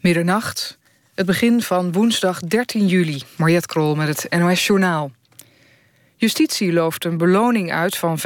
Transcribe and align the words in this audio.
Middernacht, 0.00 0.78
het 1.14 1.26
begin 1.26 1.62
van 1.62 1.92
woensdag 1.92 2.40
13 2.40 2.86
juli. 2.86 3.22
Mariette 3.36 3.66
Krol 3.66 3.94
met 3.94 4.08
het 4.08 4.40
NOS 4.40 4.66
Journaal. 4.66 5.10
Justitie 6.16 6.72
looft 6.72 7.04
een 7.04 7.16
beloning 7.16 7.72
uit 7.72 7.96
van 7.96 8.18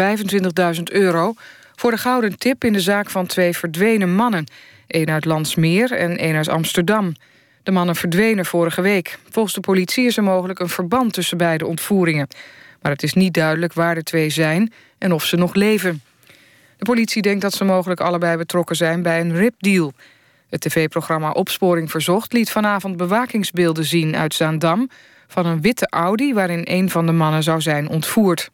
25.000 0.77 0.83
euro... 0.83 1.35
voor 1.75 1.91
de 1.91 1.97
gouden 1.97 2.39
tip 2.39 2.65
in 2.65 2.73
de 2.73 2.81
zaak 2.81 3.11
van 3.11 3.27
twee 3.27 3.57
verdwenen 3.57 4.15
mannen. 4.15 4.47
één 4.87 5.11
uit 5.11 5.25
Landsmeer 5.25 5.93
en 5.93 6.19
één 6.19 6.37
uit 6.37 6.49
Amsterdam. 6.49 7.15
De 7.63 7.71
mannen 7.71 7.97
verdwenen 7.97 8.47
vorige 8.47 8.81
week. 8.81 9.19
Volgens 9.29 9.55
de 9.55 9.61
politie 9.61 10.07
is 10.07 10.17
er 10.17 10.23
mogelijk 10.23 10.59
een 10.59 10.69
verband 10.69 11.13
tussen 11.13 11.37
beide 11.37 11.67
ontvoeringen. 11.67 12.29
Maar 12.83 12.93
het 12.93 13.03
is 13.03 13.13
niet 13.13 13.35
duidelijk 13.35 13.73
waar 13.73 13.95
de 13.95 14.03
twee 14.03 14.31
zijn 14.31 14.73
en 14.99 15.13
of 15.13 15.25
ze 15.25 15.37
nog 15.37 15.55
leven. 15.55 16.03
De 16.77 16.85
politie 16.85 17.23
denkt 17.23 17.43
dat 17.43 17.55
ze 17.55 17.65
mogelijk 17.65 18.01
allebei 18.01 18.37
betrokken 18.37 18.77
zijn 18.77 19.03
bij 19.03 19.21
een 19.21 19.37
ripdeal... 19.37 19.93
Het 20.51 20.61
tv-programma 20.61 21.31
Opsporing 21.31 21.91
Verzocht 21.91 22.33
liet 22.33 22.51
vanavond 22.51 22.97
bewakingsbeelden 22.97 23.85
zien 23.85 24.17
uit 24.17 24.35
Zaandam... 24.35 24.89
van 25.27 25.47
een 25.47 25.61
witte 25.61 25.87
Audi 25.91 26.35
waarin 26.35 26.63
een 26.65 26.91
van 26.91 27.07
de 27.07 27.13
mannen 27.13 27.43
zou 27.43 27.61
zijn 27.61 27.89
ontvoerd. 27.89 28.51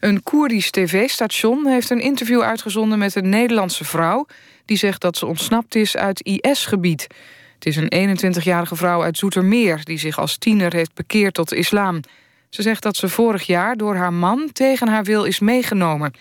Een 0.00 0.22
Koerdisch 0.22 0.70
tv-station 0.70 1.66
heeft 1.66 1.90
een 1.90 2.00
interview 2.00 2.40
uitgezonden 2.40 2.98
met 2.98 3.14
een 3.14 3.28
Nederlandse 3.28 3.84
vrouw... 3.84 4.26
die 4.64 4.76
zegt 4.76 5.00
dat 5.00 5.16
ze 5.16 5.26
ontsnapt 5.26 5.74
is 5.74 5.96
uit 5.96 6.20
IS-gebied. 6.20 7.06
Het 7.54 7.66
is 7.66 7.76
een 7.76 8.18
21-jarige 8.18 8.76
vrouw 8.76 9.02
uit 9.02 9.18
Zoetermeer... 9.18 9.84
die 9.84 9.98
zich 9.98 10.18
als 10.18 10.36
tiener 10.36 10.72
heeft 10.72 10.94
bekeerd 10.94 11.34
tot 11.34 11.48
de 11.48 11.56
islam. 11.56 12.00
Ze 12.48 12.62
zegt 12.62 12.82
dat 12.82 12.96
ze 12.96 13.08
vorig 13.08 13.42
jaar 13.42 13.76
door 13.76 13.96
haar 13.96 14.12
man 14.12 14.50
tegen 14.52 14.88
haar 14.88 15.04
wil 15.04 15.24
is 15.24 15.38
meegenomen... 15.38 16.12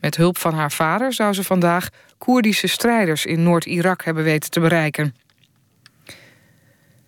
Met 0.00 0.16
hulp 0.16 0.38
van 0.38 0.54
haar 0.54 0.72
vader 0.72 1.12
zou 1.12 1.32
ze 1.32 1.44
vandaag 1.44 1.88
Koerdische 2.18 2.66
strijders 2.66 3.26
in 3.26 3.42
Noord-Irak 3.42 4.04
hebben 4.04 4.24
weten 4.24 4.50
te 4.50 4.60
bereiken. 4.60 5.14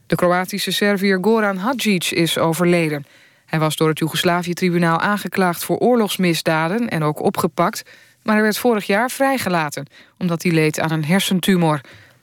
De 0.06 0.16
Kroatische 0.16 0.72
Serviër 0.72 1.18
Goran 1.20 1.56
Hadjic 1.56 2.10
is 2.10 2.38
overleden. 2.38 3.06
Hij 3.46 3.58
was 3.58 3.76
door 3.76 3.88
het 3.88 3.98
Joegoslavië-tribunaal 3.98 5.00
aangeklaagd 5.00 5.64
voor 5.64 5.76
oorlogsmisdaden 5.76 6.88
en 6.88 7.02
ook 7.02 7.22
opgepakt, 7.22 7.82
maar 8.22 8.34
hij 8.34 8.42
werd 8.42 8.58
vorig 8.58 8.86
jaar 8.86 9.10
vrijgelaten 9.10 9.86
omdat 10.18 10.42
hij 10.42 10.52
leed 10.52 10.80
aan 10.80 10.90
een 10.90 11.04
hersentumor. 11.04 11.80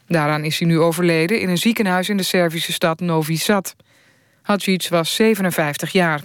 Daaraan 0.07 0.43
is 0.43 0.59
hij 0.59 0.67
nu 0.67 0.79
overleden 0.79 1.39
in 1.39 1.49
een 1.49 1.57
ziekenhuis 1.57 2.09
in 2.09 2.17
de 2.17 2.23
Servische 2.23 2.73
stad 2.73 2.99
Novi 2.99 3.37
Sad. 3.37 3.75
Hadjic 4.41 4.87
was 4.89 5.15
57 5.15 5.91
jaar. 5.91 6.21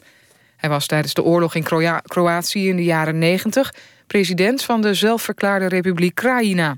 Hij 0.60 0.70
was 0.70 0.86
tijdens 0.86 1.14
de 1.14 1.22
oorlog 1.22 1.54
in 1.54 1.62
Kroatië 2.02 2.68
in 2.68 2.76
de 2.76 2.84
jaren 2.84 3.18
90 3.18 3.74
president 4.06 4.62
van 4.62 4.80
de 4.80 4.94
zelfverklaarde 4.94 5.66
Republiek 5.66 6.14
Krajina. 6.14 6.76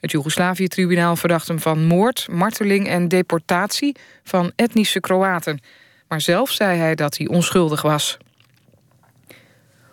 Het 0.00 0.10
Joegoslavië-tribunaal 0.10 1.16
verdacht 1.16 1.48
hem 1.48 1.60
van 1.60 1.84
moord, 1.84 2.26
marteling 2.30 2.88
en 2.88 3.08
deportatie 3.08 3.96
van 4.24 4.52
etnische 4.56 5.00
Kroaten. 5.00 5.60
Maar 6.08 6.20
zelf 6.20 6.50
zei 6.50 6.78
hij 6.78 6.94
dat 6.94 7.16
hij 7.16 7.26
onschuldig 7.26 7.82
was. 7.82 8.16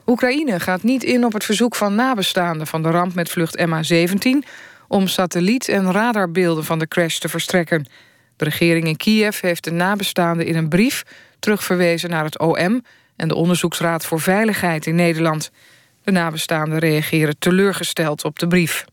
Oekraïne 0.06 0.60
gaat 0.60 0.84
niet 0.84 1.04
in 1.04 1.26
op 1.26 1.34
het 1.34 1.44
verzoek 1.44 1.76
van 1.76 1.96
nabestaanden 1.96 2.68
van 2.68 2.84
de 2.84 2.90
ramp 2.90 3.14
met 3.14 3.30
vlucht 3.30 3.58
MH17 3.58 4.48
om 4.88 5.08
satelliet- 5.08 5.70
en 5.70 5.92
radarbeelden 5.92 6.64
van 6.64 6.80
de 6.80 6.88
crash 6.88 7.18
te 7.18 7.30
verstrekken. 7.30 7.86
De 8.36 8.44
regering 8.46 8.88
in 8.88 8.98
Kiev 8.98 9.42
heeft 9.42 9.64
de 9.64 9.72
nabestaanden 9.72 10.46
in 10.46 10.56
een 10.56 10.70
brief 10.70 11.04
terugverwezen 11.40 12.10
naar 12.10 12.24
het 12.24 12.40
OM 12.40 12.84
en 13.24 13.30
de 13.30 13.36
Onderzoeksraad 13.36 14.06
voor 14.06 14.20
Veiligheid 14.20 14.86
in 14.86 14.96
Nederland. 14.96 15.52
De 16.04 16.12
nabestaanden 16.12 16.80
reageren 16.80 17.40
teleurgesteld 17.40 18.24
op 18.24 18.40
de 18.40 18.48
brief. 18.48 18.86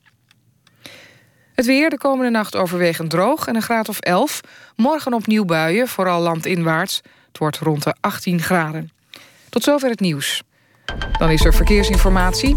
Het 1.54 1.66
weer 1.66 1.90
de 1.90 1.98
komende 1.98 2.30
nacht 2.30 2.56
overwegend 2.56 3.10
droog 3.10 3.46
en 3.46 3.56
een 3.56 3.62
graad 3.62 3.88
of 3.88 3.98
11. 3.98 4.40
Morgen 4.76 5.12
opnieuw 5.12 5.44
buien, 5.44 5.88
vooral 5.88 6.20
landinwaarts. 6.20 7.00
Het 7.28 7.38
wordt 7.38 7.58
rond 7.58 7.82
de 7.82 7.94
18 8.00 8.40
graden. 8.40 8.90
Tot 9.48 9.62
zover 9.62 9.90
het 9.90 10.00
nieuws. 10.00 10.42
Dan 11.18 11.30
is 11.30 11.44
er 11.44 11.54
verkeersinformatie. 11.54 12.56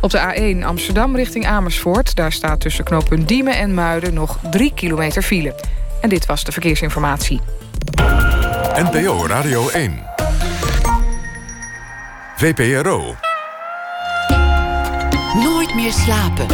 Op 0.00 0.10
de 0.10 0.54
A1 0.60 0.64
Amsterdam 0.64 1.16
richting 1.16 1.46
Amersfoort... 1.46 2.16
daar 2.16 2.32
staat 2.32 2.60
tussen 2.60 2.84
knooppunt 2.84 3.28
Diemen 3.28 3.56
en 3.56 3.74
Muiden 3.74 4.14
nog 4.14 4.38
3 4.50 4.72
kilometer 4.74 5.22
file. 5.22 5.54
En 6.00 6.08
dit 6.08 6.26
was 6.26 6.44
de 6.44 6.52
verkeersinformatie. 6.52 7.40
NPO 8.74 9.26
Radio 9.26 9.68
1. 9.68 10.15
VPRO. 12.36 13.16
Nooit 15.34 15.74
meer 15.74 15.92
slapen. 15.92 16.46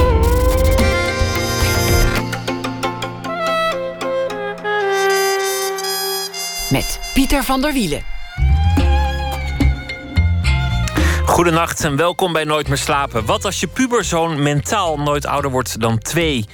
Met 6.70 7.00
Pieter 7.14 7.42
van 7.42 7.60
der 7.60 7.72
Wielen. 7.72 8.02
Goedenacht 11.24 11.84
en 11.84 11.96
welkom 11.96 12.32
bij 12.32 12.44
Nooit 12.44 12.68
meer 12.68 12.78
slapen. 12.78 13.24
Wat 13.24 13.44
als 13.44 13.60
je 13.60 13.66
puberzoon 13.66 14.42
mentaal 14.42 14.98
nooit 14.98 15.26
ouder 15.26 15.50
wordt 15.50 15.80
dan 15.80 15.98
twee? 15.98 16.46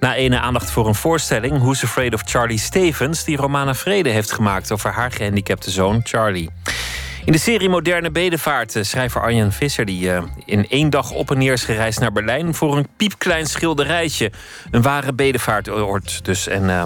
Na 0.00 0.14
ene 0.14 0.40
aandacht 0.40 0.70
voor 0.70 0.86
een 0.86 0.94
voorstelling, 0.94 1.58
Who's 1.58 1.84
Afraid 1.84 2.14
of 2.14 2.22
Charlie 2.24 2.58
Stevens... 2.58 3.24
die 3.24 3.36
Romana 3.36 3.74
Vrede 3.74 4.08
heeft 4.08 4.32
gemaakt 4.32 4.72
over 4.72 4.90
haar 4.90 5.12
gehandicapte 5.12 5.70
zoon 5.70 6.00
Charlie. 6.02 6.50
In 7.26 7.32
de 7.32 7.38
serie 7.38 7.68
Moderne 7.68 8.10
Bedevaart, 8.10 8.76
schrijver 8.80 9.20
Arjen 9.20 9.52
Visser... 9.52 9.84
die 9.84 10.06
uh, 10.06 10.22
in 10.44 10.68
één 10.68 10.90
dag 10.90 11.10
op 11.10 11.30
en 11.30 11.38
neer 11.38 11.52
is 11.52 11.64
gereisd 11.64 12.00
naar 12.00 12.12
Berlijn... 12.12 12.54
voor 12.54 12.76
een 12.76 12.88
piepklein 12.96 13.46
schilderijtje. 13.46 14.32
Een 14.70 14.82
ware 14.82 15.12
bedevaartoord 15.12 16.24
dus. 16.24 16.46
En 16.46 16.62
uh, 16.62 16.82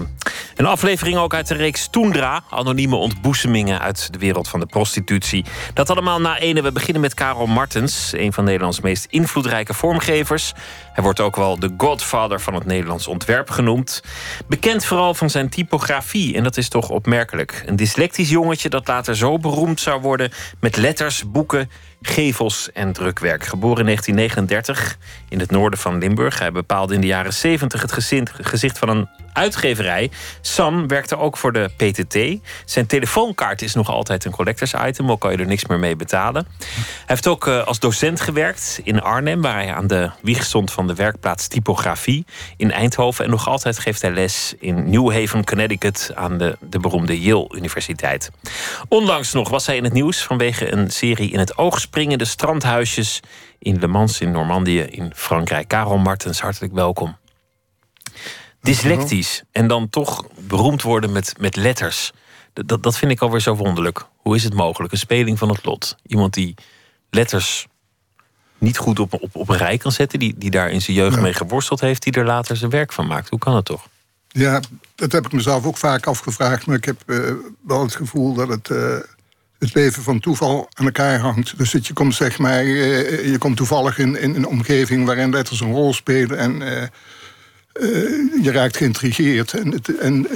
een 0.57 0.67
aflevering 0.67 1.17
ook 1.17 1.35
uit 1.35 1.49
de 1.49 1.55
reeks 1.55 1.89
Toendra... 1.89 2.43
anonieme 2.51 2.97
ontboezemingen 2.97 3.81
uit 3.81 4.13
de 4.13 4.19
wereld 4.19 4.49
van 4.49 4.61
de 4.61 4.67
prostitutie. 4.67 5.45
Dat 5.75 5.91
allemaal 5.91 6.21
na 6.21 6.39
ene. 6.39 6.63
We 6.63 6.73
beginnen 6.73 7.01
met 7.01 7.15
Karel 7.15 7.47
Martens... 7.47 8.13
een 8.13 8.33
van 8.33 8.45
Nederlands 8.45 8.81
meest 8.81 9.07
invloedrijke 9.11 9.75
vormgevers. 9.75 10.53
Hij 11.01 11.09
wordt 11.09 11.25
ook 11.25 11.37
wel 11.37 11.59
de 11.59 11.75
godfather 11.77 12.41
van 12.41 12.55
het 12.55 12.65
Nederlands 12.65 13.07
ontwerp 13.07 13.51
genoemd. 13.51 14.03
Bekend 14.47 14.85
vooral 14.85 15.15
van 15.15 15.31
zijn 15.31 15.49
typografie, 15.49 16.35
en 16.37 16.43
dat 16.43 16.57
is 16.57 16.69
toch 16.69 16.89
opmerkelijk. 16.89 17.63
Een 17.67 17.77
dyslectisch 17.77 18.31
jongetje 18.31 18.69
dat 18.69 18.89
later 18.89 19.17
zo 19.17 19.39
beroemd 19.39 19.81
zou 19.81 20.01
worden... 20.01 20.33
met 20.61 20.77
letters, 20.77 21.31
boeken, 21.31 21.71
gevels 22.03 22.73
en 22.73 22.93
drukwerk. 22.93 23.45
Geboren 23.45 23.79
in 23.79 23.85
1939 23.85 24.99
in 25.29 25.41
het 25.41 25.51
noorden 25.51 25.79
van 25.79 25.99
Limburg. 25.99 26.39
Hij 26.39 26.53
bepaalde 26.53 26.95
in 26.95 27.01
de 27.01 27.07
jaren 27.07 27.33
70 27.33 27.81
het 27.81 27.93
gezicht 28.41 28.79
van 28.79 28.89
een 28.89 29.09
uitgeverij. 29.33 30.11
Sam 30.41 30.89
werkte 30.89 31.19
ook 31.19 31.37
voor 31.37 31.53
de 31.53 31.71
PTT. 31.77 32.41
Zijn 32.65 32.87
telefoonkaart 32.87 33.63
is 33.63 33.75
nog 33.75 33.91
altijd 33.91 34.25
een 34.25 34.33
collectors 34.33 34.75
item, 34.87 35.11
ook 35.11 35.21
kan 35.21 35.33
je 35.33 35.39
er 35.39 35.47
niks 35.47 35.67
meer 35.67 35.79
mee 35.79 35.97
betalen. 35.97 36.47
Hij 36.59 37.05
heeft 37.07 37.27
ook 37.27 37.47
eh, 37.47 37.67
als 37.67 37.79
docent 37.79 38.21
gewerkt 38.21 38.81
in 38.83 39.01
Arnhem, 39.01 39.41
waar 39.41 39.55
hij 39.55 39.75
aan 39.75 39.87
de 39.87 40.11
wieg 40.23 40.45
stond 40.45 40.73
van 40.73 40.87
de 40.87 40.95
werkplaats 40.95 41.49
typografie 41.49 42.25
in 42.57 42.73
Eindhoven. 42.73 43.25
En 43.25 43.31
nog 43.31 43.49
altijd 43.49 43.79
geeft 43.79 44.03
hij 44.03 44.11
les 44.11 44.55
in 44.59 44.91
New 44.91 45.13
Haven, 45.13 45.45
Connecticut 45.45 46.11
aan 46.15 46.39
de, 46.39 46.57
de 46.61 46.79
beroemde 46.79 47.21
Yale 47.21 47.49
Universiteit. 47.57 48.31
Onlangs 48.89 49.33
nog 49.33 49.49
was 49.49 49.67
hij 49.67 49.77
in 49.77 49.85
het 49.85 49.93
nieuws 49.93 50.23
vanwege 50.23 50.73
een 50.73 50.91
serie 50.91 51.31
in 51.31 51.39
het 51.39 51.59
oog 51.59 51.81
springende 51.91 52.25
strandhuisjes 52.25 53.21
in 53.59 53.79
Le 53.79 53.87
Mans 53.87 54.21
in 54.21 54.31
Normandië 54.31 54.81
in 54.81 55.13
Frankrijk. 55.15 55.69
Karel 55.69 55.99
Martens, 55.99 56.41
hartelijk 56.41 56.73
welkom 56.73 57.17
dyslectisch 58.61 59.43
en 59.53 59.67
dan 59.67 59.89
toch 59.89 60.25
beroemd 60.47 60.83
worden 60.83 61.13
met, 61.13 61.35
met 61.39 61.57
letters. 61.57 62.13
Dat, 62.53 62.83
dat 62.83 62.97
vind 62.97 63.11
ik 63.11 63.21
alweer 63.21 63.41
zo 63.41 63.55
wonderlijk. 63.55 64.07
Hoe 64.17 64.37
is 64.37 64.45
het 64.45 64.55
mogelijk? 64.55 64.93
Een 64.93 64.99
speling 64.99 65.39
van 65.39 65.49
het 65.49 65.65
lot. 65.65 65.97
Iemand 66.07 66.35
die 66.35 66.55
letters 67.11 67.67
niet 68.59 68.79
goed 68.79 68.99
op, 68.99 69.13
op, 69.13 69.37
op 69.37 69.49
een 69.49 69.57
rij 69.57 69.79
kan 69.79 69.93
zetten, 69.93 70.19
die, 70.19 70.35
die 70.39 70.51
daar 70.51 70.71
in 70.71 70.83
zijn 70.83 70.97
jeugd 70.97 71.21
mee 71.21 71.33
geworsteld 71.33 71.81
heeft, 71.81 72.03
die 72.03 72.13
er 72.13 72.25
later 72.25 72.57
zijn 72.57 72.71
werk 72.71 72.93
van 72.93 73.07
maakt. 73.07 73.29
Hoe 73.29 73.39
kan 73.39 73.55
het 73.55 73.65
toch? 73.65 73.89
Ja, 74.29 74.61
dat 74.95 75.13
heb 75.13 75.27
ik 75.27 75.33
mezelf 75.33 75.65
ook 75.65 75.77
vaak 75.77 76.07
afgevraagd, 76.07 76.67
maar 76.67 76.77
ik 76.77 76.85
heb 76.85 77.03
uh, 77.07 77.33
wel 77.67 77.83
het 77.83 77.95
gevoel 77.95 78.35
dat 78.35 78.49
het. 78.49 78.69
Uh, 78.69 78.97
het 79.61 79.75
leven 79.75 80.03
van 80.03 80.21
toeval 80.21 80.69
aan 80.73 80.85
elkaar 80.85 81.19
hangt. 81.19 81.59
Dus 81.59 81.71
dat 81.71 81.87
je 81.87 81.93
komt, 81.93 82.15
zeg 82.15 82.39
maar, 82.39 82.65
uh, 82.65 83.31
je 83.31 83.39
komt 83.39 83.57
toevallig 83.57 83.99
in, 83.99 84.35
een 84.35 84.47
omgeving 84.47 85.07
waarin 85.07 85.31
letters 85.31 85.61
een 85.61 85.73
rol 85.73 85.95
spelen. 85.95 86.39
En 86.39 86.61
uh, 86.61 86.83
je 88.45 88.53
raakt 88.53 88.77
geïntrigeerd. 88.77 89.53
En 89.53 89.71
het, 89.71 89.99
en, 89.99 90.27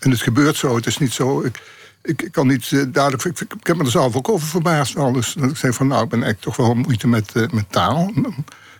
en 0.00 0.10
het 0.10 0.20
gebeurt 0.20 0.56
zo. 0.56 0.76
Het 0.76 0.86
is 0.86 0.98
niet 0.98 1.12
zo. 1.12 1.40
Ik, 1.42 1.58
ik, 2.02 2.28
kan 2.32 2.46
niet 2.46 2.70
duidelijk. 2.70 3.24
Ik, 3.24 3.40
ik, 3.40 3.66
heb 3.66 3.76
me 3.76 3.84
er 3.84 3.90
zelf 3.90 4.16
ook 4.16 4.28
over 4.28 4.48
verbaasd. 4.48 4.96
Al. 4.96 5.12
Dus 5.12 5.32
dat 5.32 5.50
ik 5.50 5.56
zei 5.56 5.72
van 5.72 5.86
nou, 5.86 6.04
ik 6.04 6.08
ben 6.08 6.22
echt 6.22 6.40
toch 6.40 6.56
wel 6.56 6.74
moeite 6.74 7.08
met, 7.08 7.52
met 7.52 7.72
taal. 7.72 8.12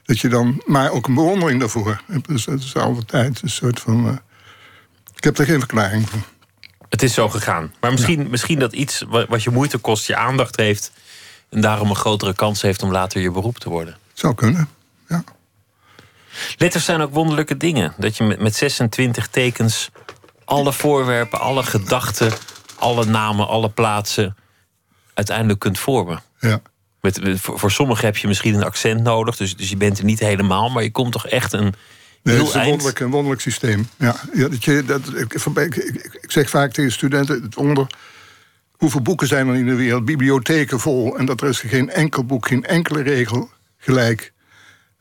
Dat 0.05 0.19
je 0.19 0.29
dan, 0.29 0.63
maar 0.67 0.91
ook 0.91 1.07
een 1.07 1.15
bewondering 1.15 1.61
daarvoor. 1.61 2.03
Dus 2.27 2.45
dat 2.45 2.59
is 2.59 2.77
altijd 2.77 3.09
tijd 3.09 3.43
een 3.43 3.51
soort 3.51 3.81
van. 3.81 4.21
ik 5.17 5.25
heb 5.25 5.39
er 5.39 5.45
geen 5.45 5.59
verklaring 5.59 6.09
voor. 6.09 6.21
Het 6.91 7.03
is 7.03 7.15
zo 7.15 7.29
gegaan. 7.29 7.75
Maar 7.81 7.91
misschien, 7.93 8.31
misschien 8.31 8.59
dat 8.59 8.73
iets 8.73 9.05
wat 9.09 9.43
je 9.43 9.51
moeite 9.51 9.79
kost, 9.79 10.07
je 10.07 10.17
aandacht 10.17 10.57
heeft. 10.57 10.93
en 11.51 11.61
daarom 11.61 11.91
een 11.91 11.97
grotere 11.97 12.35
kans 12.35 12.63
heeft 12.63 12.83
om 12.83 12.91
later 12.91 13.21
je 13.21 13.31
beroep 13.31 13.59
te 13.59 13.69
worden. 13.69 13.97
Zou 14.13 14.35
kunnen, 14.35 14.69
ja. 15.09 15.25
Letters 16.57 16.85
zijn 16.85 17.01
ook 17.01 17.13
wonderlijke 17.15 17.57
dingen. 17.57 17.95
Dat 17.97 18.17
je 18.17 18.25
met, 18.25 18.41
met 18.41 18.55
26 18.57 19.27
tekens 19.27 19.91
alle 20.45 20.73
voorwerpen, 20.73 21.41
alle 21.41 21.63
gedachten, 21.63 22.33
alle 22.79 23.05
namen, 23.05 23.49
alle 23.49 23.69
plaatsen 23.69 24.37
uiteindelijk 25.15 25.59
kunt 25.59 25.79
vormen. 25.79 26.23
Ja. 26.41 26.61
Met, 27.01 27.23
met- 27.23 27.41
voor, 27.41 27.59
voor 27.59 27.71
sommigen 27.71 28.05
heb 28.05 28.17
je 28.17 28.27
misschien 28.29 28.55
een 28.55 28.65
accent 28.65 29.03
nodig, 29.03 29.37
dus, 29.37 29.57
dus 29.57 29.69
je 29.69 29.77
bent 29.77 29.99
er 29.99 30.05
niet 30.05 30.19
helemaal, 30.19 30.69
maar 30.71 30.83
je 30.83 30.91
komt 30.91 31.13
toch 31.13 31.27
echt 31.27 31.53
een 31.53 31.75
Nee, 32.23 32.37
het 32.37 32.47
is 32.47 32.55
een 32.55 32.61
wonderlijk, 32.69 33.01
een 33.01 33.11
wonderlijk 33.11 33.41
systeem. 33.43 33.89
Ja, 33.97 34.17
ja, 34.35 34.49
dat 34.49 34.65
je, 34.65 34.85
dat, 34.85 35.01
ik, 35.17 35.35
ik, 35.35 35.75
ik- 35.77 36.19
ik 36.21 36.31
zeg 36.31 36.51
vaak 36.51 36.73
tegen 36.73 36.93
studenten 36.93 37.43
het 37.43 37.57
onder. 37.57 37.87
Hoeveel 38.71 39.01
boeken 39.03 39.27
zijn 39.27 39.49
er 39.49 39.55
in 39.55 39.67
de 39.67 39.75
wereld? 39.75 40.05
Bibliotheken 40.05 40.81
vol. 40.81 41.19
En 41.19 41.27
dat 41.27 41.41
er 41.41 41.49
is 41.49 41.59
geen 41.61 41.91
enkel 41.91 42.25
boek, 42.25 42.47
geen 42.47 42.65
enkele 42.65 43.03
regel 43.03 43.51
gelijk. 43.79 44.33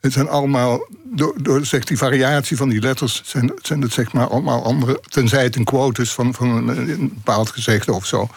Het 0.00 0.12
zijn 0.12 0.28
allemaal, 0.28 0.86
door, 1.04 1.34
door 1.42 1.64
zeg, 1.66 1.84
die 1.84 1.96
variatie 1.98 2.56
van 2.56 2.68
die 2.68 2.80
letters, 2.80 3.22
zijn, 3.24 3.52
zijn 3.62 3.80
het 3.82 3.92
zeg 3.92 4.12
maar 4.12 4.26
allemaal 4.28 4.64
andere. 4.64 5.00
Tenzij 5.08 5.42
het 5.42 5.56
een 5.56 5.64
quote 5.64 6.02
is 6.02 6.12
van, 6.12 6.34
van 6.34 6.68
een, 6.68 6.88
een 6.90 7.08
bepaald 7.14 7.50
gezegde 7.50 7.92
of 7.92 8.06
zo. 8.06 8.28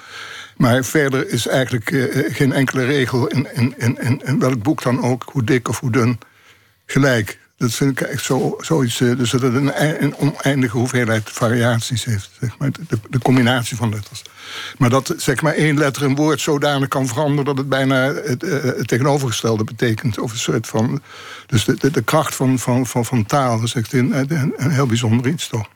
Maar 0.57 0.83
verder 0.85 1.29
is 1.29 1.47
eigenlijk 1.47 1.91
eh, 1.91 2.33
geen 2.35 2.53
enkele 2.53 2.85
regel 2.85 3.27
in, 3.27 3.47
in, 3.53 3.73
in, 3.77 4.21
in 4.25 4.39
welk 4.39 4.63
boek 4.63 4.81
dan 4.81 5.03
ook, 5.03 5.23
hoe 5.31 5.43
dik 5.43 5.67
of 5.67 5.79
hoe 5.79 5.91
dun, 5.91 6.19
gelijk. 6.85 7.39
Dat 7.63 7.73
vind 7.73 7.99
ik 8.01 8.07
echt 8.07 8.23
zo, 8.23 8.55
zoiets. 8.59 9.01
eh, 9.01 9.17
Dus 9.17 9.29
dat 9.29 9.41
het 9.41 9.53
een, 9.53 9.71
ei- 9.71 9.95
een 9.99 10.15
oneindige 10.17 10.77
hoeveelheid 10.77 11.29
variaties 11.31 12.03
heeft. 12.05 12.29
Zeg 12.39 12.57
maar, 12.57 12.71
de, 12.71 12.99
de 13.09 13.19
combinatie 13.19 13.77
van 13.77 13.89
letters. 13.89 14.21
Maar 14.77 14.89
dat 14.89 15.13
zeg 15.17 15.41
maar 15.41 15.53
één 15.53 15.77
letter 15.77 16.03
een 16.03 16.15
woord 16.15 16.41
zodanig 16.41 16.87
kan 16.87 17.07
veranderen 17.07 17.45
dat 17.45 17.57
het 17.57 17.69
bijna 17.69 17.95
het, 18.13 18.43
eh, 18.43 18.51
het 18.63 18.87
tegenovergestelde 18.87 19.63
betekent. 19.63 20.19
Of 20.19 20.31
een 20.31 20.37
soort 20.37 20.67
van. 20.67 21.01
Dus 21.45 21.65
de, 21.65 21.75
de, 21.77 21.91
de 21.91 22.01
kracht 22.01 22.35
van, 22.35 22.59
van, 22.59 22.85
van, 22.87 23.05
van 23.05 23.25
taal 23.25 23.63
is 23.63 23.73
echt 23.73 23.93
een, 23.93 24.17
een, 24.17 24.53
een 24.57 24.71
heel 24.71 24.85
bijzonder 24.87 25.27
iets 25.31 25.47
toch. 25.47 25.67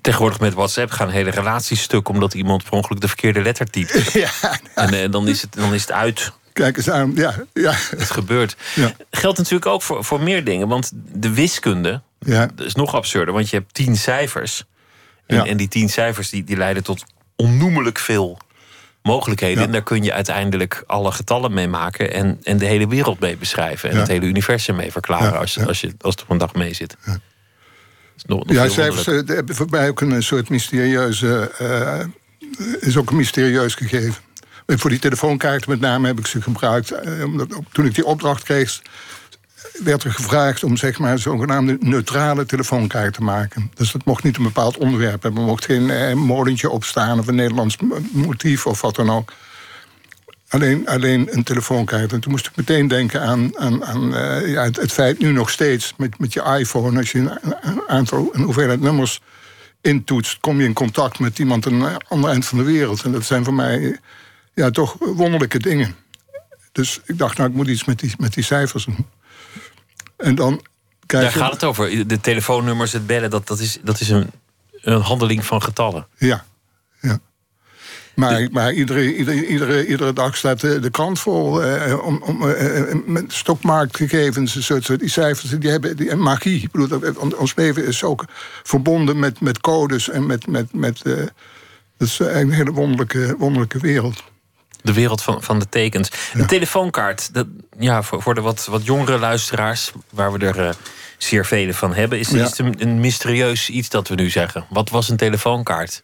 Tegenwoordig 0.00 0.40
met 0.40 0.54
WhatsApp 0.54 0.90
gaan 0.90 1.08
hele 1.08 1.30
relaties 1.30 1.82
stuk 1.82 2.08
omdat 2.08 2.34
iemand 2.34 2.62
per 2.64 2.72
ongeluk 2.72 3.00
de 3.00 3.08
verkeerde 3.08 3.42
letter 3.42 3.70
typt. 3.70 4.12
Ja, 4.12 4.30
En 4.74 5.02
eh, 5.02 5.10
dan, 5.10 5.28
is 5.28 5.42
het, 5.42 5.52
dan 5.52 5.74
is 5.74 5.80
het 5.80 5.92
uit. 5.92 6.32
Kijk 6.54 6.76
eens 6.76 6.90
aan. 6.90 7.12
Ja, 7.14 7.34
ja, 7.52 7.72
Het 7.96 8.10
gebeurt. 8.10 8.56
Ja. 8.74 8.92
Geldt 9.10 9.38
natuurlijk 9.38 9.66
ook 9.66 9.82
voor, 9.82 10.04
voor 10.04 10.20
meer 10.20 10.44
dingen. 10.44 10.68
Want 10.68 10.90
de 10.94 11.34
wiskunde 11.34 12.02
ja. 12.18 12.48
is 12.56 12.74
nog 12.74 12.94
absurder. 12.94 13.34
Want 13.34 13.50
je 13.50 13.56
hebt 13.56 13.74
tien 13.74 13.96
cijfers. 13.96 14.64
En, 15.26 15.36
Ja. 15.36 15.44
en 15.46 15.56
die 15.56 15.68
tien 15.68 15.88
cijfers 15.88 16.30
die, 16.30 16.44
die 16.44 16.56
leiden 16.56 16.82
tot 16.82 17.04
onnoemelijk 17.36 17.98
veel 17.98 18.38
mogelijkheden. 19.02 19.58
Ja. 19.60 19.66
En 19.66 19.72
daar 19.72 19.82
kun 19.82 20.02
je 20.02 20.12
uiteindelijk 20.12 20.82
alle 20.86 21.12
getallen 21.12 21.52
mee 21.54 21.68
maken. 21.68 22.12
En, 22.12 22.38
en 22.42 22.58
de 22.58 22.66
hele 22.66 22.88
wereld 22.88 23.20
mee 23.20 23.36
beschrijven. 23.36 23.88
En 23.88 23.94
Ja. 23.94 24.00
het 24.00 24.10
hele 24.10 24.26
universum 24.26 24.76
mee 24.76 24.92
verklaren. 24.92 25.32
Ja, 25.32 25.38
Als, 25.38 25.54
ja. 25.54 25.64
als, 25.64 25.80
je, 25.80 25.92
als 26.00 26.14
het 26.14 26.22
op 26.22 26.30
een 26.30 26.38
dag 26.38 26.54
mee 26.54 26.74
zit. 26.74 26.96
Nog, 28.26 28.44
nog 28.44 28.56
Ja, 28.56 28.62
veel 28.62 28.70
cijfers 28.70 29.06
eh, 29.06 29.14
hebben 29.36 29.54
voor 29.54 29.66
mij 29.70 29.88
ook 29.88 30.00
een 30.00 30.22
soort 30.22 30.48
mysterieuze. 30.48 31.50
eh, 31.58 32.00
is 32.80 32.96
ook 32.96 33.10
een 33.10 33.16
mysterieus 33.16 33.74
gegeven. 33.74 34.14
En 34.66 34.78
Voor 34.78 34.90
die 34.90 34.98
telefoonkaarten 34.98 35.70
met 35.70 35.80
name 35.80 36.06
heb 36.06 36.18
ik 36.18 36.26
ze 36.26 36.42
gebruikt. 36.42 36.90
eh, 36.90 37.24
omdat 37.24 37.48
toen 37.72 37.86
ik 37.86 37.94
die 37.94 38.04
opdracht 38.06 38.42
kreeg, 38.42 38.82
werd 39.82 40.04
er 40.04 40.12
gevraagd 40.12 40.64
om 40.64 40.76
zeg 40.76 40.98
maar 40.98 41.18
zogenaamde 41.18 41.76
neutrale 41.80 42.46
telefoonkaart 42.46 43.14
te 43.14 43.22
maken. 43.22 43.70
Dus 43.74 43.92
dat 43.92 44.04
mocht 44.04 44.22
niet 44.22 44.36
een 44.36 44.42
bepaald 44.42 44.76
onderwerp 44.76 45.22
hebben. 45.22 45.40
Er 45.42 45.48
mocht 45.48 45.64
geen 45.64 45.90
eh, 45.90 46.14
molentje 46.14 46.70
opstaan 46.70 47.18
of 47.18 47.26
een 47.26 47.34
Nederlands 47.34 47.76
mo- 47.76 47.98
motief 48.12 48.66
of 48.66 48.80
wat 48.80 48.96
dan 48.96 49.10
ook. 49.10 49.32
Alleen, 50.48 50.88
alleen 50.88 51.28
een 51.36 51.42
telefoonkaart. 51.42 52.12
En 52.12 52.20
toen 52.20 52.32
moest 52.32 52.46
ik 52.46 52.56
meteen 52.56 52.88
denken 52.88 53.20
aan, 53.22 53.58
aan, 53.58 53.84
aan 53.84 54.14
eh, 54.16 54.52
ja, 54.52 54.62
het, 54.62 54.92
feit 54.92 55.18
nu 55.18 55.32
nog 55.32 55.50
steeds 55.50 55.94
met, 55.96 56.18
met 56.18 56.32
je 56.32 56.56
iPhone, 56.58 56.98
als 56.98 57.12
je 57.12 57.18
een, 57.18 57.82
aantal, 57.86 58.28
een 58.32 58.42
hoeveelheid 58.42 58.80
nummers 58.80 59.20
intoetst, 59.80 60.40
kom 60.40 60.58
je 60.60 60.66
in 60.66 60.72
contact 60.72 61.18
met 61.18 61.38
iemand 61.38 61.66
aan 61.66 61.82
een 61.82 61.96
ander 62.08 62.30
eind 62.30 62.46
van 62.46 62.58
de 62.58 62.64
wereld. 62.64 63.02
En 63.02 63.12
dat 63.12 63.24
zijn 63.24 63.44
voor 63.44 63.54
mij 63.54 63.98
ja, 64.54 64.70
toch 64.70 64.96
wonderlijke 64.98 65.58
dingen. 65.58 65.96
Dus 66.72 67.00
ik 67.04 67.18
dacht, 67.18 67.36
nou, 67.36 67.50
ik 67.50 67.56
moet 67.56 67.68
iets 67.68 67.84
met 67.84 67.98
die, 67.98 68.12
met 68.18 68.34
die 68.34 68.44
cijfers 68.44 68.84
doen. 68.84 69.06
En 70.16 70.34
dan 70.34 70.62
krijg 71.06 71.24
Daar 71.24 71.32
je... 71.32 71.38
gaat 71.38 71.52
het 71.52 71.64
over. 71.64 72.06
De 72.06 72.20
telefoonnummers, 72.20 72.92
het 72.92 73.06
bellen, 73.06 73.30
dat, 73.30 73.46
dat 73.46 73.58
is, 73.58 73.78
dat 73.82 74.00
is 74.00 74.08
een, 74.08 74.30
een 74.72 75.00
handeling 75.00 75.44
van 75.44 75.62
getallen. 75.62 76.06
Ja, 76.18 76.44
ja. 77.00 77.18
Maar, 78.14 78.48
maar 78.50 78.72
iedere, 78.72 79.16
iedere, 79.16 79.46
iedere, 79.46 79.86
iedere 79.86 80.12
dag 80.12 80.36
staat 80.36 80.60
de, 80.60 80.80
de 80.80 80.90
krant 80.90 81.18
vol 81.18 81.62
eh, 81.62 82.06
om, 82.06 82.22
om, 82.22 82.48
eh, 82.48 82.90
eh, 82.90 82.96
met 83.06 83.32
stokmarktgegevens. 83.32 84.66
Soort, 84.66 84.84
soort, 84.84 85.00
die 85.00 85.08
cijfers, 85.08 85.50
die 85.50 85.70
hebben 85.70 85.96
die, 85.96 86.10
en 86.10 86.18
magie. 86.18 86.62
Ik 86.62 86.70
bedoel, 86.70 87.14
ons 87.36 87.54
leven 87.54 87.86
is 87.86 88.02
ook 88.02 88.24
verbonden 88.62 89.18
met, 89.18 89.40
met 89.40 89.60
codes 89.60 90.10
en 90.10 90.26
met. 90.26 90.46
met, 90.46 90.72
met 90.72 91.02
eh, 91.02 91.14
dat 91.96 92.08
is 92.08 92.18
een 92.18 92.50
hele 92.50 92.72
wonderlijke, 92.72 93.34
wonderlijke 93.38 93.78
wereld. 93.78 94.22
De 94.84 94.92
wereld 94.92 95.22
van, 95.22 95.42
van 95.42 95.58
de 95.58 95.68
tekens. 95.68 96.10
Een 96.34 96.46
telefoonkaart, 96.46 97.34
dat, 97.34 97.46
ja, 97.78 98.02
voor, 98.02 98.22
voor 98.22 98.34
de 98.34 98.40
wat, 98.40 98.66
wat 98.70 98.84
jongere 98.84 99.18
luisteraars, 99.18 99.92
waar 100.10 100.32
we 100.32 100.46
er 100.46 100.66
eh, 100.66 100.74
zeer 101.18 101.46
vele 101.46 101.74
van 101.74 101.94
hebben, 101.94 102.18
is, 102.18 102.28
Ja. 102.30 102.42
is 102.42 102.48
het 102.50 102.58
een, 102.58 102.74
een 102.78 103.00
mysterieus 103.00 103.70
iets 103.70 103.88
dat 103.88 104.08
we 104.08 104.14
nu 104.14 104.30
zeggen. 104.30 104.64
Wat 104.70 104.90
was 104.90 105.08
een 105.08 105.16
telefoonkaart? 105.16 106.02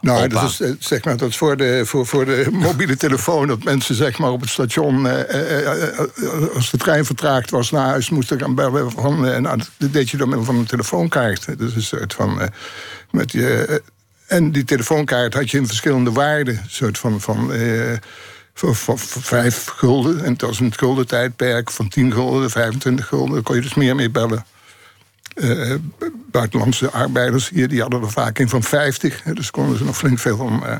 Nou, 0.00 0.18
Opa. 0.24 0.40
dat 0.40 0.50
is, 0.50 0.60
eh, 0.60 0.70
zeg 0.78 1.04
maar, 1.04 1.16
dat 1.16 1.28
is 1.28 1.36
voor, 1.36 1.56
de, 1.56 1.82
voor, 1.86 2.06
voor 2.06 2.24
de 2.24 2.46
mobiele 2.66 2.96
telefoon. 2.96 3.46
Dat 3.46 3.62
mensen 3.64 3.94
zeg 3.94 4.18
maar, 4.18 4.30
op 4.30 4.40
het 4.40 4.50
station, 4.50 5.06
eh, 5.06 5.70
eh, 5.72 5.98
als 6.54 6.70
de 6.70 6.76
trein 6.76 7.04
vertraagd 7.04 7.50
was 7.50 7.70
naar 7.70 7.86
huis, 7.86 8.10
moesten 8.10 8.38
gaan 8.40 8.54
bellen. 8.54 8.90
Van, 8.90 9.26
eh, 9.26 9.38
nou, 9.38 9.60
dat 9.78 9.92
deed 9.92 10.10
je 10.10 10.16
door 10.16 10.26
middel 10.28 10.44
van 10.46 10.56
een 10.56 10.66
telefoonkaart. 10.66 11.58
Dus 11.58 11.74
een 11.74 11.82
soort 11.82 12.14
van. 12.14 12.40
eh, 12.40 12.46
met 13.10 13.32
je, 13.32 13.82
en 14.30 14.52
die 14.52 14.64
telefoonkaart 14.64 15.34
had 15.34 15.50
je 15.50 15.58
in 15.58 15.66
verschillende 15.66 16.12
waarden. 16.12 16.54
Een 16.56 16.70
soort 16.70 16.98
van. 16.98 17.20
van 17.20 17.52
eh, 17.52 17.92
vijf 18.94 19.64
gulden. 19.64 20.24
En 20.24 20.32
het 20.32 20.40
was 20.40 20.60
een 20.60 20.72
gulden 20.76 21.06
tijdperk 21.06 21.70
van 21.70 21.88
10 21.88 22.12
gulden, 22.12 22.50
25 22.50 23.06
gulden. 23.06 23.32
Daar 23.32 23.42
kon 23.42 23.54
je 23.56 23.62
dus 23.62 23.74
meer 23.74 23.94
mee 23.94 24.10
bellen. 24.10 24.44
Eh, 25.34 25.74
buitenlandse 26.30 26.90
arbeiders 26.90 27.48
hier, 27.48 27.68
die 27.68 27.80
hadden 27.80 28.02
er 28.02 28.10
vaak 28.10 28.38
in 28.38 28.48
van 28.48 28.62
50. 28.62 29.22
hè, 29.24 29.32
Dus 29.32 29.50
konden 29.50 29.78
ze 29.78 29.84
nog 29.84 29.96
flink 29.96 30.18
veel 30.18 30.38
om. 30.38 30.62
eh, 30.64 30.78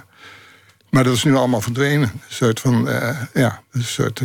maar 0.90 1.04
dat 1.04 1.14
is 1.14 1.24
nu 1.24 1.34
allemaal 1.34 1.60
verdwenen. 1.60 2.10
Een 2.12 2.20
soort 2.28 2.60
van, 2.60 2.88
ja, 3.34 3.62
een 3.72 3.84
soort... 3.84 4.22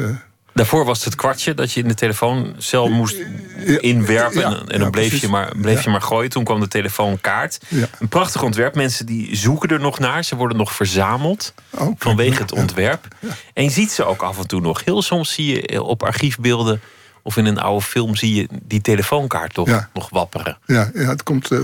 eh, 0.56 0.62
Daarvoor 0.62 0.86
was 0.86 0.98
het 0.98 1.06
het 1.06 1.16
kwartje 1.16 1.54
dat 1.54 1.72
je 1.72 1.82
in 1.82 1.88
de 1.88 1.94
telefooncel 1.94 2.88
moest 2.90 3.16
inwerpen. 3.80 4.40
ja, 4.42 4.48
en 4.58 4.66
dan 4.68 4.80
ja, 4.80 4.90
bleef, 4.90 5.22
je 5.22 5.28
maar, 5.28 5.52
bleef 5.58 5.76
Ja. 5.76 5.82
je 5.84 5.90
maar 5.90 6.02
gooien. 6.02 6.30
Toen 6.30 6.44
kwam 6.44 6.60
de 6.60 6.68
telefoonkaart. 6.68 7.60
Een 8.00 8.08
prachtig 8.08 8.44
ontwerp. 8.44 8.76
Mensen 8.76 9.06
die 9.06 9.36
zoeken 9.36 9.70
er 9.70 9.80
nog 9.80 10.00
naar. 10.00 10.24
Ze 10.24 10.36
worden 10.36 10.58
nog 10.58 10.74
verzameld 10.74 11.54
oh, 11.70 11.96
vanwege 11.98 12.42
het 12.42 12.52
ontwerp. 12.52 13.08
En 13.54 13.64
je 13.64 13.70
ziet 13.70 13.92
ze 13.92 14.04
ook 14.04 14.22
af 14.22 14.38
en 14.38 14.48
toe 14.48 14.62
nog. 14.62 14.84
Heel 14.86 15.02
soms 15.02 15.34
zie 15.34 15.72
je 15.72 15.84
op 15.84 16.04
archiefbeelden 16.04 16.82
of 17.24 17.38
in 17.38 17.46
een 17.46 17.60
oude 17.60 17.86
film 17.86 18.16
zie 18.16 18.36
je 18.36 18.48
die 18.64 18.82
telefoonkaart 18.82 19.54
toch 19.54 19.88
nog 19.94 20.10
wapperen. 20.10 20.58
Ja, 20.66 20.92
ja 20.94 21.10
het 21.10 21.24
komt. 21.24 21.52
eh, 21.52 21.60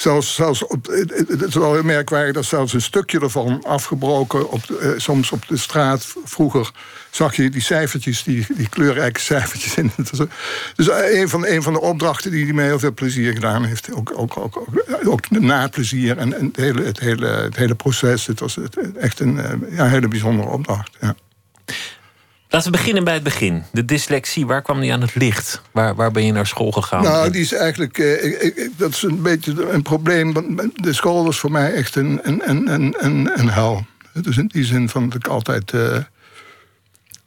zelfs, 0.00 0.34
zelfs 0.34 0.64
het, 0.82 1.42
is 1.46 1.54
wel 1.54 1.72
heel 1.72 1.82
merkwaardig 1.82 2.34
dat 2.34 2.44
zelfs 2.44 2.72
een 2.72 2.82
stukje 2.82 3.20
ervan 3.20 3.64
afgebroken. 3.64 4.50
Op 4.50 4.70
eh, 4.70 4.90
soms 4.96 5.32
op 5.32 5.48
de 5.48 5.56
straat 5.56 6.14
vroeger 6.24 6.70
zag 7.10 7.36
je 7.36 7.50
die 7.50 7.60
cijfertjes, 7.60 8.22
die, 8.22 8.46
die 8.56 8.68
kleurrijke 8.68 9.20
cijfertjes 9.20 9.74
in. 9.74 9.92
Dus 10.76 10.88
een 10.90 11.28
van, 11.28 11.46
een 11.46 11.62
van 11.62 11.72
de 11.72 11.80
opdrachten 11.80 12.30
die, 12.30 12.44
die 12.44 12.54
mij 12.54 12.64
heel 12.64 12.78
veel 12.78 12.94
plezier 12.94 13.32
gedaan 13.32 13.64
heeft. 13.64 13.92
Ook, 13.94 14.12
ook, 14.16 14.36
ook, 14.36 14.56
ook, 14.56 14.98
ook 15.04 15.28
de 15.28 15.40
naplezier 15.40 16.18
en, 16.18 16.30
het, 16.30 16.56
hele, 16.56 16.82
het, 16.82 17.00
hele, 17.00 17.26
het 17.26 17.56
hele 17.56 17.74
proces. 17.74 18.26
Het 18.26 18.40
was 18.40 18.58
echt 18.98 19.20
een 19.20 19.38
eh, 19.38 19.76
ja, 19.76 19.86
hele 19.86 20.08
bijzondere 20.08 20.48
opdracht. 20.48 20.96
Ja. 21.00 21.14
Laten 22.52 22.70
we 22.70 22.76
beginnen 22.78 23.04
bij 23.04 23.14
het 23.14 23.22
begin. 23.22 23.62
De 23.72 23.84
dyslexie, 23.84 24.46
waar 24.46 24.62
kwam 24.62 24.80
die 24.80 24.92
aan 24.92 25.00
het 25.00 25.14
licht? 25.14 25.60
Waar, 25.70 25.94
waar 25.94 26.10
ben 26.10 26.24
je 26.26 26.32
naar 26.32 26.46
school 26.46 26.70
gegaan? 26.70 27.02
Nou, 27.02 27.30
die 27.30 27.40
is 27.40 27.52
eigenlijk. 27.52 27.98
eh, 27.98 28.24
ik- 28.24 28.40
ik- 28.56 28.70
dat 28.76 28.90
is 28.90 29.02
een 29.02 29.22
beetje 29.22 29.70
een 29.70 29.82
probleem. 29.82 30.32
want 30.32 30.82
De 30.82 30.92
school 30.92 31.24
was 31.24 31.38
voor 31.38 31.50
mij 31.50 31.72
echt 31.72 31.94
een, 31.96 32.20
een, 32.22 32.48
een, 32.50 32.68
een, 33.04 33.30
een, 33.34 33.50
hel. 33.50 33.86
Dus 34.12 34.36
in 34.36 34.46
die 34.46 34.64
zin 34.64 34.88
van 34.88 35.08
dat 35.08 35.14
ik 35.18 35.26
altijd. 35.26 35.70
eh, 35.72 35.96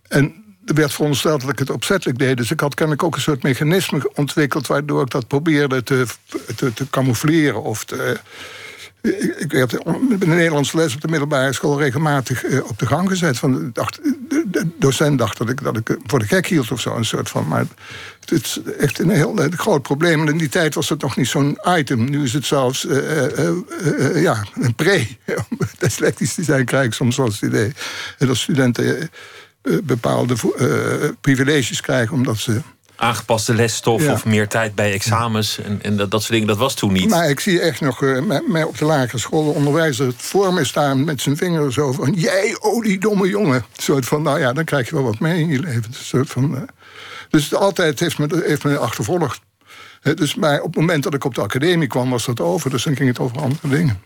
en 0.08 0.34
er 0.65 0.74
werd 0.74 0.94
verondersteld 0.94 1.42
dat 1.42 1.50
ik 1.50 1.60
het 1.60 1.70
opzettelijk 1.70 2.20
deed. 2.20 2.38
Dus 2.38 2.51
ik 2.51 2.60
had 2.60 2.74
kennelijk 2.75 3.03
ook 3.03 3.15
een 3.15 3.22
soort 3.22 3.44
mechanisme 3.44 4.12
ontwikkeld. 4.15 4.68
waardoor 4.68 5.01
ik 5.01 5.10
dat 5.10 5.27
probeerde 5.27 5.84
te, 5.84 6.06
te, 6.56 6.74
te 6.74 6.89
camoufleren. 6.89 7.63
Of 7.63 7.84
te, 7.86 8.20
ik 9.38 9.51
werd 9.51 9.86
met 10.10 10.22
een 10.22 10.29
Nederlandse 10.29 10.77
les 10.77 10.95
op 10.95 11.01
de 11.01 11.07
middelbare 11.07 11.53
school 11.53 11.79
regelmatig 11.79 12.43
eh, 12.43 12.63
op 12.69 12.79
de 12.79 12.86
gang 12.86 13.10
gezet. 13.10 13.38
Van, 13.38 13.69
dacht, 13.74 14.00
de, 14.29 14.67
docent 14.79 15.17
dacht 15.17 15.38
dat 15.38 15.50
ik, 15.50 15.63
dat 15.63 15.77
ik 15.77 15.98
voor 16.05 16.19
de 16.19 16.27
gek 16.27 16.48
hield 16.48 16.72
of 16.72 16.81
zo. 16.81 16.95
Een 16.95 17.05
soort 17.05 17.29
van, 17.29 17.48
maar 17.48 17.65
het 18.19 18.31
is 18.31 18.60
echt 18.79 19.00
een 19.00 19.10
heel 19.10 19.38
eh, 19.38 19.51
groot 19.51 19.81
probleem. 19.81 20.22
En 20.22 20.27
in 20.27 20.38
die 20.38 20.50
tijd 20.50 20.75
was 20.75 20.89
het 20.89 21.01
nog 21.01 21.15
niet 21.15 21.27
zo'n 21.27 21.57
item. 21.77 22.10
Nu 22.10 22.24
is 22.24 22.33
het 22.33 22.45
zelfs 22.45 22.86
eh, 22.86 24.22
ja, 24.22 24.45
een 24.53 24.75
pre. 24.75 25.07
Om 25.50 25.57
dyslectisch 25.77 26.33
te 26.33 26.43
zijn 26.43 26.65
krijg 26.65 26.86
ik 26.86 26.93
soms 26.93 27.17
wel 27.17 27.25
het 27.25 27.41
idee. 27.41 27.72
Dat 28.17 28.38
studenten 28.38 29.10
bepaalde 29.83 30.36
privileges 31.22 31.81
krijgen 31.81 32.15
omdat 32.15 32.38
ze 32.38 32.62
Aangepaste 33.03 33.53
lesstof 33.53 34.03
Ja. 34.03 34.12
of 34.12 34.25
meer 34.25 34.48
tijd 34.48 34.75
bij 34.75 34.93
examens 34.93 35.60
en, 35.60 35.79
en 35.81 35.98
dat, 35.98 36.12
dat 36.12 36.22
soort 36.22 36.33
dingen, 36.33 36.48
dat 36.48 36.57
was 36.57 36.74
toen 36.74 36.93
niet. 36.93 37.10
Maar 37.10 37.29
ik 37.29 37.39
zie 37.39 37.60
echt 37.60 37.81
nog 37.81 38.03
eh, 38.03 38.41
mij 38.48 38.63
op 38.63 38.77
de 38.77 38.86
lagere 38.86 39.17
school 39.17 39.43
de 39.43 39.50
onderwijzer 39.50 40.13
voor 40.17 40.53
me 40.53 40.65
staan 40.65 41.03
met 41.03 41.22
zijn 41.22 41.38
vinger 41.38 41.74
zo 41.74 41.91
van... 41.91 42.13
Jij, 42.13 42.57
oh 42.60 42.83
die 42.83 43.00
domme 43.00 43.27
jongen. 43.27 43.55
Een 43.55 43.83
soort 43.83 44.05
van, 44.05 44.22
nou 44.22 44.39
ja, 44.39 44.53
dan 44.53 44.63
krijg 44.63 44.89
je 44.89 44.95
wel 44.95 45.03
wat 45.03 45.19
mee 45.19 45.41
in 45.41 45.50
je 45.50 45.60
leven. 45.60 45.83
Een 45.83 45.93
soort 45.93 46.29
van, 46.29 46.55
eh, 46.55 46.62
dus 47.29 47.53
altijd 47.53 48.00
heeft 48.00 48.17
me, 48.17 48.43
heeft 48.45 48.63
me 48.63 48.77
achtervolgd. 48.77 49.41
Dus, 50.15 50.36
maar 50.36 50.60
op 50.60 50.65
het 50.65 50.75
moment 50.75 51.03
dat 51.03 51.13
ik 51.13 51.24
op 51.24 51.36
de 51.36 51.41
academie 51.41 51.88
kwam, 51.88 52.10
was 52.10 52.25
dat 52.25 52.39
over. 52.39 52.69
Dus 52.69 52.83
dan 52.83 52.95
ging 52.95 53.10
het 53.10 53.19
over 53.19 53.41
andere 53.41 53.67
dingen. 53.67 54.01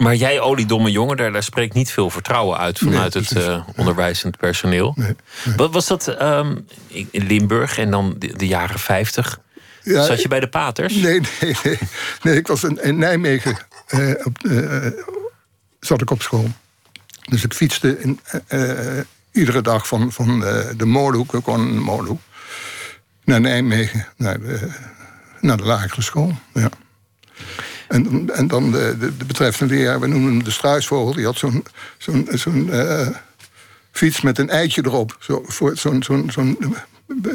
Maar 0.00 0.14
jij, 0.14 0.40
oliedomme 0.40 0.90
jongen, 0.90 1.16
daar, 1.16 1.32
daar 1.32 1.42
spreekt 1.42 1.74
niet 1.74 1.90
veel 1.90 2.10
vertrouwen 2.10 2.58
uit 2.58 2.78
vanuit 2.78 3.14
Nee, 3.14 3.22
het 3.22 3.36
eh, 3.36 3.68
onderwijzend 3.76 4.36
personeel. 4.36 4.92
Nee, 4.96 5.16
Wat 5.56 5.72
was 5.72 5.86
dat 5.86 6.08
ehm, 6.08 6.56
in 6.88 7.26
Limburg 7.26 7.78
en 7.78 7.90
dan 7.90 8.14
de, 8.18 8.36
de 8.36 8.46
jaren 8.46 8.78
50? 8.78 9.40
Ja, 9.82 10.04
Zat 10.04 10.22
je 10.22 10.28
bij 10.28 10.40
de 10.40 10.48
paters? 10.48 10.94
Nee, 10.94 11.20
nee, 11.40 11.56
nee. 11.64 11.78
nee 12.22 12.36
ik 12.36 12.46
was 12.46 12.64
in, 12.64 12.82
in 12.82 12.98
Nijmegen. 12.98 13.56
eh, 13.86 14.10
op, 14.24 14.38
eh, 14.44 14.86
zat 15.80 16.00
ik 16.00 16.10
op 16.10 16.22
school. 16.22 16.48
Dus 17.28 17.44
ik 17.44 17.54
fietste 17.54 18.00
in, 18.00 18.20
iedere 19.32 19.60
dag 19.62 19.86
van, 19.88 20.12
van 20.12 20.40
de 20.76 20.86
Molenhoek, 20.86 21.32
woonden 21.32 21.68
in 21.68 21.74
de 21.74 21.80
Molenhoek, 21.80 22.20
naar 23.24 23.40
Nijmegen, 23.40 24.06
naar 24.16 24.40
de, 24.40 24.68
naar 25.40 25.56
de 25.56 25.64
lagere 25.64 26.02
school. 26.02 26.32
Ja. 26.54 26.70
En, 27.90 28.30
en 28.34 28.46
dan 28.46 28.70
de, 28.70 28.96
de, 28.98 29.16
de 29.16 29.24
betreffende 29.24 29.74
leraar, 29.74 30.00
we 30.00 30.06
noemen 30.06 30.30
hem 30.30 30.44
de 30.44 30.50
struisvogel, 30.50 31.14
die 31.14 31.24
had 31.24 31.36
zo'n 31.36 31.64
zo'n 31.98 32.28
zo'n 32.34 32.72
eh, 32.72 33.08
fiets 33.90 34.20
met 34.20 34.38
een 34.38 34.50
eitje 34.50 34.82
erop. 34.84 35.16
Zo, 35.20 35.44
zo'n 35.74 36.02
zo'n 36.02 36.30
zo'n 36.30 36.58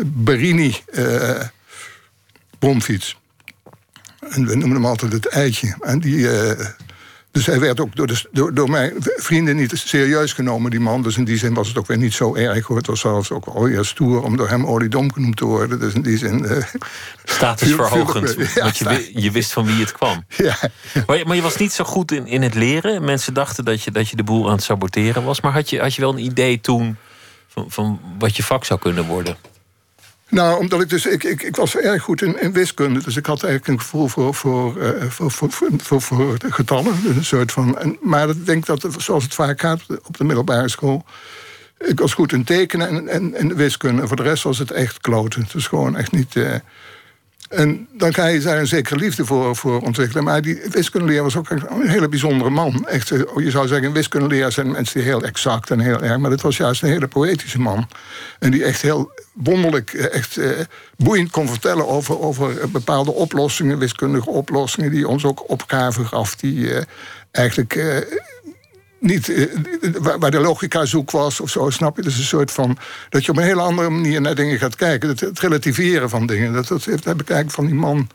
Berini. 0.06 0.76
eh, 0.86 1.42
bromfiets. 2.60 3.18
En 4.30 4.48
we 4.48 4.56
noemen 4.56 4.76
hem 4.76 4.86
altijd 4.86 5.12
het 5.12 5.28
eitje. 5.28 5.76
En 5.82 6.00
die, 6.00 6.30
eh, 6.30 6.68
dus 7.36 7.46
hij 7.46 7.60
werd 7.60 7.80
ook 7.80 7.96
door, 7.96 8.08
de, 8.08 8.22
door, 8.32 8.54
door 8.54 8.70
mijn 8.70 8.94
vrienden 9.00 9.56
niet 9.56 9.72
serieus 9.76 10.34
genomen, 10.34 10.72
die 10.72 10.80
man. 10.80 11.02
Dus 11.02 11.18
in 11.18 11.24
die 11.24 11.38
zin 11.38 11.54
was 11.54 11.68
het 11.68 11.78
ook 11.78 11.88
weer 11.88 11.98
niet 11.98 12.14
zo 12.14 12.36
erg. 12.36 12.66
Hoor. 12.68 12.78
Het 12.78 12.88
was 12.88 13.00
zelfs 13.00 13.32
ook 13.32 13.46
wel 13.46 13.64
weer 13.64 13.86
stoer 13.86 14.24
om 14.24 14.38
door 14.38 14.50
hem 14.50 14.66
oliedom 14.66 15.14
genoemd 15.14 15.38
te 15.38 15.46
worden. 15.46 15.80
Dus 15.80 15.94
in 15.94 16.02
die 16.02 16.18
zin... 16.18 16.46
eh, 16.46 16.64
Statusverhogend, 17.24 18.30
viel- 18.38 18.64
want 18.64 18.78
je, 18.78 19.12
je 19.14 19.32
wist 19.32 19.52
van 19.54 19.66
wie 19.66 19.80
het 19.80 19.92
kwam. 19.92 20.26
ja, 20.38 20.58
Maar 21.08 21.18
je, 21.18 21.26
maar 21.26 21.36
je 21.36 21.42
was 21.42 21.58
niet 21.58 21.72
zo 21.74 21.84
goed 21.84 22.12
in, 22.12 22.28
in 22.28 22.42
het 22.42 22.54
leren. 22.54 23.04
Mensen 23.06 23.34
dachten 23.34 23.66
dat 23.66 23.82
je, 23.84 23.92
dat 23.92 24.10
je 24.10 24.16
de 24.16 24.24
boel 24.24 24.46
aan 24.48 24.56
het 24.56 24.64
saboteren 24.64 25.24
was. 25.24 25.42
Maar 25.42 25.52
had 25.54 25.70
je, 25.70 25.80
had 25.80 25.94
je 25.96 26.02
wel 26.02 26.12
een 26.14 26.24
idee 26.26 26.62
toen 26.62 26.98
van, 27.48 27.66
van 27.68 28.00
wat 28.20 28.36
je 28.36 28.44
vak 28.44 28.66
zou 28.66 28.80
kunnen 28.80 29.06
worden? 29.06 29.38
Nou, 30.30 30.60
omdat 30.60 30.82
ik 30.82 30.90
dus. 30.90 31.06
Ik, 31.06 31.24
ik, 31.24 31.42
ik 31.44 31.56
was 31.56 31.76
erg 31.76 32.04
goed 32.04 32.22
in, 32.22 32.42
in 32.42 32.54
wiskunde. 32.54 33.04
Dus 33.04 33.16
ik 33.16 33.26
had 33.26 33.44
eigenlijk 33.44 33.74
een 33.74 33.86
gevoel 33.86 34.08
voor, 34.08 34.34
voor, 34.34 34.82
eh, 34.82 35.10
voor, 35.10 35.32
voor, 35.32 35.52
voor, 35.78 36.02
voor, 36.02 36.38
getallen. 36.50 37.02
Dus 37.04 37.16
een 37.16 37.26
soort 37.26 37.52
van. 37.52 37.78
En, 37.80 37.98
maar 38.02 38.30
ik 38.30 38.46
denk 38.46 38.66
dat, 38.66 38.88
zoals 38.98 39.24
het 39.24 39.34
vaak 39.34 39.60
gaat 39.62 39.82
op 40.04 40.18
de 40.18 40.24
middelbare 40.24 40.70
school. 40.70 41.06
Ik 41.78 42.00
was 42.00 42.14
goed 42.14 42.32
in 42.32 42.44
tekenen 42.44 42.88
en, 42.88 43.08
en, 43.08 43.34
en 43.34 43.56
wiskunde. 43.56 44.08
Voor 44.08 44.16
de 44.16 44.24
rest 44.24 44.44
was 44.44 44.58
het 44.58 44.72
echt 44.72 45.02
kloten. 45.02 45.48
Het 45.52 45.64
gewoon 45.68 45.98
echt 45.98 46.12
niet. 46.12 46.36
eh, 46.36 46.56
en 47.56 47.88
dan 47.92 48.14
ga 48.14 48.26
je 48.26 48.40
daar 48.40 48.58
een 48.58 48.68
zekere 48.68 49.00
liefde 49.00 49.26
voor, 49.26 49.56
voor 49.56 49.82
ontwikkelen. 49.82 50.24
Maar 50.24 50.42
die 50.42 50.62
wiskundeleraar 50.70 51.24
was 51.24 51.36
ook 51.36 51.50
een 51.50 51.88
hele 51.88 52.10
bijzondere 52.10 52.50
man. 52.50 52.88
Echt, 52.88 53.12
eh, 53.12 53.20
je 53.36 53.52
zou 53.52 53.68
zeggen, 53.68 53.88
een 53.88 53.94
wiskundeleraar 53.94 54.52
zijn 54.52 54.72
mensen 54.72 55.00
die 55.00 55.10
heel 55.10 55.24
exact 55.24 55.72
en 55.72 55.80
heel 55.80 56.02
erg. 56.02 56.18
Maar 56.18 56.30
dit 56.30 56.42
was 56.42 56.58
juist 56.58 56.84
een 56.84 56.90
hele 56.90 57.08
poëtische 57.08 57.60
man. 57.60 57.88
En 58.40 58.52
die 58.52 58.64
echt 58.64 58.82
heel 58.82 59.12
wonderlijk, 59.34 59.94
eh, 59.94 60.14
echt 60.14 60.38
eh, 60.38 60.50
boeiend 60.98 61.32
kon 61.32 61.48
vertellen 61.48 61.88
over, 61.88 62.20
over 62.20 62.70
bepaalde 62.70 63.12
oplossingen, 63.12 63.78
wiskundige 63.78 64.30
oplossingen, 64.30 64.92
die 64.92 65.08
ons 65.08 65.26
ook 65.26 65.50
opgaven 65.50 66.06
gaf. 66.06 66.36
Die 66.36 66.70
eigenlijk. 67.32 68.04
Niet, 69.06 69.30
eh, 69.30 69.46
waar, 70.20 70.32
de 70.32 70.40
logica 70.40 70.86
zoek 70.86 71.12
was 71.12 71.40
of 71.40 71.50
zo, 71.50 71.70
snap 71.70 71.96
je? 71.96 72.02
Dus 72.02 72.18
een 72.18 72.24
soort 72.24 72.52
van. 72.52 72.78
dat 73.10 73.26
je 73.26 73.32
op 73.32 73.38
een 73.38 73.44
hele 73.44 73.62
andere 73.62 73.90
manier 73.90 74.22
naar 74.22 74.36
dingen 74.36 74.60
gaat 74.60 74.76
kijken. 74.76 75.10
Het, 75.10 75.20
het 75.20 75.40
relativeren 75.40 76.10
van 76.10 76.26
dingen. 76.26 76.54
Dat, 76.54 76.68
dat 76.68 76.86
heeft- 76.86 77.06
heb 77.06 77.22
ik 77.22 77.30
eigenlijk 77.30 77.52
van 77.58 77.66
die 77.66 77.76
man. 77.76 78.10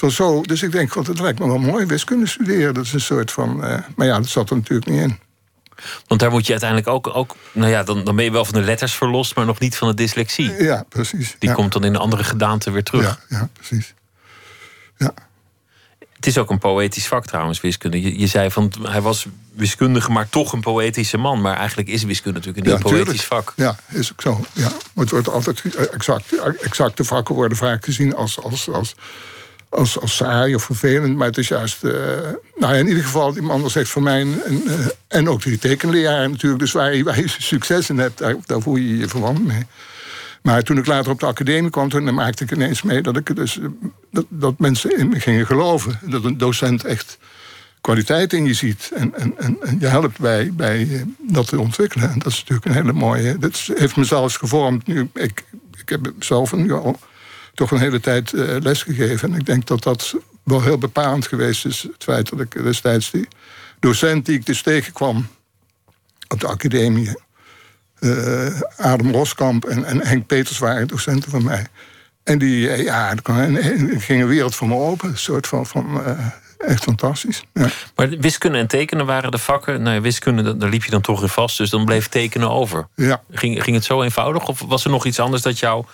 Was 0.00 0.14
zo. 0.14 0.42
Dus 0.42 0.62
ik 0.62 0.72
denk, 0.72 0.92
god, 0.92 1.06
het 1.06 1.20
lijkt 1.20 1.38
me 1.38 1.46
wel 1.46 1.58
mooi. 1.58 1.86
Wiskunde 1.86 2.26
studeren. 2.26 2.74
Dat 2.74 2.84
is 2.84 2.92
een 2.92 3.00
soort 3.00 3.32
van. 3.32 3.64
eh, 3.64 3.78
maar 3.96 4.06
ja, 4.06 4.16
dat 4.16 4.28
zat 4.28 4.50
er 4.50 4.56
natuurlijk 4.56 4.90
niet 4.90 5.00
in. 5.00 5.18
Want 6.06 6.20
daar 6.20 6.30
moet 6.30 6.44
je 6.46 6.50
uiteindelijk 6.50 6.90
ook... 6.90 7.16
ook 7.16 7.36
nou 7.52 7.70
ja, 7.70 7.82
dan, 7.82 8.04
dan 8.04 8.16
ben 8.16 8.24
je 8.24 8.30
wel 8.30 8.44
van 8.44 8.54
de 8.54 8.60
letters 8.60 8.94
verlost... 8.94 9.34
maar 9.36 9.46
nog 9.46 9.58
niet 9.58 9.76
van 9.76 9.88
de 9.88 9.94
dyslexie. 9.94 10.62
Ja, 10.62 10.84
precies. 10.88 11.36
Die 11.38 11.48
ja. 11.48 11.54
komt 11.54 11.72
dan 11.72 11.84
in 11.84 11.94
een 11.94 12.00
andere 12.00 12.24
gedaante 12.24 12.70
weer 12.70 12.82
terug. 12.82 13.02
Ja, 13.28 13.36
ja, 13.38 13.48
precies. 13.52 13.94
Ja. 14.96 15.14
Het 16.20 16.28
is 16.28 16.38
ook 16.38 16.50
een 16.50 16.58
poëtisch 16.58 17.06
vak 17.06 17.26
trouwens, 17.26 17.60
wiskunde. 17.60 18.00
Je, 18.02 18.18
je 18.18 18.26
zei 18.26 18.50
van 18.50 18.72
hij 18.82 19.00
was 19.00 19.26
wiskundige, 19.52 20.10
maar 20.10 20.28
toch 20.28 20.52
een 20.52 20.60
poëtische 20.60 21.16
man. 21.16 21.40
Maar 21.40 21.56
eigenlijk 21.56 21.88
is 21.88 22.02
wiskunde 22.02 22.38
natuurlijk 22.38 22.66
een 22.66 22.72
Ja, 22.72 22.78
heel 22.78 22.90
poëtisch 22.90 23.20
tuurlijk. 23.28 23.44
vak. 23.46 23.52
Ja, 23.56 23.76
is 23.98 24.12
ook 24.12 24.20
zo. 24.20 24.44
Ja. 24.52 24.68
Maar 24.68 25.04
het 25.04 25.10
wordt 25.10 25.28
altijd 25.28 25.62
exact, 25.92 26.24
exacte 26.62 27.04
vakken 27.04 27.34
worden 27.34 27.56
vaak 27.58 27.84
gezien 27.84 28.14
als, 28.14 28.42
als, 28.42 28.68
als, 28.70 28.94
als, 29.68 30.00
als 30.00 30.16
saai 30.16 30.54
of 30.54 30.62
vervelend. 30.62 31.16
Maar 31.16 31.26
het 31.26 31.38
is 31.38 31.48
juist. 31.48 31.84
eh, 31.84 31.92
nou 32.56 32.72
ja, 32.74 32.78
in 32.78 32.88
ieder 32.88 33.02
geval, 33.04 33.32
die 33.32 33.42
man 33.42 33.62
was 33.62 33.76
echt 33.76 33.88
voor 33.88 34.02
mij. 34.02 34.20
een- 34.20 34.40
een, 34.44 34.62
eh, 34.68 34.86
en 35.08 35.28
ook 35.28 35.42
die 35.42 35.58
tekenleraar 35.58 36.30
natuurlijk. 36.30 36.60
Dus 36.60 36.72
waar 36.72 36.94
je, 36.94 37.04
waar 37.04 37.20
je 37.20 37.28
succes 37.28 37.90
in 37.90 37.98
hebt, 37.98 38.18
daar, 38.18 38.34
daar 38.46 38.60
voel 38.60 38.76
je 38.76 38.96
je 38.96 39.08
verwant 39.08 39.46
mee. 39.46 39.66
Maar 40.42 40.62
toen 40.62 40.78
ik 40.78 40.86
later 40.86 41.12
op 41.12 41.20
de 41.20 41.26
academie 41.26 41.70
kwam, 41.70 41.88
toen 41.88 42.14
maakte 42.14 42.44
ik 42.44 42.50
ineens 42.50 42.82
mee 42.82 43.02
dat, 43.02 43.16
ik 43.16 43.36
dus, 43.36 43.58
eh, 43.58 43.66
dat, 44.10 44.26
dat 44.28 44.58
mensen 44.58 44.98
in 44.98 45.08
me 45.08 45.20
gingen 45.20 45.46
geloven. 45.46 45.98
Dat 46.02 46.24
een 46.24 46.38
docent 46.38 46.84
echt 46.84 47.18
kwaliteit 47.80 48.32
in 48.32 48.44
je 48.44 48.54
ziet. 48.54 48.90
En, 48.94 49.14
en, 49.14 49.36
en, 49.38 49.76
je 49.78 49.86
helpt 49.86 50.18
bij, 50.18 50.52
bij 50.52 50.80
eh, 50.80 51.02
dat 51.18 51.48
te 51.48 51.60
ontwikkelen. 51.60 52.10
En 52.10 52.18
dat 52.18 52.32
is 52.32 52.38
natuurlijk 52.38 52.66
een 52.66 52.72
hele 52.72 52.92
mooie. 52.92 53.38
Dat 53.38 53.70
heeft 53.74 53.96
me 53.96 54.04
zelfs 54.04 54.36
gevormd. 54.36 54.86
Nu, 54.86 55.10
ik, 55.14 55.44
ik 55.80 55.88
heb 55.88 56.12
zelf 56.18 56.52
nu 56.52 56.72
al 56.72 56.98
toch 57.54 57.70
een 57.70 57.78
hele 57.78 58.00
tijd 58.00 58.32
eh, 58.32 58.56
lesgegeven. 58.60 59.32
En 59.32 59.38
ik 59.38 59.46
denk 59.46 59.66
dat 59.66 59.82
dat 59.82 60.14
wel 60.42 60.62
heel 60.62 60.78
bepalend 60.78 61.26
geweest 61.26 61.66
is. 61.66 61.82
Het 61.82 62.04
feit 62.04 62.28
dat 62.30 62.40
ik 62.40 62.62
destijds 62.62 63.10
die 63.10 63.28
docent 63.78 64.26
die 64.26 64.34
ik 64.34 64.46
dus 64.46 64.62
tegenkwam 64.62 65.26
op 66.28 66.40
de 66.40 66.46
academie. 66.46 67.14
Eh 68.00 68.60
Adam 68.76 69.10
Roskamp 69.12 69.64
en, 69.64 69.84
en 69.84 70.06
Henk 70.06 70.26
Peters 70.26 70.58
waren 70.58 70.88
docenten 70.88 71.30
van 71.30 71.44
mij. 71.44 71.66
En 72.24 72.38
die, 72.38 72.68
eh, 72.70 72.84
ja, 72.84 73.14
ging 73.98 74.20
een 74.22 74.26
wereld 74.26 74.54
voor 74.54 74.68
me 74.68 74.74
open. 74.74 75.08
Een 75.08 75.18
soort 75.18 75.46
van, 75.46 75.66
van 75.66 76.04
eh, 76.04 76.18
echt 76.58 76.82
fantastisch. 76.82 77.44
Ja. 77.54 77.68
Maar 77.96 78.08
wiskunde 78.08 78.58
en 78.58 78.66
tekenen 78.66 79.06
waren 79.06 79.30
de 79.30 79.38
vakken. 79.38 79.82
Nou 79.82 79.94
ja, 79.94 80.00
wiskunde, 80.00 80.56
daar- 80.56 80.70
liep 80.70 80.84
je 80.84 80.90
dan 80.90 81.00
toch 81.00 81.22
in 81.22 81.28
vast. 81.28 81.56
Dus 81.58 81.70
dan 81.70 81.84
bleef 81.84 82.08
tekenen 82.08 82.50
over. 82.50 82.86
Ja. 82.94 83.22
Ging, 83.30 83.62
ging 83.62 83.76
het 83.76 83.84
zo 83.84 84.02
eenvoudig? 84.02 84.48
Of 84.48 84.60
was 84.66 84.84
er 84.84 84.90
nog 84.90 85.06
iets 85.06 85.18
anders 85.18 85.42
dat 85.42 85.58
jou 85.58 85.84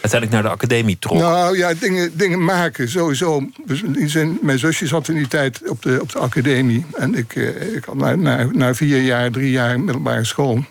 uiteindelijk 0.00 0.32
naar 0.32 0.42
de 0.42 0.58
academie 0.58 0.98
trok? 0.98 1.18
Nou 1.18 1.56
ja, 1.56 1.74
dingen, 1.74 2.16
dingen 2.16 2.44
maken, 2.44 2.88
sowieso. 2.88 3.48
Dus 3.66 3.82
zin, 4.04 4.38
mijn 4.42 4.58
zusje 4.58 4.86
zat 4.86 5.08
in 5.08 5.14
die 5.14 5.28
tijd 5.28 5.68
op 5.68 5.82
de, 5.82 5.98
op 6.00 6.12
de 6.12 6.18
academie. 6.18 6.86
En 6.94 7.14
ik, 7.14 7.34
ik 7.74 7.84
had 7.84 7.94
na, 7.94 8.14
na, 8.14 8.44
na 8.52 8.74
vier 8.74 9.00
jaar, 9.00 9.30
drie 9.30 9.50
jaar 9.50 9.80
middelbare 9.80 10.24
school. 10.24 10.64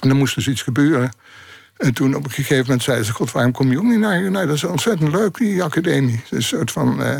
En 0.00 0.08
er 0.08 0.16
moest 0.16 0.34
dus 0.34 0.48
iets 0.48 0.62
gebeuren. 0.62 1.12
En 1.76 1.94
toen 1.94 2.14
op 2.14 2.24
een 2.24 2.30
gegeven 2.30 2.64
moment 2.64 2.82
zei 2.82 3.02
ze... 3.02 3.12
God, 3.12 3.32
waarom 3.32 3.52
kom 3.52 3.70
je 3.70 3.78
ook 3.78 3.84
niet 3.84 3.98
naar? 3.98 4.30
Nou, 4.30 4.46
dat 4.46 4.54
is 4.56 4.64
ontzettend 4.64 5.12
leuk, 5.12 5.36
die 5.38 5.62
academie. 5.62 6.22
Een 6.30 6.42
soort 6.42 6.70
van... 6.70 7.02
eh, 7.02 7.16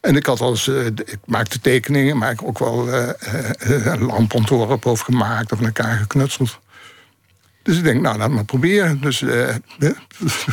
en 0.00 0.16
ik 0.16 0.26
had 0.26 0.40
als, 0.40 0.68
eh, 0.68 0.86
ik 0.86 1.18
maakte 1.24 1.60
tekeningen, 1.60 2.18
maar 2.18 2.30
ik 2.30 2.42
ook 2.42 2.58
wel 2.58 2.88
eh, 2.92 3.08
eh, 3.08 3.86
een 3.86 4.04
lampontworp 4.04 4.86
over 4.86 5.04
gemaakt 5.04 5.52
of 5.52 5.60
elkaar 5.60 5.96
geknutseld. 5.96 6.58
Dus 7.62 7.76
ik 7.76 7.84
denk, 7.84 8.00
nou, 8.00 8.18
laat 8.18 8.30
maar 8.30 8.44
proberen. 8.44 9.00
Dus 9.00 9.22
eh, 9.22 9.48
er 9.78 9.94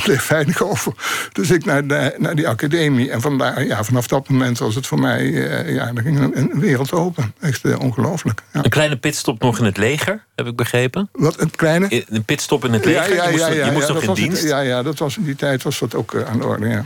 bleef 0.03 0.27
weinig 0.27 0.63
over. 0.63 0.93
Dus 1.31 1.51
ik 1.51 1.65
naar, 1.65 1.87
de, 1.87 2.15
naar 2.17 2.35
die 2.35 2.47
academie. 2.47 3.11
En 3.11 3.21
vandaar, 3.21 3.65
ja, 3.65 3.83
vanaf 3.83 4.07
dat 4.07 4.29
moment 4.29 4.57
was 4.57 4.75
het 4.75 4.87
voor 4.87 4.99
mij, 4.99 5.19
eh, 5.19 5.73
ja, 5.75 5.91
er 5.95 6.01
ging 6.01 6.19
een, 6.19 6.37
een 6.37 6.59
wereld 6.59 6.91
open. 6.91 7.33
Echt 7.39 7.65
eh, 7.65 7.79
ongelooflijk. 7.79 8.41
Ja. 8.53 8.63
Een 8.63 8.69
kleine 8.69 8.97
pitstop 8.97 9.41
nog 9.41 9.59
in 9.59 9.65
het 9.65 9.77
leger, 9.77 10.23
heb 10.35 10.47
ik 10.47 10.55
begrepen. 10.55 11.09
Wat, 11.11 11.39
een 11.39 11.51
kleine? 11.51 12.05
Een 12.09 12.23
pitstop 12.23 12.65
in 12.65 12.73
het 12.73 12.85
leger. 12.85 13.15
je 13.15 13.31
moest, 13.31 13.47
je 13.47 13.71
moest 13.73 13.87
ja, 13.87 13.93
nog 13.93 14.03
in 14.03 14.13
dienst. 14.13 14.41
Het, 14.41 14.49
ja, 14.49 14.59
ja, 14.59 14.83
dat 14.83 14.99
was 14.99 15.17
in 15.17 15.23
die 15.23 15.35
tijd 15.35 15.63
was 15.63 15.79
dat 15.79 15.95
ook 15.95 16.23
aan 16.23 16.39
de 16.39 16.45
orde, 16.45 16.67
ja. 16.67 16.85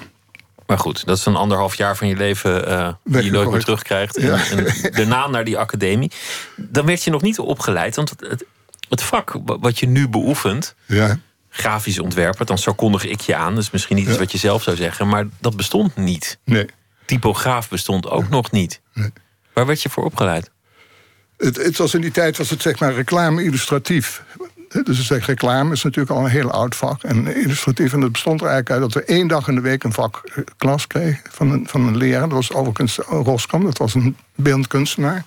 Maar 0.66 0.80
goed, 0.80 1.06
dat 1.06 1.18
is 1.18 1.26
een 1.26 1.36
anderhalf 1.36 1.76
jaar 1.76 1.98
van 1.98 2.08
je 2.08 2.16
leven 2.16 2.98
die 3.04 3.24
je 3.24 3.32
nooit 3.32 3.52
meer 3.52 3.64
terugkrijgt. 3.64 4.18
En, 4.18 4.26
Ja. 4.26 4.40
en 4.50 4.92
daarna 4.92 5.28
naar 5.28 5.44
die 5.44 5.58
academie. 5.58 6.12
Dan 6.56 6.86
werd 6.86 7.04
je 7.04 7.12
nog 7.12 7.22
niet 7.22 7.40
opgeleid. 7.40 7.96
Want 7.96 8.10
het, 8.10 8.46
het, 8.92 9.02
vak 9.04 9.36
wa- 9.46 9.60
wat 9.60 9.80
je 9.80 9.88
nu 9.88 10.08
beoefent, 10.08 10.76
Ja, 10.86 11.18
grafisch 11.50 12.00
ontwerper, 12.00 12.46
dan 12.46 12.58
zo 12.58 12.74
kondig 12.74 13.06
ik 13.06 13.22
je 13.22 13.36
aan. 13.36 13.56
Dus 13.56 13.72
misschien 13.72 13.96
niet 13.96 14.08
iets 14.08 14.18
wat 14.18 14.32
je 14.32 14.38
zelf 14.38 14.64
zou 14.64 14.76
zeggen. 14.76 15.08
Maar 15.08 15.26
dat 15.40 15.56
bestond 15.58 15.96
niet. 15.96 16.40
nee. 16.46 16.66
Typograaf 17.06 17.70
bestond 17.70 18.10
ook 18.10 18.30
nog 18.30 18.52
niet. 18.52 18.82
Nee. 18.94 19.12
Waar 19.54 19.66
werd 19.66 19.82
je 19.82 19.90
voor 19.90 20.04
opgeleid? 20.04 20.52
Het, 21.38 21.56
het 21.58 21.78
was 21.78 21.94
in 21.94 22.02
die 22.02 22.12
tijd 22.12 22.38
was 22.38 22.50
het 22.50 22.62
zeg 22.62 22.80
maar 22.80 22.94
reclame-illustratief. 22.94 24.24
Dus 24.84 25.10
reclame 25.10 25.72
is 25.74 25.84
natuurlijk 25.84 26.18
al 26.18 26.24
een 26.26 26.32
heel 26.32 26.52
oud 26.52 26.76
vak. 26.76 27.04
En 27.04 27.36
illustratief, 27.36 27.94
en 27.94 28.02
het 28.02 28.12
bestond 28.12 28.42
er 28.42 28.48
eigenlijk 28.48 28.82
uit 28.82 28.94
dat 28.94 29.04
we 29.04 29.14
één 29.14 29.28
dag 29.28 29.48
in 29.48 29.56
de 29.56 29.62
week 29.62 29.84
een 29.84 29.94
vak 29.94 30.22
eh, 30.26 30.44
klas 30.58 30.88
kregen 30.88 31.22
van 31.32 31.52
een, 31.52 31.68
van 31.68 31.82
een 31.88 31.98
leraar. 31.98 32.22
Dat 32.22 32.32
was 32.32 32.52
overigens 32.54 32.98
Roskam, 32.98 33.64
dat 33.64 33.78
was 33.78 33.94
een 33.94 34.18
beeldkunstenaar. 34.36 35.26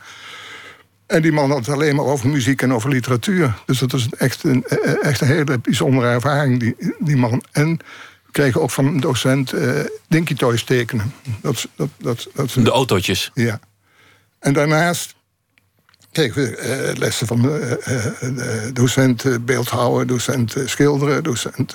En 1.14 1.22
die 1.22 1.32
man 1.32 1.50
had 1.50 1.66
het 1.66 1.74
alleen 1.74 1.94
maar 1.94 2.04
over 2.04 2.28
muziek 2.28 2.62
en 2.62 2.72
over 2.72 2.90
literatuur. 2.90 3.54
Dus 3.66 3.78
dat 3.78 3.92
is 3.92 4.08
echt 4.18 4.44
een, 4.44 4.64
echt 5.02 5.20
een 5.20 5.26
hele 5.26 5.58
bijzondere 5.58 6.06
ervaring, 6.06 6.60
die, 6.60 6.76
die 6.98 7.16
man. 7.16 7.44
En 7.52 7.76
we 8.24 8.30
kregen 8.30 8.62
ook 8.62 8.70
van 8.70 8.86
een 8.86 9.00
docent 9.00 9.54
uh, 9.54 9.80
Dinky 10.08 10.34
Toys 10.34 10.64
tekenen. 10.64 11.12
Dat, 11.40 11.68
dat, 11.76 11.88
dat, 11.98 12.28
dat, 12.34 12.50
de 12.52 12.70
autootjes? 12.70 13.30
Ja. 13.34 13.60
En 14.38 14.52
daarnaast 14.52 15.14
kregen 16.12 16.42
we 16.42 16.90
uh, 16.92 16.98
lessen 16.98 17.26
van 17.26 17.44
uh, 17.44 18.42
docent 18.72 19.44
beeldhouden, 19.44 20.06
docent 20.06 20.54
schilderen, 20.64 21.22
docent 21.22 21.74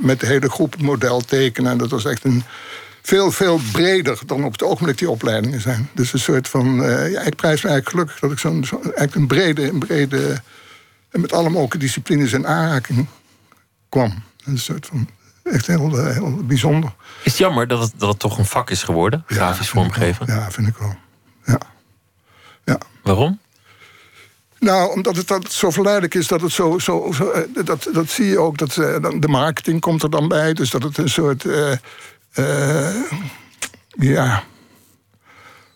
met 0.00 0.20
de 0.20 0.26
hele 0.26 0.50
groep 0.50 0.80
model 0.80 1.20
tekenen. 1.20 1.70
En 1.70 1.78
dat 1.78 1.90
was 1.90 2.04
echt 2.04 2.24
een 2.24 2.42
veel, 3.08 3.30
veel 3.30 3.60
breder 3.72 4.18
dan 4.26 4.44
op 4.44 4.52
het 4.52 4.62
ogenblik 4.62 4.98
die 4.98 5.10
opleidingen 5.10 5.60
zijn. 5.60 5.90
Dus 5.94 6.12
een 6.12 6.18
soort 6.18 6.48
van, 6.48 6.74
ja, 7.10 7.20
ik 7.20 7.36
prijs 7.36 7.62
me 7.62 7.68
eigenlijk 7.68 7.88
gelukkig 7.88 8.18
dat 8.18 8.30
ik 8.32 8.38
zo'n 8.38 8.64
zo, 8.64 8.80
eigenlijk 8.82 9.14
een 9.14 9.26
brede, 9.26 9.68
een 9.68 9.78
brede, 9.78 10.42
en 11.10 11.20
met 11.20 11.32
alle 11.32 11.48
mogelijke 11.48 11.78
disciplines 11.78 12.32
in 12.32 12.46
aanraking 12.46 13.06
kwam. 13.88 14.22
Een 14.44 14.58
soort 14.58 14.86
van, 14.86 15.08
echt 15.42 15.66
heel, 15.66 16.04
heel 16.04 16.36
bijzonder. 16.44 16.94
Is 17.22 17.32
het 17.32 17.36
jammer 17.36 17.68
dat 17.68 17.80
het, 17.80 17.92
dat 17.96 18.08
het 18.08 18.18
toch 18.18 18.38
een 18.38 18.44
vak 18.44 18.70
is 18.70 18.82
geworden, 18.82 19.24
grafisch 19.26 19.66
ja, 19.66 19.72
vormgeven? 19.72 20.26
Ja, 20.26 20.50
vind 20.50 20.68
ik 20.68 20.76
wel. 20.76 20.96
Ja. 21.44 21.60
ja. 22.64 22.78
Waarom? 23.02 23.38
Nou, 24.58 24.92
omdat 24.92 25.16
het 25.16 25.28
dat 25.28 25.52
zo 25.52 25.70
verleidelijk 25.70 26.14
is 26.14 26.26
dat 26.26 26.40
het 26.40 26.52
zo. 26.52 26.78
zo, 26.78 27.12
zo 27.12 27.32
dat, 27.64 27.88
dat 27.92 28.10
zie 28.10 28.26
je 28.26 28.38
ook. 28.38 28.58
Dat, 28.58 28.74
de 29.18 29.28
marketing 29.28 29.80
komt 29.80 30.02
er 30.02 30.10
dan 30.10 30.28
bij. 30.28 30.52
Dus 30.52 30.70
dat 30.70 30.82
het 30.82 30.98
een 30.98 31.08
soort. 31.08 31.44
Uh, 31.44 31.72
uh, 32.34 32.94
ja. 33.90 34.44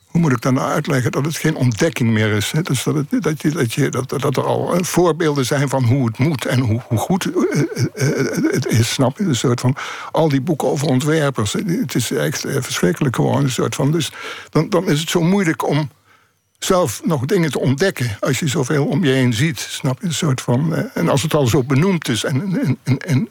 Hoe 0.06 0.20
moet 0.20 0.32
ik 0.32 0.40
dan 0.40 0.54
nou 0.54 0.70
uitleggen? 0.70 1.12
Dat 1.12 1.24
het 1.24 1.36
geen 1.36 1.56
ontdekking 1.56 2.10
meer 2.10 2.32
is. 2.32 2.50
Hè? 2.50 2.62
Dus 2.62 2.82
dat, 2.82 2.94
dat, 3.10 3.40
dat, 3.40 3.72
je, 3.72 3.88
dat, 3.88 4.08
dat 4.08 4.36
er 4.36 4.44
al 4.44 4.84
voorbeelden 4.84 5.46
zijn 5.46 5.68
van 5.68 5.84
hoe 5.84 6.06
het 6.06 6.18
moet 6.18 6.44
en 6.44 6.60
hoe, 6.60 6.80
hoe 6.88 6.98
goed 6.98 7.28
het 8.50 8.66
is. 8.66 8.92
Snap 8.92 9.18
je? 9.18 9.24
Een 9.24 9.36
soort 9.36 9.60
van. 9.60 9.76
Al 10.10 10.28
die 10.28 10.40
boeken 10.40 10.68
over 10.68 10.88
ontwerpers. 10.88 11.52
Het 11.52 11.94
is 11.94 12.10
echt 12.10 12.40
verschrikkelijk 12.40 13.16
gewoon. 13.16 13.42
Een 13.42 13.50
soort 13.50 13.74
van. 13.74 13.90
Dus 13.90 14.12
dan, 14.50 14.68
dan 14.68 14.88
is 14.88 15.00
het 15.00 15.10
zo 15.10 15.20
moeilijk 15.20 15.68
om 15.68 15.90
zelf 16.58 17.00
nog 17.04 17.24
dingen 17.24 17.50
te 17.50 17.60
ontdekken 17.60 18.16
als 18.20 18.38
je 18.38 18.48
zoveel 18.48 18.86
om 18.86 19.04
je 19.04 19.10
heen 19.10 19.32
ziet. 19.32 19.60
Snap 19.60 20.00
je? 20.00 20.06
Een 20.06 20.14
soort 20.14 20.40
van. 20.40 20.74
En 20.74 21.08
als 21.08 21.22
het 21.22 21.34
al 21.34 21.46
zo 21.46 21.62
benoemd 21.62 22.08
is 22.08 22.24
en, 22.24 22.78
en, 22.84 22.98
en, 22.98 23.26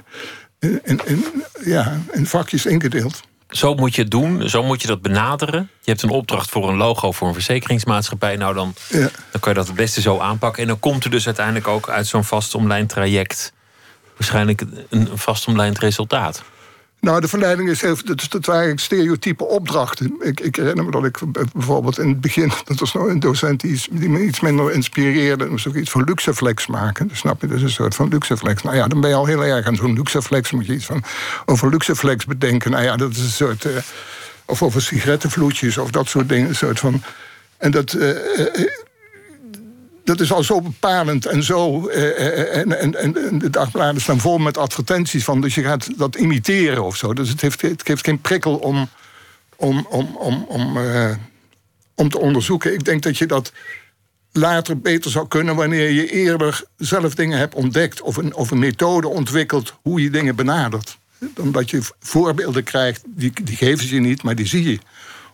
en 0.84 1.24
ja, 1.64 2.00
in 2.12 2.26
vakjes 2.26 2.66
ingedeeld. 2.66 3.22
Zo 3.50 3.76
moet 3.76 3.96
je 3.96 4.02
het 4.02 4.12
doen, 4.12 4.50
zo 4.50 4.64
moet 4.64 4.82
je 4.82 4.88
dat 4.88 5.02
benaderen. 5.02 5.70
Je 5.82 5.92
hebt 5.92 6.02
een 6.02 6.10
opdracht 6.10 6.50
voor 6.50 6.70
een 6.70 6.76
logo 6.76 7.12
voor 7.12 7.28
een 7.28 7.34
verzekeringsmaatschappij. 7.34 8.36
Nou, 8.36 8.54
dan, 8.54 8.74
ja. 8.90 9.00
dan 9.32 9.40
kan 9.40 9.52
je 9.52 9.58
dat 9.58 9.68
het 9.68 9.76
beste 9.76 10.02
zo 10.02 10.20
aanpakken. 10.20 10.62
En 10.62 10.68
dan 10.68 10.80
komt 10.80 11.04
er 11.04 11.10
dus 11.10 11.26
uiteindelijk 11.26 11.68
ook 11.68 11.90
uit 11.90 12.08
zo'n 12.08 12.24
vastomlijnd 12.24 12.90
traject 12.90 13.54
waarschijnlijk 14.18 14.64
een 14.90 15.10
vastomlijnd 15.14 15.80
resultaat. 15.80 16.44
Nou, 17.02 17.22
de 17.22 17.28
verleiding 17.28 17.70
is 17.70 17.82
heel. 17.82 17.96
Dat, 18.06 18.26
dat 18.30 18.48
eigenlijk 18.48 18.80
stereotype 18.80 19.44
opdrachten. 19.44 20.16
Ik, 20.20 20.40
ik, 20.40 20.56
herinner 20.56 20.86
me 20.86 20.92
dat 20.92 21.06
ik 21.06 21.18
bijvoorbeeld 21.54 22.00
in 22.00 22.08
het 22.08 22.22
begin. 22.22 22.52
Dat 22.66 22.80
was 22.80 22.94
nou 22.94 23.10
een 23.10 23.20
docent 23.20 23.62
die, 23.62 24.10
me 24.10 24.24
iets 24.24 24.40
minder 24.40 24.72
inspireerde. 24.72 25.46
moest 25.46 25.68
ook 25.68 25.76
iets 25.76 25.92
van 25.92 26.04
Luxeflex 26.04 26.68
maken. 26.68 27.08
Dus 27.08 27.18
snap 27.18 27.42
je? 27.42 27.48
Dus 27.48 27.62
een 27.62 27.70
soort 27.70 27.96
van 27.96 28.08
Luxeflex. 28.08 28.64
Nou 28.64 28.76
ja, 28.76 28.88
dan 28.88 29.02
ben 29.02 29.10
je 29.10 29.16
al 29.16 29.26
heel 29.26 29.46
erg 29.46 29.66
aan 29.66 29.76
zo'n 29.76 29.94
Luxeflex. 29.94 30.52
Moet 30.52 30.66
je 30.66 30.74
iets 30.74 30.86
van 30.86 31.04
over 31.46 31.70
Luxeflex 31.70 32.26
bedenken. 32.26 32.72
Nou 32.72 32.84
ja, 32.84 32.96
dat 32.96 33.12
is 33.12 33.18
een 33.18 33.30
soort. 33.30 33.66
Uh, 33.66 33.78
of 34.46 34.64
over 34.64 34.82
sigarettenvloedjes 34.82 35.78
of 35.78 35.92
dat 35.92 36.08
soort 36.08 36.30
dingen. 36.30 36.50
Een 36.50 36.56
soort 36.56 36.80
van. 36.80 37.04
En 37.58 37.72
dat. 37.72 37.94
Uh, 37.94 38.10
uh, 38.10 38.68
dat 40.04 40.20
is 40.20 40.32
al 40.32 40.44
zo 40.44 40.62
bepalend 40.62 41.26
en 41.26 41.44
zo. 41.44 41.88
Eh, 41.88 42.58
en, 42.58 42.80
en, 42.80 42.96
en, 42.96 43.40
de 43.40 43.50
dagbladen 43.50 44.02
staan 44.02 44.20
vol 44.20 44.38
met 44.38 44.58
advertenties 44.58 45.24
van. 45.24 45.42
Dus 45.42 45.56
je 45.56 45.64
gaat 45.64 45.98
dat 45.98 46.16
imiteren 46.16 46.84
of 46.84 46.96
zo. 46.96 47.14
Dus 47.14 47.30
het 47.30 47.42
heeft, 47.42 47.62
het 47.62 47.82
geeft 47.86 48.06
geen 48.06 48.22
prikkel 48.22 48.56
om, 48.56 48.90
om, 49.56 49.86
om, 49.90 50.16
om, 50.16 50.46
om, 50.48 50.78
uh, 50.78 51.12
om 51.96 52.10
te 52.10 52.20
onderzoeken. 52.20 52.74
Ik 52.74 52.86
denk 52.86 53.04
dat 53.04 53.18
je 53.18 53.26
dat 53.26 53.52
later 54.32 54.80
beter 54.80 55.12
zou 55.12 55.28
kunnen 55.28 55.56
wanneer 55.56 55.90
je 55.90 56.12
eerder 56.12 56.64
zelf 56.78 57.16
dingen 57.16 57.38
hebt 57.38 57.56
ontdekt. 57.56 58.02
Of 58.02 58.18
een, 58.18 58.36
of 58.36 58.52
een 58.52 58.60
methode 58.60 59.08
ontwikkelt 59.08 59.74
hoe 59.82 60.02
je 60.02 60.10
dingen 60.10 60.36
benadert. 60.36 61.00
Dan 61.34 61.52
dat 61.52 61.70
je 61.70 61.82
voorbeelden 62.00 62.64
krijgt, 62.64 63.04
die, 63.06 63.32
die 63.44 63.56
geven 63.56 63.88
ze 63.88 63.94
je 63.94 64.02
niet, 64.02 64.24
maar 64.24 64.36
die 64.36 64.48
zie 64.48 64.70
je 64.70 64.80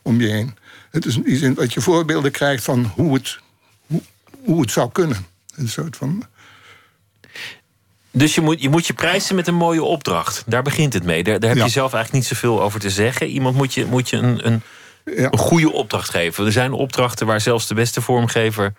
om 0.01 0.21
je 0.21 0.27
heen. 0.27 0.57
Het 0.91 1.05
is 1.05 1.15
in 1.15 1.23
die 1.23 1.37
zin 1.37 1.53
dat 1.53 1.73
je 1.73 1.81
voorbeelden 1.81 2.31
krijgt 2.31 2.63
van 2.63 2.91
hoe 2.95 3.13
het 3.13 3.39
hoe 4.47 4.61
het 4.61 4.71
zou 4.71 4.91
kunnen. 4.91 5.25
Een 5.55 5.69
soort 5.69 5.97
van. 5.97 6.23
Dus 8.11 8.35
je 8.35 8.41
moet, 8.41 8.61
je 8.61 8.69
moet 8.69 8.87
je 8.87 8.93
prijzen 8.93 9.35
met 9.35 9.47
een 9.47 9.55
mooie 9.55 9.83
opdracht. 9.83 10.43
Daar 10.45 10.61
begint 10.61 10.93
het 10.93 11.03
mee. 11.03 11.23
Daar, 11.23 11.39
daar 11.39 11.49
heb 11.55 11.63
je 11.65 11.71
zelf 11.71 11.93
eigenlijk 11.93 12.23
niet 12.23 12.37
zoveel 12.37 12.61
over 12.61 12.79
te 12.79 12.89
zeggen. 12.89 13.27
Iemand 13.27 13.55
moet 13.55 13.73
je, 13.73 13.85
moet 13.85 14.09
je 14.09 14.17
een, 14.17 14.47
een, 14.47 14.61
ja. 15.05 15.31
een 15.31 15.37
goede 15.37 15.71
opdracht 15.71 16.09
geven. 16.09 16.45
Er 16.45 16.51
zijn 16.51 16.71
opdrachten 16.71 17.27
waar 17.27 17.41
zelfs 17.41 17.67
de 17.67 17.73
beste 17.73 18.01
vormgever 18.01 18.73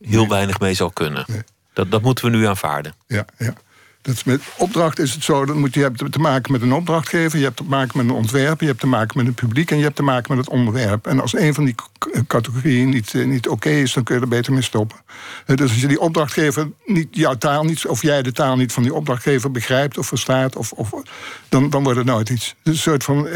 heel 0.00 0.28
weinig 0.28 0.60
mee 0.60 0.74
zou 0.74 0.92
kunnen. 0.92 1.26
Dat, 1.72 1.90
dat 1.90 2.02
moeten 2.02 2.24
we 2.24 2.30
nu 2.30 2.46
aanvaarden. 2.46 2.94
Ja, 3.06 3.24
ja. 3.38 3.54
Dat 4.08 4.24
met 4.24 4.42
opdracht 4.56 4.98
is 4.98 5.14
het 5.14 5.24
zo, 5.24 5.44
dan 5.44 5.58
moet 5.58 5.74
je, 5.74 5.80
hebt 5.80 6.12
te 6.12 6.18
maken 6.18 6.52
met 6.52 6.62
een 6.62 6.72
opdrachtgever, 6.72 7.38
je 7.38 7.44
hebt 7.44 7.56
te 7.56 7.64
maken 7.64 7.98
met 7.98 8.06
een 8.06 8.14
ontwerper, 8.14 8.60
je 8.60 8.66
hebt 8.66 8.80
te 8.80 8.86
maken 8.86 9.18
met 9.18 9.26
een 9.26 9.34
publiek 9.34 9.70
en 9.70 9.76
je 9.76 9.82
hebt 9.82 9.96
te 9.96 10.02
maken 10.02 10.36
met 10.36 10.44
het 10.44 10.54
onderwerp. 10.54 11.06
En 11.06 11.20
als 11.20 11.36
een 11.36 11.54
van 11.54 11.64
die 11.64 11.74
categorieën 12.26 12.88
niet, 12.88 13.14
eh, 13.14 13.26
niet 13.26 13.48
oké 13.48 13.68
is, 13.68 13.92
dan 13.92 14.02
kun 14.02 14.14
je 14.14 14.20
er 14.20 14.28
beter 14.28 14.52
mee 14.52 14.62
stoppen. 14.62 14.98
Eh, 15.46 15.56
dus 15.56 15.70
als 15.70 15.80
je 15.80 15.86
die 15.86 16.00
opdrachtgever 16.00 16.70
niet, 16.84 17.08
jouw 17.10 17.34
taal 17.34 17.64
niet, 17.64 17.86
of 17.86 18.02
jij 18.02 18.22
de 18.22 18.32
taal 18.32 18.56
niet 18.56 18.72
van 18.72 18.82
die 18.82 18.94
opdrachtgever 18.94 19.50
begrijpt 19.50 19.98
of 19.98 20.06
verstaat, 20.06 20.56
of, 20.56 20.72
of, 20.72 20.90
dan, 21.48 21.70
dan 21.70 21.82
wordt 21.82 21.98
het 21.98 22.06
nooit 22.06 22.28
iets. 22.28 22.54
Een 22.62 22.76
soort 22.76 23.04
van. 23.04 23.26
Uh, 23.26 23.32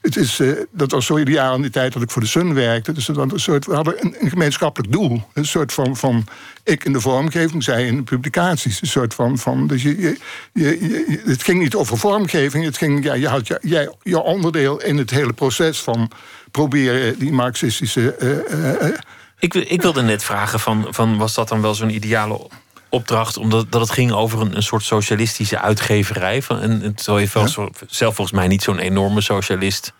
het 0.00 0.16
is, 0.16 0.40
dat 0.70 0.90
was 0.90 1.06
zo 1.06 1.18
ideaal 1.18 1.54
in 1.54 1.62
die 1.62 1.70
tijd 1.70 1.92
dat 1.92 2.02
ik 2.02 2.10
voor 2.10 2.22
de 2.22 2.28
Sun 2.28 2.54
werkte. 2.54 2.92
Dus 2.92 3.06
we 3.06 3.74
hadden 3.74 4.04
een, 4.04 4.14
een 4.18 4.30
gemeenschappelijk 4.30 4.92
doel. 4.92 5.22
Een 5.32 5.46
soort 5.46 5.72
van, 5.72 5.96
van 5.96 6.24
ik 6.66 6.84
in 6.84 6.92
de 6.92 7.00
vormgeving, 7.00 7.62
zij 7.62 7.86
in 7.86 7.96
de 7.96 8.02
publicaties. 8.02 8.80
Een 8.80 8.86
soort 8.86 9.14
van. 9.14 9.38
van 9.38 9.66
dus 9.66 9.82
je, 9.82 10.00
je, 10.00 10.18
je, 10.52 11.22
het 11.24 11.42
ging 11.42 11.58
niet 11.58 11.74
over 11.74 11.98
vormgeving. 11.98 12.64
Het 12.64 12.76
ging, 12.76 13.04
ja, 13.04 13.14
je 13.14 13.28
had 13.28 13.46
jij, 13.60 13.94
je 14.02 14.22
onderdeel 14.22 14.82
in 14.82 14.96
het 14.96 15.10
hele 15.10 15.32
proces 15.32 15.80
van 15.80 16.10
proberen 16.50 17.18
die 17.18 17.32
marxistische. 17.32 18.16
Uh, 18.50 18.82
uh, 18.82 18.98
ik, 19.38 19.54
ik 19.54 19.82
wilde 19.82 20.02
net 20.02 20.24
vragen: 20.24 20.60
van, 20.60 20.86
van, 20.90 21.16
was 21.16 21.34
dat 21.34 21.48
dan 21.48 21.62
wel 21.62 21.74
zo'n 21.74 21.94
ideale 21.94 22.48
opdracht? 22.88 23.36
Omdat 23.36 23.72
dat 23.72 23.80
het 23.80 23.90
ging 23.90 24.12
over 24.12 24.40
een, 24.40 24.56
een 24.56 24.62
soort 24.62 24.82
socialistische 24.82 25.60
uitgeverij. 25.60 26.42
Van, 26.42 26.60
en, 26.60 26.94
ja. 26.96 27.46
zo, 27.46 27.70
zelf 27.86 28.14
volgens 28.14 28.36
mij 28.36 28.48
niet 28.48 28.62
zo'n 28.62 28.78
enorme 28.78 29.20
socialist 29.20 29.92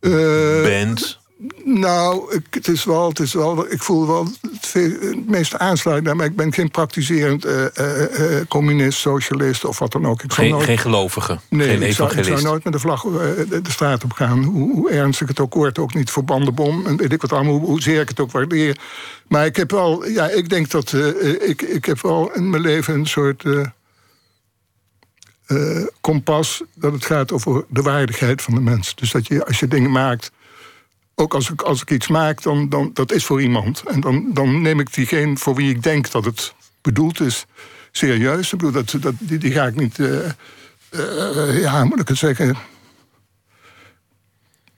bent. 0.00 1.20
Nou, 1.64 2.34
ik, 2.34 2.46
het 2.50 2.68
is 2.68 2.84
wel, 2.84 3.08
het 3.08 3.18
is 3.18 3.32
wel, 3.32 3.72
ik 3.72 3.82
voel 3.82 4.06
wel 4.06 4.28
het, 4.72 5.28
meeste 5.28 5.58
aansluiting. 5.58 6.16
Maar 6.16 6.26
ik 6.26 6.36
ben 6.36 6.52
geen 6.52 6.70
praktiserend 6.70 7.46
uh, 7.46 7.64
uh, 7.80 8.20
uh, 8.20 8.46
communist, 8.48 8.98
socialist 8.98 9.64
of 9.64 9.78
wat 9.78 9.92
dan 9.92 10.06
ook. 10.06 10.22
Ik 10.22 10.32
geen, 10.32 10.50
nooit, 10.50 10.64
geen 10.64 10.78
gelovige, 10.78 11.38
nee, 11.48 11.68
geen 11.68 11.82
ik 11.82 11.92
zou, 11.92 12.16
ik 12.16 12.24
zou, 12.24 12.42
nooit 12.42 12.64
met 12.64 12.72
de 12.72 12.78
vlag 12.78 13.02
de 13.02 13.60
straat 13.68 14.04
op 14.04 14.12
gaan. 14.12 14.42
Hoe, 14.42 14.72
hoe, 14.72 14.90
ernstig 14.90 15.28
het 15.28 15.40
ook 15.40 15.54
wordt, 15.54 15.78
ook 15.78 15.94
niet 15.94 16.10
voor 16.10 16.24
bandenbom. 16.24 16.86
En 16.86 16.96
weet 16.96 17.12
ik 17.12 17.20
wat 17.20 17.32
allemaal, 17.32 17.52
hoe, 17.52 17.66
hoezeer 17.66 18.00
ik 18.00 18.08
het 18.08 18.20
ook 18.20 18.30
waardeer. 18.30 18.78
Maar 19.28 19.46
ik 19.46 19.56
heb 19.56 19.70
wel, 19.70 20.06
ja, 20.06 20.28
ik 20.28 20.48
denk 20.48 20.70
dat 20.70 20.92
ik, 21.40 21.62
ik 21.62 21.84
heb 21.84 22.00
wel 22.00 22.32
in 22.34 22.50
mijn 22.50 22.62
leven 22.62 22.94
een 22.94 23.06
soort... 23.06 23.44
kompas 26.00 26.62
dat 26.74 26.92
het 26.92 27.04
gaat 27.04 27.32
over 27.32 27.64
de 27.68 27.82
waardigheid 27.82 28.42
van 28.42 28.54
de 28.54 28.60
mens. 28.60 28.94
Dus 28.94 29.10
dat 29.10 29.26
je 29.26 29.46
als 29.46 29.60
je 29.60 29.68
dingen 29.68 29.90
maakt 29.90 30.30
ook 31.14 31.34
als 31.34 31.50
ik, 31.50 31.62
als 31.62 31.80
ik 31.80 31.90
iets 31.90 32.08
maak, 32.08 32.42
dan, 32.42 32.68
dan 32.68 32.90
dat 32.94 33.12
is 33.12 33.24
voor 33.24 33.42
iemand. 33.42 33.82
En 33.86 34.00
dan, 34.00 34.30
dan 34.32 34.62
neem 34.62 34.80
ik 34.80 34.94
diegene 34.94 35.36
voor 35.36 35.54
wie 35.54 35.70
ik 35.70 35.82
denk 35.82 36.10
dat 36.10 36.24
het 36.24 36.54
bedoeld 36.80 37.20
is 37.20 37.46
serieus. 37.90 38.52
Ik 38.52 38.58
bedoel, 38.58 38.72
dat, 38.72 39.02
dat, 39.02 39.14
die, 39.18 39.38
die 39.38 39.52
ga 39.52 39.66
ik 39.66 39.76
niet. 39.76 39.98
Uh, 39.98 40.28
uh, 40.90 41.60
ja, 41.60 41.84
moet 41.84 42.00
ik 42.00 42.08
het 42.08 42.18
zeggen. 42.18 42.56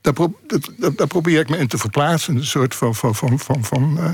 Daar, 0.00 0.12
pro, 0.12 0.38
dat, 0.46 0.70
daar, 0.96 1.06
probeer 1.06 1.40
ik 1.40 1.48
me 1.48 1.56
in 1.56 1.68
te 1.68 1.78
verplaatsen. 1.78 2.36
Een 2.36 2.44
soort 2.44 2.74
van. 2.74 2.94
van, 2.94 3.14
van, 3.14 3.38
van, 3.38 3.64
van 3.64 3.96
uh... 3.98 4.12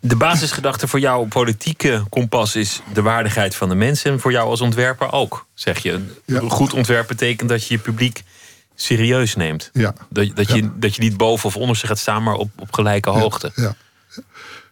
De 0.00 0.16
basisgedachte 0.16 0.88
voor 0.88 1.00
jouw 1.00 1.24
politieke 1.24 2.04
kompas 2.08 2.56
is 2.56 2.80
de 2.92 3.02
waardigheid 3.02 3.54
van 3.54 3.68
de 3.68 3.74
mensen. 3.74 4.12
En 4.12 4.20
voor 4.20 4.32
jou 4.32 4.48
als 4.48 4.60
ontwerper 4.60 5.12
ook, 5.12 5.46
zeg 5.54 5.78
je. 5.78 6.04
Ja. 6.24 6.40
Goed 6.48 6.72
ontwerp 6.72 7.08
betekent 7.08 7.48
dat 7.48 7.66
je 7.66 7.74
je 7.74 7.80
publiek 7.80 8.22
serieus 8.74 9.36
neemt. 9.36 9.70
Ja. 9.72 9.94
Dat, 10.08 10.36
dat, 10.36 10.50
je, 10.50 10.70
dat 10.78 10.94
je 10.94 11.02
niet 11.02 11.16
boven 11.16 11.48
of 11.48 11.56
onder 11.56 11.76
zich 11.76 11.88
gaat 11.88 11.98
staan, 11.98 12.22
maar 12.22 12.34
op, 12.34 12.50
op 12.58 12.72
gelijke 12.72 13.10
hoogte. 13.10 13.52
Ja. 13.54 13.74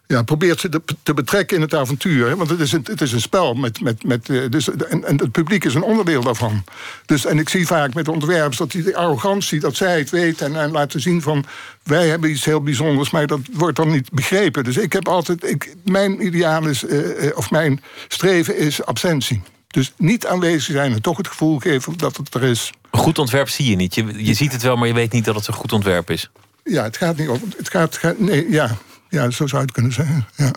ja, 0.07 0.23
probeert 0.23 0.59
ze 0.59 0.81
te 1.03 1.13
betrekken 1.13 1.55
in 1.55 1.61
het 1.61 1.73
avontuur. 1.73 2.27
Hè? 2.27 2.35
Want 2.35 2.49
het 2.49 2.59
is 2.59 2.71
een, 2.71 2.85
het 2.89 3.01
is 3.01 3.11
een 3.11 3.21
spel. 3.21 3.53
Met, 3.53 3.81
met, 3.81 4.03
met, 4.03 4.29
eh, 4.29 4.49
dus, 4.49 4.69
en, 4.69 5.03
en 5.03 5.17
het 5.17 5.31
publiek 5.31 5.63
is 5.63 5.73
een 5.73 5.83
onderdeel 5.83 6.23
daarvan. 6.23 6.63
Dus, 7.05 7.25
en 7.25 7.39
ik 7.39 7.49
zie 7.49 7.67
vaak 7.67 7.93
met 7.93 8.07
ontwerpers 8.07 8.57
dat 8.57 8.71
die 8.71 8.97
arrogantie, 8.97 9.59
dat 9.59 9.75
zij 9.75 9.97
het 9.97 10.09
weten 10.09 10.45
en, 10.45 10.61
en 10.61 10.71
laten 10.71 11.01
zien 11.01 11.21
van 11.21 11.45
wij 11.83 12.07
hebben 12.07 12.29
iets 12.29 12.45
heel 12.45 12.61
bijzonders, 12.61 13.11
maar 13.11 13.27
dat 13.27 13.39
wordt 13.51 13.77
dan 13.77 13.91
niet 13.91 14.11
begrepen. 14.11 14.63
Dus 14.63 14.77
ik 14.77 14.93
heb 14.93 15.07
altijd, 15.07 15.49
ik, 15.49 15.75
mijn 15.83 16.25
ideaal 16.25 16.67
is, 16.67 16.83
uh, 16.83 17.31
of 17.35 17.51
mijn 17.51 17.81
streven 18.07 18.57
is 18.57 18.85
absentie. 18.85 19.41
Dus 19.73 19.93
niet 19.97 20.27
aanwezig 20.27 20.75
zijn 20.75 20.93
en 20.93 21.01
toch 21.01 21.17
het 21.17 21.27
gevoel 21.27 21.59
geven 21.59 21.97
dat 21.97 22.17
het 22.17 22.33
er 22.33 22.43
is. 22.43 22.71
Een 22.91 22.99
goed 22.99 23.19
ontwerp 23.19 23.49
zie 23.49 23.69
je 23.69 23.75
niet. 23.75 23.95
Je, 23.95 24.25
je 24.25 24.33
ziet 24.33 24.51
het 24.51 24.61
wel, 24.61 24.75
maar 24.75 24.87
je 24.87 24.93
weet 24.93 25.11
niet 25.11 25.25
dat 25.25 25.35
het 25.35 25.47
een 25.47 25.53
goed 25.53 25.71
ontwerp 25.71 26.09
is. 26.09 26.29
Ja, 26.63 26.83
het 26.83 26.97
gaat 26.97 27.17
niet 27.17 27.27
over. 27.27 27.47
Het 27.57 27.69
gaat, 27.69 27.97
gaat 27.97 28.19
nee, 28.19 28.49
ja, 28.49 28.77
ja, 29.09 29.29
zo 29.29 29.47
zou 29.47 29.61
je 29.61 29.67
het 29.67 29.71
kunnen 29.71 29.91
zeggen. 29.91 30.27
Ja. 30.35 30.51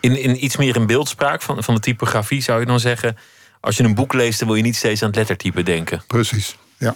In, 0.00 0.22
in 0.22 0.44
iets 0.44 0.56
meer 0.56 0.76
in 0.76 0.86
beeldspraak 0.86 1.42
van, 1.42 1.64
van 1.64 1.74
de 1.74 1.80
typografie 1.80 2.42
zou 2.42 2.60
je 2.60 2.66
dan 2.66 2.80
zeggen... 2.80 3.16
als 3.60 3.76
je 3.76 3.82
een 3.82 3.94
boek 3.94 4.12
leest, 4.12 4.38
dan 4.38 4.48
wil 4.48 4.56
je 4.56 4.62
niet 4.62 4.76
steeds 4.76 5.02
aan 5.02 5.08
het 5.08 5.16
lettertype 5.16 5.62
denken. 5.62 6.02
Precies, 6.06 6.56
ja. 6.78 6.94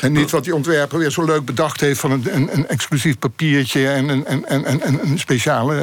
En 0.00 0.12
niet 0.12 0.30
wat 0.30 0.44
die 0.44 0.54
ontwerper 0.54 0.98
weer 0.98 1.10
zo 1.10 1.24
leuk 1.24 1.44
bedacht 1.44 1.80
heeft 1.80 2.00
van 2.00 2.10
een, 2.10 2.34
een, 2.34 2.48
een 2.52 2.68
exclusief 2.68 3.18
papiertje 3.18 3.88
en 3.88 4.08
een, 4.08 4.26
en, 4.26 4.44
en, 4.44 4.80
en, 4.80 5.00
een 5.02 5.18
speciale 5.18 5.74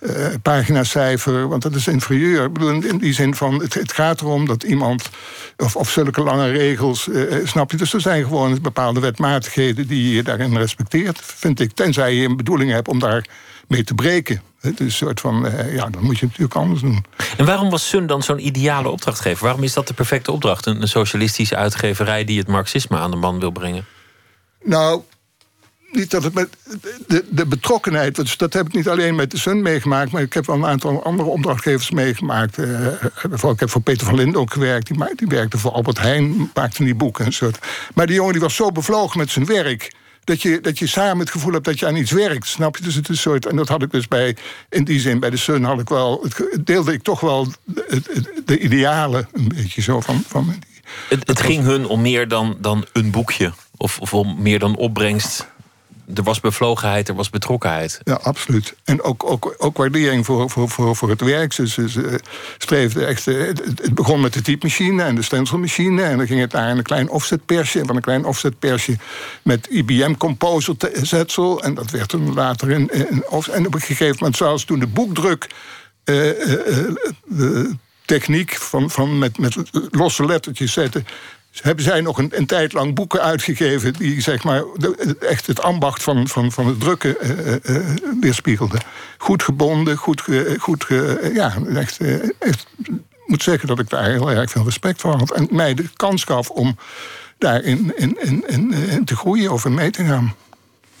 uh, 0.00 0.10
uh, 0.10 0.34
paginacijfer, 0.42 1.48
want 1.48 1.62
dat 1.62 1.74
is 1.74 1.86
inferieur. 1.86 2.52
Bedoel, 2.52 2.82
in 2.82 2.98
die 2.98 3.12
zin 3.12 3.34
van 3.34 3.60
het, 3.60 3.92
gaat 3.92 4.20
erom 4.20 4.46
dat 4.46 4.62
iemand, 4.62 5.10
of, 5.56 5.76
of 5.76 5.90
zulke 5.90 6.22
lange 6.22 6.50
regels, 6.50 7.06
uh, 7.06 7.46
snap 7.46 7.70
je? 7.70 7.76
Dus 7.76 7.92
er 7.92 8.00
zijn 8.00 8.24
gewoon 8.24 8.58
bepaalde 8.62 9.00
wetmatigheden 9.00 9.86
die 9.86 10.14
je 10.14 10.22
daarin 10.22 10.56
respecteert, 10.56 11.20
vind 11.22 11.60
ik. 11.60 11.72
Tenzij 11.72 12.14
je 12.14 12.28
een 12.28 12.36
bedoeling 12.36 12.70
hebt 12.70 12.88
om 12.88 12.98
daar 12.98 13.26
mee 13.68 13.84
te 13.84 13.94
breken. 13.94 14.47
Het 14.60 14.80
is 14.80 14.86
een 14.86 14.92
soort 14.92 15.20
van, 15.20 15.52
ja, 15.70 15.88
dan 15.88 16.02
moet 16.02 16.18
je 16.18 16.26
natuurlijk 16.26 16.54
anders 16.54 16.80
doen. 16.80 17.04
En 17.36 17.46
waarom 17.46 17.70
was 17.70 17.88
Sun 17.88 18.06
dan 18.06 18.22
zo'n 18.22 18.46
ideale 18.46 18.88
opdrachtgever? 18.88 19.44
Waarom 19.44 19.62
is 19.62 19.72
dat 19.72 19.88
de 19.88 19.94
perfecte 19.94 20.32
opdracht? 20.32 20.66
Een, 20.66 20.82
een 20.82 20.88
socialistische 20.88 21.56
uitgeverij 21.56 22.24
die 22.24 22.38
het 22.38 22.48
marxisme 22.48 22.98
aan 22.98 23.10
de 23.10 23.16
man 23.16 23.40
wil 23.40 23.50
brengen? 23.50 23.86
Nou, 24.62 25.02
niet 25.92 26.10
dat 26.10 26.22
het 26.22 26.34
met 26.34 26.56
de, 27.06 27.24
de 27.30 27.46
betrokkenheid, 27.46 28.16
dus 28.16 28.36
dat 28.36 28.52
heb 28.52 28.66
ik 28.66 28.72
niet 28.72 28.88
alleen 28.88 29.14
met 29.14 29.30
de 29.30 29.38
Sun 29.38 29.62
meegemaakt, 29.62 30.10
maar 30.12 30.22
ik 30.22 30.32
heb 30.32 30.46
wel 30.46 30.56
een 30.56 30.66
aantal 30.66 31.04
andere 31.04 31.28
opdrachtgevers 31.28 31.90
meegemaakt. 31.90 32.58
Uh, 32.58 32.86
ik 33.22 33.60
heb 33.60 33.70
voor 33.70 33.80
Peter 33.80 34.06
van 34.06 34.14
Linden 34.14 34.40
ook 34.40 34.52
gewerkt, 34.52 34.86
die, 34.86 35.14
die 35.16 35.28
werkte 35.28 35.58
voor 35.58 35.70
Albert 35.70 35.98
Heijn, 35.98 36.50
maakte 36.54 36.84
die 36.84 36.94
boeken 36.94 37.24
en 37.24 37.32
soort. 37.32 37.58
Maar 37.94 38.06
die 38.06 38.14
jongen 38.14 38.32
die 38.32 38.42
was 38.42 38.54
zo 38.54 38.72
bevlogen 38.72 39.18
met 39.18 39.30
zijn 39.30 39.46
werk 39.46 39.92
dat 40.28 40.42
je, 40.42 40.60
dat 40.60 40.78
je 40.78 40.86
samen 40.86 41.18
het 41.18 41.30
gevoel 41.30 41.52
hebt 41.52 41.64
dat 41.64 41.78
je 41.78 41.86
aan 41.86 41.96
iets 41.96 42.10
werkt. 42.10 42.46
Snap 42.46 42.76
je? 42.76 42.82
Dus 42.82 42.94
het 42.94 43.04
is 43.04 43.08
een 43.08 43.22
soort. 43.22 43.46
En 43.46 43.56
dat 43.56 43.68
had 43.68 43.82
ik 43.82 43.90
dus 43.90 44.08
bij. 44.08 44.36
In 44.68 44.84
die 44.84 45.00
zin, 45.00 45.20
bij 45.20 45.30
de 45.30 45.36
Sun 45.36 45.64
had 45.64 45.80
ik 45.80 45.88
wel. 45.88 46.22
Het, 46.22 46.66
deelde 46.66 46.92
ik 46.92 47.02
toch 47.02 47.20
wel 47.20 47.46
de, 47.64 48.42
de 48.44 48.58
idealen 48.58 49.28
een 49.32 49.48
beetje 49.48 49.82
zo 49.82 50.00
van. 50.00 50.22
van 50.26 50.54
het, 51.08 51.28
het 51.28 51.40
ging 51.40 51.64
hun 51.64 51.86
om 51.86 52.00
meer 52.00 52.28
dan, 52.28 52.56
dan 52.60 52.86
een 52.92 53.10
boekje. 53.10 53.52
Of, 53.76 54.00
of 54.00 54.14
om 54.14 54.42
meer 54.42 54.58
dan 54.58 54.76
opbrengst 54.76 55.46
er 56.14 56.22
was 56.22 56.40
bevlogenheid, 56.40 57.08
er 57.08 57.14
was 57.14 57.30
betrokkenheid. 57.30 58.00
Ja, 58.04 58.14
absoluut. 58.14 58.74
En 58.84 59.02
ook, 59.02 59.24
ook, 59.30 59.54
ook 59.58 59.76
waardering 59.76 60.24
voor, 60.24 60.50
voor, 60.50 60.68
voor, 60.68 60.96
voor 60.96 61.08
het 61.08 61.20
werk. 61.20 61.52
Ze, 61.52 61.68
ze, 61.68 62.20
streefde 62.58 63.04
echt. 63.04 63.26
Eh, 63.26 63.46
het, 63.46 63.94
begon 63.94 64.20
met 64.20 64.32
de 64.32 64.42
typemachine 64.42 65.02
en 65.02 65.14
de 65.14 65.22
stencilmachine. 65.22 66.02
En 66.02 66.16
dan 66.16 66.26
ging 66.26 66.40
het 66.40 66.52
naar 66.52 66.76
een 66.76 66.82
klein 66.82 67.08
offsetpersje. 67.08 67.80
En 67.80 67.86
van 67.86 67.96
een 67.96 68.02
klein 68.02 68.24
offsetpersje 68.24 68.96
met 69.42 69.66
IBM 69.70 70.14
Composer 70.14 70.74
zetsel. 71.02 71.62
En 71.62 71.74
dat 71.74 71.90
werd 71.90 72.08
toen 72.08 72.34
later 72.34 72.70
in. 72.70 72.90
en 72.90 73.66
op 73.66 73.74
een 73.74 73.80
gegeven 73.80 74.16
moment, 74.18 74.36
zoals 74.36 74.64
toen 74.64 74.78
de 74.78 74.86
boekdruk. 74.86 75.46
Uh, 76.04 77.70
techniek 78.04 78.54
van, 78.54 78.90
van 78.90 79.18
met, 79.18 79.38
met 79.38 79.56
losse 79.90 80.24
lettertjes 80.24 80.72
zetten 80.72 81.06
hebben 81.50 81.84
zij 81.84 82.00
nog 82.00 82.18
een, 82.18 82.30
een, 82.34 82.46
tijd 82.46 82.72
lang 82.72 82.94
boeken 82.94 83.20
uitgegeven 83.20 83.92
die 83.92 84.20
zeg 84.20 84.44
maar 84.44 84.64
echt 85.20 85.46
het 85.46 85.62
ambacht 85.62 86.02
van, 86.02 86.28
van, 86.28 86.52
van 86.52 86.66
het 86.66 86.80
drukken 86.80 87.16
uh, 87.22 87.54
uh, 87.62 87.96
weerspiegelden. 88.20 88.80
Goed 89.18 89.42
gebonden, 89.42 89.96
goed, 89.96 90.22
goed 90.58 90.86
ja, 91.32 91.54
echt, 91.74 91.98
echt 92.38 92.66
moet 93.26 93.42
zeggen 93.42 93.68
dat 93.68 93.78
ik 93.78 93.88
daar 93.88 94.04
heel 94.04 94.30
erg 94.30 94.50
veel 94.50 94.64
respect 94.64 95.00
voor 95.00 95.16
had. 95.16 95.32
En 95.32 95.48
mij 95.50 95.74
de 95.74 95.88
kans 95.96 96.24
gaf 96.24 96.50
om 96.50 96.76
daarin 97.38 97.92
in, 97.96 98.16
in, 98.20 98.44
in, 98.46 98.72
in 98.72 99.04
te 99.04 99.16
groeien 99.16 99.52
of 99.52 99.64
in 99.64 99.74
mee 99.74 99.90
te 99.90 100.04
gaan. 100.04 100.34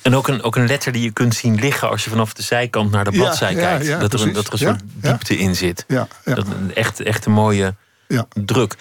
En 0.02 0.16
ook 0.16 0.28
een, 0.28 0.42
ook 0.42 0.56
een 0.56 0.66
letter 0.66 0.92
die 0.92 1.02
je 1.02 1.10
kunt 1.10 1.34
zien 1.34 1.54
liggen 1.54 1.88
als 1.88 2.04
je 2.04 2.10
vanaf 2.10 2.32
de 2.32 2.42
zijkant 2.42 2.90
naar 2.90 3.04
de 3.04 3.10
bladzij 3.10 3.54
kijkt. 3.54 4.00
dat, 4.00 4.12
er 4.12 4.22
een, 4.22 4.32
dat 4.32 4.46
er 4.46 4.52
een 4.52 4.58
soort 4.58 4.80
diepte 4.94 5.38
in 5.38 5.56
zit. 5.56 5.84
Dat 6.24 6.46
een 6.46 6.74
echt, 6.74 7.00
echt 7.00 7.26
een 7.26 7.32
mooie 7.32 7.74
druk. 8.34 8.74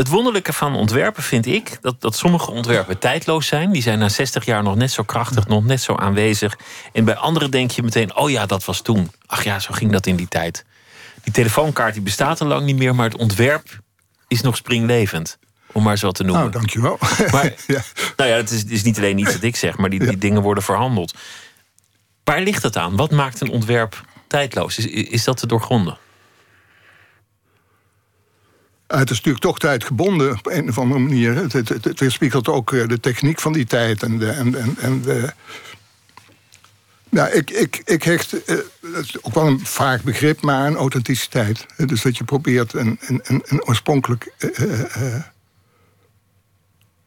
Het 0.00 0.08
wonderlijke 0.08 0.52
van 0.52 0.74
ontwerpen 0.74 1.22
vind 1.22 1.46
ik 1.46 1.78
dat, 1.80 2.00
dat 2.00 2.16
sommige 2.16 2.50
ontwerpen 2.50 2.98
tijdloos 2.98 3.46
zijn. 3.46 3.72
Die 3.72 3.82
zijn 3.82 3.98
na 3.98 4.08
60 4.08 4.44
jaar 4.44 4.62
nog 4.62 4.76
net 4.76 4.90
zo 4.90 5.02
krachtig, 5.02 5.46
nog 5.46 5.64
net 5.64 5.80
zo 5.80 5.94
aanwezig. 5.94 6.58
En 6.92 7.04
bij 7.04 7.16
anderen 7.16 7.50
denk 7.50 7.70
je 7.70 7.82
meteen: 7.82 8.16
oh 8.16 8.30
ja, 8.30 8.46
dat 8.46 8.64
was 8.64 8.80
toen. 8.80 9.10
Ach 9.26 9.44
ja, 9.44 9.58
zo 9.58 9.72
ging 9.72 9.92
dat 9.92 10.06
in 10.06 10.16
die 10.16 10.28
tijd. 10.28 10.64
Die 11.22 11.32
telefoonkaart 11.32 11.94
die 11.94 12.02
bestaat 12.02 12.40
al 12.40 12.46
lang 12.46 12.64
niet 12.64 12.76
meer, 12.76 12.94
maar 12.94 13.08
het 13.08 13.18
ontwerp 13.18 13.80
is 14.28 14.40
nog 14.40 14.56
springlevend. 14.56 15.38
Om 15.72 15.82
maar 15.82 15.98
zo 15.98 16.10
te 16.10 16.22
noemen. 16.22 16.40
Nou, 16.40 16.52
dankjewel. 16.52 16.98
Maar, 17.32 17.44
ja. 17.66 17.82
Nou 18.16 18.30
ja, 18.30 18.36
het 18.36 18.50
is, 18.50 18.58
het 18.58 18.70
is, 18.70 18.82
niet 18.82 18.96
alleen 18.96 19.18
iets 19.18 19.32
dat 19.32 19.42
ik 19.42 19.56
zeg, 19.56 19.76
maar 19.76 19.90
die, 19.90 19.98
die 19.98 20.18
dingen 20.18 20.42
worden 20.42 20.62
verhandeld. 20.62 21.14
Waar 22.24 22.40
ligt 22.40 22.62
het 22.62 22.76
aan? 22.76 22.96
Wat 22.96 23.10
maakt 23.10 23.40
een 23.40 23.50
ontwerp 23.50 24.04
tijdloos? 24.26 24.78
Is, 24.78 24.86
is 24.86 25.24
dat 25.24 25.36
te 25.36 25.46
doorgronden? 25.46 25.98
Het 28.98 29.10
is 29.10 29.16
natuurlijk 29.16 29.44
toch 29.44 29.58
tijdgebonden 29.58 30.32
op 30.32 30.46
een 30.46 30.68
of 30.68 30.78
andere 30.78 31.00
manier. 31.00 31.34
Het, 31.34 31.52
het, 31.52 31.68
het 31.68 32.00
weerspiegelt 32.00 32.48
ook 32.48 32.72
eh, 32.72 32.88
de 32.88 33.00
techniek 33.00 33.40
van 33.40 33.52
die 33.52 33.66
tijd. 33.66 34.02
En 34.02 34.18
de, 34.18 34.30
en, 34.30 34.54
en, 34.54 34.76
en 34.78 35.02
de, 35.02 35.32
ja, 37.08 37.28
ik, 37.28 37.50
ik, 37.50 37.82
ik 37.84 38.02
hecht, 38.02 38.32
uh, 38.32 38.56
dat 38.80 39.04
is 39.04 39.22
ook 39.22 39.34
wel 39.34 39.46
een 39.46 39.66
vaag 39.66 40.02
begrip, 40.02 40.40
maar 40.40 40.54
aan 40.54 40.76
authenticiteit. 40.76 41.66
Dus 41.76 42.02
dat 42.02 42.16
je 42.16 42.24
probeert 42.24 42.72
een, 42.72 42.98
een, 43.00 43.42
een 43.44 43.64
oorspronkelijk. 43.64 44.32
Uh, 44.58 45.14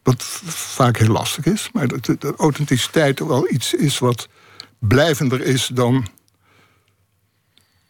wat 0.04 0.24
vaak 0.46 0.98
heel 0.98 1.12
lastig 1.12 1.46
is, 1.46 1.70
maar 1.74 1.88
dat 1.88 2.06
de 2.06 2.34
authenticiteit 2.38 3.20
wel 3.20 3.52
iets 3.52 3.74
is 3.74 4.00
wat 4.00 4.28
blijvender 4.80 5.42
is 5.42 5.70
dan 5.74 6.08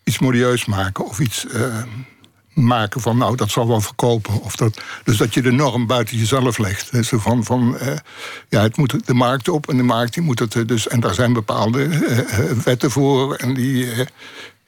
iets 0.03 0.19
modieus 0.19 0.65
maken 0.65 1.05
of 1.05 1.19
iets 1.19 1.45
maken 2.53 3.01
van, 3.01 3.17
nou, 3.17 3.35
dat 3.35 3.49
zal 3.49 3.67
wel 3.67 3.81
verkopen. 3.81 4.41
Of 4.41 4.55
dat, 4.55 4.81
dus 5.03 5.17
dat 5.17 5.33
je 5.33 5.41
de 5.41 5.51
norm 5.51 5.87
buiten 5.87 6.17
jezelf 6.17 6.57
legt. 6.57 6.91
Dus 6.91 7.11
van, 7.15 7.43
van 7.43 7.77
uh, 7.81 7.95
ja, 8.49 8.61
het 8.61 8.77
moet 8.77 9.05
de 9.05 9.13
markt 9.13 9.49
op 9.49 9.69
en 9.69 9.77
de 9.77 9.83
markt 9.83 10.13
die 10.13 10.23
moet 10.23 10.39
het 10.39 10.55
eh, 10.55 10.65
dus. 10.65 10.87
En 10.87 10.99
daar 10.99 11.13
zijn 11.13 11.33
bepaalde 11.33 11.83
uh, 11.83 12.51
wetten 12.51 12.91
voor 12.91 13.35
en 13.35 13.53
die, 13.53 13.87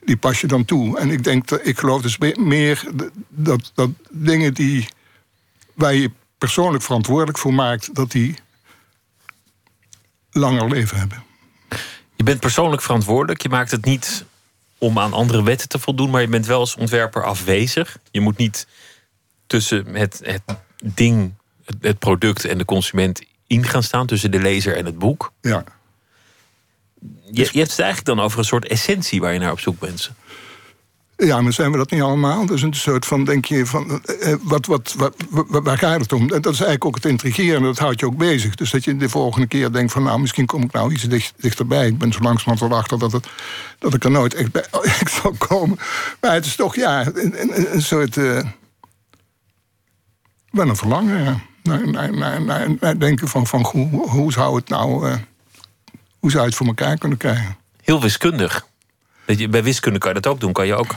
die 0.06 0.18
pas 0.18 0.42
je 0.42 0.48
dan 0.48 0.66
toe. 0.66 1.00
En 1.00 1.10
ik 1.10 1.24
denk, 1.24 1.52
ik 1.52 1.80
geloof 1.80 2.02
dus 2.02 2.18
meer 2.38 2.84
dat, 3.30 3.72
dat 3.74 3.90
dingen 4.12 4.54
die, 4.54 4.88
waar 5.74 5.94
je 5.94 6.12
persoonlijk 6.38 6.84
verantwoordelijk 6.84 7.38
voor 7.38 7.54
maakt, 7.54 7.96
dat 7.96 8.12
die 8.12 8.36
langer 10.32 10.70
leven 10.70 10.98
hebben. 10.98 11.24
Je 12.16 12.24
bent 12.24 12.40
persoonlijk 12.40 12.82
verantwoordelijk. 12.82 13.42
Je 13.42 13.50
maakt 13.50 13.72
het 13.72 13.86
niet 13.86 14.26
om 14.78 15.00
aan 15.00 15.14
andere 15.14 15.44
wetten 15.44 15.70
te 15.70 15.80
voldoen, 15.80 16.10
maar 16.10 16.22
je 16.22 16.28
bent 16.28 16.46
wel 16.46 16.60
als 16.60 16.76
ontwerper 16.76 17.24
afwezig. 17.24 17.98
Je 18.12 18.22
moet 18.22 18.38
niet 18.38 18.68
tussen 19.48 19.96
het, 19.96 20.22
het 20.24 20.42
ding, 20.84 21.34
het, 21.82 22.00
product 22.00 22.46
en 22.46 22.58
de 22.58 22.66
consument 22.66 23.22
in 23.48 23.66
gaan 23.66 23.84
staan, 23.84 24.08
tussen 24.08 24.32
de 24.32 24.40
lezer 24.40 24.76
en 24.76 24.86
het 24.86 25.00
boek. 25.00 25.32
Ja. 25.42 25.64
Je, 27.32 27.50
je 27.52 27.58
hebt 27.60 27.70
het 27.70 27.80
eigenlijk 27.80 28.06
dan 28.06 28.20
over 28.20 28.40
een 28.40 28.46
soort 28.46 28.68
essentie 28.68 29.22
waar 29.22 29.34
je 29.34 29.40
naar 29.40 29.52
op 29.52 29.60
zoek 29.60 29.80
bent. 29.80 30.12
Ja, 31.18 31.42
maar 31.42 31.54
zijn 31.54 31.72
we 31.72 31.78
dat 31.78 31.92
niet 31.92 32.02
allemaal? 32.02 32.46
Dus 32.46 32.62
een 32.62 32.74
soort 32.74 33.06
van, 33.06 33.24
denk 33.24 33.46
je, 33.46 33.66
van, 33.66 34.02
eh, 34.06 34.32
eh, 34.32 34.40
wat, 34.42 34.66
wat, 34.66 34.96
wat, 34.98 35.16
waar 35.64 35.78
gaat 35.78 36.02
het 36.02 36.14
om? 36.14 36.22
En 36.22 36.42
dat 36.42 36.54
is 36.54 36.60
eigenlijk 36.60 36.86
ook 36.86 36.96
het 36.96 37.06
intrigerende, 37.06 37.68
dat 37.68 37.80
houdt 37.80 38.00
je 38.00 38.06
ook 38.06 38.18
bezig. 38.18 38.56
Dus 38.56 38.72
dat 38.72 38.84
je 38.84 38.98
de 38.98 39.10
volgende 39.10 39.48
keer 39.48 39.72
denkt 39.72 39.92
van, 39.92 40.04
nou, 40.04 40.20
misschien 40.20 40.46
kom 40.46 40.64
ik 40.64 40.72
nou 40.72 40.94
iets 40.94 41.04
dicht, 41.04 41.34
dichterbij. 41.38 41.88
Ik 41.88 41.98
ben 41.98 42.14
zo 42.14 42.20
langzamerhand 42.20 42.70
wel 42.72 42.80
achter 42.80 43.00
dat, 43.00 43.12
het, 43.12 43.28
dat 43.80 43.94
ik 43.94 44.04
er 44.04 44.12
nooit 44.12 44.34
echt 44.34 44.52
bij 44.52 44.66
zal 45.22 45.36
komen. 45.38 45.78
Maar 46.22 46.34
het 46.34 46.46
is 46.46 46.56
toch, 46.56 46.76
ja, 46.76 47.06
een, 47.14 47.74
een, 47.76 47.82
soort... 47.82 48.16
Uh, 48.16 48.44
wel 50.50 50.70
een 50.70 50.76
verlangen, 50.76 51.24
ja. 51.24 51.40
Naar, 52.80 53.00
denken 53.00 53.28
van, 53.28 53.48
van 53.48 53.64
hoe, 53.64 54.10
hoe 54.10 54.32
zou 54.32 54.56
het 54.56 54.70
nou... 54.70 55.08
Uh, 55.10 55.16
hoe 56.20 56.32
zou 56.32 56.44
je 56.44 56.50
het 56.50 56.58
voor 56.58 56.68
elkaar 56.68 56.98
kunnen 56.98 57.18
krijgen? 57.18 57.58
Heel 57.82 58.02
wiskundig. 58.02 58.68
Bij 59.26 59.64
wiskunde 59.64 60.00
kan 60.00 60.14
je 60.14 60.20
dat 60.20 60.32
ook 60.32 60.40
doen. 60.40 60.54
Kan 60.54 60.68
je 60.68 60.76
ook 60.76 60.96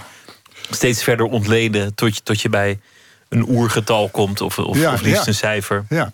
steeds 0.71 1.03
verder 1.03 1.27
ontleden 1.27 1.95
tot 1.95 2.17
je, 2.17 2.23
tot 2.23 2.41
je 2.41 2.49
bij 2.49 2.81
een 3.29 3.49
oergetal 3.49 4.09
komt 4.09 4.41
of, 4.41 4.59
of, 4.59 4.87
of 4.87 5.01
liefst 5.01 5.27
een 5.27 5.35
cijfer. 5.35 5.85
Ja. 5.89 6.13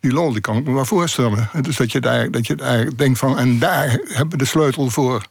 Die 0.00 0.12
lol 0.12 0.32
die 0.32 0.40
kan 0.40 0.56
ik 0.56 0.64
me 0.64 0.72
wel 0.72 0.84
voorstellen. 0.84 1.50
Dus 1.60 1.76
dat 1.76 1.92
je 1.92 2.00
daar, 2.00 2.30
dat 2.30 2.46
je 2.46 2.54
daar 2.54 2.96
denkt 2.96 3.18
van, 3.18 3.38
en 3.38 3.58
daar 3.58 3.88
hebben 3.90 4.30
we 4.30 4.36
de 4.36 4.44
sleutel 4.44 4.90
voor. 4.90 5.22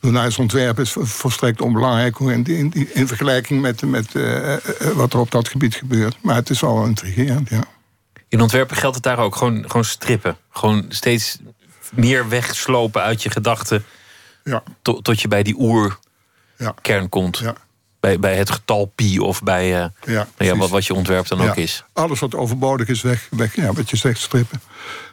Naast 0.00 0.38
ontwerp 0.38 0.78
is 0.78 0.94
volstrekt 0.98 1.60
onbelangrijk 1.60 2.18
in, 2.18 2.44
in, 2.44 2.88
in 2.92 3.06
vergelijking 3.06 3.60
met, 3.60 3.82
met 3.82 4.14
uh, 4.14 4.56
wat 4.94 5.12
er 5.12 5.18
op 5.18 5.30
dat 5.30 5.48
gebied 5.48 5.74
gebeurt. 5.74 6.16
Maar 6.22 6.34
het 6.34 6.50
is 6.50 6.60
wel 6.60 6.84
intrigerend, 6.84 7.48
ja. 7.48 7.64
In 8.28 8.40
ontwerpen 8.40 8.76
geldt 8.76 8.94
het 8.94 9.04
daar 9.04 9.18
ook 9.18 9.36
gewoon, 9.36 9.64
gewoon 9.66 9.84
strippen. 9.84 10.36
Gewoon 10.50 10.84
steeds 10.88 11.38
meer 11.94 12.28
wegslopen 12.28 13.02
uit 13.02 13.22
je 13.22 13.30
gedachten. 13.30 13.84
Ja. 14.46 14.62
Tot, 14.82 15.04
tot 15.04 15.20
je 15.20 15.28
bij 15.28 15.42
die 15.42 15.54
oerkern 15.58 17.02
ja. 17.02 17.06
komt. 17.08 17.38
Ja 17.38 17.54
bij, 18.06 18.18
bij 18.18 18.36
het 18.36 18.50
getal 18.50 18.92
pi 18.94 19.20
of 19.20 19.42
bij 19.42 19.64
uh, 19.64 19.70
ja, 19.70 19.90
nou 20.38 20.50
ja, 20.50 20.56
wat, 20.56 20.70
wat 20.70 20.86
je 20.86 20.94
ontwerp 20.94 21.28
dan 21.28 21.40
ook 21.40 21.56
is. 21.56 21.84
Alles 21.92 22.20
wat 22.20 22.34
overbodig 22.34 22.88
is, 22.88 23.02
weg, 23.02 23.28
weg 23.30 23.56
ja, 23.56 23.72
wat 23.72 23.90
je 23.90 23.96
zegt, 23.96 24.20
strippen. 24.20 24.60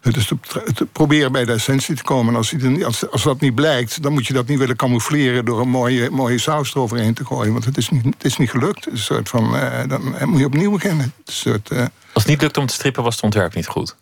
Het 0.02 0.18
is 0.18 0.26
te, 0.26 0.38
te 0.74 0.86
proberen 0.86 1.32
bij 1.32 1.46
de 1.46 1.54
essentie 1.54 1.96
te 1.96 2.04
komen. 2.04 2.36
Als, 2.36 2.54
als, 2.84 3.12
als 3.12 3.24
dat 3.24 3.40
niet 3.40 3.56
blijkt, 3.56 4.02
dan 4.02 4.14
moet 4.14 4.28
je 4.28 4.34
dat 4.34 4.48
niet 4.48 4.60
willen 4.60 4.76
camoufleren... 4.76 5.46
door 5.46 5.62
een 5.62 5.70
mooie, 5.70 6.10
mooie 6.10 6.38
saus 6.38 6.76
eroverheen 6.76 7.14
te 7.14 7.26
gooien. 7.26 7.52
Want 7.52 7.66
het 7.66 7.78
is 7.78 7.90
niet, 7.90 8.06
het 8.06 8.24
is 8.24 8.38
niet 8.38 8.50
gelukt. 8.50 8.92
Een 8.92 8.98
soort 8.98 9.30
van, 9.30 9.56
uh, 9.56 9.80
dan 9.88 10.16
moet 10.30 10.40
je 10.40 10.46
opnieuw 10.46 10.72
beginnen. 10.72 11.14
Het 11.26 11.34
soort, 11.34 11.72
uh, 11.72 11.80
als 11.80 12.24
het 12.24 12.28
niet 12.28 12.42
lukt 12.42 12.58
om 12.58 12.66
te 12.66 12.74
strippen, 12.74 13.04
was 13.04 13.16
het 13.16 13.24
ontwerp 13.24 13.54
niet 13.54 13.68
goed? 13.68 13.96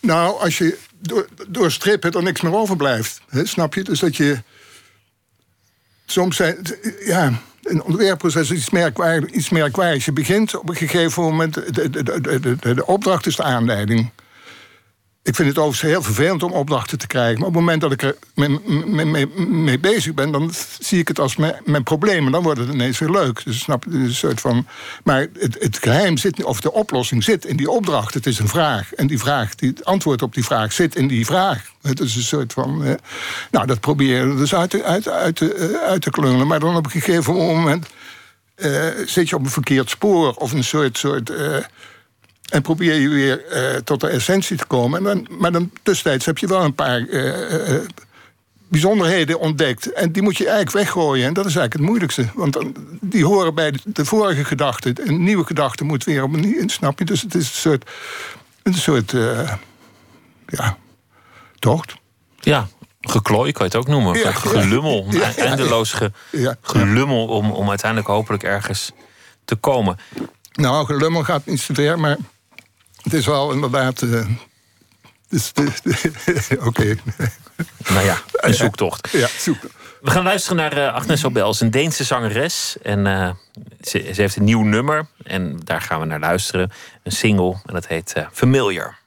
Nou, 0.00 0.40
als 0.40 0.58
je 0.58 0.78
door, 1.06 1.28
door 1.48 1.70
strippen 1.70 2.12
er 2.12 2.22
niks 2.22 2.40
meer 2.40 2.54
overblijft. 2.54 3.20
Hè, 3.28 3.46
snap 3.46 3.74
je? 3.74 3.82
Dus 3.82 4.00
dat 4.00 4.16
je... 4.16 4.42
Soms 6.06 6.36
zijn... 6.36 6.56
Ja, 7.04 7.32
een 7.62 7.82
ontwerpproces 7.82 8.50
is 8.50 8.58
iets 8.58 8.70
merkwaardigs. 8.70 9.32
Iets 9.32 9.48
merkwaardigs. 9.48 10.04
Je 10.04 10.12
begint 10.12 10.56
op 10.56 10.68
een 10.68 10.76
gegeven 10.76 11.22
moment. 11.22 11.54
De, 11.54 11.90
de, 11.90 12.20
de, 12.20 12.74
de, 12.74 12.86
opdracht 12.86 13.26
is 13.26 13.36
de 13.36 13.42
aanleiding. 13.42 14.10
Ik 15.24 15.34
vind 15.34 15.48
het 15.48 15.58
overigens 15.58 15.90
heel 15.90 16.02
vervelend 16.02 16.42
om 16.42 16.52
opdrachten 16.52 16.98
te 16.98 17.06
krijgen. 17.06 17.38
Maar 17.38 17.48
op 17.48 17.54
het 17.54 17.62
moment 17.62 17.80
dat 17.80 17.92
ik 17.92 18.02
er 18.02 18.16
mee, 18.34 18.60
mee, 19.04 19.26
mee 19.48 19.78
bezig 19.78 20.14
ben, 20.14 20.30
dan 20.30 20.52
zie 20.78 20.98
ik 20.98 21.08
het 21.08 21.18
als 21.20 21.36
mijn, 21.36 21.60
mijn 21.64 21.82
probleem. 21.82 22.26
En 22.26 22.32
dan 22.32 22.42
wordt 22.42 22.60
het 22.60 22.68
ineens 22.68 22.98
weer 22.98 23.10
leuk. 23.10 23.44
Dus 23.44 23.58
snap 23.60 23.84
je, 23.84 23.90
een 23.90 24.14
soort 24.14 24.40
van. 24.40 24.66
Maar 25.04 25.26
het, 25.38 25.56
het 25.60 25.78
geheim 25.78 26.16
zit, 26.16 26.44
of 26.44 26.60
de 26.60 26.72
oplossing 26.72 27.24
zit 27.24 27.44
in 27.44 27.56
die 27.56 27.70
opdracht. 27.70 28.14
Het 28.14 28.26
is 28.26 28.38
een 28.38 28.48
vraag. 28.48 28.94
En 28.94 29.06
die 29.06 29.18
vraag, 29.18 29.54
die, 29.54 29.68
het 29.68 29.84
antwoord 29.84 30.22
op 30.22 30.34
die 30.34 30.44
vraag 30.44 30.72
zit 30.72 30.96
in 30.96 31.08
die 31.08 31.26
vraag. 31.26 31.64
Het 31.82 32.00
is 32.00 32.16
een 32.16 32.22
soort 32.22 32.52
van. 32.52 32.84
Eh, 32.84 32.94
nou, 33.50 33.66
dat 33.66 33.80
proberen 33.80 34.36
dus 34.36 34.54
uit, 34.54 34.82
uit, 34.82 35.08
uit, 35.08 35.40
uit, 35.80 36.02
te 36.02 36.10
klungelen. 36.10 36.46
Maar 36.46 36.60
dan 36.60 36.76
op 36.76 36.84
een 36.84 36.90
gegeven 36.90 37.34
moment. 37.34 37.86
Uh, 38.56 38.86
zit 39.06 39.28
je 39.28 39.36
op 39.36 39.44
een 39.44 39.50
verkeerd 39.50 39.90
spoor 39.90 40.34
of 40.34 40.52
een 40.52 40.64
soort. 40.64 40.98
soort 40.98 41.30
uh, 41.30 41.56
en 42.48 42.62
probeer 42.62 42.94
je 42.94 43.08
weer 43.08 43.44
uh, 43.52 43.76
tot 43.76 44.00
de 44.00 44.08
essentie 44.08 44.56
te 44.56 44.66
komen. 44.66 44.98
En 44.98 45.04
dan, 45.04 45.38
maar 45.38 45.52
dan 45.52 45.70
tussentijds 45.82 46.26
heb 46.26 46.38
je 46.38 46.46
wel 46.46 46.64
een 46.64 46.74
paar 46.74 47.00
uh, 47.00 47.80
bijzonderheden 48.68 49.40
ontdekt. 49.40 49.92
En 49.92 50.12
die 50.12 50.22
moet 50.22 50.36
je 50.36 50.48
eigenlijk 50.48 50.76
weggooien. 50.76 51.26
En 51.26 51.34
dat 51.34 51.46
is 51.46 51.56
eigenlijk 51.56 51.74
het 51.74 51.82
moeilijkste. 51.82 52.28
Want 52.34 52.52
dan, 52.52 52.74
die 53.00 53.24
horen 53.24 53.54
bij 53.54 53.74
de, 53.84 54.04
vorige 54.04 54.44
gedachte. 54.44 54.94
Een 55.04 55.24
nieuwe 55.24 55.44
gedachte 55.44 55.84
moet 55.84 56.04
weer 56.04 56.22
op 56.22 56.32
een 56.32 56.70
snap 56.70 56.98
je? 56.98 57.04
Dus 57.04 57.22
het 57.22 57.34
is 57.34 57.46
een 57.46 57.54
soort, 57.54 57.90
een 58.62 58.74
soort 58.74 59.14
ja, 60.46 60.76
tocht. 61.58 61.94
Ja, 62.40 62.68
geklooi 63.00 63.52
kan 63.52 63.66
je 63.66 63.76
het 63.76 63.86
ook 63.86 63.92
noemen. 63.94 64.18
Ja, 64.18 64.32
gelummel. 64.32 65.06
Ja, 65.10 65.36
eindeloos 65.36 65.92
ge, 65.92 66.10
gelummel 66.60 67.26
om, 67.26 67.50
om 67.50 67.68
uiteindelijk 67.68 68.10
hopelijk 68.10 68.42
ergens 68.42 68.92
te 69.44 69.54
komen. 69.54 69.98
Nou, 70.52 70.86
gelummel 70.86 71.24
gaat 71.24 71.46
niet 71.46 71.60
zo 71.60 71.74
ver, 71.74 71.98
maar 71.98 72.16
het 73.04 73.12
is 73.12 73.26
wel 73.26 73.52
inderdaad. 73.52 74.02
Uh, 74.02 74.26
Oké. 76.66 76.96
Nou 77.88 78.04
ja, 78.04 78.18
een 78.32 78.54
zoektocht. 78.64 79.08
Ja, 79.12 79.28
zoektocht. 79.38 79.74
We 80.00 80.10
gaan 80.10 80.24
luisteren 80.24 80.56
naar 80.56 80.78
uh, 80.78 80.94
Agnes 80.94 81.24
Obel, 81.24 81.54
een 81.58 81.70
Deense 81.70 82.04
zangeres. 82.04 82.76
En 82.82 83.06
uh, 83.06 83.30
ze, 83.80 84.10
ze, 84.14 84.20
heeft 84.20 84.36
een 84.36 84.44
nieuw 84.44 84.62
nummer. 84.62 85.06
En 85.22 85.60
daar 85.64 85.80
gaan 85.80 86.00
we 86.00 86.06
naar 86.06 86.20
luisteren. 86.20 86.72
Een 87.02 87.12
single. 87.12 87.56
En 87.66 87.74
dat 87.74 87.86
heet 87.86 88.14
Familiar. 88.32 88.98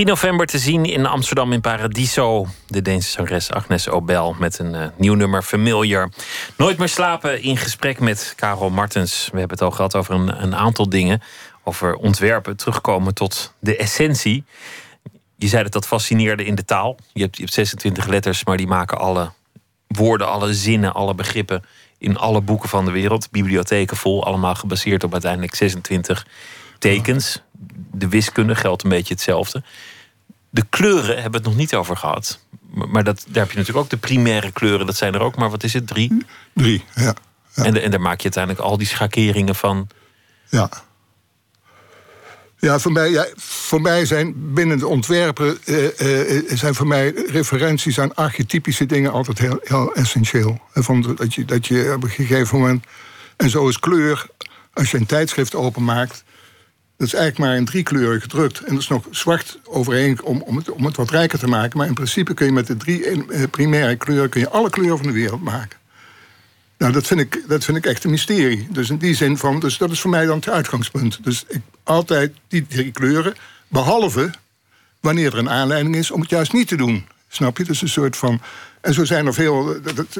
3 0.00 0.12
november 0.12 0.46
te 0.46 0.58
zien 0.58 0.84
in 0.84 1.06
Amsterdam 1.06 1.52
in 1.52 1.60
Paradiso. 1.60 2.46
De 2.66 2.82
Deense 2.82 3.10
zangeres 3.10 3.50
Agnes 3.50 3.88
Obel 3.88 4.36
met 4.38 4.58
een 4.58 4.74
uh, 4.74 4.86
nieuw 4.96 5.14
nummer 5.14 5.42
Familiar. 5.42 6.10
Nooit 6.56 6.78
meer 6.78 6.88
slapen 6.88 7.42
in 7.42 7.56
gesprek 7.56 8.00
met 8.00 8.32
Karel 8.36 8.70
Martens. 8.70 9.28
We 9.32 9.38
hebben 9.38 9.58
het 9.58 9.66
al 9.66 9.70
gehad 9.70 9.96
over 9.96 10.14
een, 10.14 10.42
een 10.42 10.54
aantal 10.54 10.88
dingen. 10.88 11.22
Over 11.64 11.94
ontwerpen, 11.94 12.56
terugkomen 12.56 13.14
tot 13.14 13.54
de 13.58 13.76
essentie. 13.76 14.44
Je 15.36 15.48
zei 15.48 15.62
dat 15.62 15.72
dat 15.72 15.86
fascineerde 15.86 16.44
in 16.44 16.54
de 16.54 16.64
taal. 16.64 16.96
Je 17.12 17.22
hebt, 17.22 17.36
je 17.36 17.42
hebt 17.42 17.54
26 17.54 18.06
letters, 18.06 18.44
maar 18.44 18.56
die 18.56 18.66
maken 18.66 18.98
alle 18.98 19.30
woorden, 19.86 20.28
alle 20.28 20.54
zinnen, 20.54 20.94
alle 20.94 21.14
begrippen 21.14 21.64
in 21.98 22.16
alle 22.16 22.40
boeken 22.40 22.68
van 22.68 22.84
de 22.84 22.90
wereld. 22.90 23.30
Bibliotheken 23.30 23.96
vol, 23.96 24.24
allemaal 24.24 24.54
gebaseerd 24.54 25.04
op 25.04 25.12
uiteindelijk 25.12 25.54
26 25.54 26.26
tekens. 26.78 27.42
De 27.92 28.08
wiskunde 28.08 28.54
geldt 28.54 28.82
een 28.82 28.90
beetje 28.90 29.14
hetzelfde. 29.14 29.62
De 30.50 30.64
kleuren 30.70 31.14
hebben 31.14 31.30
we 31.30 31.36
het 31.36 31.46
nog 31.46 31.56
niet 31.56 31.74
over 31.74 31.96
gehad. 31.96 32.40
Maar 32.70 33.04
dat, 33.04 33.24
daar 33.28 33.42
heb 33.42 33.50
je 33.50 33.58
natuurlijk 33.58 33.84
ook 33.84 33.90
de 33.90 33.96
primaire 33.96 34.52
kleuren. 34.52 34.86
Dat 34.86 34.96
zijn 34.96 35.14
er 35.14 35.20
ook, 35.20 35.36
maar 35.36 35.50
wat 35.50 35.62
is 35.62 35.72
het? 35.72 35.86
Drie? 35.86 36.26
Drie, 36.54 36.84
ja. 36.94 37.14
ja. 37.54 37.64
En, 37.64 37.82
en 37.82 37.90
daar 37.90 38.00
maak 38.00 38.16
je 38.16 38.22
uiteindelijk 38.22 38.64
al 38.64 38.78
die 38.78 38.86
schakeringen 38.86 39.54
van. 39.54 39.88
Ja. 40.48 40.70
Ja, 42.58 42.78
voor 42.78 42.92
mij, 42.92 43.10
ja, 43.10 43.26
voor 43.36 43.80
mij 43.80 44.06
zijn 44.06 44.54
binnen 44.54 44.78
de 44.78 44.86
ontwerpen 44.86 45.58
uh, 45.64 45.82
uh, 46.00 46.42
zijn 46.48 46.74
voor 46.74 46.86
mij 46.86 47.10
referenties 47.10 48.00
aan 48.00 48.14
archetypische 48.14 48.86
dingen 48.86 49.12
altijd 49.12 49.38
heel, 49.38 49.58
heel 49.62 49.94
essentieel. 49.94 50.60
Van 50.72 51.14
dat, 51.16 51.34
je, 51.34 51.44
dat 51.44 51.66
je 51.66 51.92
op 51.96 52.02
een 52.02 52.10
gegeven 52.10 52.58
moment. 52.58 52.84
En 53.36 53.50
zo 53.50 53.68
is 53.68 53.78
kleur, 53.78 54.26
als 54.72 54.90
je 54.90 54.96
een 54.96 55.06
tijdschrift 55.06 55.54
openmaakt. 55.54 56.24
Dat 57.00 57.08
is 57.08 57.14
eigenlijk 57.14 57.50
maar 57.50 57.58
in 57.58 57.64
drie 57.64 57.82
kleuren 57.82 58.20
gedrukt. 58.20 58.58
En 58.60 58.72
dat 58.72 58.82
is 58.82 58.88
nog 58.88 59.06
zwart 59.10 59.58
overeen 59.64 60.22
om, 60.22 60.42
om, 60.42 60.56
het, 60.56 60.70
om 60.70 60.84
het 60.84 60.96
wat 60.96 61.10
rijker 61.10 61.38
te 61.38 61.46
maken. 61.46 61.78
Maar 61.78 61.86
in 61.86 61.94
principe 61.94 62.34
kun 62.34 62.46
je 62.46 62.52
met 62.52 62.66
de 62.66 62.76
drie 62.76 63.48
primaire 63.48 63.96
kleuren 63.96 64.28
kun 64.28 64.40
je 64.40 64.48
alle 64.48 64.70
kleuren 64.70 64.96
van 64.96 65.06
de 65.06 65.12
wereld 65.12 65.42
maken. 65.42 65.78
Nou, 66.78 66.92
dat 66.92 67.06
vind, 67.06 67.20
ik, 67.20 67.42
dat 67.48 67.64
vind 67.64 67.76
ik 67.76 67.86
echt 67.86 68.04
een 68.04 68.10
mysterie. 68.10 68.66
Dus 68.70 68.90
in 68.90 68.96
die 68.96 69.14
zin 69.14 69.36
van, 69.36 69.60
dus 69.60 69.78
dat 69.78 69.90
is 69.90 70.00
voor 70.00 70.10
mij 70.10 70.26
dan 70.26 70.36
het 70.36 70.48
uitgangspunt. 70.48 71.24
Dus 71.24 71.44
ik 71.48 71.60
altijd 71.82 72.32
die 72.48 72.66
drie 72.66 72.92
kleuren, 72.92 73.34
behalve 73.68 74.30
wanneer 75.00 75.32
er 75.32 75.38
een 75.38 75.50
aanleiding 75.50 75.96
is 75.96 76.10
om 76.10 76.20
het 76.20 76.30
juist 76.30 76.52
niet 76.52 76.68
te 76.68 76.76
doen. 76.76 77.06
Snap 77.28 77.58
je? 77.58 77.64
Dus 77.64 77.82
een 77.82 77.88
soort 77.88 78.16
van. 78.16 78.40
En 78.80 78.94
zo 78.94 79.04
zijn 79.04 79.26
er 79.26 79.34
veel. 79.34 79.76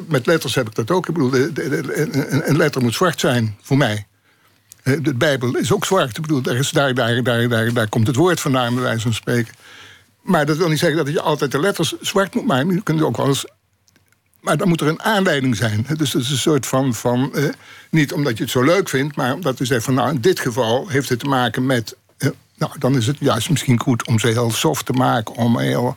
Met 0.07 0.27
letters 0.27 0.55
heb 0.55 0.67
ik 0.67 0.75
dat 0.75 0.91
ook. 0.91 1.09
Ik 1.09 1.15
bedoel, 1.15 1.35
een 1.35 2.57
letter 2.57 2.83
moet 2.83 2.95
zwart 2.95 3.21
zijn 3.21 3.57
voor 3.63 3.77
mij. 3.77 4.07
De 4.83 5.15
Bijbel 5.15 5.57
is 5.57 5.73
ook 5.73 5.85
zwart. 5.85 6.17
Ik 6.17 6.23
bedoel, 6.23 6.43
daar, 6.43 6.57
is, 6.57 6.71
daar, 6.71 6.95
daar, 6.95 7.23
daar, 7.23 7.73
daar 7.73 7.89
komt 7.89 8.07
het 8.07 8.17
woord 8.17 8.41
vandaan, 8.41 8.75
bij 8.75 8.83
wijze 8.83 9.01
van 9.01 9.15
spreken. 9.15 9.55
Maar 10.23 10.47
dat 10.47 10.57
wil 10.57 10.69
niet 10.69 10.79
zeggen 10.79 11.05
dat 11.05 11.15
je 11.15 11.21
altijd 11.21 11.53
de 11.53 11.61
letters 11.61 11.95
zwart 12.01 12.35
moet 12.35 12.47
maken. 12.47 12.75
Je 12.75 12.83
kunt 12.83 13.03
ook 13.03 13.17
wel 13.17 13.27
eens 13.27 13.47
maar 14.41 14.57
dan 14.57 14.69
moet 14.69 14.81
er 14.81 14.89
een 14.89 15.03
aanleiding 15.03 15.57
zijn. 15.57 15.87
Dus 15.97 16.11
dat 16.11 16.23
is 16.23 16.31
een 16.31 16.37
soort 16.37 16.67
van. 16.67 16.95
van 16.95 17.35
eh, 17.35 17.45
niet 17.91 18.13
omdat 18.13 18.37
je 18.37 18.43
het 18.43 18.53
zo 18.53 18.63
leuk 18.63 18.89
vindt, 18.89 19.17
maar 19.17 19.35
omdat 19.35 19.59
je 19.59 19.65
zegt 19.65 19.85
van 19.85 19.95
nou, 19.95 20.11
in 20.11 20.21
dit 20.21 20.41
geval 20.41 20.89
heeft 20.89 21.09
het 21.09 21.19
te 21.19 21.27
maken 21.27 21.67
met. 21.67 21.97
Eh, 22.19 22.29
nou, 22.57 22.73
dan 22.79 22.97
is 22.97 23.07
het 23.07 23.17
juist 23.21 23.51
misschien 23.51 23.81
goed 23.81 24.07
om 24.07 24.19
ze 24.19 24.27
heel 24.27 24.51
soft 24.51 24.87
te 24.87 24.93
maken, 24.93 25.35
om 25.35 25.59
heel 25.59 25.95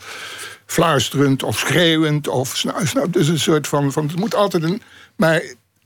fluisterend 0.65 1.43
of 1.43 1.57
schreeuwend. 1.57 2.27
Of, 2.27 2.63
nou, 2.63 2.85
nou, 2.93 3.09
dus 3.09 3.27
een 3.27 3.39
soort 3.39 3.67
van, 3.67 3.91
van. 3.91 4.07
Het 4.07 4.19
moet 4.19 4.35
altijd 4.35 4.63
een. 4.63 4.81
Maar 5.15 5.41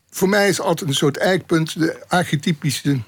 voor 0.10 0.30
mij 0.30 0.50
is 0.50 0.62
altijd 0.62 0.90
een 0.90 0.96
soort 0.96 1.18
eikpunt, 1.18 1.80
de 1.80 2.04
archetypische 2.08 3.00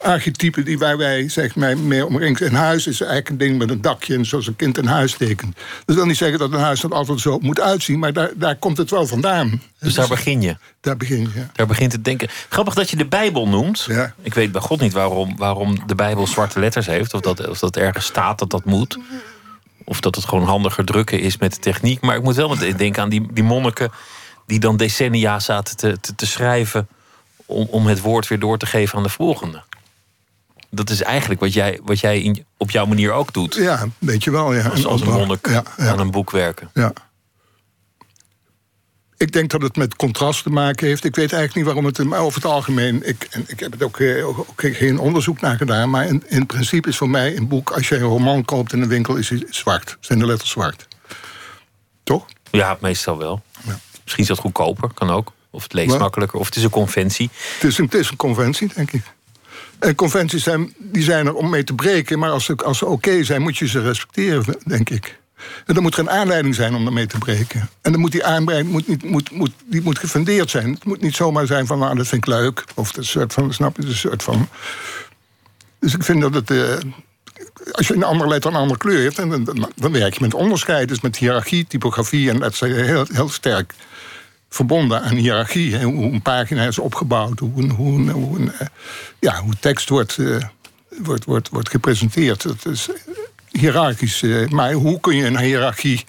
archetypen 0.00 0.64
die 0.64 0.78
waar 0.78 0.96
wij 0.96 1.28
zeg 1.28 1.54
maar, 1.54 1.78
mee 1.78 2.06
omringd. 2.06 2.40
Een 2.40 2.54
huis 2.54 2.86
is 2.86 3.00
eigenlijk 3.00 3.28
een 3.28 3.36
ding 3.36 3.58
met 3.58 3.70
een 3.70 3.80
dakje 3.80 4.14
en 4.14 4.26
zoals 4.26 4.46
een 4.46 4.56
kind 4.56 4.78
een 4.78 4.86
huis 4.86 5.12
tekent. 5.12 5.56
Dat 5.84 5.96
wil 5.96 6.06
niet 6.06 6.16
zeggen 6.16 6.38
dat 6.38 6.52
een 6.52 6.58
huis 6.58 6.82
er 6.82 6.94
altijd 6.94 7.20
zo 7.20 7.38
moet 7.38 7.60
uitzien, 7.60 7.98
maar 7.98 8.12
daar, 8.12 8.30
daar 8.34 8.56
komt 8.56 8.76
het 8.76 8.90
wel 8.90 9.06
vandaan. 9.06 9.62
Dus 9.78 9.94
daar 9.94 10.08
begin 10.08 10.42
je? 10.42 10.56
Daar 10.80 10.96
begin 10.96 11.20
je, 11.20 11.28
ja. 11.34 11.50
Daar 11.52 11.66
begint 11.66 11.92
het 11.92 12.04
denken. 12.04 12.28
Grappig 12.48 12.74
dat 12.74 12.90
je 12.90 12.96
de 12.96 13.06
Bijbel 13.06 13.48
noemt. 13.48 13.84
Ja. 13.88 14.14
Ik 14.22 14.34
weet 14.34 14.52
bij 14.52 14.60
God 14.60 14.80
niet 14.80 14.92
waarom, 14.92 15.36
waarom 15.36 15.86
de 15.86 15.94
Bijbel 15.94 16.26
zwarte 16.26 16.60
letters 16.60 16.86
heeft. 16.86 17.14
Of 17.14 17.20
dat, 17.20 17.48
of 17.48 17.58
dat 17.58 17.76
ergens 17.76 18.04
staat 18.04 18.38
dat 18.38 18.50
dat 18.50 18.64
moet. 18.64 18.98
Of 19.84 20.00
dat 20.00 20.14
het 20.14 20.24
gewoon 20.24 20.44
handiger 20.44 20.84
drukken 20.84 21.20
is 21.20 21.36
met 21.36 21.54
de 21.54 21.60
techniek. 21.60 22.00
Maar 22.00 22.16
ik 22.16 22.22
moet 22.22 22.36
wel 22.36 22.56
denken 22.76 23.02
aan 23.02 23.08
die, 23.08 23.28
die 23.32 23.44
monniken... 23.44 23.90
die 24.50 24.60
dan 24.60 24.76
decennia 24.76 25.38
zaten 25.38 25.76
te, 25.76 26.00
te, 26.00 26.14
te 26.14 26.26
schrijven... 26.26 26.88
Om, 27.46 27.66
om 27.70 27.86
het 27.86 28.00
woord 28.00 28.28
weer 28.28 28.38
door 28.38 28.58
te 28.58 28.66
geven 28.66 28.96
aan 28.96 29.02
de 29.02 29.08
volgende 29.08 29.62
dat 30.70 30.90
is 30.90 31.02
eigenlijk 31.02 31.40
wat 31.40 31.52
jij, 31.52 31.80
wat 31.82 32.00
jij 32.00 32.20
in, 32.20 32.44
op 32.56 32.70
jouw 32.70 32.86
manier 32.86 33.12
ook 33.12 33.32
doet. 33.32 33.54
Ja, 33.54 33.86
weet 33.98 34.24
je 34.24 34.30
wel. 34.30 34.54
Ja. 34.54 34.68
Als, 34.68 34.86
als 34.86 35.00
een 35.00 35.12
monnik 35.12 35.48
ja, 35.48 35.62
aan 35.76 35.98
een 35.98 36.10
boek 36.10 36.30
werken. 36.30 36.70
Ja. 36.74 36.92
Ik 39.16 39.32
denk 39.32 39.50
dat 39.50 39.62
het 39.62 39.76
met 39.76 39.96
contrast 39.96 40.42
te 40.42 40.50
maken 40.50 40.86
heeft. 40.86 41.04
Ik 41.04 41.14
weet 41.14 41.32
eigenlijk 41.32 41.54
niet 41.54 41.64
waarom 41.64 41.84
het... 41.84 42.04
Maar 42.04 42.20
over 42.20 42.42
het 42.42 42.50
algemeen... 42.50 43.08
Ik, 43.08 43.28
en 43.30 43.44
ik 43.46 43.60
heb 43.60 43.72
het 43.72 43.82
ook, 43.82 44.00
eh, 44.00 44.28
ook, 44.28 44.44
geen 44.56 44.98
onderzoek 44.98 45.40
naar 45.40 45.56
gedaan... 45.56 45.90
maar 45.90 46.06
in, 46.06 46.22
in 46.26 46.46
principe 46.46 46.88
is 46.88 46.96
voor 46.96 47.10
mij 47.10 47.36
een 47.36 47.48
boek... 47.48 47.70
als 47.70 47.88
je 47.88 47.94
een 47.94 48.00
roman 48.00 48.44
koopt 48.44 48.72
in 48.72 48.82
een 48.82 48.88
winkel, 48.88 49.16
is 49.16 49.28
hij 49.28 49.46
zwart. 49.50 49.96
Zijn 50.00 50.18
de 50.18 50.26
letters 50.26 50.50
zwart. 50.50 50.88
Toch? 52.02 52.26
Ja, 52.50 52.78
meestal 52.80 53.18
wel. 53.18 53.42
Ja. 53.66 53.78
Misschien 54.10 54.36
is 54.36 54.40
dat 54.42 54.52
goedkoper, 54.52 54.90
kan 54.94 55.10
ook. 55.10 55.32
Of 55.50 55.62
het 55.62 55.72
leest 55.72 55.98
makkelijker, 55.98 56.38
of 56.38 56.46
het 56.46 56.56
is 56.56 56.62
een 56.62 56.70
conventie. 56.70 57.30
Het 57.54 57.70
is 57.70 57.78
een, 57.78 57.84
het 57.84 57.94
is 57.94 58.10
een 58.10 58.16
conventie, 58.16 58.70
denk 58.74 58.92
ik. 58.92 59.02
En 59.78 59.94
conventies 59.94 60.42
zijn, 60.42 60.74
die 60.78 61.02
zijn 61.02 61.26
er 61.26 61.34
om 61.34 61.50
mee 61.50 61.64
te 61.64 61.74
breken, 61.74 62.18
maar 62.18 62.30
als 62.30 62.44
ze, 62.44 62.56
als 62.56 62.78
ze 62.78 62.86
oké 62.86 63.24
zijn, 63.24 63.42
moet 63.42 63.56
je 63.56 63.68
ze 63.68 63.80
respecteren, 63.80 64.56
denk 64.66 64.90
ik. 64.90 65.18
En 65.66 65.74
dan 65.74 65.82
moet 65.82 65.94
er 65.94 66.00
een 66.00 66.10
aanleiding 66.10 66.54
zijn 66.54 66.74
om 66.74 66.86
ermee 66.86 67.06
te 67.06 67.18
breken. 67.18 67.68
En 67.82 67.92
dan 67.92 68.00
moet 68.00 68.12
die 68.12 68.24
aanleiding 68.24 68.72
moet 68.72 68.88
niet, 68.88 69.04
moet, 69.04 69.30
moet, 69.30 69.52
die 69.64 69.82
moet 69.82 69.98
gefundeerd 69.98 70.50
zijn. 70.50 70.72
Het 70.72 70.84
moet 70.84 71.00
niet 71.00 71.14
zomaar 71.14 71.46
zijn 71.46 71.66
van, 71.66 71.78
nou, 71.78 71.96
dat 71.96 72.06
vind 72.06 72.26
ik 72.26 72.32
leuk. 72.32 72.64
Of 72.74 72.96
een 72.96 73.04
soort 73.04 73.32
van, 73.32 73.52
snap 73.52 73.76
je, 73.76 73.86
een 73.86 73.94
soort 73.94 74.22
van... 74.22 74.48
Dus 75.78 75.94
ik 75.94 76.04
vind 76.04 76.20
dat 76.20 76.34
het... 76.34 76.50
Uh, 76.50 76.74
als 77.72 77.88
je 77.88 77.94
een 77.94 78.02
andere 78.02 78.28
letter 78.28 78.50
een 78.50 78.56
andere 78.56 78.78
kleur 78.78 79.02
hebt, 79.02 79.16
dan, 79.16 79.44
dan, 79.44 79.70
dan, 79.76 79.92
werk 79.92 80.14
je 80.14 80.20
met 80.20 80.34
onderscheid. 80.34 80.88
Dus 80.88 81.00
met 81.00 81.16
hiërarchie, 81.16 81.66
typografie 81.66 82.30
en 82.30 82.38
dat 82.38 82.52
is 82.52 82.60
heel, 82.60 83.04
heel 83.12 83.28
sterk 83.28 83.74
verbonden 84.50 85.02
aan 85.02 85.14
hiërarchie. 85.14 85.82
Hoe 85.82 86.12
een 86.12 86.22
pagina 86.22 86.66
is 86.66 86.78
opgebouwd, 86.78 87.38
hoe, 87.38 87.70
hoe, 87.70 88.10
hoe, 88.10 88.38
een, 88.38 88.52
eh, 88.52 88.66
ja, 89.18 89.40
hoe 89.40 89.54
tekst 89.60 89.88
wordt, 89.88 90.16
uh, 90.16 90.36
wordt, 90.88 91.24
wordt, 91.24 91.48
wordt 91.48 91.70
gepresenteerd. 91.70 92.42
Dat 92.42 92.66
is 92.66 92.88
hiërarchisch. 93.50 94.22
Uh, 94.22 94.48
maar 94.48 94.72
hoe 94.72 95.00
kun 95.00 95.16
je 95.16 95.26
een 95.26 95.38
hiërarchie 95.38 96.04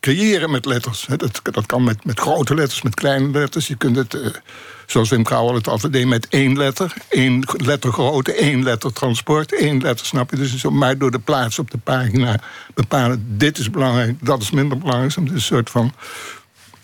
creëren 0.00 0.50
met 0.50 0.64
letters? 0.64 1.06
Dat, 1.08 1.40
dat 1.42 1.66
kan 1.66 1.84
met, 1.84 2.04
met 2.04 2.20
grote 2.20 2.54
letters, 2.54 2.82
met 2.82 2.94
kleine 2.94 3.30
letters. 3.30 3.66
Je 3.66 3.76
kunt 3.76 3.96
het, 3.96 4.40
zoals 4.86 5.08
Wim 5.08 5.22
Krauwel 5.22 5.54
het 5.54 5.68
altijd 5.68 5.92
deed, 5.92 6.06
met 6.06 6.28
één 6.28 6.56
letter. 6.56 6.92
één 7.08 7.44
letter 7.56 7.92
grootte, 7.92 8.32
één 8.32 8.62
letter 8.62 8.92
transport, 8.92 9.54
één 9.54 9.82
letter, 9.82 10.06
snap 10.06 10.30
je? 10.30 10.36
Dus 10.36 10.56
zo, 10.56 10.70
maar 10.70 10.98
door 10.98 11.10
de 11.10 11.18
plaats 11.18 11.58
op 11.58 11.70
de 11.70 11.78
pagina 11.78 12.40
bepalen... 12.74 13.24
dit 13.38 13.58
is 13.58 13.70
belangrijk, 13.70 14.16
dat 14.20 14.42
is 14.42 14.50
minder 14.50 14.78
belangrijk. 14.78 15.10
Is 15.10 15.16
een 15.16 15.40
soort 15.40 15.70
van 15.70 15.92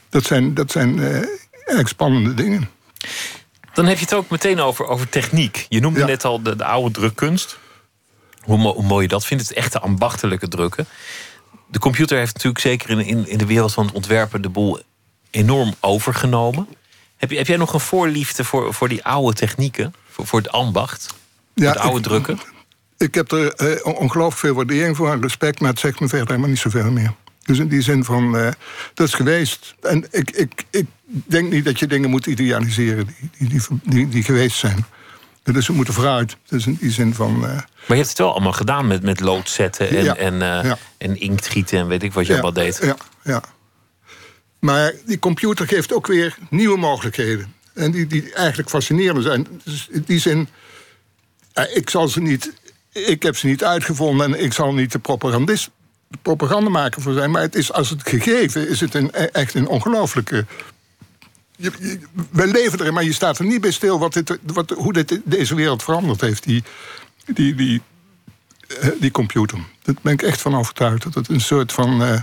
dat 0.09 0.25
zijn, 0.25 0.55
dat 0.55 0.71
zijn 0.71 0.99
uh, 0.99 1.23
erg 1.65 1.89
spannende 1.89 2.35
dingen. 2.35 2.71
Dan 3.73 3.87
heb 3.87 3.97
je 3.97 4.05
het 4.05 4.15
ook 4.15 4.31
meteen 4.31 4.61
over, 4.61 4.87
over 4.87 5.09
techniek. 5.09 5.67
Je 5.69 5.81
noemde 5.81 6.05
net 6.05 6.25
al 6.25 6.43
de, 6.43 6.57
de 6.57 6.65
oude 6.65 6.91
drukkunst. 6.91 7.59
Hoe, 8.41 8.59
hoe, 8.59 8.83
mooi 8.83 9.03
je 9.03 9.09
dat 9.09 9.27
vindt, 9.27 9.49
het 9.49 9.57
echte 9.57 9.81
ambachtelijke 9.81 10.49
drukken. 10.49 10.87
De 11.67 11.79
computer 11.79 12.19
heeft 12.19 12.35
natuurlijk 12.35 12.63
zeker 12.63 12.91
in, 12.91 13.01
in, 13.01 13.29
in 13.29 13.39
de 13.39 13.47
wereld 13.47 13.73
van 13.73 13.87
het 13.87 13.95
ontwerpen 13.95 14.43
de 14.43 14.49
boel 14.49 14.81
enorm 15.31 15.75
overgenomen. 15.81 16.69
Heb, 17.17 17.31
je, 17.31 17.37
heb 17.37 17.47
jij 17.47 17.57
nog 17.57 17.73
een 17.73 17.81
voorliefde 17.81 18.45
voor, 18.45 18.75
voor 18.75 18.89
die 18.89 19.05
oude 19.05 19.37
technieken? 19.37 19.95
Voor, 20.11 20.27
voor 20.27 20.39
het 20.39 20.51
ambacht? 20.51 21.15
Ja, 21.55 21.69
het 21.69 21.79
oude 21.79 22.01
drukken? 22.01 22.39
Ik 22.99 23.15
heb 23.15 23.33
er 23.33 23.79
uh, 23.85 23.85
ongelooflijk 23.85 24.41
veel 24.41 24.55
waardering 24.55 24.97
voor 24.97 25.13
en 25.13 25.23
respect, 25.23 25.61
maar 25.61 25.71
het 25.71 25.79
zegt 25.79 26.01
me 26.01 26.09
verder 26.09 26.27
helemaal 26.27 26.49
niet 26.49 26.59
zoveel 26.59 26.91
meer. 26.91 27.15
Dus 27.47 27.59
in 27.59 27.69
die 27.69 27.83
zin 27.83 28.05
van, 28.05 28.37
uh, 28.37 28.49
dat 28.95 29.07
is 29.07 29.15
geweest. 29.15 29.75
En 29.81 30.07
ik, 30.11 30.31
ik, 30.31 30.65
ik 30.71 30.87
denk 31.07 31.51
niet 31.53 31.65
dat 31.65 31.79
je 31.79 31.87
dingen 31.87 32.11
moet 32.11 32.27
idealiseren 32.27 33.07
die, 33.39 33.49
die, 33.49 33.63
die, 33.83 34.09
die 34.09 34.23
geweest 34.23 34.57
zijn. 34.57 34.87
Dus 35.43 35.67
we 35.67 35.73
moeten 35.73 35.95
vooruit. 35.95 36.37
Dus 36.47 36.67
in 36.67 36.77
die 36.81 36.91
zin 36.91 37.15
van. 37.15 37.35
Uh... 37.37 37.41
Maar 37.41 37.65
je 37.87 37.95
hebt 37.95 38.09
het 38.09 38.19
wel 38.19 38.33
allemaal 38.33 38.53
gedaan 38.53 38.87
met, 38.87 39.03
met 39.03 39.21
lood 39.21 39.51
zetten 39.51 39.89
en, 39.89 40.05
ja, 40.05 40.17
en, 40.17 40.35
uh, 40.35 40.41
ja. 40.41 40.79
en 40.99 41.21
inkt 41.21 41.47
gieten 41.49 41.79
en 41.79 41.87
weet 41.87 42.03
ik 42.03 42.13
wat 42.13 42.27
je 42.27 42.33
ja, 42.33 42.41
allemaal 42.41 42.65
deed. 42.65 42.79
Ja, 42.83 42.97
ja. 43.23 43.43
Maar 44.59 44.93
die 45.05 45.19
computer 45.19 45.67
geeft 45.69 45.93
ook 45.93 46.07
weer 46.07 46.37
nieuwe 46.51 46.79
mogelijkheden. 46.79 47.55
En 47.75 47.91
die, 47.91 48.07
die 48.07 48.35
eigenlijk 48.35 48.69
fascinerend 48.69 49.25
zijn. 49.25 49.47
Dus 49.65 49.89
in 49.91 50.05
die 50.07 50.19
zin, 50.19 50.49
ik 51.75 51.91
zal 51.91 52.09
ze 52.09 52.21
niet. 52.21 52.53
Ik 52.93 53.23
heb 53.23 53.37
ze 53.37 53.47
niet 53.47 53.65
uitgevonden 53.65 54.35
en 54.35 54.45
ik 54.45 54.53
zal 54.53 54.75
niet 54.75 54.93
de 54.93 54.99
propagandist 54.99 55.71
propaganda 56.23 56.71
maken 56.71 57.03
voor 57.03 57.13
zijn. 57.13 57.31
Maar 57.31 57.43
het 57.43 57.55
is, 57.55 57.73
als 57.73 57.91
het 57.91 58.09
gegeven 58.09 58.69
is 58.69 58.81
het 58.81 58.95
een, 58.95 59.11
e- 59.13 59.25
echt 59.25 59.55
een 59.55 59.69
ongelooflijke. 59.69 60.47
Je, 61.57 61.99
wij 62.31 62.47
leven 62.47 62.81
erin, 62.81 62.95
maar 62.95 63.05
je 63.05 63.13
staat 63.13 63.39
er 63.39 63.45
niet 63.45 63.61
bij 63.61 63.71
stil 63.71 63.99
wat 63.99 64.13
dit, 64.13 64.39
wat, 64.43 64.71
hoe 64.71 64.93
dit 64.93 65.21
deze 65.25 65.55
wereld 65.55 65.83
veranderd 65.83 66.21
heeft. 66.21 66.45
Die, 66.45 66.65
die, 67.35 67.55
die, 67.55 67.83
eh, 68.81 68.89
die 69.01 69.11
computer. 69.11 69.59
Daar 69.83 69.95
ben 70.03 70.13
ik 70.13 70.23
echt 70.23 70.41
van 70.41 70.57
overtuigd. 70.57 71.03
Dat 71.03 71.15
het 71.15 71.29
een 71.29 71.41
soort 71.41 71.73
van. 71.73 72.03
Uh, 72.03 72.21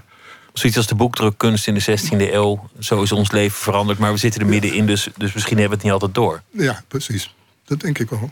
Zoiets 0.54 0.78
als 0.78 0.88
de 0.88 0.96
boekdrukkunst 0.96 1.68
in 1.68 1.74
de 1.74 1.82
16e 1.82 2.34
eeuw. 2.34 2.70
Zo 2.80 3.02
is 3.02 3.12
ons 3.12 3.32
leven 3.32 3.58
veranderd. 3.58 4.00
Maar 4.00 4.12
we 4.12 4.18
zitten 4.18 4.42
er 4.42 4.48
middenin, 4.48 4.86
dus, 4.86 5.08
dus 5.18 5.34
misschien 5.34 5.58
hebben 5.58 5.78
we 5.78 5.84
het 5.84 5.84
niet 5.84 5.94
altijd 5.94 6.14
door. 6.14 6.42
Ja, 6.52 6.84
precies. 6.88 7.36
Dat 7.66 7.80
denk 7.80 8.00
ik 8.00 8.10
wel. 8.10 8.32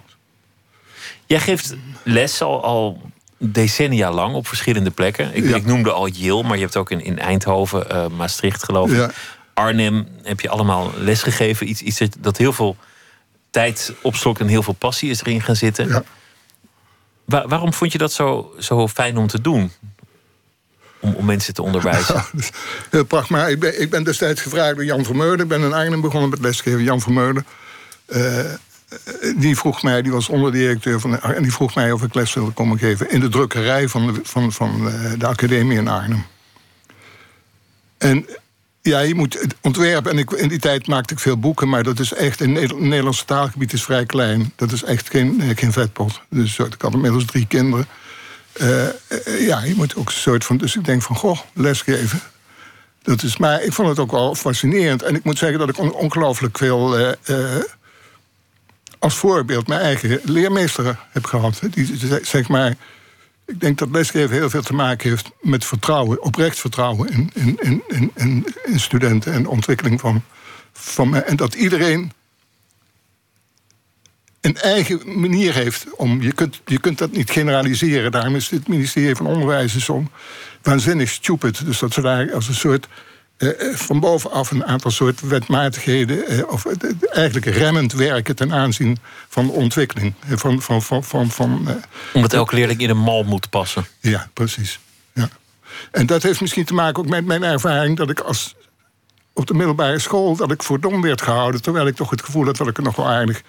Jij 1.25 1.39
geeft 1.39 1.75
les 2.03 2.41
al, 2.41 2.63
al 2.63 3.01
decennia 3.43 4.11
lang 4.11 4.35
op 4.35 4.47
verschillende 4.47 4.91
plekken. 4.91 5.35
Ik, 5.35 5.43
ik 5.43 5.65
noemde 5.65 5.91
al 5.91 6.07
Yale, 6.07 6.43
maar 6.43 6.57
je 6.57 6.63
hebt 6.63 6.77
ook 6.77 6.91
in, 6.91 7.03
in 7.03 7.19
Eindhoven, 7.19 7.87
uh, 7.91 8.07
Maastricht 8.07 8.63
geloof 8.63 8.89
ik. 8.89 8.97
Ja. 8.97 9.11
Arnhem 9.53 10.07
heb 10.23 10.39
je 10.39 10.49
allemaal 10.49 10.91
lesgegeven. 10.97 11.69
Iets, 11.69 11.81
iets 11.81 12.01
dat 12.19 12.37
heel 12.37 12.53
veel 12.53 12.75
tijd 13.49 13.93
opslokt 14.01 14.39
en 14.39 14.47
heel 14.47 14.63
veel 14.63 14.73
passie 14.73 15.09
is 15.09 15.21
erin 15.21 15.41
gaan 15.41 15.55
zitten. 15.55 15.87
Ja. 17.25 17.47
waarom 17.47 17.73
vond 17.73 17.91
je 17.91 17.97
dat 17.97 18.11
zo, 18.11 18.53
zo 18.59 18.87
fijn 18.87 19.17
om 19.17 19.27
te 19.27 19.41
doen? 19.41 19.71
Om, 20.99 21.13
om 21.13 21.25
mensen 21.25 21.53
te 21.53 21.61
onderwijzen? 21.61 22.25
heel 22.89 23.05
prachtig. 23.05 23.29
Maar 23.29 23.51
ik 23.51 23.59
ben, 23.59 23.81
ik 23.81 23.89
ben 23.89 24.03
destijds 24.03 24.41
gevraagd 24.41 24.75
door 24.75 24.85
Jan 24.85 25.05
Vermeulen. 25.05 25.39
Ik 25.39 25.47
ben 25.47 25.61
in 25.61 25.73
Arnhem 25.73 26.01
begonnen 26.01 26.29
met 26.29 26.39
lesgeven. 26.39 26.83
Jan 26.83 27.01
Vermeulen. 27.01 27.45
Uh, 28.07 28.53
die 29.35 29.57
vroeg 29.57 29.83
mij, 29.83 30.01
die 30.01 30.11
was 30.11 30.29
onderdirecteur 30.29 30.99
van 30.99 31.11
de, 31.11 31.17
en 31.17 31.43
die 31.43 31.53
vroeg 31.53 31.75
mij 31.75 31.91
of 31.91 32.03
ik 32.03 32.13
les 32.13 32.33
wilde 32.33 32.51
komen 32.51 32.77
geven 32.77 33.09
in 33.09 33.19
de 33.19 33.29
drukkerij 33.29 33.87
van 33.87 34.13
de, 34.13 34.51
van, 34.51 34.87
eh, 34.87 35.11
de 35.17 35.25
academie 35.25 35.77
in 35.77 35.87
Arnhem. 35.87 36.25
En 37.97 38.25
ja, 38.81 38.99
je 38.99 39.15
moet 39.15 39.39
het 39.41 39.55
ontwerpen. 39.61 40.11
En 40.11 40.37
in 40.37 40.47
die 40.47 40.59
tijd 40.59 40.87
maakte 40.87 41.13
ik 41.13 41.19
veel 41.19 41.37
boeken, 41.37 41.69
maar 41.69 41.83
dat 41.83 41.99
is 41.99 42.13
echt. 42.13 42.41
In 42.41 42.55
het 42.55 42.79
Nederlandse 42.79 43.25
taalgebied 43.25 43.73
is 43.73 43.83
vrij 43.83 44.05
klein. 44.05 44.53
Dat 44.55 44.71
is 44.71 44.83
echt 44.83 45.09
geen, 45.09 45.41
eh, 45.41 45.57
geen 45.57 45.71
vetpot. 45.71 46.21
Dus 46.29 46.59
ik 46.59 46.81
had 46.81 46.93
inmiddels 46.93 47.25
drie 47.25 47.47
kinderen. 47.47 47.85
Ja, 49.39 49.63
je 49.63 49.73
moet 49.75 49.95
ook 49.95 50.07
een 50.07 50.13
soort 50.13 50.45
van. 50.45 50.57
Dus 50.57 50.75
ik 50.75 50.85
denk 50.85 51.01
van, 51.01 51.15
goh, 51.15 51.39
lesgeven. 51.53 52.19
Dat 53.01 53.23
is, 53.23 53.37
maar 53.37 53.63
ik 53.63 53.73
vond 53.73 53.87
het 53.87 53.99
ook 53.99 54.11
wel 54.11 54.35
fascinerend. 54.35 55.03
En 55.03 55.15
ik 55.15 55.23
moet 55.23 55.37
zeggen 55.37 55.59
dat 55.59 55.69
ik 55.69 55.77
on, 55.77 55.93
ongelooflijk 55.93 56.57
veel. 56.57 57.15
Als 59.01 59.15
voorbeeld 59.15 59.67
mijn 59.67 59.81
eigen 59.81 60.19
leermeester 60.23 60.99
heb 61.09 61.25
gehad. 61.25 61.61
Die 61.71 61.97
zeg 62.21 62.47
maar 62.47 62.75
ik 63.45 63.59
denk 63.59 63.77
dat 63.77 63.89
lesgeven 63.91 64.35
heel 64.35 64.49
veel 64.49 64.61
te 64.61 64.73
maken 64.73 65.09
heeft 65.09 65.31
met 65.41 65.65
vertrouwen, 65.65 66.23
oprecht 66.23 66.59
vertrouwen 66.59 67.09
in, 67.09 67.31
in, 67.33 67.83
in, 67.87 68.11
in, 68.15 68.45
in 68.63 68.79
studenten 68.79 69.33
en 69.33 69.47
ontwikkeling 69.47 69.99
van, 69.99 70.23
van. 70.73 71.15
En 71.15 71.35
dat 71.35 71.53
iedereen 71.53 72.11
een 74.41 74.57
eigen 74.57 75.19
manier 75.19 75.53
heeft 75.53 75.85
om. 75.95 76.21
Je 76.21 76.31
kunt, 76.31 76.61
je 76.65 76.79
kunt 76.79 76.97
dat 76.97 77.11
niet 77.11 77.31
generaliseren. 77.31 78.11
Daarom 78.11 78.35
is 78.35 78.49
het 78.49 78.67
ministerie 78.67 79.15
van 79.15 79.25
Onderwijs 79.25 79.77
zo 79.77 80.03
waanzinnig 80.61 81.09
stupid. 81.09 81.65
Dus 81.65 81.79
dat 81.79 81.93
ze 81.93 82.01
daar 82.01 82.33
als 82.33 82.47
een 82.47 82.53
soort 82.55 82.85
eh, 82.85 82.91
eh, 82.91 83.10
van 83.73 83.99
bovenaf 83.99 84.51
een 84.51 84.65
aantal 84.65 84.91
soort 84.91 85.21
wetmatigheden, 85.21 86.27
eh, 86.27 86.47
of 86.47 86.65
eigenlijk 87.09 87.45
remmend 87.45 87.93
werken 87.93 88.35
ten 88.35 88.53
aanzien 88.53 88.97
van 89.27 89.45
de 89.45 89.51
ontwikkeling. 89.51 90.13
Van, 90.27 90.61
van, 90.61 90.81
van, 90.81 91.03
van, 91.03 91.31
van, 91.31 91.67
Omdat 92.13 92.33
elke 92.33 92.55
leerling 92.55 92.79
in 92.81 92.89
een 92.89 92.97
mal 92.97 93.23
moet 93.23 93.49
passen. 93.49 93.85
Ja, 93.99 94.29
precies. 94.33 94.79
Ja. 95.13 95.29
En 95.91 96.05
dat 96.05 96.23
heeft 96.23 96.41
misschien 96.41 96.65
te 96.65 96.73
maken 96.73 97.03
ook 97.03 97.09
met 97.09 97.25
mijn 97.25 97.43
ervaring 97.43 97.97
dat 97.97 98.09
ik 98.09 98.19
als 98.19 98.55
op 99.33 99.47
de 99.47 99.53
middelbare 99.53 99.99
school 99.99 100.35
dat 100.35 100.51
ik 100.51 100.63
voor 100.63 100.79
dom 100.79 101.01
werd 101.01 101.21
gehouden, 101.21 101.61
terwijl 101.61 101.87
ik 101.87 101.95
toch 101.95 102.09
het 102.09 102.23
gevoel 102.23 102.45
had 102.45 102.57
dat 102.57 102.67
ik 102.67 102.77
er 102.77 102.83
nog 102.83 102.95
wel 102.95 103.07
aardig 103.07 103.41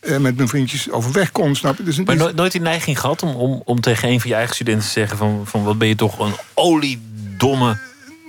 met 0.00 0.36
mijn 0.36 0.48
vriendjes 0.48 0.90
overweg 0.90 1.32
kon. 1.32 1.54
Snap 1.54 1.76
je? 1.76 1.82
Dus 1.82 1.98
maar 1.98 2.16
nooit, 2.16 2.36
nooit 2.36 2.52
die 2.52 2.60
neiging 2.60 3.00
gehad 3.00 3.22
om, 3.22 3.34
om, 3.34 3.62
om 3.64 3.80
tegen 3.80 4.08
een 4.08 4.20
van 4.20 4.30
je 4.30 4.36
eigen 4.36 4.54
studenten 4.54 4.86
te 4.86 4.92
zeggen: 4.92 5.16
van, 5.16 5.42
van 5.46 5.64
wat 5.64 5.78
ben 5.78 5.88
je 5.88 5.94
toch 5.94 6.18
een 6.18 6.34
oliedomme 6.54 7.78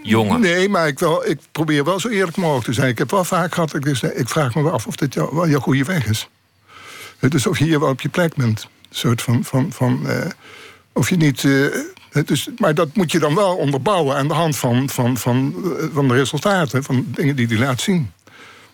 jongen. 0.04 0.40
Nee, 0.42 0.70
maar 0.70 0.88
ik, 0.88 1.00
wel, 1.00 1.28
ik 1.28 1.40
probeer 1.52 1.84
wel 1.84 2.00
zo 2.00 2.08
eerlijk 2.08 2.38
mogelijk 2.38 2.66
te 2.66 2.74
zijn. 2.74 2.90
Ik 2.90 2.98
heb 2.98 3.12
wel 3.12 3.24
vaak 3.24 3.54
gehad, 3.54 3.76
ik, 3.76 3.84
dus, 3.84 4.04
ik 4.04 4.30
vraag 4.30 4.56
me 4.56 4.64
wel 4.64 4.72
af 4.72 4.88
of 4.88 4.96
dit 4.96 5.14
jou, 5.14 5.36
wel 5.36 5.48
jouw 5.48 5.60
goede 5.60 5.84
weg 5.84 6.06
is. 6.06 6.30
Dus 7.20 7.48
of 7.48 7.60
je 7.60 7.64
hier 7.64 7.80
wel 7.80 7.90
op 7.90 8.02
je 8.02 8.10
plek 8.10 8.36
bent. 8.36 8.68
Een 8.90 8.96
soort 8.98 9.22
van, 9.22 9.44
van, 9.44 9.72
van 9.72 10.02
uh, 10.06 10.26
of 10.94 11.10
je 11.10 11.16
niet... 11.16 11.44
Uh, 11.44 11.76
dus, 12.26 12.50
maar 12.58 12.76
dat 12.76 12.96
moet 12.96 13.12
je 13.12 13.20
dan 13.20 13.36
wel 13.36 13.56
onderbouwen 13.56 14.16
aan 14.16 14.28
de 14.28 14.34
hand 14.34 14.58
van, 14.58 14.90
van, 14.90 15.18
van, 15.18 15.56
van 15.94 16.08
de 16.08 16.14
resultaten, 16.14 16.84
van 16.84 17.06
dingen 17.08 17.36
die 17.36 17.48
die 17.48 17.58
laat 17.58 17.82
zien. 17.82 18.12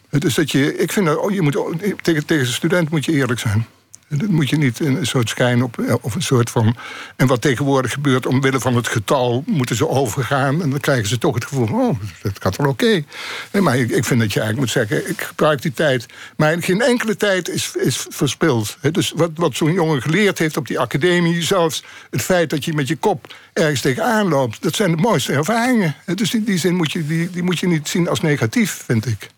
Dus 0.09 0.35
dat 0.35 0.51
je, 0.51 0.77
ik 0.77 0.91
vind 0.91 1.05
dat, 1.05 1.17
oh, 1.17 1.31
je 1.31 1.41
moet, 1.41 1.57
tegen, 2.01 2.25
tegen 2.25 2.45
de 2.45 2.51
student 2.51 2.89
moet 2.89 3.05
je 3.05 3.11
eerlijk 3.11 3.39
zijn. 3.39 3.65
Dat 4.09 4.29
moet 4.29 4.49
je 4.49 4.57
niet 4.57 4.79
een 4.79 5.05
soort 5.05 5.29
schijn 5.29 5.63
op, 5.63 5.79
eh, 5.79 5.95
of 6.01 6.15
een 6.15 6.21
soort 6.21 6.49
van. 6.49 6.75
En 7.15 7.27
wat 7.27 7.41
tegenwoordig 7.41 7.91
gebeurt, 7.91 8.25
omwille 8.25 8.59
van 8.59 8.75
het 8.75 8.87
getal, 8.87 9.43
moeten 9.45 9.75
ze 9.75 9.87
overgaan. 9.87 10.61
En 10.61 10.69
dan 10.69 10.79
krijgen 10.79 11.07
ze 11.07 11.17
toch 11.17 11.33
het 11.33 11.45
gevoel: 11.45 11.67
oh, 11.71 11.99
dat 12.21 12.31
gaat 12.39 12.55
wel 12.55 12.67
oké. 12.67 13.03
Maar 13.51 13.77
ik, 13.77 13.89
ik, 13.89 14.05
vind 14.05 14.19
dat 14.19 14.33
je 14.33 14.39
eigenlijk 14.39 14.59
moet 14.59 14.69
zeggen: 14.69 15.09
ik 15.09 15.21
gebruik 15.21 15.61
die 15.61 15.73
tijd. 15.73 16.05
Maar 16.37 16.63
geen 16.63 16.81
enkele 16.81 17.15
tijd 17.15 17.49
is, 17.49 17.71
is 17.75 18.05
verspild. 18.09 18.77
Dus 18.91 19.13
wat, 19.15 19.31
wat 19.35 19.55
zo'n 19.55 19.73
jongen 19.73 20.01
geleerd 20.01 20.39
heeft 20.39 20.57
op 20.57 20.67
die 20.67 20.79
academie, 20.79 21.43
zelfs 21.43 21.83
het 22.09 22.21
feit 22.21 22.49
dat 22.49 22.65
je 22.65 22.73
met 22.73 22.87
je 22.87 22.95
kop 22.95 23.33
ergens 23.53 23.81
tegenaan 23.81 24.27
loopt, 24.27 24.61
dat 24.61 24.75
zijn 24.75 24.91
de 24.91 25.01
mooiste 25.01 25.33
ervaringen. 25.33 25.95
Dus 26.15 26.33
in 26.33 26.43
die 26.43 26.57
zin 26.57 26.75
moet 26.75 26.91
je, 26.91 27.07
die, 27.07 27.29
die 27.29 27.43
moet 27.43 27.59
je 27.59 27.67
niet 27.67 27.87
zien 27.87 28.09
als 28.09 28.21
negatief, 28.21 28.83
vind 28.85 29.05
ik. 29.05 29.29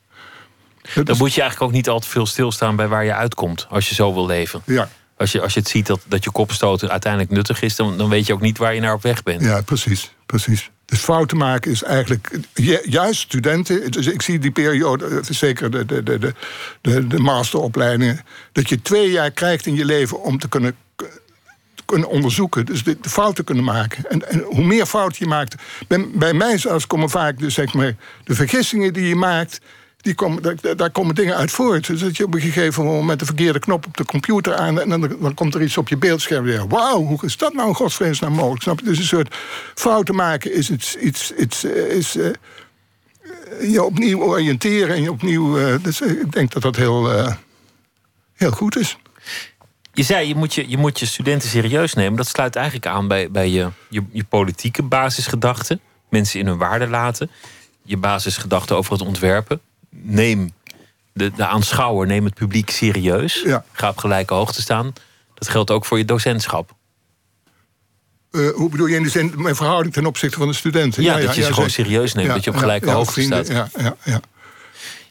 Dan 0.93 1.17
moet 1.17 1.33
je 1.33 1.41
eigenlijk 1.41 1.71
ook 1.71 1.77
niet 1.77 1.89
al 1.89 1.99
te 1.99 2.09
veel 2.09 2.25
stilstaan 2.25 2.75
bij 2.75 2.87
waar 2.87 3.05
je 3.05 3.13
uitkomt. 3.13 3.67
Als 3.69 3.89
je 3.89 3.95
zo 3.95 4.13
wil 4.13 4.25
leven. 4.25 4.61
Ja. 4.65 4.89
Als 5.17 5.31
je, 5.31 5.41
als 5.41 5.53
je 5.53 5.59
het 5.59 5.69
ziet 5.69 5.87
dat, 5.87 5.99
dat 6.07 6.23
je 6.23 6.31
kopstoten 6.31 6.89
uiteindelijk 6.89 7.31
nuttig 7.31 7.61
is, 7.61 7.75
dan, 7.75 7.97
dan 7.97 8.09
weet 8.09 8.25
je 8.25 8.33
ook 8.33 8.41
niet 8.41 8.57
waar 8.57 8.73
je 8.73 8.81
naar 8.81 8.93
op 8.93 9.01
weg 9.01 9.23
bent. 9.23 9.41
Ja, 9.41 9.61
precies. 9.61 10.11
precies. 10.25 10.69
Dus 10.85 10.99
fouten 10.99 11.37
maken 11.37 11.71
is 11.71 11.83
eigenlijk. 11.83 12.39
Juist 12.83 13.21
studenten. 13.21 13.91
Dus 13.91 14.07
ik 14.07 14.21
zie 14.21 14.39
die 14.39 14.51
periode, 14.51 15.05
eh, 15.05 15.17
zeker 15.21 15.71
de, 15.71 15.85
de, 15.85 16.03
de, 16.03 16.33
de, 16.81 17.07
de 17.07 17.19
masteropleidingen. 17.19 18.25
dat 18.51 18.69
je 18.69 18.81
twee 18.81 19.11
jaar 19.11 19.31
krijgt 19.31 19.65
in 19.65 19.75
je 19.75 19.85
leven 19.85 20.23
om 20.23 20.39
te 20.39 20.49
kunnen 20.49 20.75
kunnen 21.85 22.09
onderzoeken. 22.09 22.65
Dus 22.65 22.83
de, 22.83 22.97
de, 23.01 23.09
fouten 23.09 23.43
kunnen 23.43 23.63
maken. 23.63 24.09
En, 24.09 24.29
en, 24.29 24.39
hoe 24.39 24.65
meer 24.65 24.85
fouten 24.85 25.17
je 25.19 25.27
maakt. 25.27 25.55
Bij, 25.87 26.07
bij 26.13 26.33
mij 26.33 26.57
zelfs 26.57 26.87
komen 26.87 27.09
vaak 27.09 27.39
dus, 27.39 27.53
zeg 27.53 27.73
maar, 27.73 27.95
de 28.23 28.35
vergissingen 28.35 28.93
die 28.93 29.07
je 29.07 29.15
maakt 29.15 29.61
die 30.01 30.15
komen, 30.15 30.57
daar, 30.77 30.91
komen 30.91 31.15
dingen 31.15 31.35
uit 31.35 31.51
voort. 31.51 31.87
Dus 31.87 31.99
dat 31.99 32.17
je 32.17 32.23
op 32.23 32.33
een 32.33 32.41
gegeven 32.41 32.83
moment 32.83 33.19
de 33.19 33.25
verkeerde 33.25 33.59
knop 33.59 33.85
op 33.85 33.97
de 33.97 34.05
computer 34.05 34.55
aan... 34.55 34.79
en 34.79 34.89
dan, 34.89 35.17
dan 35.19 35.33
komt 35.33 35.55
er 35.55 35.61
iets 35.61 35.77
op 35.77 35.87
je 35.87 35.97
beeldscherm. 35.97 36.69
Wauw, 36.69 37.03
hoe 37.03 37.19
is 37.21 37.37
dat 37.37 37.53
nou 37.53 37.73
godsvrees 37.73 38.19
mogelijk? 38.19 38.61
Snap 38.61 38.79
je? 38.79 38.85
Dus 38.85 38.97
een 38.97 39.03
soort 39.03 39.35
fouten 39.75 40.15
maken 40.15 40.53
is 40.53 40.69
iets... 40.69 40.95
iets, 40.95 41.33
iets 41.33 41.63
eh, 41.63 41.91
is, 41.91 42.15
uh, 42.15 42.31
je 43.61 43.83
opnieuw 43.83 44.21
oriënteren 44.21 44.95
en 44.95 45.01
je 45.01 45.11
opnieuw... 45.11 45.59
Uh, 45.59 45.73
ik 45.99 46.31
denk 46.31 46.51
dat 46.51 46.61
dat 46.61 46.75
heel, 46.75 47.09
heel 48.33 48.51
goed 48.51 48.77
is. 48.77 48.97
Je 49.93 50.03
zei, 50.03 50.27
je 50.27 50.35
moet 50.35 50.53
je, 50.53 50.69
je 50.69 50.77
moet 50.77 50.99
je 50.99 51.05
studenten 51.05 51.49
serieus 51.49 51.93
nemen. 51.93 52.17
Dat 52.17 52.27
sluit 52.27 52.55
eigenlijk 52.55 52.85
aan 52.85 53.07
bij, 53.07 53.31
bij 53.31 53.49
je, 53.49 53.69
je, 53.89 54.03
je 54.11 54.23
politieke 54.23 54.83
basisgedachten. 54.83 55.79
Mensen 56.09 56.39
in 56.39 56.47
hun 56.47 56.57
waarde 56.57 56.87
laten. 56.87 57.31
Je 57.83 57.97
basisgedachten 57.97 58.77
over 58.77 58.91
het 58.93 59.01
ontwerpen 59.01 59.61
neem 59.89 60.51
de, 61.13 61.31
de 61.31 61.45
aanschouwer, 61.45 62.07
neem 62.07 62.25
het 62.25 62.33
publiek 62.33 62.69
serieus. 62.69 63.41
Ja. 63.45 63.63
Ga 63.71 63.89
op 63.89 63.97
gelijke 63.97 64.33
hoogte 64.33 64.61
staan. 64.61 64.93
Dat 65.33 65.47
geldt 65.47 65.71
ook 65.71 65.85
voor 65.85 65.97
je 65.97 66.05
docentschap. 66.05 66.77
Uh, 68.31 68.49
hoe 68.55 68.69
bedoel 68.69 68.87
je 68.87 68.95
in 68.95 69.03
de 69.03 69.09
zin, 69.09 69.33
mijn 69.35 69.55
verhouding 69.55 69.93
ten 69.93 70.05
opzichte 70.05 70.37
van 70.37 70.47
de 70.47 70.53
studenten? 70.53 71.03
Ja, 71.03 71.17
dat 71.19 71.35
je 71.35 71.43
ze 71.43 71.53
gewoon 71.53 71.69
serieus 71.69 72.13
neemt, 72.13 72.29
dat 72.29 72.43
je 72.43 72.49
op 72.49 72.55
gelijke 72.55 72.89
hoogte 72.89 73.21
staat. 73.21 73.47
Ja, 73.47 73.69
ja, 73.77 73.95
ja. 74.03 74.21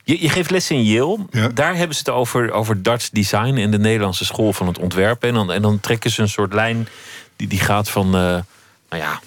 Je, 0.05 0.23
je 0.23 0.29
geeft 0.29 0.51
les 0.51 0.71
in 0.71 0.83
Yale. 0.83 1.19
Daar 1.55 1.77
hebben 1.77 1.97
ze 1.97 2.03
het 2.05 2.15
over, 2.15 2.51
over 2.51 2.83
Dutch 2.83 3.09
design 3.11 3.57
in 3.57 3.71
de 3.71 3.79
Nederlandse 3.79 4.25
school 4.25 4.53
van 4.53 4.67
het 4.67 4.79
ontwerpen. 4.79 5.29
En 5.29 5.35
dan, 5.35 5.53
en 5.53 5.63
dan 5.63 5.81
trekken 5.81 6.11
ze 6.11 6.23
een 6.23 6.29
soort 6.29 6.53
lijn 6.53 6.89
die, 7.37 7.49
die 7.49 7.61
gaat 7.61 7.91
van, 7.91 8.07
uh, 8.07 8.13
nou 8.13 8.45
ja, 8.89 9.21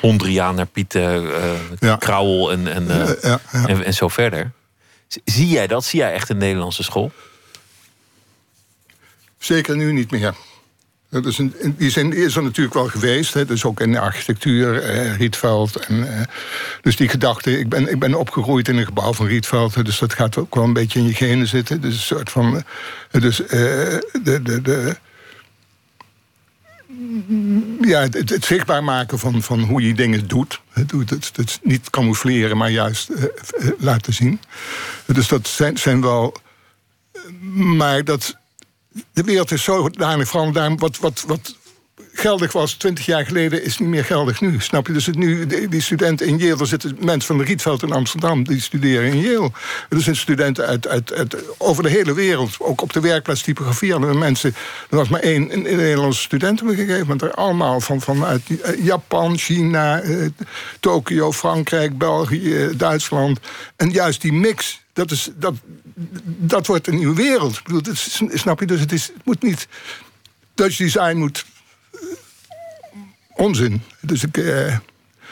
Ondriaan 0.00 0.54
naar 0.54 0.66
Piet 0.66 0.94
uh, 0.94 1.96
Krauwel 1.98 2.52
en, 2.52 2.72
en, 2.72 2.84
uh, 2.84 3.32
en, 3.52 3.84
en, 3.84 3.94
zo 3.94 4.08
verder. 4.08 4.52
Zie 5.24 5.48
jij 5.48 5.66
dat? 5.66 5.84
Zie 5.84 5.98
jij 5.98 6.12
echt 6.12 6.28
een 6.28 6.36
Nederlandse 6.36 6.82
school? 6.82 7.12
Zeker 9.38 9.76
nu 9.76 9.92
niet 9.92 10.10
meer. 10.10 10.34
Dat 11.12 11.26
is 11.26 11.38
een, 11.38 11.54
die 11.76 11.90
zijn, 11.90 12.12
is 12.12 12.36
er 12.36 12.42
natuurlijk 12.42 12.74
wel 12.74 12.88
geweest. 12.88 13.34
Hè. 13.34 13.44
Dus 13.44 13.64
ook 13.64 13.80
in 13.80 13.92
de 13.92 14.00
architectuur, 14.00 14.82
eh, 14.82 15.16
Rietveld. 15.16 15.76
En, 15.76 16.18
eh, 16.18 16.26
dus 16.82 16.96
die 16.96 17.08
gedachte, 17.08 17.58
ik 17.58 17.68
ben, 17.68 17.88
ik 17.88 17.98
ben 17.98 18.14
opgegroeid 18.14 18.68
in 18.68 18.76
een 18.76 18.84
gebouw 18.84 19.12
van 19.12 19.26
Rietveld. 19.26 19.84
Dus 19.84 19.98
dat 19.98 20.14
gaat 20.14 20.36
ook 20.36 20.54
wel 20.54 20.64
een 20.64 20.72
beetje 20.72 20.98
in 20.98 21.06
je 21.06 21.14
genen 21.14 21.46
zitten. 21.46 21.80
Dus 21.80 21.94
een 21.94 22.00
soort 22.00 22.30
van. 22.30 22.62
dus 23.10 23.36
de, 23.36 24.40
de, 24.42 24.62
de, 24.62 24.96
ja, 27.80 28.00
het, 28.00 28.44
zichtbaar 28.44 28.84
maken 28.84 29.18
van, 29.18 29.42
van 29.42 29.60
hoe 29.60 29.86
je 29.86 29.94
dingen 29.94 30.28
doet. 30.28 30.60
Het, 30.70 30.90
het, 30.90 31.30
het 31.34 31.60
niet 31.62 31.90
camoufleren, 31.90 32.56
maar 32.56 32.70
juist 32.70 33.10
uh, 33.10 33.24
laten 33.78 34.12
zien. 34.12 34.40
Dus 35.06 35.28
dat 35.28 35.48
zijn, 35.48 35.78
zijn 35.78 36.00
wel. 36.00 36.36
Maar 37.54 38.04
dat. 38.04 38.40
De 39.12 39.22
wereld 39.22 39.50
is 39.50 39.62
zo 39.62 39.88
dadelijk 39.90 40.28
veranderd. 40.28 40.80
Wat, 40.80 40.98
wat, 40.98 41.24
wat 41.26 41.56
geldig 42.12 42.52
was 42.52 42.72
20 42.72 43.06
jaar 43.06 43.26
geleden, 43.26 43.64
is 43.64 43.78
niet 43.78 43.88
meer 43.88 44.04
geldig 44.04 44.40
nu. 44.40 44.60
Snap 44.60 44.86
je? 44.86 44.92
Dus 44.92 45.06
het 45.06 45.16
nu, 45.16 45.46
die 45.68 45.80
studenten 45.80 46.26
in 46.26 46.38
Yale, 46.38 46.60
er 46.60 46.66
zitten 46.66 46.96
mensen 47.00 47.26
van 47.26 47.38
de 47.38 47.44
Rietveld 47.44 47.82
in 47.82 47.92
Amsterdam, 47.92 48.44
die 48.44 48.60
studeren 48.60 49.12
in 49.12 49.20
Yale. 49.20 49.50
Er 49.88 50.00
zijn 50.00 50.16
studenten 50.16 50.66
uit, 50.66 50.88
uit, 50.88 51.36
over 51.58 51.82
de 51.82 51.88
hele 51.88 52.14
wereld, 52.14 52.56
ook 52.58 52.82
op 52.82 52.92
de 52.92 53.00
werkplaats 53.00 53.42
typografie 53.42 53.92
hadden 53.92 54.18
mensen. 54.18 54.54
Er 54.90 54.96
was 54.96 55.08
maar 55.08 55.20
één 55.20 55.52
een, 55.52 55.62
Nederlandse 55.62 56.22
student 56.22 56.62
op 56.62 56.68
een 56.68 56.74
gegeven 56.74 57.00
moment. 57.00 57.22
Er 57.22 57.34
allemaal 57.34 57.80
van, 57.80 58.00
vanuit 58.00 58.42
eh, 58.62 58.84
Japan, 58.84 59.38
China, 59.38 60.00
eh, 60.00 60.26
Tokio, 60.80 61.32
Frankrijk, 61.32 61.98
België, 61.98 62.70
Duitsland. 62.76 63.40
En 63.76 63.90
juist 63.90 64.20
die 64.20 64.32
mix 64.32 64.80
dat, 64.92 65.10
is, 65.10 65.30
dat, 65.34 65.54
dat 66.24 66.66
wordt 66.66 66.86
een 66.86 66.96
nieuwe 66.96 67.14
wereld. 67.14 67.56
Ik 67.56 67.64
bedoel, 67.64 67.94
snap 68.32 68.60
je? 68.60 68.66
Dus 68.66 68.80
het, 68.80 68.92
is, 68.92 69.06
het 69.06 69.24
moet 69.24 69.42
niet. 69.42 69.68
Dutch 70.54 70.76
design 70.76 71.16
moet. 71.16 71.44
Onzin. 73.42 73.82
Dus 74.00 74.24
ik. 74.24 74.36
Uh, 74.36 74.76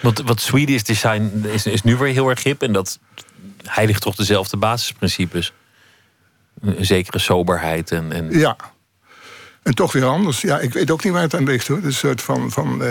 wat, 0.02 0.22
wat 0.24 0.40
Swedish 0.40 0.82
design 0.82 1.44
is, 1.52 1.66
is 1.66 1.82
nu 1.82 1.96
weer 1.96 2.12
heel 2.12 2.28
erg 2.28 2.42
hip. 2.42 2.62
En 2.62 2.72
dat 2.72 2.98
heiligt 3.64 4.02
toch 4.02 4.14
dezelfde 4.14 4.56
basisprincipes. 4.56 5.52
Een 6.61 6.86
zekere 6.86 7.18
soberheid. 7.18 7.90
En, 7.90 8.12
en... 8.12 8.30
Ja. 8.30 8.56
En 9.62 9.74
toch 9.74 9.92
weer 9.92 10.04
anders. 10.04 10.40
Ja, 10.40 10.58
ik 10.58 10.72
weet 10.72 10.90
ook 10.90 11.04
niet 11.04 11.12
waar 11.12 11.22
het 11.22 11.34
aan 11.34 11.44
ligt 11.44 11.68
hoor. 11.68 11.80
Een 11.82 11.92
soort 11.92 12.22
van. 12.22 12.50
van 12.50 12.82
uh, 12.82 12.88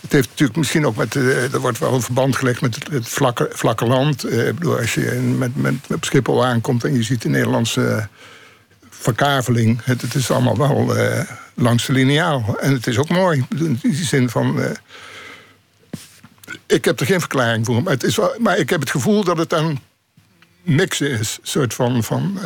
het 0.00 0.12
heeft 0.12 0.28
natuurlijk 0.28 0.58
misschien 0.58 0.86
ook 0.86 0.96
met. 0.96 1.14
Er 1.14 1.60
wordt 1.60 1.78
wel 1.78 1.94
een 1.94 2.02
verband 2.02 2.36
gelegd 2.36 2.60
met 2.60 2.74
het, 2.74 2.88
het 2.88 3.08
vlakke, 3.08 3.48
vlakke 3.52 3.84
land. 3.84 4.26
Uh, 4.26 4.44
bedoel, 4.44 4.78
als 4.78 4.94
je 4.94 5.34
met, 5.38 5.56
met, 5.56 5.74
op 5.88 6.04
Schiphol 6.04 6.44
aankomt 6.44 6.84
en 6.84 6.94
je 6.94 7.02
ziet 7.02 7.22
de 7.22 7.28
Nederlandse 7.28 8.08
verkaveling. 9.04 9.84
Het, 9.84 10.02
het 10.02 10.14
is 10.14 10.30
allemaal 10.30 10.56
wel 10.56 10.96
uh, 10.96 11.20
langs 11.54 11.86
de 11.86 11.92
lineaal. 11.92 12.56
En 12.60 12.72
het 12.72 12.86
is 12.86 12.98
ook 12.98 13.08
mooi. 13.08 13.46
In 13.48 13.78
die 13.82 14.04
zin 14.04 14.30
van. 14.30 14.76
ik 16.66 16.84
heb 16.84 17.00
er 17.00 17.06
geen 17.06 17.20
verklaring 17.20 17.66
voor. 17.66 17.82
Maar, 17.82 17.92
het 17.92 18.02
is 18.02 18.16
wel, 18.16 18.34
maar 18.38 18.58
ik 18.58 18.70
heb 18.70 18.80
het 18.80 18.90
gevoel 18.90 19.24
dat 19.24 19.38
het 19.38 19.52
een 19.52 19.80
mix 20.62 21.00
is. 21.00 21.38
Een 21.40 21.48
soort 21.48 21.74
van. 21.74 22.04
van 22.04 22.38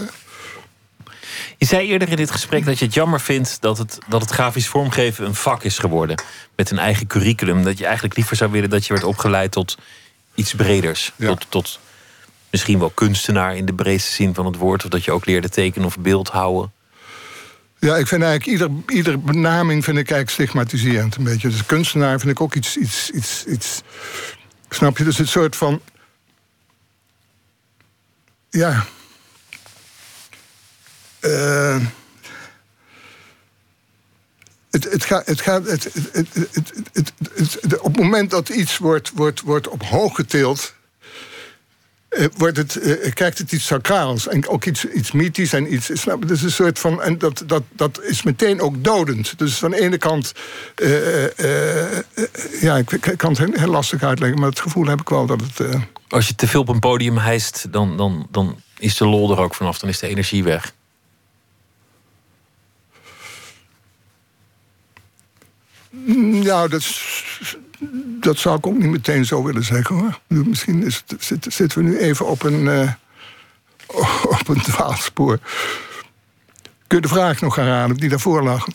je 1.59 1.67
zei 1.67 1.89
eerder 1.89 2.09
in 2.09 2.17
dit 2.17 2.31
gesprek 2.31 2.65
dat 2.65 2.79
je 2.79 2.85
het 2.85 2.95
jammer 2.95 3.21
vindt 3.21 3.61
dat 3.61 3.79
het, 3.79 3.99
dat 4.09 4.21
het 4.21 4.31
grafisch 4.31 4.69
vormgeven 4.69 5.27
een 5.27 5.35
vak 5.35 5.63
is 5.63 5.79
geworden. 5.79 6.23
Met 6.57 6.71
een 6.71 6.79
eigen 6.79 7.07
curriculum. 7.07 7.63
Dat 7.63 7.79
je 7.79 7.85
eigenlijk 7.85 8.17
liever 8.17 8.37
zou 8.37 8.51
willen 8.51 8.71
dat 8.71 8.87
je 8.87 8.93
werd 8.93 9.05
opgeleid 9.05 9.53
tot 9.53 9.77
iets 10.35 10.55
breders. 10.55 11.13
Tot, 11.19 11.47
tot 11.49 11.81
misschien 12.51 12.79
wel 12.79 12.91
kunstenaar 12.91 13.57
in 13.57 13.67
de 13.67 13.75
breedste 13.75 14.13
zin 14.13 14.35
van 14.35 14.47
het 14.47 14.57
woord. 14.57 14.85
Of 14.85 14.91
dat 14.91 15.05
je 15.05 15.13
ook 15.13 15.27
leerde 15.27 15.49
tekenen 15.49 15.87
of 15.87 15.99
beeld 15.99 16.29
houden. 16.29 16.73
Ja, 17.79 17.97
ik 17.97 18.07
vind 18.07 18.23
eigenlijk 18.23 18.61
ieder, 18.61 18.97
ieder 18.97 19.21
benaming 19.21 19.85
vind 19.85 19.99
ik 19.99 20.11
eigenlijk 20.11 20.31
stigmatiserend 20.31 21.17
een 21.17 21.25
beetje. 21.25 21.49
Dus 21.49 21.67
kunstenaar 21.67 22.21
vind 22.21 22.33
ik 22.33 22.41
ook 22.41 22.55
iets, 22.55 22.77
iets, 22.77 23.11
iets, 23.11 23.45
iets. 23.45 23.83
Snap 24.69 24.99
je? 24.99 25.05
Dus 25.05 25.19
het 25.19 25.29
soort 25.29 25.57
van. 25.57 25.81
Ja, 28.51 28.87
uh, 31.21 31.77
het, 34.71 34.85
het, 34.85 35.05
gaat, 35.05 35.27
het 35.27 35.41
gaat, 35.41 35.67
het, 35.67 35.89
het, 37.33 37.79
op 37.79 37.93
het 37.95 38.03
moment 38.03 38.31
dat 38.31 38.49
iets 38.49 38.79
wordt, 38.79 39.11
wordt, 39.15 39.41
wordt 39.41 39.69
op 39.69 39.83
hoog 39.83 40.15
getild, 40.15 40.75
uh, 42.11 42.27
wordt 42.37 42.57
het, 42.57 42.77
uh, 42.77 43.13
krijgt 43.13 43.39
het 43.39 43.53
iets 43.53 43.67
sacraals 43.67 44.29
en 44.29 44.49
ook 44.49 44.65
iets, 44.65 44.85
iets 44.85 45.13
mythisch 45.13 45.53
en 45.53 45.73
iets. 45.73 45.91
Snap, 46.01 46.29
dus 46.29 46.43
een 46.43 46.51
soort 46.51 46.79
van. 46.79 47.03
En 47.03 47.19
dat, 47.19 47.43
dat, 47.47 47.63
dat 47.71 48.03
is 48.03 48.23
meteen 48.23 48.61
ook 48.61 48.85
dodend. 48.85 49.39
Dus 49.39 49.55
van 49.55 49.71
de 49.71 49.81
ene 49.81 49.99
kant. 49.99 50.33
ja, 52.61 52.77
ik, 52.77 52.93
ik, 52.93 53.15
kan 53.17 53.35
het 53.35 53.59
heel 53.59 53.69
lastig 53.71 54.03
uitleggen, 54.03 54.39
maar 54.41 54.49
het 54.49 54.61
gevoel 54.61 54.87
heb 54.87 55.01
ik 55.01 55.09
wel 55.09 55.27
dat 55.27 55.41
het. 55.41 55.77
Als 56.09 56.29
je 56.29 56.35
te 56.35 56.49
veel 56.49 56.61
op 56.61 56.69
een 56.69 56.79
podium 56.79 57.19
hijst, 57.19 57.73
dan, 57.73 57.97
dan, 57.97 58.27
dan 58.31 58.61
is 58.79 58.97
de 58.97 59.07
lol 59.07 59.31
er 59.31 59.39
ook 59.39 59.55
vanaf, 59.55 59.79
dan 59.79 59.89
is 59.89 59.99
de 59.99 60.09
energie 60.09 60.45
weg. 60.45 60.75
Nou, 66.45 66.69
dat, 66.69 66.85
dat 68.21 68.39
zou 68.39 68.57
ik 68.57 68.67
ook 68.67 68.79
niet 68.79 68.91
meteen 68.91 69.25
zo 69.25 69.43
willen 69.43 69.65
zeggen 69.65 69.97
hoor. 69.97 70.21
Misschien 70.27 70.85
is 70.85 71.05
het, 71.07 71.47
zitten 71.49 71.79
we 71.79 71.85
nu 71.85 71.99
even 71.99 72.27
op 72.27 72.43
een, 72.43 72.61
uh, 72.65 72.93
op 74.41 74.49
een 74.49 74.63
dwaalspoor. 74.63 75.39
Kun 76.87 76.97
je 76.97 77.03
de 77.03 77.09
vraag 77.09 77.41
nog 77.41 77.55
herhalen 77.55 77.97
die 77.97 78.09
daarvoor 78.09 78.43
lag? 78.43 78.67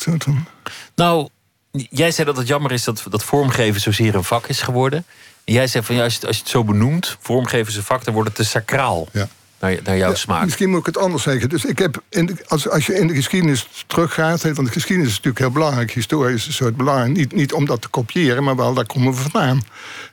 Nou, 0.96 1.30
jij 1.72 2.12
zei 2.12 2.28
dat 2.28 2.38
het 2.38 2.48
jammer 2.48 2.72
is 2.72 2.84
dat, 2.84 3.06
dat 3.10 3.24
vormgeven 3.24 3.82
zozeer 3.82 4.16
een 4.16 4.24
vak 4.24 4.48
is 4.48 4.62
geworden. 4.62 5.06
En 5.44 5.54
jij 5.54 5.68
zei 5.68 5.84
van 5.84 5.96
ja, 5.96 6.04
als 6.04 6.16
je, 6.16 6.28
als 6.28 6.36
je 6.36 6.42
het 6.42 6.52
zo 6.52 6.64
benoemt, 6.64 7.18
vormgeven 7.20 7.68
is 7.68 7.76
een 7.76 7.84
vak, 7.84 8.04
dan 8.04 8.14
wordt 8.14 8.30
het 8.30 8.38
te 8.38 8.46
sacraal. 8.46 9.08
Ja 9.12 9.28
naar, 9.64 9.80
naar 9.84 9.98
jouw 9.98 10.14
smaak. 10.14 10.44
Misschien 10.44 10.70
moet 10.70 10.80
ik 10.80 10.86
het 10.86 10.98
anders 10.98 11.24
zeggen. 11.24 11.50
Dus 11.50 11.66
ik 11.66 11.80
heb 11.80 12.04
in 12.10 12.40
als, 12.48 12.70
als 12.70 12.86
je 12.86 12.94
in 12.94 13.08
de 13.08 13.14
geschiedenis 13.14 13.68
teruggaat, 13.88 14.42
want 14.42 14.68
de 14.68 14.74
geschiedenis 14.74 15.12
is 15.12 15.16
natuurlijk 15.16 15.40
heel 15.40 15.52
belangrijk, 15.52 15.92
historisch 15.92 16.42
is 16.42 16.48
een 16.48 16.54
soort 16.54 16.78
belangrijk. 16.78 17.18
Niet, 17.18 17.34
niet 17.34 17.54
om 17.54 17.66
dat 17.66 17.82
te 17.82 17.88
kopiëren, 17.88 18.44
maar 18.44 18.56
wel 18.56 18.74
daar 18.74 18.86
komen 18.86 19.14
we 19.14 19.22
vandaan. 19.22 19.62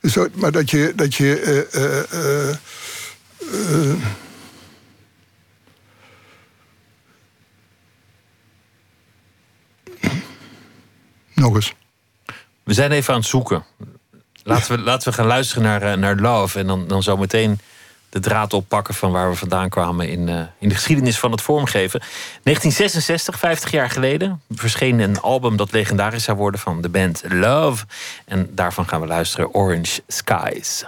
Dus, 0.00 0.16
maar 0.34 0.52
dat 0.52 0.70
je. 0.70 0.92
Dat 0.96 1.14
je 1.14 1.66
uh, 1.74 2.20
uh, 2.20 2.56
nog 11.34 11.54
eens. 11.54 11.74
We 12.62 12.74
zijn 12.74 12.92
even 12.92 13.14
aan 13.14 13.20
het 13.20 13.28
zoeken. 13.28 13.64
Laten 14.42 14.76
we, 14.76 14.82
laten 14.82 15.08
we 15.08 15.14
gaan 15.14 15.26
luisteren 15.26 15.62
naar, 15.62 15.98
naar 15.98 16.16
Love. 16.16 16.58
En 16.58 16.66
dan, 16.66 16.88
dan 16.88 17.02
zo 17.02 17.16
meteen 17.16 17.60
de 18.10 18.20
draad 18.20 18.52
oppakken 18.52 18.94
van 18.94 19.12
waar 19.12 19.30
we 19.30 19.36
vandaan 19.36 19.68
kwamen 19.68 20.08
in, 20.08 20.28
uh, 20.28 20.40
in 20.58 20.68
de 20.68 20.74
geschiedenis 20.74 21.18
van 21.18 21.30
het 21.30 21.42
vormgeven. 21.42 22.00
1966, 22.42 23.38
50 23.38 23.70
jaar 23.70 23.90
geleden, 23.90 24.42
verscheen 24.50 24.98
een 24.98 25.20
album 25.20 25.56
dat 25.56 25.72
legendarisch 25.72 26.24
zou 26.24 26.36
worden 26.36 26.60
van 26.60 26.80
de 26.80 26.88
band 26.88 27.22
Love. 27.28 27.84
En 28.24 28.48
daarvan 28.54 28.88
gaan 28.88 29.00
we 29.00 29.06
luisteren 29.06 29.54
Orange 29.54 30.02
Skies. 30.06 30.84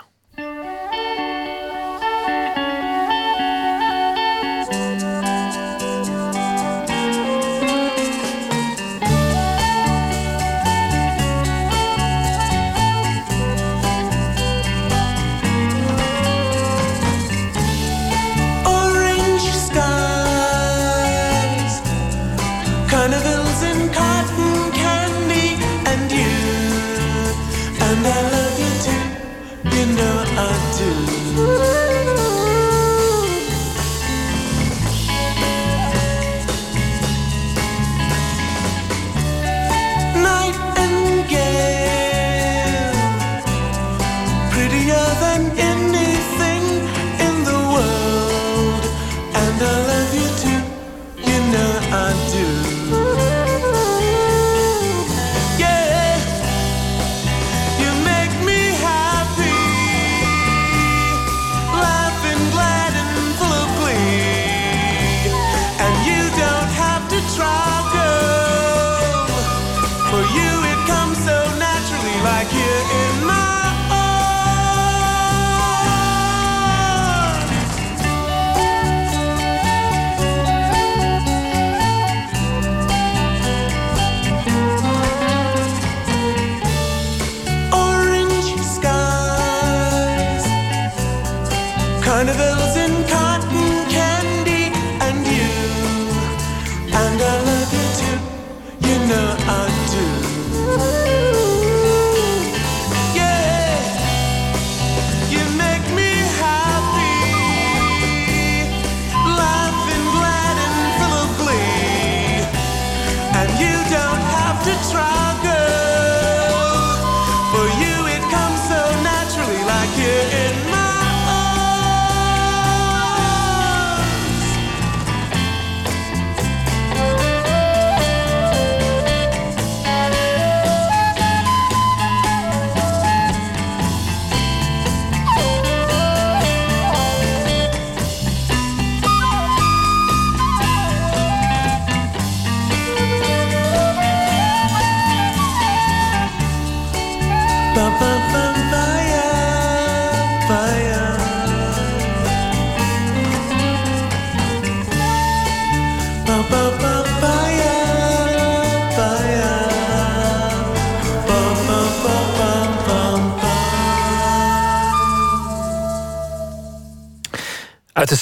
Do. 52.13 52.52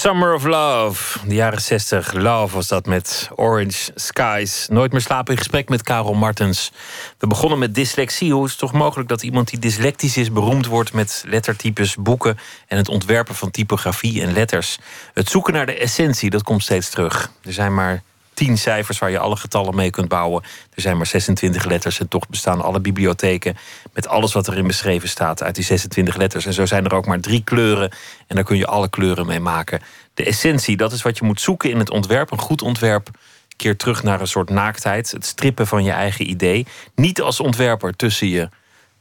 Summer 0.01 0.33
of 0.33 0.43
Love, 0.43 1.27
de 1.27 1.35
jaren 1.35 1.61
60. 1.61 2.13
Love 2.13 2.55
was 2.55 2.67
dat 2.67 2.85
met 2.85 3.29
Orange 3.35 3.91
Skies. 3.95 4.67
Nooit 4.67 4.91
meer 4.91 5.01
slapen 5.01 5.31
in 5.31 5.37
gesprek 5.37 5.69
met 5.69 5.83
Karel 5.83 6.13
Martens. 6.13 6.71
We 7.17 7.27
begonnen 7.27 7.59
met 7.59 7.75
dyslexie. 7.75 8.33
Hoe 8.33 8.45
is 8.45 8.49
het 8.49 8.59
toch 8.59 8.73
mogelijk 8.73 9.09
dat 9.09 9.23
iemand 9.23 9.49
die 9.49 9.59
dyslectisch 9.59 10.17
is... 10.17 10.31
beroemd 10.31 10.65
wordt 10.65 10.93
met 10.93 11.23
lettertypes, 11.27 11.95
boeken... 11.95 12.37
en 12.67 12.77
het 12.77 12.89
ontwerpen 12.89 13.35
van 13.35 13.51
typografie 13.51 14.21
en 14.21 14.33
letters? 14.33 14.77
Het 15.13 15.29
zoeken 15.29 15.53
naar 15.53 15.65
de 15.65 15.77
essentie, 15.77 16.29
dat 16.29 16.43
komt 16.43 16.63
steeds 16.63 16.89
terug. 16.89 17.31
Er 17.43 17.53
zijn 17.53 17.73
maar 17.73 18.03
tien 18.45 18.57
cijfers 18.57 18.99
waar 18.99 19.11
je 19.11 19.19
alle 19.19 19.35
getallen 19.35 19.75
mee 19.75 19.89
kunt 19.89 20.07
bouwen. 20.07 20.43
Er 20.73 20.81
zijn 20.81 20.97
maar 20.97 21.05
26 21.05 21.65
letters 21.65 21.99
en 21.99 22.07
toch 22.07 22.27
bestaan 22.29 22.61
alle 22.61 22.79
bibliotheken 22.79 23.57
met 23.93 24.07
alles 24.07 24.33
wat 24.33 24.47
erin 24.47 24.67
beschreven 24.67 25.09
staat 25.09 25.43
uit 25.43 25.55
die 25.55 25.63
26 25.63 26.15
letters. 26.15 26.45
En 26.45 26.53
zo 26.53 26.65
zijn 26.65 26.85
er 26.85 26.93
ook 26.93 27.05
maar 27.05 27.19
drie 27.19 27.43
kleuren 27.43 27.91
en 28.27 28.35
daar 28.35 28.43
kun 28.43 28.57
je 28.57 28.65
alle 28.65 28.89
kleuren 28.89 29.25
mee 29.25 29.39
maken. 29.39 29.81
De 30.13 30.25
essentie, 30.25 30.77
dat 30.77 30.91
is 30.91 31.01
wat 31.01 31.17
je 31.17 31.25
moet 31.25 31.41
zoeken 31.41 31.69
in 31.69 31.77
het 31.77 31.89
ontwerp. 31.89 32.31
Een 32.31 32.39
goed 32.39 32.61
ontwerp 32.61 33.09
keert 33.55 33.79
terug 33.79 34.03
naar 34.03 34.21
een 34.21 34.27
soort 34.27 34.49
naaktheid. 34.49 35.11
Het 35.11 35.25
strippen 35.25 35.67
van 35.67 35.83
je 35.83 35.91
eigen 35.91 36.29
idee. 36.29 36.65
Niet 36.95 37.21
als 37.21 37.39
ontwerper 37.39 37.95
tussen 37.95 38.27
je 38.27 38.49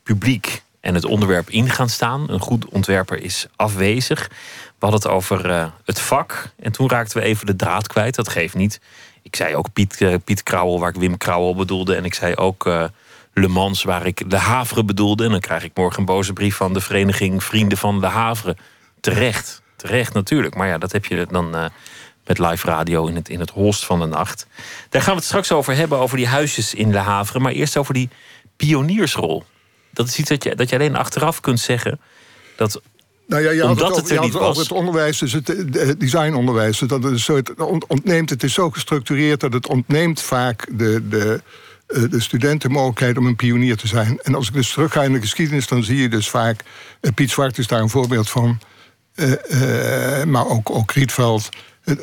publiek 0.03 0.63
en 0.81 0.95
het 0.95 1.05
onderwerp 1.05 1.51
in 1.51 1.71
gaan 1.71 1.89
staan. 1.89 2.31
Een 2.31 2.41
goed 2.41 2.69
ontwerper 2.69 3.23
is 3.23 3.47
afwezig. 3.57 4.29
We 4.29 4.87
hadden 4.87 5.01
het 5.01 5.11
over 5.11 5.51
uh, 5.51 5.67
het 5.85 6.01
vak. 6.01 6.51
En 6.59 6.73
toen 6.73 6.89
raakten 6.89 7.19
we 7.19 7.25
even 7.25 7.47
de 7.47 7.57
draad 7.57 7.87
kwijt. 7.87 8.15
Dat 8.15 8.29
geeft 8.29 8.55
niet. 8.55 8.81
Ik 9.31 9.37
zei 9.37 9.57
ook 9.57 9.73
Piet, 9.73 10.01
uh, 10.01 10.15
Piet 10.25 10.43
Krauwel, 10.43 10.81
waar 10.81 10.89
ik 10.89 11.01
Wim 11.01 11.17
Krauwel 11.17 11.55
bedoelde. 11.55 11.95
En 11.95 12.05
ik 12.05 12.15
zei 12.15 12.35
ook 12.35 12.67
uh, 12.67 12.85
Le 13.33 13.49
Mans, 13.49 13.83
waar 13.83 14.07
ik 14.07 14.31
de 14.31 14.37
Havre 14.37 14.85
bedoelde. 14.85 15.25
En 15.25 15.31
dan 15.31 15.41
krijg 15.41 15.65
ik 15.65 15.71
morgen 15.75 15.99
een 15.99 16.05
boze 16.05 16.33
brief 16.33 16.57
van 16.57 16.73
de 16.73 16.81
vereniging 16.81 17.45
Vrienden 17.45 17.79
van 17.79 18.01
de 18.01 18.07
Havre. 18.07 18.57
Terecht, 19.01 19.63
terecht 19.77 20.15
natuurlijk. 20.15 20.55
Maar 20.55 20.69
ja, 20.69 20.79
dat 20.79 20.93
heb 20.93 21.07
je 21.07 21.27
dan 21.31 21.57
uh, 21.57 21.65
met 22.27 22.39
live 22.39 22.67
radio 22.67 23.07
in 23.07 23.15
het, 23.15 23.29
in 23.29 23.41
het 23.41 23.51
holst 23.51 23.85
van 23.85 24.01
de 24.01 24.07
nacht. 24.07 24.47
Daar 24.89 25.03
gaan 25.03 25.13
we 25.13 25.19
het 25.19 25.29
straks 25.29 25.53
over 25.53 25.75
hebben, 25.75 25.99
over 25.99 26.17
die 26.17 26.29
huisjes 26.29 26.75
in 26.75 26.93
Le 26.93 26.99
Havre. 26.99 27.39
Maar 27.39 27.53
eerst 27.53 27.77
over 27.77 27.95
die 27.95 28.09
pioniersrol. 28.57 29.45
Dat 29.91 30.09
is 30.09 30.19
iets 30.19 30.29
dat 30.29 30.45
je, 30.45 30.55
dat 30.55 30.69
je 30.69 30.77
alleen 30.77 30.97
achteraf 30.97 31.41
kunt 31.41 31.61
zeggen. 31.61 32.01
Dat 32.57 32.81
nou 33.31 33.43
ja, 33.43 33.51
je 33.51 33.63
had 33.63 33.81
het, 33.81 33.83
over, 33.83 34.23
het, 34.23 34.37
over 34.37 34.63
het 34.63 34.73
onderwijs, 34.73 35.19
dus 35.19 35.33
het, 35.33 35.49
het 35.49 36.01
designonderwijs. 36.01 36.79
Dus 36.79 36.89
dat 36.89 37.03
het, 37.03 37.19
soort 37.19 37.55
ontneemt, 37.89 38.31
het 38.31 38.43
is 38.43 38.53
zo 38.53 38.71
gestructureerd 38.71 39.41
dat 39.41 39.53
het 39.53 39.69
ontneemt 39.69 40.21
vaak 40.21 40.67
de, 40.71 41.09
de, 41.09 41.43
eh, 41.87 42.03
de 42.11 42.21
studenten 42.21 42.71
mogelijkheid 42.71 43.19
om 43.19 43.27
een 43.27 43.37
pionier 43.37 43.77
te 43.77 43.87
zijn. 43.87 44.21
En 44.23 44.35
als 44.35 44.49
ik 44.49 44.55
dus 44.55 44.73
terugga 44.73 45.03
in 45.03 45.13
de 45.13 45.21
geschiedenis, 45.21 45.67
dan 45.67 45.83
zie 45.83 45.97
je 45.97 46.09
dus 46.09 46.29
vaak. 46.29 46.65
Uh, 47.01 47.11
Piet 47.15 47.31
Zwart 47.31 47.59
is 47.59 47.67
daar 47.67 47.81
een 47.81 47.91
voorbeeld 47.91 48.31
van. 48.31 48.59
Uh, 49.15 50.25
maar 50.25 50.47
ook, 50.47 50.71
ook 50.71 50.93
Rietveld. 50.93 51.49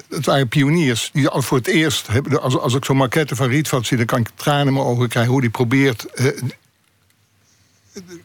Het 0.10 0.26
waren 0.26 0.48
pioniers 0.48 1.10
die 1.14 1.28
al 1.28 1.42
voor 1.42 1.58
het 1.58 1.68
eerst. 1.68 2.08
Als, 2.42 2.58
als 2.58 2.74
ik 2.74 2.86
zo'n 2.86 2.98
maquette 2.98 3.36
van 3.36 3.48
Rietveld 3.48 3.88
zie, 3.88 3.98
dan 3.98 4.06
kan 4.06 4.20
ik 4.20 4.30
tranen 4.36 4.68
in 4.68 4.74
mijn 4.74 4.86
ogen 4.86 5.08
krijgen 5.08 5.32
hoe 5.32 5.42
die 5.42 5.50
probeert 5.50 6.06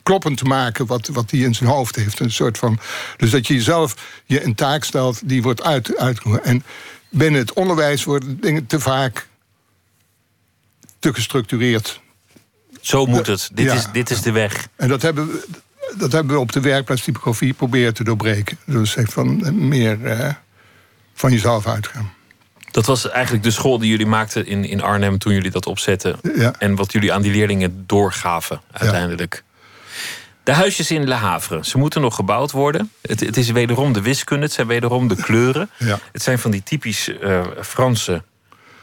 kloppend 0.03 0.37
te 0.37 0.45
maken 0.45 0.87
wat, 0.87 1.07
wat 1.07 1.31
hij 1.31 1.41
in 1.41 1.55
zijn 1.55 1.71
hoofd 1.71 1.97
heeft. 1.97 2.21
Een 2.21 2.31
soort 2.31 2.59
van, 2.59 2.79
dus 3.17 3.31
dat 3.31 3.47
je 3.47 3.55
jezelf 3.55 3.95
je 4.25 4.45
een 4.45 4.55
taak 4.55 4.85
stelt 4.85 5.29
die 5.29 5.43
wordt 5.43 5.63
uit, 5.63 5.97
uitgevoerd. 5.97 6.43
En 6.43 6.65
binnen 7.11 7.41
het 7.41 7.53
onderwijs 7.53 8.05
worden 8.05 8.41
dingen 8.41 8.67
te 8.67 8.81
vaak 8.81 9.29
te 10.99 11.15
gestructureerd. 11.15 12.01
Zo 12.81 13.07
moet 13.07 13.27
het. 13.27 13.51
Dit, 13.53 13.73
is, 13.73 13.87
dit 13.93 14.11
is 14.11 14.23
de 14.23 14.33
weg. 14.33 14.69
En 14.77 14.89
dat 14.89 15.03
hebben 15.03 15.27
we, 15.27 15.47
dat 15.97 16.13
hebben 16.13 16.35
we 16.35 16.41
op 16.41 16.53
de 16.53 16.61
werkplaats 16.61 17.03
typografie 17.03 17.53
proberen 17.53 17.95
te 17.95 18.05
doorbreken. 18.05 18.59
Dus 18.67 18.97
echt 18.97 19.13
van 19.13 19.59
meer 19.69 20.05
eh, 20.05 20.35
van 21.15 21.33
jezelf 21.33 21.67
uitgaan. 21.67 22.13
Dat 22.71 22.87
was 22.87 23.11
eigenlijk 23.11 23.45
de 23.45 23.51
school 23.51 23.79
die 23.79 23.91
jullie 23.91 24.07
maakten 24.07 24.47
in, 24.47 24.65
in 24.65 24.83
Arnhem 24.83 25.19
toen 25.19 25.33
jullie 25.33 25.51
dat 25.51 25.67
opzetten. 25.67 26.19
Ja. 26.35 26.55
En 26.59 26.75
wat 26.75 26.93
jullie 26.93 27.13
aan 27.13 27.23
die 27.23 27.33
leerlingen 27.33 27.85
doorgaven 27.87 28.61
uiteindelijk. 28.73 29.43
De 30.45 30.53
huisjes 30.53 30.91
in 30.91 31.09
Le 31.09 31.15
Havre, 31.15 31.59
ze 31.65 31.79
moeten 31.79 32.01
nog 32.01 32.15
gebouwd 32.15 32.51
worden. 32.51 32.91
Het, 33.01 33.21
het 33.21 33.37
is 33.37 33.51
wederom 33.51 33.93
de 33.93 34.03
wiskunde, 34.03 34.45
het 34.45 34.53
zijn 34.53 34.67
wederom 34.67 35.09
de 35.09 35.17
kleuren. 35.17 35.71
Ja. 35.79 35.99
Het 36.13 36.23
zijn 36.23 36.39
van 36.39 36.51
die 36.51 36.63
typisch 36.63 37.09
uh, 37.09 37.41
Franse 37.61 38.23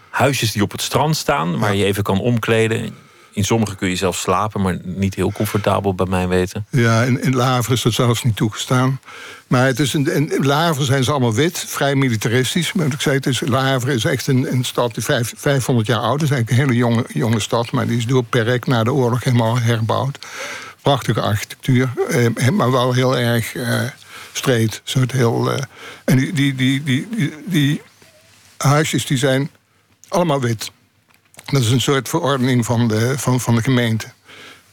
huisjes 0.10 0.52
die 0.52 0.62
op 0.62 0.72
het 0.72 0.82
strand 0.82 1.18
staan, 1.18 1.60
waar 1.60 1.76
je 1.76 1.86
even 1.86 2.04
kan 2.04 2.20
omkleden. 2.20 2.96
In 3.32 3.44
sommige 3.44 3.76
kun 3.76 3.90
je 3.90 3.96
zelf 3.96 4.18
slapen, 4.18 4.62
maar 4.62 4.78
niet 4.84 5.16
heel 5.16 5.32
comfortabel 5.32 5.96
bij 5.96 6.06
mij 6.06 6.28
weten. 6.28 6.66
Ja, 6.70 7.04
in, 7.04 7.22
in 7.22 7.36
Le 7.36 7.42
Havre 7.42 7.74
is 7.74 7.82
dat 7.82 7.94
zelfs 7.94 8.24
niet 8.24 8.36
toegestaan. 8.36 9.00
Maar 9.48 9.66
het 9.66 9.80
is 9.80 9.94
een, 9.94 10.12
in 10.12 10.46
Le 10.46 10.54
Havre 10.54 10.84
zijn 10.84 11.04
ze 11.04 11.12
allemaal 11.12 11.34
wit, 11.34 11.66
vrij 11.68 11.96
militaristisch. 11.96 12.74
Maar 12.74 12.86
ik 12.86 13.02
zei, 13.02 13.16
het 13.16 13.26
is, 13.26 13.40
Le 13.40 13.58
Havre 13.58 13.94
is 13.94 14.06
echt 14.06 14.28
een, 14.28 14.52
een 14.52 14.64
stad 14.64 14.94
die 14.94 15.04
vijf, 15.04 15.34
500 15.38 15.88
jaar 15.88 16.00
oud 16.00 16.22
is. 16.22 16.30
Eigenlijk 16.30 16.50
een 16.50 16.68
hele 16.68 16.80
jonge, 16.80 17.06
jonge 17.14 17.40
stad, 17.40 17.72
maar 17.72 17.88
die 17.88 17.98
is 17.98 18.06
door 18.06 18.24
Perec 18.24 18.66
na 18.66 18.84
de 18.84 18.94
oorlog 18.94 19.24
helemaal 19.24 19.60
herbouwd 19.60 20.20
prachtige 20.82 21.22
architectuur, 21.22 21.90
eh, 22.10 22.50
maar 22.50 22.72
wel 22.72 22.94
heel 22.94 23.18
erg 23.18 23.54
uh, 23.54 23.82
streed. 24.34 24.82
Soort 24.84 25.12
heel, 25.12 25.52
uh, 25.54 25.60
en 26.06 26.18
die, 26.18 26.34
die, 26.34 26.56
die, 26.56 26.84
die, 26.84 27.34
die, 27.46 27.82
huisjes 28.58 29.06
die 29.06 29.18
zijn 29.18 29.50
allemaal 30.08 30.42
wit. 30.42 30.72
Dat 31.46 31.62
is 31.62 31.72
een 31.72 31.82
soort 31.82 32.10
verordening 32.10 32.66
van 32.66 32.88
de, 32.88 33.14
van, 33.18 33.40
van 33.40 33.56
de 33.56 33.64
gemeente. 33.64 34.08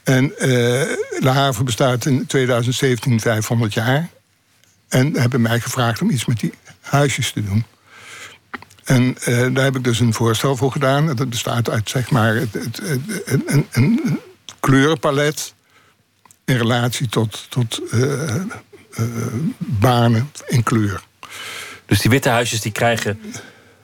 En 0.02 0.32
uh, 0.38 0.82
La 1.18 1.32
Haven 1.32 1.64
bestaat 1.64 2.06
in 2.06 2.26
2017 2.26 3.20
500 3.20 3.74
jaar. 3.74 4.08
En 4.88 5.16
hebben 5.16 5.40
mij 5.40 5.60
gevraagd 5.60 6.02
om 6.02 6.10
iets 6.10 6.24
met 6.24 6.40
die 6.40 6.52
huisjes 6.80 7.32
te 7.32 7.44
doen. 7.44 7.64
En 8.84 9.16
daar 9.54 9.64
heb 9.64 9.76
ik 9.76 9.84
dus 9.84 10.00
een 10.00 10.14
voorstel 10.14 10.56
voor 10.56 10.72
gedaan. 10.72 11.16
Dat 11.16 11.30
bestaat 11.30 11.70
uit 11.70 11.88
zeg 11.88 12.10
maar 12.10 12.34
het, 12.34 12.80
een, 13.24 13.66
een, 13.72 14.20
kleurenpalet 14.60 15.54
in 16.46 16.56
relatie 16.56 17.08
tot, 17.08 17.46
tot 17.48 17.80
uh, 17.92 18.34
uh, 18.98 19.06
banen 19.58 20.30
in 20.46 20.62
kleur. 20.62 21.02
Dus 21.86 22.00
die 22.00 22.10
witte 22.10 22.28
huisjes 22.28 22.60
die 22.60 22.72
krijgen 22.72 23.20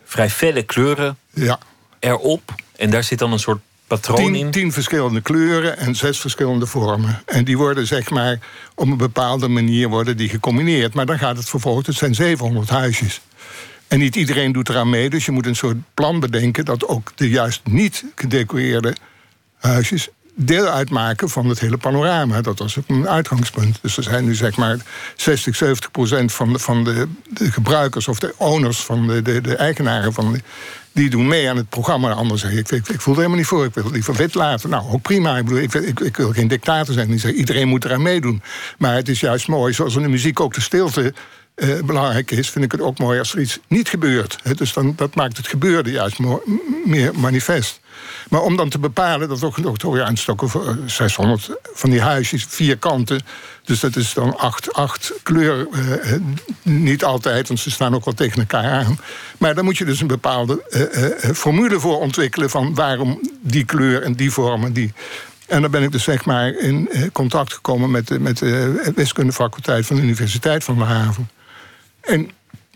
vrij 0.04 0.30
felle 0.30 0.62
kleuren 0.62 1.16
ja. 1.30 1.58
erop. 1.98 2.54
En 2.76 2.90
daar 2.90 3.04
zit 3.04 3.18
dan 3.18 3.32
een 3.32 3.38
soort 3.38 3.60
patroon 3.86 4.16
tien, 4.16 4.34
in? 4.34 4.50
Tien 4.50 4.72
verschillende 4.72 5.20
kleuren 5.20 5.78
en 5.78 5.94
zes 5.94 6.20
verschillende 6.20 6.66
vormen. 6.66 7.22
En 7.26 7.44
die 7.44 7.56
worden 7.56 7.86
zeg 7.86 8.10
maar 8.10 8.38
op 8.74 8.86
een 8.86 8.96
bepaalde 8.96 9.48
manier 9.48 9.88
worden 9.88 10.16
die 10.16 10.28
gecombineerd. 10.28 10.94
Maar 10.94 11.06
dan 11.06 11.18
gaat 11.18 11.36
het 11.36 11.48
vervolgens, 11.48 11.86
het 11.86 11.96
zijn 11.96 12.14
700 12.14 12.68
huisjes. 12.68 13.20
En 13.88 13.98
niet 13.98 14.16
iedereen 14.16 14.52
doet 14.52 14.68
eraan 14.68 14.90
mee, 14.90 15.10
dus 15.10 15.24
je 15.24 15.32
moet 15.32 15.46
een 15.46 15.56
soort 15.56 15.76
plan 15.94 16.20
bedenken... 16.20 16.64
dat 16.64 16.88
ook 16.88 17.12
de 17.14 17.28
juist 17.28 17.60
niet 17.64 18.04
gedecoreerde 18.14 18.94
huisjes 19.58 20.08
deel 20.34 20.66
uitmaken 20.66 21.28
van 21.28 21.48
het 21.48 21.60
hele 21.60 21.76
panorama. 21.76 22.40
Dat 22.40 22.58
was 22.58 22.78
ook 22.78 22.88
een 22.88 23.08
uitgangspunt. 23.08 23.78
Dus 23.82 23.96
er 23.96 24.02
zijn 24.02 24.24
nu 24.24 24.34
zeg 24.34 24.56
maar 24.56 24.76
60, 25.16 25.56
70 25.56 25.90
procent 25.90 26.32
van 26.32 26.52
de, 26.52 26.58
van 26.58 26.84
de, 26.84 27.08
de 27.30 27.52
gebruikers 27.52 28.08
of 28.08 28.18
de 28.18 28.34
owners 28.36 28.78
van 28.78 29.06
de, 29.06 29.22
de, 29.22 29.40
de 29.40 29.56
eigenaren 29.56 30.12
van 30.12 30.40
die 30.92 31.10
doen 31.10 31.26
mee 31.26 31.50
aan 31.50 31.56
het 31.56 31.68
programma. 31.68 32.12
Anders 32.12 32.40
zeg 32.40 32.52
ik, 32.52 32.70
ik, 32.70 32.88
ik 32.88 33.00
voel 33.00 33.14
er 33.14 33.20
helemaal 33.20 33.38
niet 33.38 33.48
voor. 33.48 33.64
Ik 33.64 33.74
wil 33.74 33.84
het 33.84 33.92
liever 33.92 34.14
wit 34.14 34.34
laten. 34.34 34.70
Nou, 34.70 34.92
ook 34.92 35.02
prima. 35.02 35.36
Ik, 35.36 35.44
bedoel, 35.44 35.62
ik, 35.62 36.00
ik, 36.00 36.16
wil 36.16 36.32
geen 36.32 36.48
dictator 36.48 36.94
zijn. 36.94 37.08
Die 37.08 37.18
zegt, 37.18 37.34
iedereen 37.34 37.68
moet 37.68 37.84
eraan 37.84 38.02
meedoen. 38.02 38.42
Maar 38.78 38.94
het 38.94 39.08
is 39.08 39.20
juist 39.20 39.48
mooi, 39.48 39.72
zoals 39.72 39.96
in 39.96 40.02
de 40.02 40.08
muziek 40.08 40.40
ook 40.40 40.54
de 40.54 40.60
stilte 40.60 41.14
uh, 41.56 41.82
belangrijk 41.82 42.30
is, 42.30 42.50
vind 42.50 42.64
ik 42.64 42.72
het 42.72 42.80
ook 42.80 42.98
mooi 42.98 43.18
als 43.18 43.34
er 43.34 43.40
iets 43.40 43.58
niet 43.68 43.88
gebeurt. 43.88 44.38
dus 44.56 44.72
dan, 44.72 44.92
dat 44.96 45.14
maakt 45.14 45.36
het 45.36 45.46
gebeurde 45.46 45.90
juist 45.90 46.18
meer 46.84 47.12
manifest. 47.18 47.80
Maar 48.28 48.40
om 48.40 48.56
dan 48.56 48.68
te 48.68 48.78
bepalen 48.78 49.28
dat 49.28 49.44
ook 49.44 49.58
nog 49.58 49.78
toch 49.78 49.98
aanstokken 49.98 50.48
voor 50.48 50.78
600 50.86 51.48
eh, 51.48 51.54
van 51.74 51.90
die 51.90 52.00
huisjes, 52.00 52.46
vier 52.48 52.78
kanten. 52.78 53.20
Dus 53.64 53.80
dat 53.80 53.96
is 53.96 54.14
dan 54.14 54.38
acht, 54.38 54.72
acht 54.72 55.12
kleuren. 55.22 55.68
Uh, 55.72 56.12
niet 56.62 57.04
altijd, 57.04 57.48
want 57.48 57.60
ze 57.60 57.70
staan 57.70 57.94
ook 57.94 58.04
wel 58.04 58.14
tegen 58.14 58.40
elkaar 58.40 58.70
aan. 58.70 58.98
Maar 59.38 59.54
dan 59.54 59.64
moet 59.64 59.78
je 59.78 59.84
dus 59.84 60.00
een 60.00 60.06
bepaalde 60.06 60.62
formule 61.34 61.80
voor 61.80 62.00
ontwikkelen 62.00 62.50
van 62.50 62.74
waarom 62.74 63.20
die 63.40 63.64
kleur 63.64 64.02
en 64.02 64.12
die 64.12 64.30
vorm 64.30 64.72
die. 64.72 64.92
En 65.46 65.62
dan 65.62 65.70
ben 65.70 65.82
ik 65.82 65.92
dus 65.92 66.02
zeg 66.02 66.24
maar 66.24 66.48
in 66.48 66.88
contact 67.12 67.52
gekomen 67.52 67.90
met, 67.90 68.08
de, 68.08 68.20
met 68.20 68.38
de 68.38 68.92
wiskundefaculteit 68.94 69.86
van 69.86 69.96
de 69.96 70.02
Universiteit 70.02 70.64
van 70.64 70.78
de 70.78 70.84
Haven. 70.84 71.28
En 72.00 72.30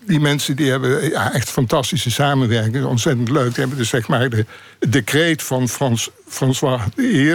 die 0.06 0.20
mensen 0.20 0.56
die 0.56 0.70
hebben 0.70 1.08
ja, 1.10 1.32
echt 1.32 1.50
fantastische 1.50 2.10
samenwerking. 2.10 2.84
Ontzettend 2.84 3.28
leuk. 3.28 3.48
Die 3.48 3.60
hebben 3.60 3.78
dus 3.78 3.88
zeg 3.88 4.08
maar 4.08 4.28
de 4.28 4.46
decreet 4.88 5.42
van 5.42 5.68
Frans, 5.68 6.10
François 6.28 6.82
I 6.98 7.34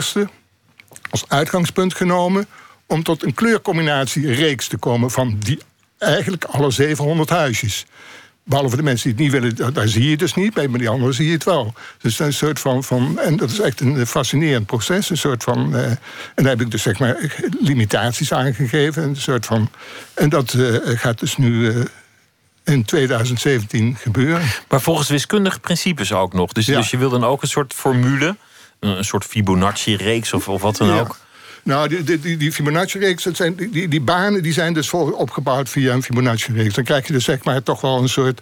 als 1.09 1.25
uitgangspunt 1.27 1.93
genomen 1.93 2.45
om 2.87 3.03
tot 3.03 3.23
een 3.23 3.33
kleurcombinatie 3.33 4.33
reeks 4.33 4.67
te 4.67 4.77
komen 4.77 5.11
van 5.11 5.35
die 5.39 5.59
eigenlijk 5.97 6.43
alle 6.43 6.71
700 6.71 7.29
huisjes. 7.29 7.85
Behalve 8.43 8.75
de 8.75 8.83
mensen 8.83 9.15
die 9.15 9.25
het 9.25 9.41
niet 9.41 9.55
willen, 9.57 9.73
daar 9.73 9.87
zie 9.87 10.09
je 10.09 10.17
dus 10.17 10.33
niet. 10.33 10.53
Bij 10.53 10.67
die 10.67 10.89
anderen 10.89 11.13
zie 11.13 11.25
je 11.25 11.31
het 11.33 11.43
wel. 11.43 11.73
Dus 12.01 12.19
een 12.19 12.33
soort 12.33 12.59
van, 12.59 12.83
van. 12.83 13.19
En 13.19 13.37
dat 13.37 13.51
is 13.51 13.59
echt 13.59 13.79
een 13.79 14.07
fascinerend 14.07 14.65
proces. 14.65 15.09
Een 15.09 15.17
soort 15.17 15.43
van. 15.43 15.75
Uh, 15.75 15.85
en 15.85 15.99
daar 16.35 16.45
heb 16.45 16.61
ik 16.61 16.71
dus 16.71 16.81
zeg 16.81 16.99
maar 16.99 17.35
limitaties 17.59 18.33
aangegeven. 18.33 19.03
Een 19.03 19.15
soort 19.15 19.45
van. 19.45 19.69
En 20.13 20.29
dat 20.29 20.53
uh, 20.53 20.77
gaat 20.83 21.19
dus 21.19 21.37
nu. 21.37 21.73
Uh, 21.73 21.85
in 22.71 22.85
2017 22.85 23.95
gebeuren. 23.99 24.47
Maar 24.67 24.81
volgens 24.81 25.09
wiskundige 25.09 25.59
principes 25.59 26.13
ook 26.13 26.33
nog. 26.33 26.51
Dus, 26.51 26.65
ja. 26.65 26.77
dus 26.77 26.89
je 26.89 26.97
wil 26.97 27.09
dan 27.09 27.23
ook 27.23 27.41
een 27.41 27.47
soort 27.47 27.73
formule, 27.73 28.35
een 28.79 29.05
soort 29.05 29.25
Fibonacci-reeks 29.25 30.33
of, 30.33 30.47
of 30.47 30.61
wat 30.61 30.77
dan 30.77 30.99
ook. 30.99 31.17
Nou, 31.63 32.03
die, 32.03 32.19
die, 32.19 32.37
die 32.37 32.51
Fibonacci-reeks, 32.51 33.23
die, 33.23 33.69
die, 33.69 33.87
die 33.87 34.01
banen 34.01 34.43
die 34.43 34.53
zijn 34.53 34.73
dus 34.73 34.89
voor 34.89 35.11
opgebouwd 35.11 35.69
via 35.69 35.93
een 35.93 36.03
Fibonacci-reeks. 36.03 36.73
Dan 36.73 36.83
krijg 36.83 37.07
je 37.07 37.13
dus 37.13 37.23
zeg 37.23 37.43
maar 37.43 37.63
toch 37.63 37.81
wel 37.81 38.01
een 38.01 38.09
soort. 38.09 38.41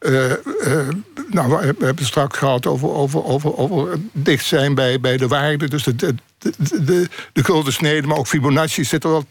Uh, 0.00 0.24
uh, 0.24 0.88
nou, 1.30 1.48
we 1.48 1.56
hebben 1.64 1.86
het 1.86 2.06
straks 2.06 2.38
gehad 2.38 2.66
over, 2.66 2.88
over, 2.88 3.24
over, 3.24 3.56
over 3.56 3.98
dicht 4.12 4.44
zijn 4.44 4.74
bij, 4.74 5.00
bij 5.00 5.16
de 5.16 5.28
waarde. 5.28 5.68
Dus 5.68 5.82
de, 5.82 5.96
de, 5.96 6.14
de, 6.38 6.52
de, 6.84 7.08
de 7.32 7.44
gulden 7.44 7.72
snede, 7.72 8.06
maar 8.06 8.16
ook 8.16 8.26
Fibonacci 8.26 8.84
zit 8.84 9.04
er 9.04 9.10
wel 9.10 9.26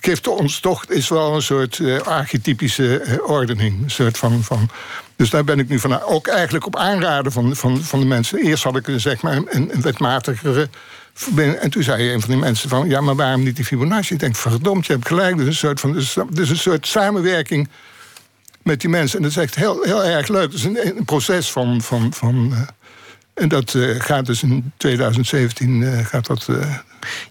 geeft 0.00 0.26
ons 0.26 0.60
toch 0.60 0.84
is 0.84 1.08
wel 1.08 1.34
een 1.34 1.42
soort 1.42 1.78
uh, 1.78 2.00
archetypische 2.00 3.04
uh, 3.04 3.28
ordening. 3.30 3.82
Een 3.82 3.90
soort 3.90 4.18
van, 4.18 4.42
van, 4.42 4.70
dus 5.16 5.30
daar 5.30 5.44
ben 5.44 5.58
ik 5.58 5.68
nu 5.68 5.78
van. 5.78 6.02
Ook 6.02 6.26
eigenlijk 6.26 6.66
op 6.66 6.76
aanraden 6.76 7.32
van, 7.32 7.56
van, 7.56 7.82
van 7.82 8.00
de 8.00 8.06
mensen. 8.06 8.38
Eerst 8.38 8.64
had 8.64 8.76
ik 8.76 8.88
een, 8.88 9.00
zeg 9.00 9.22
maar, 9.22 9.40
een, 9.46 9.72
wetmatigere 9.80 10.68
en 11.36 11.70
toen 11.70 11.82
zei 11.82 12.12
een 12.12 12.20
van 12.20 12.30
die 12.30 12.38
mensen 12.38 12.68
van... 12.68 12.88
ja, 12.88 13.00
maar 13.00 13.16
waarom 13.16 13.42
niet 13.42 13.56
die 13.56 13.64
Fibonacci? 13.64 14.14
Ik 14.14 14.20
denk, 14.20 14.36
verdomd, 14.36 14.86
je 14.86 14.92
hebt 14.92 15.06
gelijk. 15.06 15.36
Dus 15.36 15.46
een 15.46 15.54
soort, 15.54 15.80
van, 15.80 15.92
dus, 16.30 16.50
een 16.50 16.56
soort 16.56 16.86
samenwerking 16.86 17.68
met 18.62 18.80
die 18.80 18.90
mensen. 18.90 19.16
En 19.16 19.22
dat 19.22 19.32
is 19.32 19.36
echt 19.36 19.54
heel, 19.54 19.82
heel 19.82 20.04
erg 20.04 20.28
leuk. 20.28 20.42
Het 20.42 20.54
is 20.54 20.64
een, 20.64 20.86
een 20.96 21.04
proces 21.04 21.50
van... 21.50 21.82
van, 21.82 22.12
van 22.12 22.54
en 23.38 23.48
dat 23.48 23.74
uh, 23.74 24.00
gaat 24.00 24.26
dus 24.26 24.42
in 24.42 24.72
2017 24.76 25.80
uh, 25.80 25.98
gaat 25.98 26.26
dat, 26.26 26.48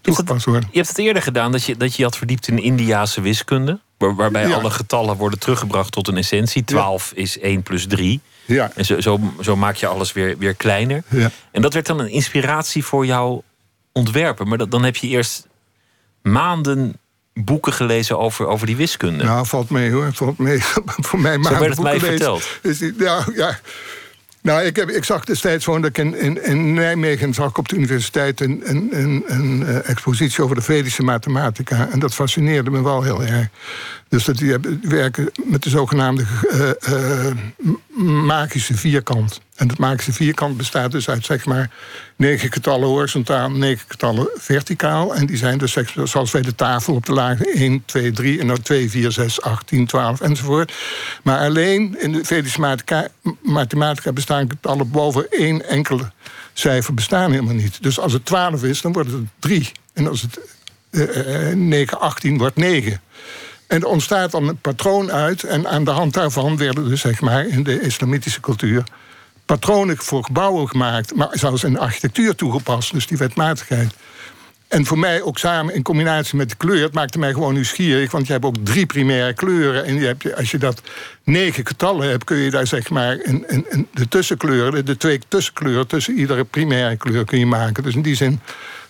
toegepast 0.00 0.44
worden. 0.44 0.68
Je 0.72 0.76
hebt 0.76 0.88
het 0.88 0.98
eerder 0.98 1.22
gedaan 1.22 1.52
dat 1.52 1.64
je 1.64 1.76
dat 1.76 1.96
je 1.96 2.02
had 2.02 2.16
verdiept 2.16 2.48
in 2.48 2.62
Indiase 2.62 3.20
wiskunde. 3.20 3.78
Waar, 3.98 4.14
waarbij 4.14 4.48
ja. 4.48 4.54
alle 4.54 4.70
getallen 4.70 5.16
worden 5.16 5.38
teruggebracht 5.38 5.92
tot 5.92 6.08
een 6.08 6.16
essentie. 6.16 6.64
12 6.64 7.12
ja. 7.14 7.22
is 7.22 7.38
1 7.38 7.62
plus 7.62 7.86
3. 7.86 8.20
Ja. 8.44 8.70
En 8.74 8.84
zo, 8.84 9.00
zo, 9.00 9.20
zo, 9.40 9.56
maak 9.56 9.76
je 9.76 9.86
alles 9.86 10.12
weer, 10.12 10.38
weer 10.38 10.54
kleiner. 10.54 11.02
Ja. 11.08 11.30
En 11.52 11.62
dat 11.62 11.74
werd 11.74 11.86
dan 11.86 12.00
een 12.00 12.10
inspiratie 12.10 12.84
voor 12.84 13.06
jouw 13.06 13.42
ontwerpen. 13.92 14.48
Maar 14.48 14.58
dat, 14.58 14.70
dan 14.70 14.84
heb 14.84 14.96
je 14.96 15.06
eerst 15.06 15.46
maanden 16.22 16.96
boeken 17.34 17.72
gelezen 17.72 18.18
over, 18.18 18.46
over 18.46 18.66
die 18.66 18.76
wiskunde. 18.76 19.24
Nou, 19.24 19.46
valt 19.46 19.70
mee 19.70 19.90
hoor. 19.90 20.12
Valt 20.12 20.38
mee. 20.38 20.62
Voor 21.08 21.20
mij 21.20 21.38
maanden 21.38 21.52
Zo 21.52 21.58
werd 21.58 21.74
het 21.74 21.82
mij 21.82 22.00
verteld. 22.00 22.60
Ja, 22.98 23.26
ja. 23.34 23.58
Nou, 24.48 24.62
ik, 24.62 24.76
ik 24.76 25.04
zag 25.04 25.24
destijds 25.24 25.64
gewoon 25.64 25.80
dat 25.80 25.90
ik 25.90 25.98
in, 25.98 26.18
in, 26.18 26.44
in 26.44 26.74
Nijmegen 26.74 27.34
zag 27.34 27.48
ik 27.48 27.58
op 27.58 27.68
de 27.68 27.76
universiteit 27.76 28.40
een, 28.40 28.60
een, 28.64 29.24
een, 29.26 29.60
uh, 29.60 29.88
expositie 29.88 30.44
over 30.44 30.56
de 30.56 30.62
Vedische 30.62 31.02
mathematica. 31.02 31.88
En 31.90 31.98
dat 31.98 32.14
fascineerde 32.14 32.70
me 32.70 32.82
wel 32.82 33.02
heel 33.02 33.22
erg. 33.22 33.48
Dus 34.08 34.24
dat 34.24 34.36
die, 34.36 34.56
werken 34.82 35.30
met 35.44 35.62
de 35.62 35.70
zogenaamde 35.70 36.24
uh, 36.52 36.70
uh, 36.88 37.32
magische 38.24 38.74
vierkant. 38.74 39.40
En 39.54 39.68
het 39.68 39.78
magische 39.78 40.12
vierkant 40.12 40.56
bestaat 40.56 40.92
dus 40.92 41.08
uit 41.08 41.24
zeg 41.24 41.44
maar 41.44 41.70
negen 42.16 42.52
getallen 42.52 42.88
horizontaal, 42.88 43.50
negen 43.50 43.84
getallen 43.88 44.28
verticaal. 44.34 45.14
En 45.14 45.26
die 45.26 45.36
zijn 45.36 45.58
dus 45.58 45.76
zoals 46.04 46.30
wij 46.30 46.42
de 46.42 46.54
tafel 46.54 46.94
op 46.94 47.06
de 47.06 47.12
lagen 47.12 47.46
1, 47.46 47.82
2, 47.84 48.12
3 48.12 48.40
en 48.40 48.46
dan 48.46 48.62
2, 48.62 48.90
4, 48.90 49.12
6, 49.12 49.42
8, 49.42 49.66
10, 49.66 49.86
12 49.86 50.20
enzovoort. 50.20 50.72
Maar 51.22 51.38
alleen 51.38 52.00
in 52.00 52.12
de 52.12 52.24
Vedische 52.24 52.78
mathematica 53.42 54.12
bestaan 54.12 54.50
getallen 54.50 54.90
boven 54.90 55.30
één 55.30 55.68
enkele 55.68 56.10
cijfer 56.52 56.94
bestaan 56.94 57.30
helemaal 57.30 57.54
niet. 57.54 57.82
Dus 57.82 57.98
als 57.98 58.12
het 58.12 58.24
12 58.24 58.64
is, 58.64 58.80
dan 58.80 58.92
wordt 58.92 59.10
het 59.10 59.22
3. 59.38 59.72
En 59.92 60.08
als 60.08 60.22
het 60.22 60.38
uh, 60.90 61.54
9, 61.54 62.00
18 62.00 62.38
wordt 62.38 62.56
9. 62.56 63.00
En 63.68 63.80
er 63.80 63.86
ontstaat 63.86 64.30
dan 64.30 64.48
een 64.48 64.60
patroon 64.60 65.12
uit. 65.12 65.42
En 65.42 65.68
aan 65.68 65.84
de 65.84 65.90
hand 65.90 66.14
daarvan 66.14 66.56
werden 66.56 66.88
dus 66.88 67.00
zeg 67.00 67.20
maar 67.20 67.46
in 67.46 67.62
de 67.62 67.80
islamitische 67.80 68.40
cultuur 68.40 68.84
patronen 69.44 69.96
voor 69.96 70.24
gebouwen 70.24 70.68
gemaakt, 70.68 71.14
maar 71.14 71.28
zelfs 71.32 71.64
in 71.64 71.72
de 71.72 71.78
architectuur 71.78 72.34
toegepast, 72.34 72.92
dus 72.92 73.06
die 73.06 73.18
wetmatigheid. 73.18 73.94
En 74.68 74.86
voor 74.86 74.98
mij 74.98 75.22
ook 75.22 75.38
samen 75.38 75.74
in 75.74 75.82
combinatie 75.82 76.36
met 76.36 76.48
de 76.48 76.56
kleur, 76.56 76.82
het 76.82 76.94
maakte 76.94 77.18
mij 77.18 77.32
gewoon 77.32 77.54
nieuwsgierig, 77.54 78.10
want 78.10 78.26
je 78.26 78.32
hebt 78.32 78.44
ook 78.44 78.56
drie 78.62 78.86
primaire 78.86 79.34
kleuren. 79.34 79.84
En 79.84 79.94
je 79.94 80.06
hebt, 80.06 80.34
als 80.36 80.50
je 80.50 80.58
dat 80.58 80.82
negen 81.24 81.66
getallen 81.66 82.08
hebt, 82.08 82.24
kun 82.24 82.36
je 82.36 82.50
daar 82.50 82.66
zeg 82.66 82.90
maar 82.90 83.16
de 83.92 84.08
tussenkleuren, 84.08 84.84
de 84.84 84.96
twee 84.96 85.20
tussenkleuren 85.28 85.86
tussen 85.86 86.18
iedere 86.18 86.44
primaire 86.44 86.96
kleur 86.96 87.24
kun 87.24 87.38
je 87.38 87.46
maken. 87.46 87.82
Dus 87.82 87.94
in 87.94 88.02
die 88.02 88.16
zin, 88.16 88.40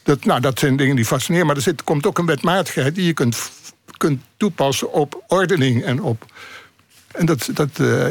dat, 0.03 0.24
nou, 0.24 0.41
dat 0.41 0.59
zijn 0.59 0.76
dingen 0.76 0.97
die 0.97 1.05
fascineren. 1.05 1.47
Maar 1.47 1.57
er 1.57 1.62
zit, 1.62 1.85
komt 1.85 2.07
ook 2.07 2.18
een 2.18 2.26
wetmatigheid 2.26 2.95
die 2.95 3.07
je 3.07 3.12
kunt, 3.12 3.51
kunt 3.99 4.22
toepassen 4.36 4.92
op 4.92 5.24
ordening 5.26 5.84
en 5.84 6.03
op. 6.03 6.24
En 7.12 7.26
dat, 7.26 7.49
dat, 7.53 7.68
uh, 7.80 8.07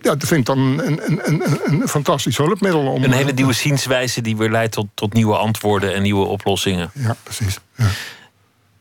ja, 0.00 0.14
dat 0.14 0.24
vind 0.24 0.40
ik 0.40 0.46
dan 0.46 0.58
een, 0.58 1.06
een, 1.06 1.20
een, 1.24 1.80
een 1.80 1.88
fantastisch 1.88 2.36
hulpmiddel. 2.36 2.86
Om, 2.86 3.04
een 3.04 3.12
hele 3.12 3.32
nieuwe 3.32 3.52
zienswijze 3.52 4.20
die 4.20 4.36
weer 4.36 4.50
leidt 4.50 4.72
tot, 4.72 4.86
tot 4.94 5.12
nieuwe 5.12 5.36
antwoorden 5.36 5.94
en 5.94 6.02
nieuwe 6.02 6.26
oplossingen. 6.26 6.90
Ja, 6.94 7.16
precies. 7.22 7.58
Ja. 7.76 7.88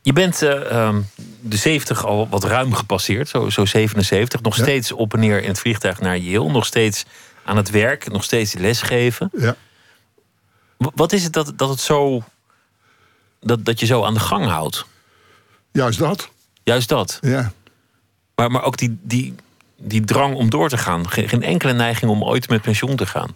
Je 0.02 0.14
bent 0.14 0.42
uh, 0.44 0.96
de 1.40 1.58
70 1.58 2.06
al 2.06 2.28
wat 2.30 2.44
ruim 2.44 2.74
gepasseerd, 2.74 3.30
zo, 3.30 3.50
zo 3.50 3.66
77. 3.66 4.42
Nog 4.42 4.56
ja. 4.56 4.64
steeds 4.64 4.92
op 4.92 5.14
en 5.14 5.20
neer 5.20 5.42
in 5.42 5.48
het 5.48 5.60
vliegtuig 5.60 6.00
naar 6.00 6.18
Yale. 6.18 6.52
Nog 6.52 6.66
steeds 6.66 7.06
aan 7.44 7.58
het 7.58 7.70
werk, 7.70 8.12
nog 8.12 8.24
steeds 8.24 8.54
lesgeven. 8.54 9.30
Ja. 9.38 9.56
Wat 10.78 11.12
is 11.12 11.24
het 11.24 11.34
dat, 11.34 11.54
dat 11.56 11.70
het 11.70 11.80
zo. 11.80 12.24
Dat, 13.40 13.66
dat 13.66 13.80
je 13.80 13.86
zo 13.86 14.04
aan 14.04 14.14
de 14.14 14.20
gang 14.20 14.46
houdt? 14.46 14.86
Juist 15.72 16.00
dat. 16.00 16.30
Juist 16.64 16.90
dat. 16.90 17.18
Ja. 17.22 17.52
Maar, 18.36 18.52
maar 18.52 18.64
ook 18.64 18.78
die, 18.78 18.98
die, 19.02 19.36
die 19.78 20.04
drang 20.04 20.36
om 20.36 20.50
door 20.50 20.70
te 20.70 20.78
gaan. 20.78 21.10
Geen, 21.10 21.44
enkele 21.44 21.74
neiging 21.74 22.12
om 22.12 22.24
ooit 22.24 22.50
met 22.50 22.62
pensioen 22.62 22.96
te 22.96 23.06
gaan. 23.06 23.36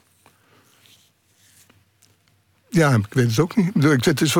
Ja, 2.69 2.93
ik 2.93 3.13
weet 3.13 3.27
het 3.29 3.39
ook 3.39 3.55
niet. 3.55 4.05
Het 4.05 4.21
is, 4.21 4.33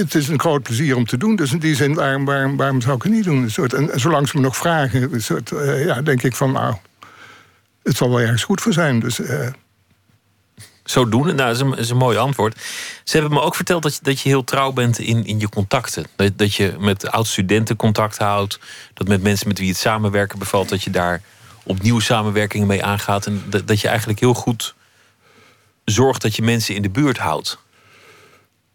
het 0.00 0.14
is 0.14 0.28
een 0.28 0.40
groot 0.40 0.62
plezier 0.62 0.96
om 0.96 1.06
te 1.06 1.16
doen. 1.16 1.36
Dus 1.36 1.52
in 1.52 1.58
die 1.58 1.74
zin, 1.74 1.94
waarom, 1.94 2.24
waarom, 2.24 2.56
waarom 2.56 2.80
zou 2.80 2.96
ik 2.96 3.02
het 3.02 3.12
niet 3.12 3.24
doen? 3.24 3.42
Een 3.42 3.50
soort, 3.50 3.72
en 3.72 4.00
zolang 4.00 4.28
ze 4.28 4.36
me 4.36 4.42
nog 4.42 4.56
vragen, 4.56 5.12
een 5.12 5.22
soort, 5.22 5.50
uh, 5.50 5.84
ja, 5.84 6.02
denk 6.02 6.22
ik 6.22 6.36
van, 6.36 6.52
nou, 6.52 6.74
het 7.82 7.96
zal 7.96 8.08
wel 8.08 8.20
ergens 8.20 8.44
goed 8.44 8.60
voor 8.60 8.72
zijn. 8.72 9.00
Dus, 9.00 9.20
uh, 9.20 9.48
zo 10.84 11.08
doen. 11.08 11.24
Nou, 11.24 11.36
dat 11.36 11.54
is, 11.54 11.60
een, 11.60 11.76
is 11.76 11.90
een 11.90 11.96
mooi 11.96 12.16
antwoord. 12.16 12.60
Ze 13.04 13.18
hebben 13.18 13.38
me 13.38 13.40
ook 13.40 13.54
verteld 13.54 13.82
dat 13.82 13.94
je, 13.94 14.00
dat 14.02 14.20
je 14.20 14.28
heel 14.28 14.44
trouw 14.44 14.72
bent 14.72 14.98
in, 14.98 15.24
in 15.26 15.38
je 15.38 15.48
contacten. 15.48 16.06
Dat, 16.16 16.38
dat 16.38 16.54
je 16.54 16.74
met 16.78 17.10
oud-studenten 17.10 17.76
contact 17.76 18.18
houdt. 18.18 18.58
Dat 18.94 19.08
met 19.08 19.22
mensen 19.22 19.48
met 19.48 19.58
wie 19.58 19.68
het 19.68 19.78
samenwerken 19.78 20.38
bevalt, 20.38 20.68
dat 20.68 20.82
je 20.82 20.90
daar 20.90 21.22
opnieuw 21.62 21.98
samenwerkingen 21.98 22.66
mee 22.66 22.84
aangaat. 22.84 23.26
En 23.26 23.44
dat, 23.48 23.66
dat 23.66 23.80
je 23.80 23.88
eigenlijk 23.88 24.20
heel 24.20 24.34
goed 24.34 24.74
zorgt 25.84 26.22
dat 26.22 26.36
je 26.36 26.42
mensen 26.42 26.74
in 26.74 26.82
de 26.82 26.90
buurt 26.90 27.18
houdt. 27.18 27.58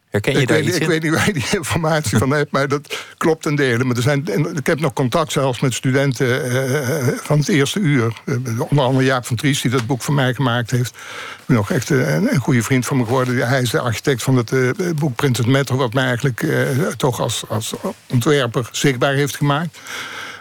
Herken 0.09 0.33
je 0.33 0.39
ik 0.41 0.47
daar 0.47 0.57
weet, 0.57 0.67
iets 0.67 0.75
ik 0.75 0.81
in? 0.81 0.87
weet 0.87 1.03
niet 1.03 1.11
waar 1.13 1.25
je 1.25 1.33
die 1.33 1.45
informatie 1.59 2.17
van 2.17 2.29
hebt, 2.29 2.51
maar 2.51 2.67
dat 2.67 2.97
klopt 3.17 3.45
een 3.45 3.55
deel. 3.55 3.77
Maar 3.77 3.95
er 3.95 4.01
zijn, 4.01 4.27
ik 4.55 4.65
heb 4.65 4.79
nog 4.79 4.93
contact 4.93 5.31
zelfs 5.31 5.59
met 5.59 5.73
studenten 5.73 6.51
uh, 6.51 7.07
van 7.21 7.39
het 7.39 7.47
eerste 7.47 7.79
uur. 7.79 8.21
Uh, 8.25 8.61
onder 8.61 8.85
andere 8.85 9.05
Jaap 9.05 9.25
van 9.25 9.35
Tries, 9.35 9.61
die 9.61 9.71
dat 9.71 9.87
boek 9.87 10.01
voor 10.01 10.13
mij 10.13 10.33
gemaakt 10.33 10.71
heeft. 10.71 10.97
Nog 11.45 11.71
echt 11.71 11.89
een, 11.89 12.33
een 12.33 12.39
goede 12.39 12.63
vriend 12.63 12.85
van 12.85 12.97
me 12.97 13.03
geworden. 13.03 13.47
Hij 13.47 13.61
is 13.61 13.69
de 13.69 13.79
architect 13.79 14.23
van 14.23 14.35
het 14.35 14.51
boek 14.95 15.15
Printed 15.15 15.45
Matter... 15.45 15.75
wat 15.75 15.93
mij 15.93 16.05
eigenlijk 16.05 16.45
toch 16.97 17.19
als, 17.19 17.43
als 17.47 17.73
ontwerper 18.07 18.69
zichtbaar 18.71 19.13
heeft 19.13 19.35
gemaakt. 19.35 19.77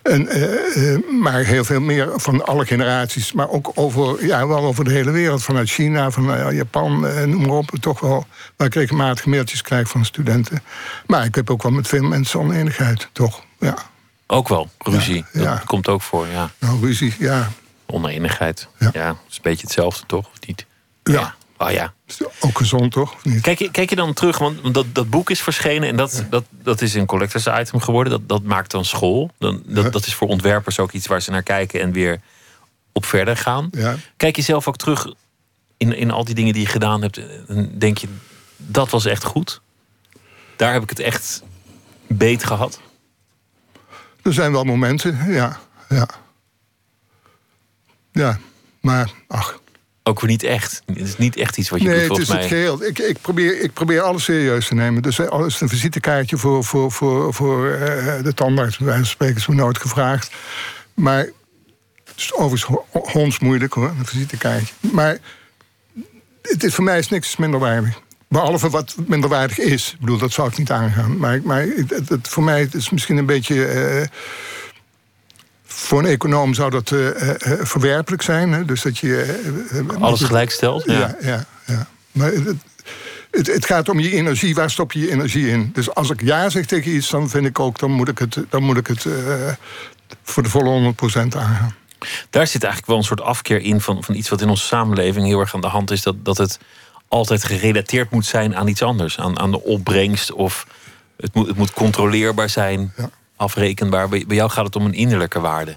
En, 0.08 0.36
uh, 0.36 0.76
uh, 0.76 1.20
maar 1.20 1.44
heel 1.44 1.64
veel 1.64 1.80
meer 1.80 2.08
van 2.14 2.46
alle 2.46 2.66
generaties. 2.66 3.32
Maar 3.32 3.48
ook 3.48 3.72
over, 3.74 4.26
ja, 4.26 4.46
wel 4.46 4.64
over 4.64 4.84
de 4.84 4.92
hele 4.92 5.10
wereld. 5.10 5.42
Vanuit 5.42 5.70
China, 5.70 6.10
van 6.10 6.30
uh, 6.30 6.52
Japan, 6.52 7.00
noem 7.30 7.46
maar 7.46 7.56
op. 7.56 7.70
Toch 7.80 8.00
wel 8.00 8.26
waar 8.56 8.66
ik 8.66 8.74
regelmatig 8.74 9.26
mailtjes 9.26 9.62
krijg 9.62 9.88
van 9.88 10.04
studenten. 10.04 10.62
Maar 11.06 11.24
ik 11.24 11.34
heb 11.34 11.50
ook 11.50 11.62
wel 11.62 11.72
met 11.72 11.88
veel 11.88 12.02
mensen 12.02 12.40
oneenigheid, 12.40 13.08
toch? 13.12 13.44
Ja. 13.58 13.76
Ook 14.26 14.48
wel, 14.48 14.68
ruzie. 14.78 15.24
Ja, 15.32 15.42
ja. 15.42 15.54
Dat 15.54 15.64
komt 15.64 15.88
ook 15.88 16.02
voor, 16.02 16.26
ja. 16.26 16.50
Nou, 16.58 16.80
ruzie, 16.80 17.14
ja. 17.18 17.50
Oneenigheid. 17.86 18.68
Ja. 18.78 18.90
Ja, 18.92 19.06
dat 19.06 19.16
is 19.28 19.36
een 19.36 19.42
beetje 19.42 19.66
hetzelfde, 19.66 20.06
toch? 20.06 20.26
Of 20.26 20.46
niet? 20.46 20.66
Ja. 21.02 21.34
Oh 21.58 21.70
ja. 21.70 21.94
Is 22.06 22.18
ook 22.40 22.58
gezond, 22.58 22.92
toch? 22.92 23.14
Of 23.14 23.24
niet? 23.24 23.40
Kijk 23.40 23.58
je, 23.58 23.70
kijk 23.70 23.90
je 23.90 23.96
dan 23.96 24.12
terug, 24.12 24.38
want 24.38 24.74
dat, 24.74 24.86
dat 24.92 25.10
boek 25.10 25.30
is 25.30 25.40
verschenen 25.40 25.88
en 25.88 25.96
dat, 25.96 26.24
dat, 26.30 26.44
dat 26.50 26.80
is 26.80 26.94
een 26.94 27.06
collectors 27.06 27.46
item 27.46 27.80
geworden. 27.80 28.12
Dat, 28.12 28.28
dat 28.28 28.42
maakt 28.42 28.70
dan 28.70 28.84
school. 28.84 29.30
Dan, 29.38 29.62
dat, 29.66 29.84
Ja. 29.84 29.90
dat 29.90 30.06
is 30.06 30.14
voor 30.14 30.28
ontwerpers 30.28 30.78
ook 30.78 30.92
iets 30.92 31.06
waar 31.06 31.22
ze 31.22 31.30
naar 31.30 31.42
kijken 31.42 31.80
en 31.80 31.92
weer 31.92 32.20
op 32.92 33.04
verder 33.04 33.36
gaan. 33.36 33.68
Ja. 33.72 33.96
Kijk 34.16 34.36
je 34.36 34.42
zelf 34.42 34.68
ook 34.68 34.76
terug 34.76 35.06
in, 35.76 35.96
in 35.96 36.10
al 36.10 36.24
die 36.24 36.34
dingen 36.34 36.52
die 36.52 36.62
je 36.62 36.68
gedaan 36.68 37.02
hebt 37.02 37.20
en 37.48 37.78
denk 37.78 37.98
je, 37.98 38.08
dat 38.56 38.90
was 38.90 39.04
echt 39.04 39.24
goed? 39.24 39.60
Daar 40.56 40.72
heb 40.72 40.82
ik 40.82 40.88
het 40.88 40.98
echt 40.98 41.42
beet 42.06 42.44
gehad. 42.44 42.80
Er 44.22 44.32
zijn 44.32 44.52
wel 44.52 44.64
momenten, 44.64 45.32
ja. 45.32 45.58
ja. 45.88 46.08
Ja, 48.12 48.38
maar 48.80 49.10
ach. 49.28 49.60
Ook 50.08 50.26
niet 50.26 50.42
echt. 50.42 50.82
Het 50.86 50.98
is 50.98 51.16
niet 51.16 51.36
echt 51.36 51.56
iets 51.56 51.68
wat 51.68 51.80
je 51.80 51.88
nee, 51.88 51.98
doet, 51.98 52.06
volgens 52.06 52.28
het 52.28 52.38
is 52.38 52.44
het 52.44 52.52
geheel. 52.52 52.84
Ik, 52.84 52.98
ik, 52.98 53.20
probeer, 53.20 53.60
ik 53.60 53.72
probeer 53.72 54.00
alles 54.00 54.24
serieus 54.24 54.66
te 54.66 54.74
nemen. 54.74 55.02
Dus 55.02 55.18
eh, 55.18 55.26
alles 55.26 55.60
een 55.60 55.68
visitekaartje 55.68 56.36
voor, 56.36 56.64
voor, 56.64 56.92
voor, 56.92 57.34
voor 57.34 57.66
uh, 57.66 58.22
de 58.22 58.32
tandarts, 58.34 58.76
bij 58.76 58.86
wijze 58.86 59.02
van 59.02 59.10
spreken, 59.10 59.36
is 59.36 59.46
me 59.46 59.54
nooit 59.54 59.78
gevraagd. 59.78 60.30
Maar 60.94 61.18
het 62.04 62.14
is 62.16 62.34
overigens 62.34 62.80
hondsmoeilijk 62.90 63.72
hoor, 63.72 63.88
een 63.98 64.06
visitekaartje. 64.06 64.74
Maar 64.80 65.18
het 66.42 66.64
is, 66.64 66.74
voor 66.74 66.84
mij 66.84 66.98
is 66.98 67.08
niks 67.08 67.36
minderwaardig. 67.36 68.00
Behalve 68.28 68.70
wat 68.70 68.94
minderwaardig 69.06 69.58
is. 69.58 69.92
Ik 69.92 70.00
bedoel, 70.00 70.18
dat 70.18 70.32
zou 70.32 70.48
ik 70.48 70.58
niet 70.58 70.70
aangaan. 70.70 71.16
Maar, 71.16 71.40
maar 71.44 71.62
het, 71.62 72.08
het, 72.08 72.28
voor 72.28 72.42
mij 72.42 72.68
is 72.72 72.90
misschien 72.90 73.16
een 73.16 73.26
beetje. 73.26 73.54
Uh, 73.54 74.06
voor 75.76 75.98
een 75.98 76.06
econoom 76.06 76.54
zou 76.54 76.70
dat 76.70 76.90
uh, 76.90 77.08
verwerpelijk 77.60 78.22
zijn. 78.22 78.52
Hè? 78.52 78.64
Dus 78.64 78.82
dat 78.82 78.98
je. 78.98 79.40
Alles 80.00 80.22
gelijk 80.22 80.50
stelt? 80.50 80.84
Ja, 80.84 80.92
ja. 80.92 81.16
ja, 81.20 81.46
ja. 81.64 81.86
Maar 82.12 82.32
het, 82.32 82.56
het, 83.30 83.46
het, 83.46 83.66
gaat 83.66 83.88
om 83.88 84.00
je 84.00 84.10
energie. 84.10 84.54
Waar 84.54 84.70
stop 84.70 84.92
je 84.92 85.00
je 85.00 85.10
energie 85.10 85.48
in? 85.48 85.70
Dus 85.72 85.94
als 85.94 86.10
ik 86.10 86.22
ja 86.22 86.50
zeg 86.50 86.66
tegen 86.66 86.94
iets, 86.94 87.10
dan 87.10 87.28
vind 87.28 87.46
ik 87.46 87.60
ook. 87.60 87.78
dan 87.78 87.90
moet 87.90 88.08
ik 88.08 88.18
het, 88.18 88.38
dan 88.48 88.62
moet 88.62 88.76
ik 88.76 88.86
het 88.86 89.06
voor 90.22 90.42
de 90.42 90.48
volle 90.48 90.94
100% 90.94 91.04
aangaan. 91.14 91.74
Daar 92.30 92.46
zit 92.46 92.62
eigenlijk 92.62 92.86
wel 92.86 92.96
een 92.96 93.04
soort 93.04 93.20
afkeer 93.20 93.60
in 93.60 93.80
van, 93.80 94.04
van 94.04 94.14
iets 94.14 94.28
wat 94.28 94.40
in 94.40 94.48
onze 94.48 94.66
samenleving 94.66 95.26
heel 95.26 95.40
erg 95.40 95.54
aan 95.54 95.60
de 95.60 95.66
hand 95.66 95.90
is. 95.90 96.02
Dat, 96.02 96.24
dat 96.24 96.36
het 96.36 96.58
altijd 97.08 97.44
gerelateerd 97.44 98.10
moet 98.10 98.26
zijn 98.26 98.56
aan 98.56 98.68
iets 98.68 98.82
anders. 98.82 99.18
Aan, 99.18 99.38
aan 99.38 99.50
de 99.50 99.62
opbrengst 99.62 100.32
of 100.32 100.66
het 101.16 101.34
moet, 101.34 101.46
het 101.46 101.56
moet 101.56 101.70
controleerbaar 101.70 102.50
zijn, 102.50 102.92
ja. 102.96 103.10
Afrekenbaar. 103.36 104.08
Bij, 104.08 104.24
jou 104.28 104.50
gaat 104.50 104.64
het 104.64 104.76
om 104.76 104.84
een 104.84 104.94
innerlijke 104.94 105.40
waarde. 105.40 105.76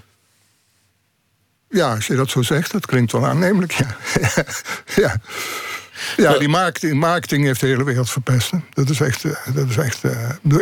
Ja, 1.68 1.94
als 1.94 2.06
je 2.06 2.14
dat 2.14 2.30
zo 2.30 2.42
zegt, 2.42 2.72
dat 2.72 2.86
klinkt 2.86 3.12
wel 3.12 3.26
aannemelijk, 3.26 3.72
ja. 3.72 3.96
ja. 5.02 5.16
Ja, 6.16 6.38
die 6.38 6.48
marketing, 6.48 7.00
marketing 7.00 7.44
heeft 7.44 7.60
de 7.60 7.66
hele 7.66 7.84
wereld 7.84 8.10
verpest. 8.10 8.50
Dat 8.72 8.88
is 8.88 9.00
echt. 9.00 9.24
Eh, 9.24 9.32
dat 9.54 9.68
is 9.68 9.76
echt 9.76 10.04
uh, 10.04 10.12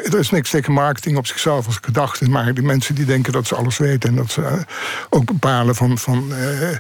er 0.05 0.18
is 0.18 0.30
niks 0.30 0.51
tegen 0.51 0.72
marketing 0.72 1.16
op 1.16 1.26
zichzelf 1.26 1.66
als 1.66 1.78
gedachte. 1.82 2.30
Maar 2.30 2.55
die 2.55 2.64
mensen 2.64 2.95
die 2.95 3.05
denken 3.05 3.32
dat 3.32 3.47
ze 3.47 3.55
alles 3.55 3.78
weten. 3.78 4.09
En 4.09 4.16
dat 4.16 4.30
ze 4.30 4.41
uh, 4.41 4.53
ook 5.11 5.24
bepalen 5.24 5.74
van, 5.74 5.99
van 5.99 6.32
uh, 6.32 6.70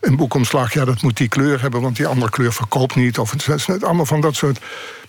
een 0.00 0.16
boekomslag. 0.16 0.72
Ja, 0.72 0.84
dat 0.84 1.02
moet 1.02 1.16
die 1.16 1.28
kleur 1.28 1.60
hebben, 1.60 1.80
want 1.80 1.96
die 1.96 2.06
andere 2.06 2.30
kleur 2.30 2.52
verkoopt 2.52 2.94
niet. 2.94 3.18
Of 3.18 3.30
het 3.30 3.48
is 3.48 3.82
allemaal 3.82 4.06
van 4.06 4.20
dat 4.20 4.34
soort 4.34 4.58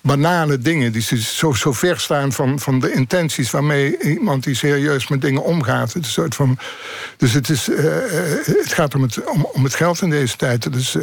banale 0.01 0.57
dingen. 0.57 0.91
Die 0.91 1.01
zo, 1.22 1.53
zo 1.53 1.74
ver 1.74 1.99
staan 1.99 2.32
van, 2.32 2.60
van 2.60 2.80
de 2.80 2.91
intenties 2.91 3.51
waarmee 3.51 3.99
iemand 4.01 4.43
die 4.43 4.55
serieus 4.55 5.07
met 5.07 5.22
dingen 5.22 5.43
omgaat. 5.43 5.93
Het 5.93 6.05
is 6.05 6.14
soort 6.14 6.36
van, 6.36 6.57
dus 7.18 7.34
het, 7.34 7.49
is, 7.49 7.68
het 8.45 8.74
gaat 8.74 8.95
om 8.95 9.01
het, 9.01 9.24
om, 9.24 9.45
om 9.53 9.64
het 9.64 9.76
geld 9.76 10.01
in 10.01 10.10
deze 10.10 10.36
tijd. 10.36 10.74
Dus 10.74 10.97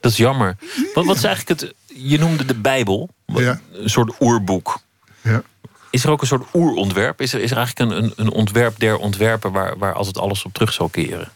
dat 0.00 0.10
is 0.10 0.16
jammer. 0.16 0.56
Wat, 0.94 1.04
wat 1.04 1.16
is 1.16 1.24
eigenlijk 1.24 1.60
het. 1.60 1.74
Je 1.86 2.18
noemde 2.18 2.44
de 2.44 2.54
Bijbel, 2.54 3.10
een 3.26 3.60
soort 3.84 4.20
oerboek. 4.20 4.78
Ja. 5.20 5.42
Is 5.90 6.04
er 6.04 6.10
ook 6.10 6.20
een 6.20 6.26
soort 6.26 6.46
oerontwerp? 6.54 7.20
Is 7.20 7.32
er, 7.32 7.40
is 7.40 7.50
er 7.50 7.56
eigenlijk 7.56 7.90
een, 7.90 8.02
een, 8.02 8.12
een 8.16 8.30
ontwerp 8.30 8.78
der 8.78 8.96
ontwerpen 8.96 9.52
waar, 9.52 9.78
waar 9.78 9.92
als 9.92 10.06
het 10.06 10.18
alles 10.18 10.44
op 10.44 10.52
terug 10.52 10.72
zal 10.72 10.88
keren? 10.88 11.28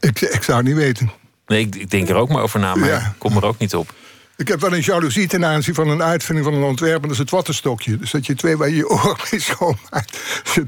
Ik, 0.00 0.20
ik 0.20 0.42
zou 0.42 0.58
het 0.58 0.66
niet 0.66 0.76
weten. 0.76 1.10
Nee, 1.46 1.60
ik, 1.60 1.74
ik 1.74 1.90
denk 1.90 2.08
er 2.08 2.14
ook 2.14 2.28
maar 2.28 2.42
over 2.42 2.60
na, 2.60 2.74
maar 2.74 2.88
ja. 2.88 3.14
kom 3.18 3.36
er 3.36 3.44
ook 3.44 3.58
niet 3.58 3.74
op. 3.74 3.94
Ik 4.36 4.48
heb 4.48 4.60
wel 4.60 4.72
een 4.72 4.80
jaloezie 4.80 5.26
ten 5.28 5.44
aanzien 5.44 5.74
van 5.74 5.88
een 5.88 6.02
uitvinding 6.02 6.46
van 6.46 6.56
een 6.56 6.62
ontwerp. 6.62 7.02
dat 7.02 7.10
is 7.10 7.18
het 7.18 7.30
wattenstokje. 7.30 7.96
Dus 7.96 8.10
dat 8.10 8.26
je 8.26 8.34
twee 8.34 8.56
waar 8.56 8.70
je 8.70 8.88
oor 8.88 9.28
mee 9.30 9.40
schoonmaakt. 9.40 10.18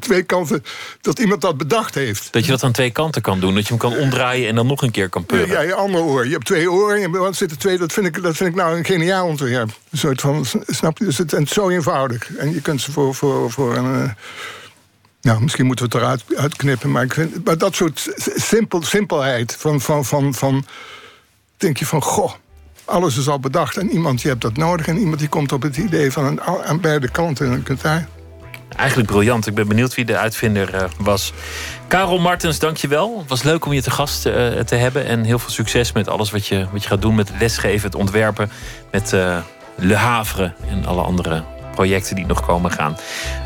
twee 0.00 0.22
kanten, 0.22 0.64
dat 1.00 1.18
iemand 1.18 1.40
dat 1.40 1.56
bedacht 1.56 1.94
heeft. 1.94 2.32
Dat 2.32 2.44
je 2.44 2.50
dat 2.50 2.62
aan 2.62 2.72
twee 2.72 2.90
kanten 2.90 3.22
kan 3.22 3.40
doen. 3.40 3.54
Dat 3.54 3.62
je 3.62 3.68
hem 3.68 3.78
kan 3.78 3.96
omdraaien 3.96 4.48
en 4.48 4.54
dan 4.54 4.66
nog 4.66 4.82
een 4.82 4.90
keer 4.90 5.08
kan 5.08 5.24
peuren. 5.24 5.48
Ja, 5.48 5.60
je 5.60 5.74
andere 5.74 6.04
oor. 6.04 6.26
Je 6.26 6.32
hebt 6.32 6.44
twee 6.44 6.70
oren. 6.70 7.02
En 7.02 7.10
wat 7.10 7.36
zitten 7.36 7.58
twee? 7.58 7.78
Dat 7.78 7.92
vind 7.92 8.06
ik, 8.06 8.22
dat 8.22 8.36
vind 8.36 8.48
ik 8.48 8.54
nou 8.54 8.76
een 8.76 8.84
geniaal 8.84 9.26
ontwerp. 9.26 9.70
Een 9.90 9.98
soort 9.98 10.20
van, 10.20 10.46
snap 10.66 10.98
je? 10.98 11.04
Dus 11.04 11.18
het, 11.18 11.32
is 11.32 11.50
zo 11.50 11.68
eenvoudig. 11.68 12.36
En 12.36 12.52
je 12.52 12.60
kunt 12.60 12.80
ze 12.80 12.92
voor, 12.92 13.14
voor, 13.14 13.50
voor 13.50 13.76
een... 13.76 14.02
Uh, 14.02 14.10
nou, 15.20 15.42
misschien 15.42 15.66
moeten 15.66 15.88
we 15.88 15.94
het 15.94 16.02
eruit 16.02 16.24
uitknippen. 16.36 16.90
Maar, 16.90 17.02
ik 17.02 17.14
vind, 17.14 17.44
maar 17.44 17.58
dat 17.58 17.74
soort 17.74 18.08
simpel, 18.36 18.82
simpelheid 18.82 19.56
van, 19.58 19.80
van, 19.80 20.04
van, 20.04 20.34
van... 20.34 20.66
Denk 21.56 21.76
je 21.76 21.86
van, 21.86 22.02
goh 22.02 22.32
alles 22.87 23.16
is 23.16 23.28
al 23.28 23.41
bedacht 23.41 23.76
en 23.76 23.91
iemand 23.91 24.20
die 24.20 24.30
hebt 24.30 24.43
dat 24.43 24.57
nodig... 24.57 24.87
en 24.87 24.99
iemand 24.99 25.18
die 25.18 25.28
komt 25.28 25.53
op 25.53 25.62
het 25.62 25.76
idee 25.76 26.12
van 26.12 26.24
een, 26.24 26.41
aan 26.43 26.80
beide 26.80 27.11
kanten. 27.11 27.53
En 27.53 27.62
kunt 27.62 27.82
daar... 27.82 28.09
Eigenlijk 28.76 29.11
briljant. 29.11 29.47
Ik 29.47 29.55
ben 29.55 29.68
benieuwd 29.68 29.95
wie 29.95 30.05
de 30.05 30.16
uitvinder 30.16 30.74
uh, 30.74 30.82
was. 30.99 31.32
Karel 31.89 32.18
Martens, 32.18 32.59
dankjewel. 32.59 33.18
Het 33.18 33.28
was 33.28 33.43
leuk 33.43 33.64
om 33.64 33.72
je 33.72 33.82
te 33.82 33.91
gast 33.91 34.26
uh, 34.26 34.32
te 34.49 34.74
hebben. 34.74 35.07
En 35.07 35.24
heel 35.24 35.39
veel 35.39 35.51
succes 35.51 35.93
met 35.93 36.09
alles 36.09 36.30
wat 36.30 36.47
je, 36.47 36.66
wat 36.72 36.82
je 36.82 36.89
gaat 36.89 37.03
doen 37.03 37.14
met 37.14 37.30
lesgeven, 37.39 37.87
het 37.87 37.95
ontwerpen. 37.95 38.51
Met 38.91 39.12
uh, 39.12 39.39
Le 39.76 39.95
Havre 39.95 40.55
en 40.68 40.87
alle 40.87 41.03
andere 41.03 41.45
projecten 41.76 42.16
die 42.16 42.26
nog 42.26 42.46
komen 42.46 42.70
gaan. 42.70 42.96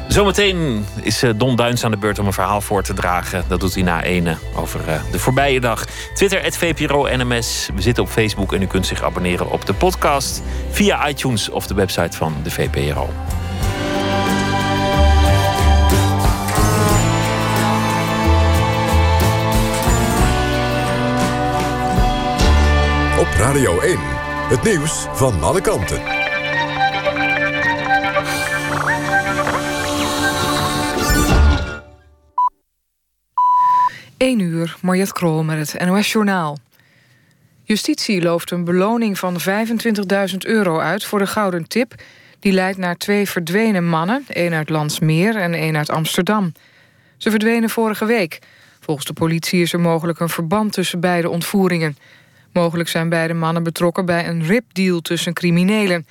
Zometeen 0.08 0.86
is 1.02 1.22
eh, 1.22 1.30
Don 1.36 1.56
Duins 1.56 1.84
aan 1.84 1.90
de 1.90 1.96
beurt 1.96 2.18
om 2.18 2.26
een 2.26 2.32
verhaal 2.32 2.60
voor 2.60 2.82
te 2.82 2.94
dragen. 2.94 3.44
Dat 3.48 3.60
doet 3.60 3.74
hij 3.74 3.82
na 3.82 4.02
ene 4.02 4.36
over 4.54 4.80
eh, 4.88 5.00
de 5.10 5.18
voorbije 5.18 5.60
dag. 5.60 5.84
Twitter, 6.14 6.52
VPRO 6.52 7.16
NMS. 7.16 7.68
We 7.74 7.82
zitten 7.82 8.02
op 8.02 8.08
Facebook 8.08 8.52
en 8.52 8.62
u 8.62 8.66
kunt 8.66 8.86
zich 8.86 9.02
abonneren 9.02 9.50
op 9.50 9.66
de 9.66 9.74
podcast... 9.74 10.42
via 10.70 11.08
iTunes 11.08 11.50
of 11.50 11.66
de 11.66 11.74
website 11.74 12.16
van 12.16 12.34
de 12.42 12.50
VPRO. 12.50 13.08
Op 23.18 23.28
Radio 23.38 23.80
1, 23.80 23.98
het 24.48 24.62
nieuws 24.62 25.06
van 25.12 25.42
alle 25.42 25.60
kanten. 25.60 26.19
1 34.20 34.38
uur, 34.38 34.76
Mariette 34.82 35.12
Krol 35.12 35.42
met 35.42 35.72
het 35.72 35.86
NOS 35.86 36.12
Journaal. 36.12 36.58
Justitie 37.62 38.22
looft 38.22 38.50
een 38.50 38.64
beloning 38.64 39.18
van 39.18 39.36
25.000 40.30 40.36
euro 40.38 40.78
uit 40.78 41.04
voor 41.04 41.18
de 41.18 41.26
gouden 41.26 41.68
tip... 41.68 41.94
die 42.38 42.52
leidt 42.52 42.78
naar 42.78 42.96
twee 42.96 43.28
verdwenen 43.28 43.88
mannen, 43.88 44.24
één 44.28 44.52
uit 44.52 44.68
Landsmeer 44.68 45.36
en 45.36 45.54
één 45.54 45.76
uit 45.76 45.90
Amsterdam. 45.90 46.52
Ze 47.16 47.30
verdwenen 47.30 47.70
vorige 47.70 48.04
week. 48.04 48.38
Volgens 48.80 49.06
de 49.06 49.12
politie 49.12 49.62
is 49.62 49.72
er 49.72 49.80
mogelijk 49.80 50.20
een 50.20 50.28
verband 50.28 50.72
tussen 50.72 51.00
beide 51.00 51.28
ontvoeringen. 51.28 51.96
Mogelijk 52.52 52.88
zijn 52.88 53.08
beide 53.08 53.34
mannen 53.34 53.62
betrokken 53.62 54.06
bij 54.06 54.28
een 54.28 54.44
ripdeal 54.46 55.00
tussen 55.00 55.32
criminelen. 55.32 56.06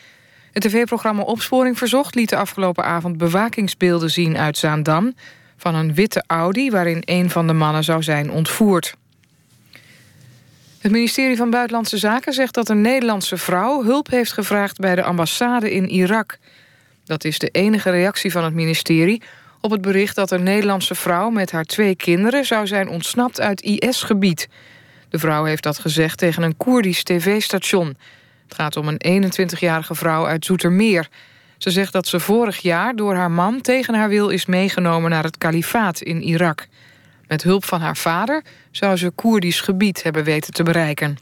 Het 0.51 0.63
tv-programma 0.63 1.21
Opsporing 1.21 1.77
Verzocht 1.77 2.15
liet 2.15 2.29
de 2.29 2.37
afgelopen 2.37 2.83
avond 2.83 3.17
bewakingsbeelden 3.17 4.11
zien 4.11 4.37
uit 4.37 4.57
Zaandam 4.57 5.13
van 5.59 5.75
een 5.75 5.93
witte 5.93 6.23
Audi... 6.27 6.69
waarin 6.71 7.01
een 7.05 7.29
van 7.29 7.47
de 7.47 7.53
mannen 7.53 7.83
zou 7.83 8.03
zijn 8.03 8.31
ontvoerd. 8.31 8.95
Het 10.79 10.91
ministerie 10.91 11.37
van 11.37 11.49
Buitenlandse 11.49 11.97
Zaken 11.97 12.33
zegt 12.33 12.53
dat 12.53 12.69
een 12.69 12.81
Nederlandse 12.81 13.37
vrouw... 13.37 13.83
hulp 13.83 14.09
heeft 14.09 14.33
gevraagd 14.33 14.77
bij 14.77 14.95
de 14.95 15.03
ambassade 15.03 15.73
in 15.73 15.89
Irak. 15.89 16.37
Dat 17.05 17.23
is 17.23 17.39
de 17.39 17.49
enige 17.49 17.89
reactie 17.89 18.31
van 18.31 18.43
het 18.43 18.53
ministerie 18.53 19.21
op 19.61 19.71
het 19.71 19.81
bericht 19.81 20.15
dat 20.15 20.31
een 20.31 20.43
Nederlandse 20.43 20.95
vrouw 20.95 21.29
met 21.29 21.51
haar 21.51 21.63
twee 21.63 21.95
kinderen 21.95 22.45
zou 22.45 22.67
zijn 22.67 22.89
ontsnapt 22.89 23.39
uit 23.39 23.61
IS-gebied. 23.61 24.47
De 25.09 25.19
vrouw 25.19 25.43
heeft 25.43 25.63
dat 25.63 25.79
gezegd 25.79 26.17
tegen 26.17 26.43
een 26.43 26.57
Koerdisch 26.57 27.03
tv-station. 27.03 27.97
Het 28.43 28.55
gaat 28.55 28.75
om 28.75 28.87
een 28.87 29.31
21-jarige 29.33 29.95
vrouw 29.95 30.27
uit 30.27 30.45
Zoetermeer. 30.45 31.07
Ze 31.59 31.69
zegt 31.71 31.93
dat 31.93 32.07
ze 32.07 32.19
vorig 32.19 32.57
jaar 32.57 32.95
door 32.95 33.15
haar 33.15 33.31
man 33.31 33.61
tegen 33.61 33.93
haar 33.93 34.09
wil 34.09 34.29
is 34.29 34.45
meegenomen 34.45 35.09
naar 35.09 35.23
het 35.23 35.37
kalifaat 35.37 36.01
in 36.01 36.21
Irak. 36.21 36.67
Met 37.27 37.43
hulp 37.43 37.65
van 37.65 37.81
haar 37.81 37.97
vader 37.97 38.43
zou 38.71 38.95
ze 38.95 39.09
Koerdisch 39.09 39.61
gebied 39.61 40.03
hebben 40.03 40.23
weten 40.23 40.53
te 40.53 40.63
bereiken. 40.63 41.17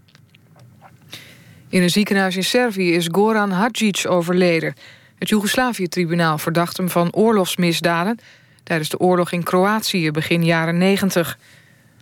In 1.69 1.81
een 1.81 1.89
ziekenhuis 1.89 2.35
in 2.35 2.43
Servië 2.43 2.93
is 2.93 3.07
Goran 3.11 3.51
Hadjic 3.51 4.05
overleden. 4.07 4.73
Het 5.19 5.29
Joegoslavië-tribunaal 5.29 6.37
verdacht 6.37 6.77
hem 6.77 6.89
van 6.89 7.13
oorlogsmisdaden... 7.13 8.19
tijdens 8.63 8.89
de 8.89 8.99
oorlog 8.99 9.31
in 9.31 9.43
Kroatië 9.43 10.11
begin 10.11 10.45
jaren 10.45 10.77
90. 10.77 11.37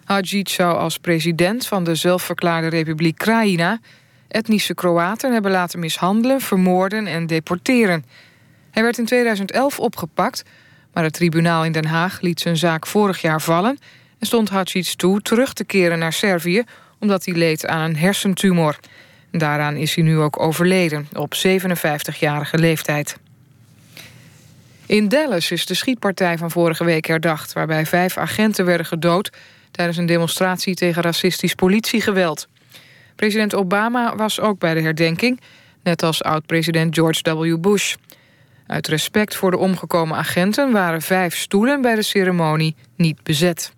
Hadjic 0.03 0.49
zou 0.49 0.77
als 0.77 0.97
president 0.97 1.67
van 1.67 1.83
de 1.83 1.95
zelfverklaarde 1.95 2.67
Republiek 2.67 3.17
Krajina... 3.17 3.79
etnische 4.27 4.73
Kroaten 4.73 5.33
hebben 5.33 5.51
laten 5.51 5.79
mishandelen, 5.79 6.41
vermoorden 6.41 7.07
en 7.07 7.27
deporteren... 7.27 8.05
Hij 8.71 8.83
werd 8.83 8.97
in 8.97 9.05
2011 9.05 9.79
opgepakt, 9.79 10.43
maar 10.93 11.03
het 11.03 11.13
tribunaal 11.13 11.65
in 11.65 11.71
Den 11.71 11.85
Haag 11.85 12.21
liet 12.21 12.39
zijn 12.39 12.57
zaak 12.57 12.87
vorig 12.87 13.21
jaar 13.21 13.41
vallen 13.41 13.77
en 14.19 14.27
stond 14.27 14.49
Hadjic 14.49 14.85
toe 14.85 15.21
terug 15.21 15.53
te 15.53 15.63
keren 15.63 15.99
naar 15.99 16.13
Servië 16.13 16.63
omdat 16.99 17.25
hij 17.25 17.33
leed 17.33 17.65
aan 17.65 17.81
een 17.81 17.97
hersentumor. 17.97 18.79
Daaraan 19.31 19.75
is 19.75 19.95
hij 19.95 20.03
nu 20.03 20.17
ook 20.17 20.39
overleden, 20.39 21.07
op 21.13 21.33
57-jarige 21.35 22.57
leeftijd. 22.57 23.17
In 24.85 25.07
Dallas 25.07 25.51
is 25.51 25.65
de 25.65 25.73
schietpartij 25.73 26.37
van 26.37 26.51
vorige 26.51 26.83
week 26.83 27.05
herdacht... 27.05 27.53
waarbij 27.53 27.85
vijf 27.85 28.17
agenten 28.17 28.65
werden 28.65 28.85
gedood... 28.85 29.29
tijdens 29.71 29.97
een 29.97 30.05
demonstratie 30.05 30.75
tegen 30.75 31.01
racistisch 31.01 31.55
politiegeweld. 31.55 32.47
President 33.15 33.55
Obama 33.55 34.15
was 34.15 34.39
ook 34.39 34.59
bij 34.59 34.73
de 34.73 34.81
herdenking... 34.81 35.39
net 35.83 36.03
als 36.03 36.23
oud-president 36.23 36.95
George 36.95 37.35
W. 37.35 37.57
Bush. 37.59 37.95
Uit 38.67 38.87
respect 38.87 39.35
voor 39.35 39.51
de 39.51 39.57
omgekomen 39.57 40.17
agenten... 40.17 40.71
waren 40.71 41.01
vijf 41.01 41.35
stoelen 41.35 41.81
bij 41.81 41.95
de 41.95 42.01
ceremonie 42.01 42.75
niet 42.95 43.23
bezet. 43.23 43.73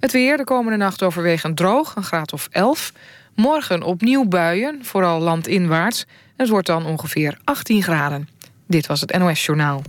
Het 0.00 0.12
weer 0.12 0.36
de 0.36 0.44
komende 0.44 0.78
nacht 0.78 1.02
overwegend 1.02 1.56
droog, 1.56 1.96
een 1.96 2.04
graad 2.04 2.32
of 2.32 2.48
11. 2.50 2.92
Morgen 3.34 3.82
opnieuw 3.82 4.24
buien, 4.24 4.84
vooral 4.84 5.20
landinwaarts. 5.20 6.06
Het 6.36 6.48
wordt 6.48 6.66
dan 6.66 6.86
ongeveer 6.86 7.38
18 7.44 7.82
graden. 7.82 8.28
Dit 8.66 8.86
was 8.86 9.00
het 9.00 9.18
NOS 9.18 9.44
Journaal. 9.46 9.82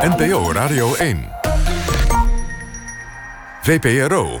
NPO 0.00 0.52
Radio 0.52 0.94
1. 0.94 1.28
VPRO. 3.62 4.40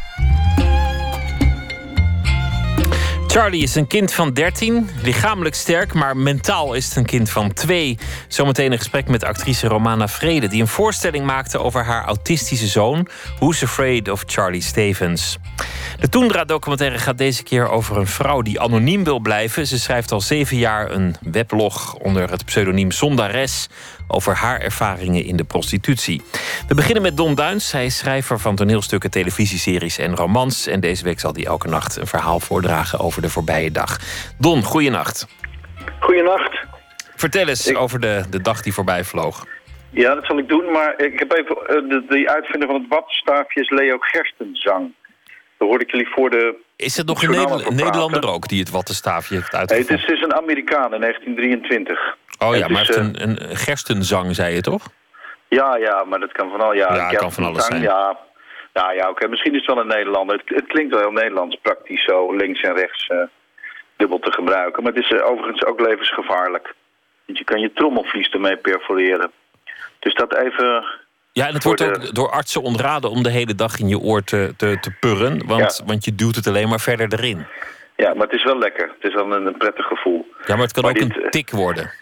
Charlie 3.31 3.63
is 3.63 3.75
een 3.75 3.87
kind 3.87 4.13
van 4.13 4.33
13, 4.33 4.89
lichamelijk 5.03 5.55
sterk, 5.55 5.93
maar 5.93 6.17
mentaal 6.17 6.73
is 6.73 6.85
het 6.85 6.95
een 6.95 7.05
kind 7.05 7.29
van 7.29 7.53
2. 7.53 7.97
Zometeen 8.27 8.71
een 8.71 8.77
gesprek 8.77 9.07
met 9.07 9.23
actrice 9.23 9.67
Romana 9.67 10.07
Vrede, 10.07 10.47
die 10.47 10.61
een 10.61 10.67
voorstelling 10.67 11.25
maakte 11.25 11.59
over 11.59 11.83
haar 11.83 12.05
autistische 12.05 12.67
zoon, 12.67 13.07
Who's 13.39 13.63
Afraid 13.63 14.09
of 14.09 14.23
Charlie 14.25 14.61
Stevens. 14.61 15.37
De 15.99 16.09
Toendra-documentaire 16.09 16.97
gaat 16.97 17.17
deze 17.17 17.43
keer 17.43 17.69
over 17.69 17.97
een 17.97 18.07
vrouw 18.07 18.41
die 18.41 18.59
anoniem 18.59 19.03
wil 19.03 19.19
blijven. 19.19 19.67
Ze 19.67 19.79
schrijft 19.79 20.11
al 20.11 20.21
zeven 20.21 20.57
jaar 20.57 20.91
een 20.91 21.15
weblog 21.21 21.93
onder 21.93 22.29
het 22.29 22.45
pseudoniem 22.45 22.91
Sondares 22.91 23.67
over 24.11 24.35
haar 24.35 24.59
ervaringen 24.59 25.25
in 25.25 25.35
de 25.35 25.43
prostitutie. 25.43 26.21
We 26.67 26.75
beginnen 26.75 27.03
met 27.03 27.17
Don 27.17 27.35
Duins. 27.35 27.71
Hij 27.71 27.85
is 27.85 27.97
schrijver 27.97 28.39
van 28.39 28.55
toneelstukken, 28.55 29.11
televisieseries 29.11 29.97
en 29.97 30.15
romans. 30.15 30.67
En 30.67 30.79
deze 30.79 31.03
week 31.03 31.19
zal 31.19 31.33
hij 31.33 31.45
elke 31.45 31.67
nacht 31.67 31.95
een 31.95 32.07
verhaal 32.07 32.39
voordragen 32.39 32.99
over 32.99 33.21
de 33.21 33.29
voorbije 33.29 33.71
dag. 33.71 33.99
Don, 34.37 34.63
goeienacht. 34.63 35.27
Goeienacht. 35.99 36.59
Vertel 37.15 37.47
eens 37.47 37.75
over 37.75 37.99
de, 37.99 38.23
de 38.29 38.41
dag 38.41 38.61
die 38.61 38.73
voorbij 38.73 39.03
vloog. 39.03 39.45
Ja, 39.89 40.15
dat 40.15 40.25
zal 40.25 40.37
ik 40.37 40.47
doen, 40.47 40.71
maar 40.71 40.93
ik 40.99 41.19
heb 41.19 41.31
even... 41.31 41.57
eh, 41.57 41.89
de, 41.89 42.05
de 42.09 42.29
uitvinder 42.29 42.67
van 42.69 42.79
het 42.81 42.89
wattenstaafje 42.89 43.61
is 43.61 43.69
Leo 43.69 43.97
Gerstenzang. 43.99 44.93
Daar 45.57 45.67
hoorde 45.67 45.83
ik 45.83 45.91
jullie 45.91 46.07
voor 46.07 46.29
de... 46.29 46.55
Is 46.81 46.97
het 46.97 47.07
nog 47.07 47.21
een 47.21 47.31
journaal 47.31 47.47
Nederl- 47.47 47.67
over 47.67 47.75
praten. 47.75 47.85
Nederlander 47.85 48.29
ook 48.29 48.47
die 48.47 48.59
het 48.59 48.69
wattenstaafje 48.69 49.35
heeft 49.35 49.51
Nee, 49.51 49.79
het 49.79 50.09
is, 50.09 50.21
een 50.21 50.35
Amerikaan 50.35 50.93
in 50.93 51.01
1923. 51.01 52.17
oh 52.39 52.55
ja, 52.55 52.61
het 52.61 52.71
maar 52.71 52.81
is, 52.81 52.87
het 52.87 52.97
eh, 52.97 53.03
heeft 53.03 53.21
een, 53.21 53.49
een 53.49 53.55
gerstenzang, 53.55 54.35
zei 54.35 54.55
je 54.55 54.61
toch? 54.61 54.83
Ja, 55.47 55.75
ja, 55.75 56.03
maar 56.03 56.19
dat 56.19 56.31
kan 56.31 56.49
van 56.49 56.61
al... 56.61 56.73
Ja, 56.73 56.95
Ja, 56.95 57.07
het 57.07 57.17
kan 57.17 57.31
van 57.31 57.43
alles 57.43 57.65
zijn. 57.65 57.81
Ja, 57.81 58.17
ja, 58.73 58.91
ja 58.91 59.09
oké. 59.09 59.27
Misschien 59.27 59.53
is 59.53 59.65
het 59.65 59.73
wel 59.73 59.83
een 59.83 59.87
Nederlander. 59.87 60.37
Het, 60.37 60.55
het 60.55 60.67
klinkt 60.67 60.91
wel 60.93 61.01
heel 61.01 61.11
Nederlands, 61.11 61.57
praktisch 61.61 62.03
zo 62.03 62.35
links 62.35 62.61
en 62.61 62.75
rechts 62.75 63.07
eh, 63.07 63.17
dubbel 63.97 64.19
te 64.19 64.31
gebruiken. 64.31 64.83
Maar 64.83 64.93
het 64.93 65.03
is 65.03 65.11
eh, 65.11 65.25
overigens 65.25 65.65
ook 65.65 65.79
levensgevaarlijk. 65.79 66.73
Want 67.25 67.37
je 67.37 67.43
kan 67.43 67.59
je 67.59 67.73
trommelvlies 67.73 68.29
ermee 68.29 68.57
perforeren. 68.57 69.31
Dus 69.99 70.13
dat 70.13 70.35
even... 70.37 70.85
Ja, 71.33 71.47
en 71.47 71.53
het 71.53 71.63
wordt 71.63 71.79
de- 71.79 71.85
ook 71.85 72.15
door 72.15 72.29
artsen 72.31 72.61
ontraden 72.61 73.09
om 73.09 73.23
de 73.23 73.29
hele 73.29 73.55
dag 73.55 73.79
in 73.79 73.87
je 73.87 73.97
oor 73.99 74.23
te, 74.23 74.53
te, 74.57 74.77
te 74.81 74.91
purren. 74.99 75.47
Want, 75.47 75.77
Ja. 75.77 75.85
want 75.85 76.05
je 76.05 76.15
duwt 76.15 76.35
het 76.35 76.47
alleen 76.47 76.69
maar 76.69 76.79
verder 76.79 77.13
erin. 77.19 77.45
Ja, 77.95 78.13
maar 78.13 78.23
het 78.27 78.35
is 78.35 78.43
wel 78.43 78.57
lekker. 78.57 78.87
Het 78.99 79.09
is 79.09 79.13
wel 79.13 79.31
een, 79.31 79.45
een 79.45 79.57
prettig 79.57 79.85
gevoel. 79.85 80.25
Ja, 80.45 80.53
maar 80.55 80.63
het 80.63 80.71
kan 80.73 80.83
Maar 80.83 80.91
ook 80.91 80.99
dit, 80.99 81.15
een 81.15 81.23
eh, 81.23 81.29
tik 81.29 81.49
worden. 81.49 81.91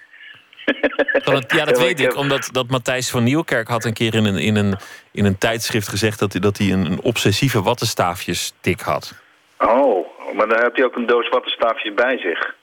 Het- 0.66 1.52
ja, 1.54 1.66
dat 1.66 1.80
weet 1.80 2.00
ik 2.00 2.06
heb- 2.06 2.16
Omdat 2.16 2.50
dat 2.52 2.68
Matthijs 2.70 3.10
van 3.10 3.24
Nieuwkerk 3.24 3.68
had 3.68 3.86
een 3.86 3.94
keer 3.94 4.14
in 4.16 4.26
een, 4.26 4.38
in 4.38 4.56
een, 4.56 4.76
in 5.12 5.26
een 5.26 5.38
tijdschrift 5.38 5.88
gezegd... 5.88 6.20
dat 6.20 6.32
hij, 6.32 6.42
dat 6.42 6.58
hij 6.58 6.72
een, 6.72 6.86
een 6.86 7.02
obsessieve 7.02 7.62
wattenstaafjes-tik 7.62 8.82
had. 8.82 9.14
Oh, 9.58 10.08
maar 10.36 10.48
dan 10.48 10.62
heeft 10.62 10.76
hij 10.76 10.86
ook 10.86 10.96
een 10.96 11.06
doos 11.06 11.30
wattenstaafjes 11.30 11.94
bij 11.94 12.18
zich. 12.18 12.56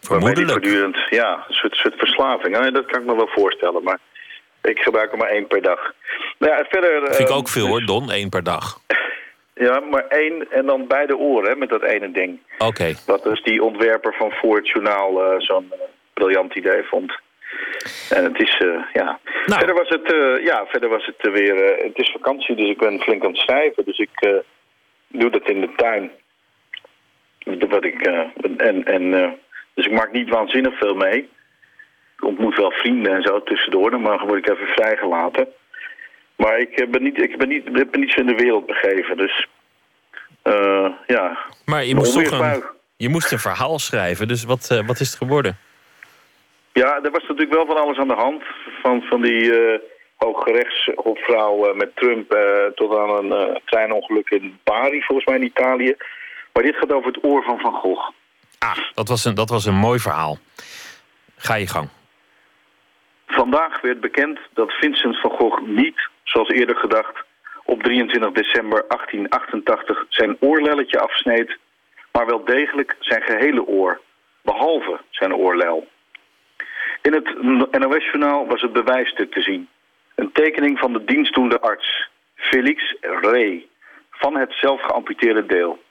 Vermoedelijk. 0.00 0.50
voortdurend, 0.50 0.96
ja, 1.10 1.44
een 1.48 1.54
soort, 1.54 1.74
soort 1.74 1.94
verslaving. 1.98 2.52
Nou, 2.58 2.70
dat 2.70 2.86
kan 2.86 3.00
ik 3.00 3.06
me 3.06 3.16
wel 3.16 3.28
voorstellen, 3.34 3.82
maar 3.82 3.98
ik 4.68 4.78
gebruik 4.78 5.12
er 5.12 5.18
maar 5.18 5.28
één 5.28 5.46
per 5.46 5.62
dag. 5.62 5.94
Nou 6.38 6.52
ja, 6.52 6.64
verder... 6.68 7.00
Vind 7.04 7.18
ik 7.18 7.28
eh, 7.28 7.36
ook 7.36 7.48
veel 7.48 7.66
hoor, 7.66 7.84
Don. 7.84 8.10
één 8.10 8.28
per 8.28 8.42
dag. 8.42 8.78
Ja, 9.58 9.80
maar 9.80 10.06
één 10.08 10.50
en 10.50 10.66
dan 10.66 10.86
beide 10.86 11.16
oren, 11.16 11.50
hè, 11.50 11.56
met 11.56 11.68
dat 11.68 11.82
ene 11.82 12.10
ding. 12.10 12.40
Oké. 12.58 12.94
Dat 13.06 13.22
dus 13.22 13.42
die 13.42 13.62
ontwerper 13.62 14.14
van 14.14 14.30
voor 14.30 14.56
het 14.56 14.68
journaal 14.68 15.22
eh, 15.22 15.40
zo'n 15.40 15.66
eh, 15.72 15.78
briljant 16.12 16.54
idee 16.54 16.82
vond. 16.82 17.18
En 18.10 18.24
het 18.24 18.40
is, 18.40 18.58
eh, 18.58 18.82
ja... 18.92 19.18
Nou. 19.46 19.58
Verder 19.58 19.74
was 19.74 19.88
het, 19.88 20.14
ja, 20.42 20.66
verder 20.66 20.88
was 20.88 21.06
het 21.06 21.32
weer... 21.32 21.76
het 21.84 21.98
is 21.98 22.10
vakantie, 22.10 22.56
dus 22.56 22.68
ik 22.68 22.78
ben 22.78 23.00
flink 23.00 23.24
aan 23.24 23.30
het 23.30 23.40
schrijven. 23.40 23.84
Dus 23.84 23.98
ik 23.98 24.42
doe 25.08 25.30
dat 25.30 25.48
in 25.48 25.60
de 25.60 25.72
tuin. 25.76 26.10
Wat 27.68 27.84
ik, 27.84 28.06
en, 28.56 28.84
en, 28.84 29.10
dus 29.74 29.86
ik 29.86 29.92
maak 29.92 30.12
niet 30.12 30.28
waanzinnig 30.28 30.78
veel 30.78 30.94
mee. 30.94 31.28
Ik 32.16 32.24
ontmoet 32.24 32.56
wel 32.56 32.70
vrienden 32.70 33.14
en 33.14 33.22
zo 33.22 33.42
tussendoor, 33.42 33.90
dan 33.90 34.02
word 34.02 34.46
ik 34.46 34.48
even 34.48 34.66
vrijgelaten. 34.66 35.48
Maar 36.36 36.58
ik, 36.58 36.70
eh, 36.70 36.88
ben 36.88 37.02
niet, 37.02 37.22
ik 37.22 37.38
ben 37.38 37.48
niet, 37.48 37.66
ik 37.66 37.90
ben 37.90 38.00
niet 38.00 38.10
zo 38.12 38.20
in 38.20 38.26
de 38.26 38.34
wereld 38.34 38.66
begeven, 38.66 39.16
dus... 39.16 39.46
eh, 40.42 40.88
ja, 41.06 41.38
Maar 41.64 41.84
je 41.84 41.94
moest 41.94 42.12
toch 42.12 42.40
een, 42.40 42.62
je 42.96 43.08
moest 43.08 43.32
een 43.32 43.38
verhaal 43.38 43.78
schrijven. 43.78 44.28
Dus 44.28 44.44
wat, 44.44 44.68
eh, 44.70 44.86
wat 44.86 45.00
is 45.00 45.08
het 45.08 45.16
geworden? 45.18 45.58
Ja, 46.72 47.00
er 47.02 47.10
was 47.10 47.22
natuurlijk 47.22 47.52
wel 47.52 47.66
van 47.66 47.76
alles 47.76 47.98
aan 47.98 48.08
de 48.08 48.14
hand. 48.14 48.42
Van, 48.82 49.02
van 49.02 49.22
die 49.22 49.58
eh 49.58 49.80
hooggerechtshofvrouw 50.16 51.74
met 51.74 51.96
Trump 51.96 52.36
tot 52.74 52.98
aan 52.98 53.10
een 53.10 53.32
eh, 53.32 53.56
treinongeluk 53.64 54.30
in 54.30 54.58
Bari, 54.64 55.02
volgens 55.02 55.26
mij 55.26 55.36
in 55.36 55.44
Italië. 55.44 55.94
Maar 56.52 56.62
dit 56.62 56.76
gaat 56.76 56.92
over 56.92 57.12
het 57.12 57.24
oor 57.24 57.42
van 57.42 57.58
Van 57.58 57.72
Gogh. 57.72 58.10
Ah, 58.58 58.76
dat 58.94 59.08
was 59.08 59.24
een, 59.24 59.34
dat 59.34 59.48
was 59.48 59.64
een 59.64 59.74
mooi 59.74 59.98
verhaal. 59.98 60.38
Ga 61.36 61.54
je 61.54 61.66
gang. 61.66 61.88
Vandaag 63.26 63.80
werd 63.80 64.00
bekend 64.00 64.38
dat 64.52 64.72
Vincent 64.72 65.20
van 65.20 65.30
Gogh 65.30 65.62
niet, 65.66 66.08
zoals 66.22 66.48
eerder 66.48 66.76
gedacht, 66.76 67.24
op 67.64 67.82
23 67.82 68.32
december 68.32 68.84
1888 68.88 70.06
zijn 70.08 70.36
oorlelletje 70.40 70.98
afsneed, 70.98 71.58
maar 72.12 72.26
wel 72.26 72.44
degelijk 72.44 72.96
zijn 73.00 73.22
gehele 73.22 73.66
oor, 73.66 74.00
behalve 74.42 75.00
zijn 75.10 75.34
oorlel. 75.34 75.88
In 77.02 77.12
het 77.12 77.42
NOS-journaal 77.78 78.46
was 78.46 78.62
het 78.62 78.72
bewijsstuk 78.72 79.32
te 79.32 79.40
zien. 79.40 79.68
Een 80.14 80.32
tekening 80.32 80.78
van 80.78 80.92
de 80.92 81.04
dienstdoende 81.04 81.60
arts, 81.60 82.08
Felix 82.34 82.96
Rey, 83.00 83.66
van 84.10 84.36
het 84.36 84.52
zelf 84.52 84.82
geamputeerde 84.82 85.46
deel. 85.46 85.82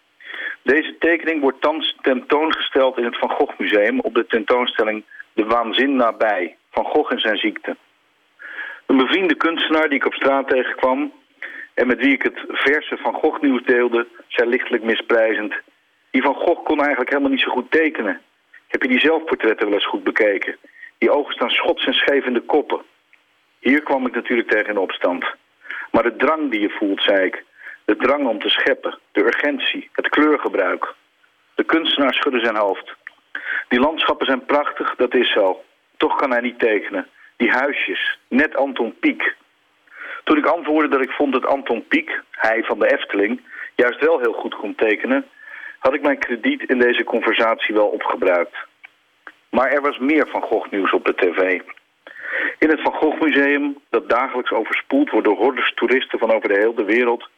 Deze 0.61 0.95
tekening 0.99 1.41
wordt 1.41 1.61
thans 1.61 1.95
tentoongesteld 2.01 2.97
in 2.97 3.03
het 3.03 3.17
Van 3.17 3.29
Gogh 3.29 3.59
Museum 3.59 3.99
op 3.99 4.13
de 4.13 4.25
tentoonstelling 4.25 5.03
De 5.33 5.45
Waanzin 5.45 5.95
nabij, 5.95 6.57
Van 6.75 6.85
Gogh 6.85 7.11
en 7.11 7.19
zijn 7.19 7.37
ziekte. 7.37 7.75
Een 8.85 8.97
bevriende 8.97 9.35
kunstenaar 9.35 9.89
die 9.89 9.97
ik 9.97 10.05
op 10.05 10.13
straat 10.13 10.49
tegenkwam 10.49 11.13
en 11.73 11.87
met 11.87 11.99
wie 11.99 12.13
ik 12.13 12.23
het 12.23 12.43
verse 12.47 12.97
Van 12.97 13.13
Gogh 13.13 13.41
nieuws 13.41 13.63
deelde, 13.63 14.07
zei 14.27 14.49
lichtelijk 14.49 14.83
misprijzend. 14.83 15.53
Die 16.11 16.21
Van 16.21 16.35
Gogh 16.35 16.63
kon 16.63 16.79
eigenlijk 16.79 17.09
helemaal 17.09 17.31
niet 17.31 17.41
zo 17.41 17.51
goed 17.51 17.71
tekenen. 17.71 18.21
Heb 18.67 18.81
je 18.81 18.87
die 18.87 18.99
zelfportretten 18.99 19.65
wel 19.65 19.75
eens 19.75 19.87
goed 19.87 20.03
bekeken? 20.03 20.55
Die 20.97 21.11
ogen 21.11 21.33
staan 21.33 21.49
schots 21.49 21.85
en 21.85 21.93
scheef 21.93 22.25
in 22.25 22.33
de 22.33 22.41
koppen. 22.41 22.81
Hier 23.59 23.81
kwam 23.83 24.07
ik 24.07 24.15
natuurlijk 24.15 24.49
tegen 24.49 24.69
in 24.69 24.77
opstand. 24.77 25.25
Maar 25.91 26.03
de 26.03 26.15
drang 26.15 26.51
die 26.51 26.61
je 26.61 26.69
voelt, 26.69 27.01
zei 27.01 27.25
ik. 27.25 27.43
De 27.85 27.95
drang 27.95 28.27
om 28.27 28.39
te 28.39 28.49
scheppen, 28.49 28.99
de 29.11 29.25
urgentie, 29.25 29.89
het 29.91 30.09
kleurgebruik. 30.09 30.93
De 31.55 31.63
kunstenaar 31.63 32.13
schudde 32.13 32.39
zijn 32.39 32.57
hoofd. 32.57 32.95
Die 33.67 33.79
landschappen 33.79 34.25
zijn 34.25 34.45
prachtig, 34.45 34.95
dat 34.95 35.13
is 35.13 35.31
zo. 35.31 35.63
Toch 36.05 36.15
kan 36.15 36.31
hij 36.31 36.41
niet 36.41 36.59
tekenen. 36.59 37.07
Die 37.37 37.49
huisjes, 37.49 38.17
net 38.27 38.55
Anton 38.55 38.95
Pieck. 38.99 39.35
Toen 40.23 40.37
ik 40.37 40.45
antwoordde 40.45 40.89
dat 40.89 41.01
ik 41.01 41.11
vond 41.11 41.33
dat 41.33 41.45
Anton 41.45 41.87
Pieck, 41.87 42.23
hij 42.31 42.63
van 42.63 42.79
de 42.79 42.91
Efteling, 42.93 43.41
juist 43.75 43.99
wel 43.99 44.19
heel 44.19 44.33
goed 44.33 44.55
kon 44.55 44.75
tekenen, 44.75 45.25
had 45.79 45.93
ik 45.93 46.01
mijn 46.01 46.17
krediet 46.17 46.69
in 46.69 46.79
deze 46.79 47.03
conversatie 47.03 47.75
wel 47.75 47.87
opgebruikt. 47.87 48.55
Maar 49.49 49.71
er 49.71 49.81
was 49.81 49.97
meer 49.97 50.27
Van 50.27 50.41
Gogh 50.41 50.71
nieuws 50.71 50.91
op 50.91 51.05
de 51.05 51.15
tv. 51.15 51.61
In 52.59 52.69
het 52.69 52.81
Van 52.81 52.93
Gogh 52.93 53.21
Museum, 53.21 53.77
dat 53.89 54.09
dagelijks 54.09 54.51
overspoeld 54.51 55.09
wordt 55.09 55.27
door 55.27 55.37
hordes 55.37 55.73
toeristen 55.73 56.19
van 56.19 56.33
over 56.33 56.49
de 56.49 56.59
hele 56.59 56.85
wereld, 56.85 57.29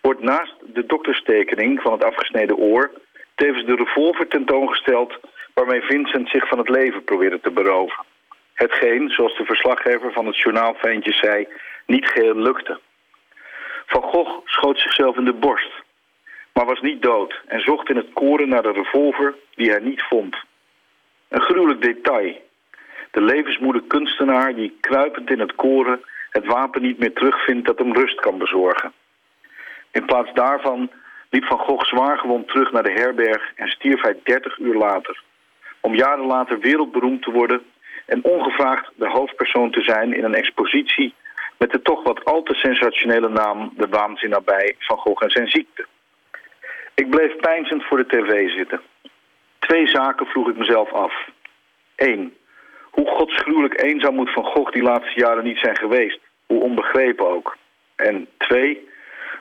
wordt 0.00 0.22
naast 0.22 0.54
de 0.74 0.86
dokterstekening 0.86 1.80
van 1.80 1.92
het 1.92 2.04
afgesneden 2.04 2.56
oor 2.56 2.90
tevens 3.34 3.64
de 3.64 3.74
revolver 3.74 4.28
tentoongesteld 4.28 5.18
waarmee 5.58 5.82
Vincent 5.82 6.28
zich 6.28 6.48
van 6.48 6.58
het 6.58 6.68
leven 6.68 7.04
probeerde 7.04 7.40
te 7.40 7.50
beroven. 7.50 8.04
Hetgeen, 8.54 9.10
zoals 9.10 9.36
de 9.36 9.44
verslaggever 9.44 10.12
van 10.12 10.26
het 10.26 10.38
journaalveentje 10.38 11.12
zei, 11.12 11.48
niet 11.86 12.06
geheel 12.06 12.34
lukte. 12.34 12.80
Van 13.86 14.02
Gogh 14.02 14.40
schoot 14.44 14.78
zichzelf 14.78 15.16
in 15.16 15.24
de 15.24 15.32
borst, 15.32 15.72
maar 16.52 16.66
was 16.66 16.80
niet 16.80 17.02
dood 17.02 17.40
en 17.46 17.60
zocht 17.60 17.90
in 17.90 17.96
het 17.96 18.12
koren 18.12 18.48
naar 18.48 18.62
de 18.62 18.72
revolver 18.72 19.34
die 19.54 19.70
hij 19.70 19.80
niet 19.80 20.02
vond. 20.02 20.36
Een 21.28 21.40
gruwelijk 21.40 21.82
detail. 21.82 22.46
De 23.10 23.20
levensmoede 23.20 23.82
kunstenaar 23.86 24.54
die 24.54 24.76
kruipend 24.80 25.30
in 25.30 25.40
het 25.40 25.54
koren 25.54 26.00
het 26.30 26.46
wapen 26.46 26.82
niet 26.82 26.98
meer 26.98 27.12
terugvindt 27.12 27.66
dat 27.66 27.78
hem 27.78 27.92
rust 27.92 28.20
kan 28.20 28.38
bezorgen. 28.38 28.92
In 29.90 30.04
plaats 30.04 30.32
daarvan 30.32 30.90
liep 31.30 31.44
Van 31.44 31.58
Gogh 31.58 31.84
zwaargewond 31.84 32.48
terug 32.48 32.72
naar 32.72 32.82
de 32.82 32.92
herberg 32.92 33.52
en 33.54 33.68
stierf 33.68 34.02
hij 34.02 34.16
30 34.22 34.58
uur 34.58 34.74
later. 34.74 35.26
Om 35.80 35.94
jaren 35.94 36.26
later 36.26 36.58
wereldberoemd 36.58 37.22
te 37.22 37.30
worden 37.30 37.62
en 38.06 38.24
ongevraagd 38.24 38.90
de 38.94 39.08
hoofdpersoon 39.08 39.70
te 39.70 39.82
zijn 39.82 40.14
in 40.14 40.24
een 40.24 40.34
expositie 40.34 41.14
met 41.58 41.70
de 41.70 41.82
toch 41.82 42.02
wat 42.02 42.24
al 42.24 42.42
te 42.42 42.54
sensationele 42.54 43.28
naam 43.28 43.72
De 43.76 43.88
Waanzin 43.88 44.30
nabij 44.30 44.74
Van 44.78 44.98
Gogh 44.98 45.22
en 45.22 45.30
zijn 45.30 45.48
ziekte. 45.48 45.86
Ik 46.94 47.10
bleef 47.10 47.36
pijnzend 47.36 47.84
voor 47.84 47.98
de 47.98 48.06
tv 48.06 48.50
zitten. 48.50 48.80
Twee 49.58 49.86
zaken 49.86 50.26
vroeg 50.26 50.48
ik 50.48 50.56
mezelf 50.56 50.92
af. 50.92 51.28
Eén, 51.96 52.36
hoe 52.82 53.06
godsgruwelijk 53.06 53.82
eenzaam 53.82 54.14
moet 54.14 54.32
Van 54.32 54.44
Gogh 54.44 54.72
die 54.72 54.82
laatste 54.82 55.20
jaren 55.20 55.44
niet 55.44 55.58
zijn 55.58 55.76
geweest. 55.76 56.20
Hoe 56.46 56.62
onbegrepen 56.62 57.28
ook. 57.28 57.56
En 57.96 58.28
twee, 58.38 58.88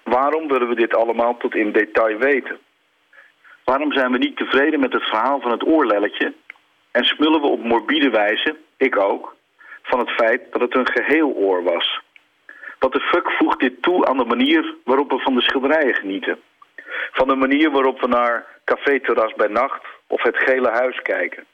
waarom 0.04 0.48
willen 0.48 0.68
we 0.68 0.76
dit 0.76 0.96
allemaal 0.96 1.38
tot 1.38 1.56
in 1.56 1.72
detail 1.72 2.18
weten? 2.18 2.60
Waarom 3.72 3.92
zijn 3.92 4.12
we 4.12 4.18
niet 4.18 4.38
tevreden 4.38 4.80
met 4.80 4.94
het 4.94 5.04
verhaal 5.04 5.42
van 5.42 5.52
het 5.52 5.66
oorlelletje... 5.66 6.34
en 6.92 7.04
smullen 7.04 7.42
we 7.42 7.48
op 7.48 7.64
morbide 7.64 8.10
wijze, 8.10 8.56
ik 8.78 8.98
ook, 8.98 9.36
van 9.84 10.00
het 10.00 10.10
feit 10.10 10.52
dat 10.52 10.62
het 10.62 10.76
een 10.76 10.92
geheel 10.92 11.30
oor 11.30 11.64
was? 11.64 12.00
Wat 12.80 12.94
de 12.94 13.00
fuck 13.00 13.32
voegt 13.32 13.60
dit 13.60 13.82
toe 13.82 14.06
aan 14.06 14.18
de 14.18 14.26
manier 14.26 14.76
waarop 14.84 15.10
we 15.10 15.20
van 15.20 15.36
de 15.36 15.42
schilderijen 15.42 15.96
genieten? 15.96 16.40
Van 17.12 17.28
de 17.28 17.36
manier 17.36 17.72
waarop 17.72 18.02
we 18.02 18.08
naar 18.08 18.46
café-terras 18.66 19.34
bij 19.34 19.48
nacht 19.48 19.86
of 20.08 20.24
het 20.24 20.38
gele 20.38 20.70
huis 20.70 21.02
kijken? 21.02 21.46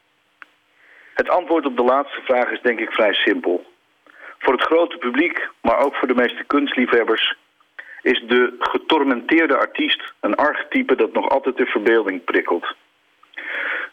Het 1.13 1.29
antwoord 1.29 1.65
op 1.65 1.77
de 1.77 1.83
laatste 1.83 2.21
vraag 2.21 2.51
is 2.51 2.61
denk 2.61 2.79
ik 2.79 2.91
vrij 2.91 3.13
simpel. 3.13 3.65
Voor 4.39 4.53
het 4.53 4.65
grote 4.65 4.97
publiek, 4.97 5.49
maar 5.61 5.77
ook 5.77 5.95
voor 5.95 6.07
de 6.07 6.15
meeste 6.15 6.43
kunstliefhebbers... 6.43 7.35
is 8.03 8.23
de 8.27 8.55
getormenteerde 8.59 9.57
artiest 9.57 10.13
een 10.19 10.35
archetype 10.35 10.95
dat 10.95 11.13
nog 11.13 11.29
altijd 11.29 11.57
de 11.57 11.65
verbeelding 11.65 12.23
prikkelt. 12.23 12.75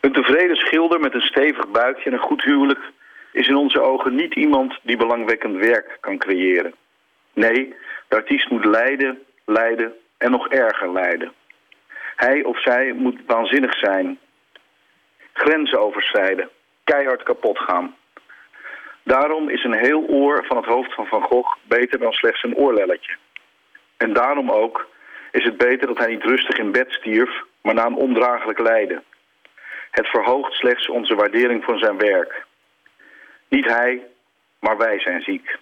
Een 0.00 0.12
tevreden 0.12 0.56
schilder 0.56 1.00
met 1.00 1.14
een 1.14 1.20
stevig 1.20 1.68
buikje 1.68 2.04
en 2.04 2.12
een 2.12 2.28
goed 2.28 2.42
huwelijk... 2.42 2.80
is 3.32 3.48
in 3.48 3.56
onze 3.56 3.80
ogen 3.80 4.14
niet 4.14 4.34
iemand 4.34 4.78
die 4.82 4.96
belangwekkend 4.96 5.56
werk 5.56 5.98
kan 6.00 6.18
creëren. 6.18 6.74
Nee, 7.32 7.74
de 8.08 8.16
artiest 8.16 8.50
moet 8.50 8.64
lijden, 8.64 9.22
lijden 9.44 9.92
en 10.18 10.30
nog 10.30 10.48
erger 10.48 10.92
lijden. 10.92 11.32
Hij 12.16 12.44
of 12.44 12.62
zij 12.62 12.92
moet 12.92 13.20
waanzinnig 13.26 13.74
zijn, 13.78 14.18
grenzen 15.32 15.80
overschrijden, 15.80 16.48
keihard 16.84 17.22
kapot 17.22 17.58
gaan. 17.58 17.94
Daarom 19.02 19.48
is 19.48 19.64
een 19.64 19.78
heel 19.78 20.02
oor 20.08 20.44
van 20.46 20.56
het 20.56 20.66
hoofd 20.66 20.94
van 20.94 21.06
Van 21.06 21.22
Gogh 21.22 21.56
beter 21.62 21.98
dan 21.98 22.12
slechts 22.12 22.42
een 22.42 22.56
oorlelletje. 22.56 23.16
En 24.02 24.12
daarom 24.12 24.50
ook 24.50 24.88
is 25.30 25.44
het 25.44 25.56
beter 25.56 25.86
dat 25.86 25.98
hij 25.98 26.08
niet 26.08 26.24
rustig 26.24 26.58
in 26.58 26.72
bed 26.72 26.92
stierf, 26.92 27.30
maar 27.62 27.74
na 27.74 27.86
een 27.86 27.94
ondraaglijk 27.94 28.58
lijden. 28.58 29.04
Het 29.90 30.06
verhoogt 30.06 30.52
slechts 30.52 30.88
onze 30.88 31.14
waardering 31.14 31.64
van 31.64 31.78
zijn 31.78 31.98
werk. 31.98 32.44
Niet 33.48 33.64
hij, 33.64 34.06
maar 34.60 34.76
wij 34.76 35.00
zijn 35.00 35.22
ziek. 35.22 35.58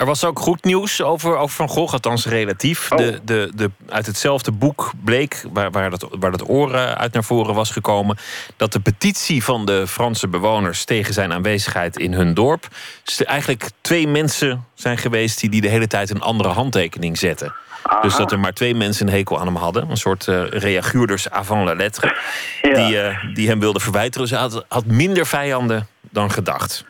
Er 0.00 0.06
was 0.06 0.24
ook 0.24 0.38
goed 0.38 0.64
nieuws 0.64 1.02
over, 1.02 1.36
over 1.36 1.56
Van 1.56 1.68
Gogh, 1.68 1.92
althans 1.92 2.26
relatief. 2.26 2.92
Oh. 2.92 2.98
De, 2.98 3.20
de, 3.24 3.50
de, 3.54 3.70
uit 3.88 4.06
hetzelfde 4.06 4.52
boek 4.52 4.92
bleek, 5.04 5.44
waar, 5.52 5.70
waar, 5.70 5.90
dat, 5.90 6.06
waar 6.10 6.30
dat 6.30 6.48
oor 6.48 6.74
eh, 6.74 6.92
uit 6.92 7.12
naar 7.12 7.24
voren 7.24 7.54
was 7.54 7.70
gekomen... 7.70 8.16
dat 8.56 8.72
de 8.72 8.80
petitie 8.80 9.44
van 9.44 9.66
de 9.66 9.86
Franse 9.86 10.28
bewoners 10.28 10.84
tegen 10.84 11.14
zijn 11.14 11.32
aanwezigheid 11.32 11.98
in 11.98 12.12
hun 12.12 12.34
dorp... 12.34 12.68
dus 13.04 13.24
eigenlijk 13.24 13.70
twee 13.80 14.08
mensen 14.08 14.64
zijn 14.74 14.98
geweest 14.98 15.40
die, 15.40 15.50
die 15.50 15.60
de 15.60 15.68
hele 15.68 15.86
tijd 15.86 16.10
een 16.10 16.20
andere 16.20 16.48
handtekening 16.48 17.18
zetten. 17.18 17.54
Dus 18.02 18.16
dat 18.16 18.32
er 18.32 18.40
maar 18.40 18.52
twee 18.52 18.74
mensen 18.74 19.06
een 19.06 19.12
hekel 19.12 19.40
aan 19.40 19.46
hem 19.46 19.56
hadden. 19.56 19.90
Een 19.90 19.96
soort 19.96 20.28
eh 20.28 20.42
reaguurders 20.48 21.30
avant 21.30 21.64
la 21.64 21.74
lettre. 21.74 22.16
Ja. 22.62 22.74
Die, 22.74 23.00
eh, 23.00 23.34
die 23.34 23.48
hem 23.48 23.60
wilden 23.60 23.82
verwijteren. 23.82 24.28
Ze 24.28 24.36
had, 24.36 24.64
had 24.68 24.84
minder 24.84 25.26
vijanden 25.26 25.86
dan 26.00 26.30
gedacht. 26.30 26.84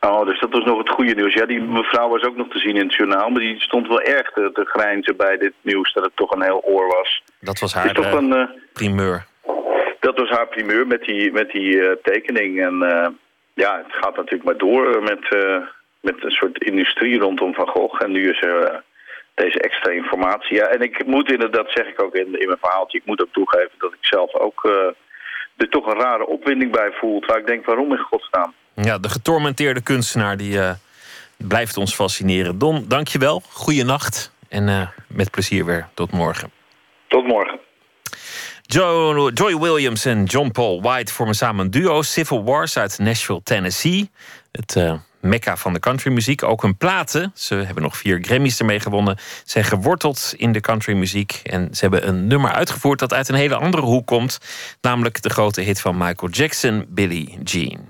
Oh, 0.00 0.26
dus 0.26 0.40
dat 0.40 0.52
was 0.52 0.64
nog 0.64 0.78
het 0.78 0.88
goede 0.88 1.14
nieuws. 1.14 1.34
Ja, 1.34 1.46
die 1.46 1.60
mevrouw 1.60 2.08
was 2.08 2.22
ook 2.22 2.36
nog 2.36 2.48
te 2.48 2.58
zien 2.58 2.76
in 2.76 2.86
het 2.86 2.94
journaal... 2.94 3.30
maar 3.30 3.40
die 3.40 3.60
stond 3.60 3.88
wel 3.88 4.00
erg 4.00 4.32
te, 4.32 4.50
te 4.52 4.64
grijnzen 4.64 5.16
bij 5.16 5.36
dit 5.36 5.52
nieuws... 5.60 5.92
dat 5.92 6.04
het 6.04 6.16
toch 6.16 6.30
een 6.30 6.42
heel 6.42 6.62
oor 6.64 6.86
was. 6.86 7.22
Dat 7.40 7.58
was 7.58 7.74
haar 7.74 7.92
toch 7.92 8.04
eh, 8.04 8.12
een... 8.12 8.32
eh, 8.32 8.48
primeur. 8.72 9.26
Dat 10.00 10.18
was 10.18 10.28
haar 10.28 10.48
primeur 10.48 10.86
met 10.86 11.04
die, 11.04 11.32
met 11.32 11.50
die 11.50 11.82
eh, 11.82 11.96
tekening. 12.02 12.62
En 12.62 12.74
ja, 13.54 13.76
het 13.76 13.92
gaat 14.04 14.16
natuurlijk 14.16 14.44
maar 14.44 14.56
door 14.56 15.02
met, 15.02 15.28
met 16.00 16.24
een 16.24 16.30
soort 16.30 16.64
industrie 16.64 17.18
rondom 17.18 17.54
Van 17.54 17.68
Gogh. 17.68 18.02
En 18.04 18.12
nu 18.12 18.30
is 18.30 18.42
er 18.42 18.82
deze 19.34 19.60
extra 19.60 19.92
informatie. 19.92 20.56
Ja, 20.56 20.66
en 20.66 20.80
ik 20.80 21.06
moet 21.06 21.32
inderdaad, 21.32 21.70
zeg 21.70 21.86
ik 21.86 22.02
ook 22.02 22.14
in, 22.14 22.40
in 22.40 22.46
mijn 22.46 22.58
verhaaltje... 22.60 22.98
ik 22.98 23.06
moet 23.06 23.22
ook 23.22 23.32
toegeven 23.32 23.78
dat 23.78 23.92
ik 23.92 24.06
zelf 24.06 24.34
ook 24.34 24.64
er 25.56 25.68
toch 25.68 25.86
een 25.86 26.00
rare 26.00 26.26
opwinding 26.26 26.72
bij 26.72 26.92
voel. 26.92 27.22
Waar 27.26 27.38
ik 27.38 27.46
denk, 27.46 27.66
waarom 27.66 27.90
in 27.90 27.98
godsnaam? 27.98 28.54
Ja, 28.74 28.98
de 28.98 29.08
getormenteerde 29.08 29.80
kunstenaar 29.80 30.36
die 30.36 30.60
eh, 30.60 30.70
blijft 31.36 31.76
ons 31.76 31.94
fascineren. 31.94 32.58
Don, 32.58 32.84
dank 32.88 33.08
je 33.08 33.18
wel. 33.18 33.42
Goeienacht. 33.48 34.32
En 34.48 34.68
eh, 34.68 34.88
met 35.06 35.30
plezier 35.30 35.64
weer. 35.64 35.88
Tot 35.94 36.10
morgen. 36.10 36.50
Tot 37.08 37.26
morgen. 37.26 37.58
Jo- 38.62 39.30
Joy 39.34 39.58
Williams 39.58 40.04
en 40.04 40.24
John 40.24 40.50
Paul 40.50 40.82
White 40.82 41.12
vormen 41.12 41.34
samen 41.34 41.64
een 41.64 41.70
duo. 41.70 42.02
Civil 42.02 42.44
Wars 42.44 42.76
uit 42.78 42.98
Nashville, 42.98 43.40
Tennessee. 43.42 44.10
Het 44.52 44.76
eh, 44.76 44.94
mekka 45.20 45.56
van 45.56 45.72
de 45.72 45.78
countrymuziek. 45.78 46.42
Ook 46.42 46.62
hun 46.62 46.76
platen, 46.76 47.30
ze 47.34 47.54
hebben 47.54 47.82
nog 47.82 47.96
vier 47.96 48.18
Grammys 48.22 48.58
ermee 48.58 48.80
gewonnen... 48.80 49.18
zijn 49.44 49.64
geworteld 49.64 50.34
in 50.36 50.52
de 50.52 50.60
countrymuziek. 50.60 51.40
En 51.42 51.68
ze 51.74 51.80
hebben 51.80 52.08
een 52.08 52.26
nummer 52.26 52.50
uitgevoerd 52.52 52.98
dat 52.98 53.12
uit 53.12 53.28
een 53.28 53.34
hele 53.34 53.56
andere 53.56 53.82
hoek 53.82 54.06
komt. 54.06 54.38
Namelijk 54.80 55.22
de 55.22 55.30
grote 55.30 55.60
hit 55.60 55.80
van 55.80 55.96
Michael 55.96 56.32
Jackson, 56.32 56.84
Billie 56.88 57.38
Jean. 57.44 57.89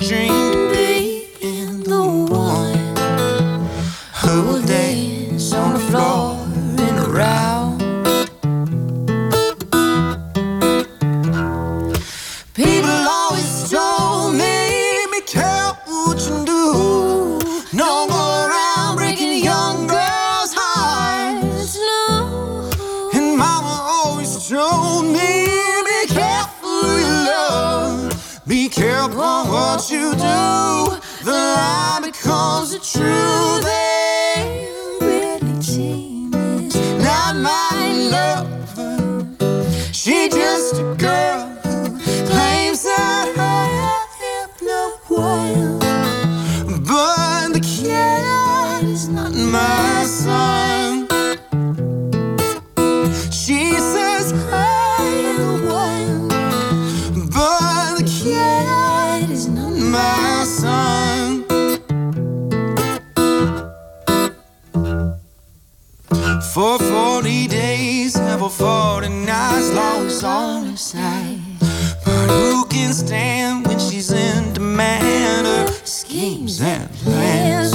dream. 0.00 0.47
The 31.58 31.64
lie 31.64 32.00
becomes 32.04 32.70
the 32.70 32.78
truth. 32.78 33.77
For 66.58 66.76
40 66.76 67.46
days 67.46 68.16
and 68.16 68.40
for 68.40 68.50
40 68.50 69.08
nights, 69.10 69.72
lost 69.74 70.24
on 70.24 70.66
her 70.66 70.76
side. 70.76 71.38
But 72.04 72.26
who 72.30 72.66
can 72.66 72.92
stand 72.92 73.64
when 73.64 73.78
she's 73.78 74.10
in 74.10 74.54
demand? 74.54 75.46
Her 75.46 75.68
schemes 75.84 76.60
and 76.60 76.92
plans. 76.94 77.72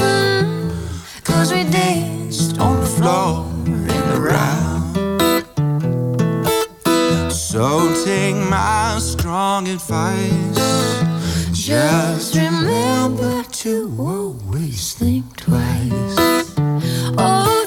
Cause 1.24 1.54
we 1.54 1.64
danced 1.64 2.60
on 2.60 2.82
the 2.82 2.86
floor 2.86 3.46
in 3.66 4.04
the 4.12 4.20
round. 4.20 4.98
So 7.32 8.04
take 8.04 8.36
my 8.36 8.98
strong 9.00 9.70
advice. 9.70 10.60
Just 11.54 12.36
remember 12.36 13.44
to 13.44 13.96
always 13.98 14.94
think 14.94 15.38
twice. 15.38 16.18
Oh, 17.18 17.63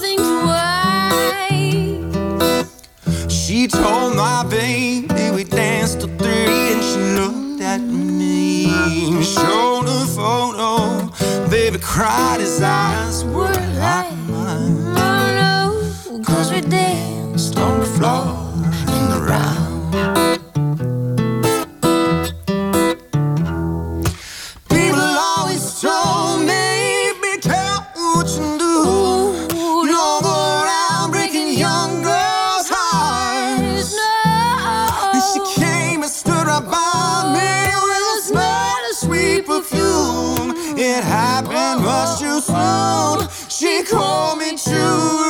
She 3.67 3.73
told 3.73 4.15
my 4.15 4.47
baby 4.49 5.33
we 5.35 5.43
danced 5.43 5.99
till 5.99 6.17
three, 6.19 6.73
and 6.73 6.83
she 6.85 7.01
looked 7.19 7.61
at 7.61 7.81
me. 7.81 9.25
Showed 9.25 9.87
a 9.89 10.07
photo, 10.07 11.11
baby 11.51 11.79
cried, 11.81 12.39
his 12.39 12.63
eyes 12.63 13.25
were 13.25 13.51
like 13.81 14.17
mine. 14.29 14.95
Oh 14.97 16.13
no, 16.15 16.23
cause 16.23 16.53
we 16.53 16.61
danced 16.61 17.59
on 17.59 17.81
the 17.81 17.87
floor 17.87 18.39
in 18.97 19.11
the 19.11 19.27
round. 19.29 20.36
She 43.59 43.83
called 43.85 44.39
me 44.41 44.55
to 44.55 45.26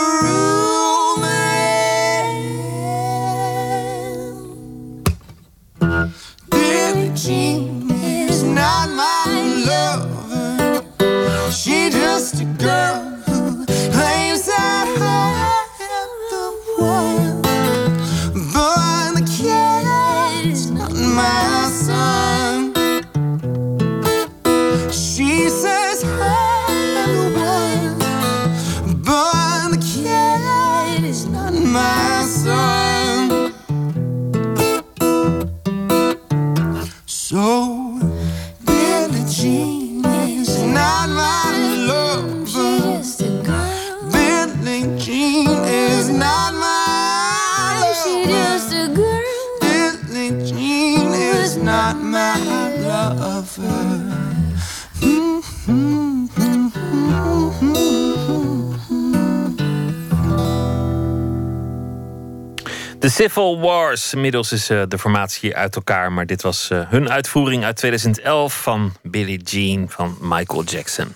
De 63.07 63.13
Civil 63.13 63.61
Wars. 63.61 64.15
Inmiddels 64.15 64.53
is 64.53 64.71
eh, 64.71 64.83
de 64.89 64.99
formatie 64.99 65.57
uit 65.57 65.77
elkaar. 65.77 66.13
Maar 66.13 66.27
dit 66.27 66.43
was 66.43 66.71
eh, 66.71 66.81
hun 66.89 67.11
uitvoering 67.11 67.65
uit 67.65 67.77
2011 67.77 68.63
van 68.63 68.93
Billie 69.03 69.43
Jean 69.43 69.89
van 69.89 70.17
Michael 70.21 70.65
Jackson. 70.65 71.15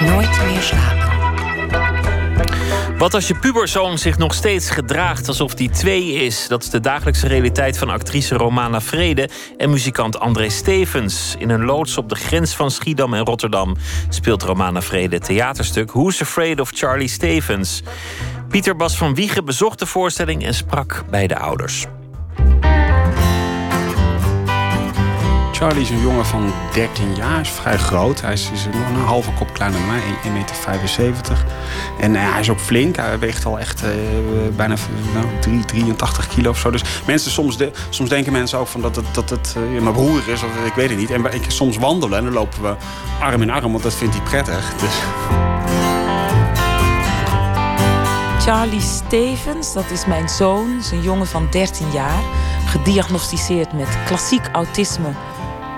Nooit 0.00 0.42
meer 0.44 0.60
slapen. 0.60 1.08
Wat 2.98 3.14
als 3.14 3.28
je 3.28 3.34
puberzoon 3.34 3.98
zich 3.98 4.18
nog 4.18 4.34
steeds 4.34 4.70
gedraagt 4.70 5.28
alsof 5.28 5.54
die 5.54 5.70
twee 5.70 6.12
is? 6.12 6.48
Dat 6.48 6.62
is 6.62 6.70
de 6.70 6.80
dagelijkse 6.80 7.26
realiteit 7.26 7.78
van 7.78 7.90
actrice 7.90 8.34
Romana 8.34 8.80
Vrede 8.80 9.28
en 9.56 9.70
muzikant 9.70 10.18
André 10.18 10.48
Stevens. 10.48 11.34
In 11.38 11.50
een 11.50 11.64
loods 11.64 11.98
op 11.98 12.08
de 12.08 12.14
grens 12.14 12.54
van 12.54 12.70
Schiedam 12.70 13.14
en 13.14 13.24
Rotterdam 13.24 13.76
speelt 14.08 14.42
Romana 14.42 14.82
Vrede 14.82 15.16
het 15.16 15.24
theaterstuk 15.24 15.92
Who's 15.92 16.20
Afraid 16.20 16.60
of 16.60 16.70
Charlie 16.74 17.08
Stevens. 17.08 17.82
Pieter 18.48 18.76
Bas 18.76 18.96
van 18.96 19.14
Wiegen 19.14 19.44
bezocht 19.44 19.78
de 19.78 19.86
voorstelling 19.86 20.44
en 20.44 20.54
sprak 20.54 21.04
bij 21.10 21.26
de 21.26 21.38
ouders. 21.38 21.86
Charlie 25.52 25.82
is 25.82 25.90
een 25.90 26.00
jongen 26.00 26.26
van 26.26 26.52
13 26.72 27.14
jaar, 27.14 27.40
is 27.40 27.48
vrij 27.48 27.78
groot. 27.78 28.20
Hij 28.20 28.32
is, 28.32 28.50
nog 28.72 28.88
een 28.88 29.04
halve 29.04 29.32
kop 29.32 29.52
kleiner 29.52 29.80
dan 29.80 29.88
mij, 29.88 30.00
1,75 30.00 30.32
meter. 30.32 31.44
En 32.00 32.16
eh, 32.16 32.32
hij 32.32 32.40
is 32.40 32.50
ook 32.50 32.58
flink, 32.58 32.96
hij 32.96 33.18
weegt 33.18 33.44
al 33.44 33.58
echt 33.58 33.82
eh, 33.82 33.90
bijna 34.56 34.74
nou, 35.14 35.26
3, 35.40 35.64
83 35.64 36.28
kilo 36.28 36.50
of 36.50 36.58
zo. 36.58 36.70
Dus 36.70 36.82
mensen, 37.06 37.30
soms, 37.30 37.56
de, 37.56 37.70
soms 37.88 38.08
denken 38.08 38.32
mensen 38.32 38.58
ook 38.58 38.66
van 38.66 38.80
dat 38.80 38.96
het, 38.96 39.14
dat 39.14 39.30
het 39.30 39.54
eh, 39.56 39.82
mijn 39.82 39.94
broer 39.94 40.28
is, 40.28 40.42
of 40.42 40.66
ik 40.66 40.74
weet 40.74 40.88
het 40.88 40.98
niet. 40.98 41.10
En 41.10 41.24
ik, 41.24 41.44
soms 41.48 41.76
wandelen 41.76 42.18
en 42.18 42.24
dan 42.24 42.32
lopen 42.32 42.62
we 42.62 42.74
arm 43.20 43.42
in 43.42 43.50
arm, 43.50 43.70
want 43.70 43.82
dat 43.82 43.94
vindt 43.94 44.14
hij 44.14 44.24
prettig. 44.24 44.74
Dus... 44.74 44.94
Charlie 48.48 48.80
Stevens, 48.80 49.72
dat 49.72 49.90
is 49.90 50.06
mijn 50.06 50.28
zoon, 50.28 50.80
een 50.92 51.02
jongen 51.02 51.26
van 51.26 51.48
13 51.50 51.90
jaar, 51.90 52.22
gediagnosticeerd 52.66 53.72
met 53.72 53.98
klassiek 54.06 54.48
autisme, 54.52 55.12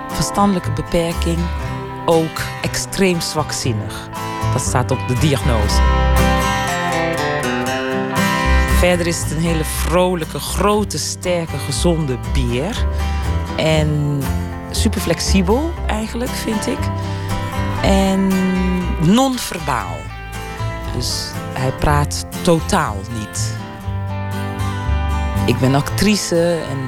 verstandelijke 0.09 0.72
beperking, 0.72 1.38
ook 2.05 2.42
extreem 2.62 3.20
zwakzinnig. 3.20 4.09
Dat 4.52 4.62
staat 4.62 4.90
op 4.90 4.98
de 5.09 5.18
diagnose. 5.18 5.80
Verder 8.78 9.06
is 9.06 9.22
het 9.22 9.30
een 9.30 9.42
hele 9.42 9.64
vrolijke, 9.64 10.38
grote, 10.38 10.98
sterke, 10.98 11.59
gezonde 11.59 12.18
beer. 12.32 12.86
En 13.56 14.20
super 14.70 15.01
flexibel 15.01 15.70
eigenlijk, 15.86 16.30
vind 16.30 16.66
ik. 16.66 16.78
En 17.82 18.28
non-verbaal. 19.01 20.10
Dus 20.97 21.31
hij 21.53 21.73
praat 21.73 22.27
totaal 22.43 22.97
niet. 23.19 23.55
Ik 25.47 25.59
ben 25.59 25.75
actrice 25.75 26.61
en 26.71 26.79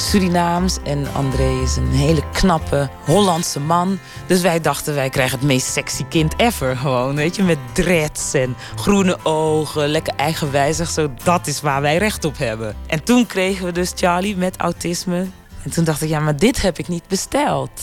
Surinaams 0.00 0.78
en 0.82 1.14
André 1.14 1.60
is 1.62 1.76
een 1.76 1.92
hele 1.92 2.22
knappe 2.32 2.90
Hollandse 3.04 3.60
man. 3.60 3.98
Dus 4.26 4.40
wij 4.40 4.60
dachten 4.60 4.94
wij 4.94 5.08
krijgen 5.08 5.38
het 5.38 5.46
meest 5.46 5.72
sexy 5.72 6.04
kind 6.04 6.34
ever 6.36 6.76
gewoon, 6.76 7.14
weet 7.14 7.36
je, 7.36 7.42
met 7.42 7.58
dreads 7.72 8.34
en 8.34 8.56
groene 8.76 9.18
ogen, 9.22 9.88
lekker 9.88 10.14
eigenwijzig, 10.14 10.90
zo 10.90 11.10
dat 11.24 11.46
is 11.46 11.60
waar 11.60 11.80
wij 11.80 11.96
recht 11.96 12.24
op 12.24 12.38
hebben. 12.38 12.76
En 12.86 13.04
toen 13.04 13.26
kregen 13.26 13.64
we 13.64 13.72
dus 13.72 13.92
Charlie 13.94 14.36
met 14.36 14.56
autisme 14.56 15.26
en 15.64 15.70
toen 15.70 15.84
dacht 15.84 16.02
ik 16.02 16.08
ja, 16.08 16.20
maar 16.20 16.36
dit 16.36 16.62
heb 16.62 16.78
ik 16.78 16.88
niet 16.88 17.06
besteld. 17.08 17.80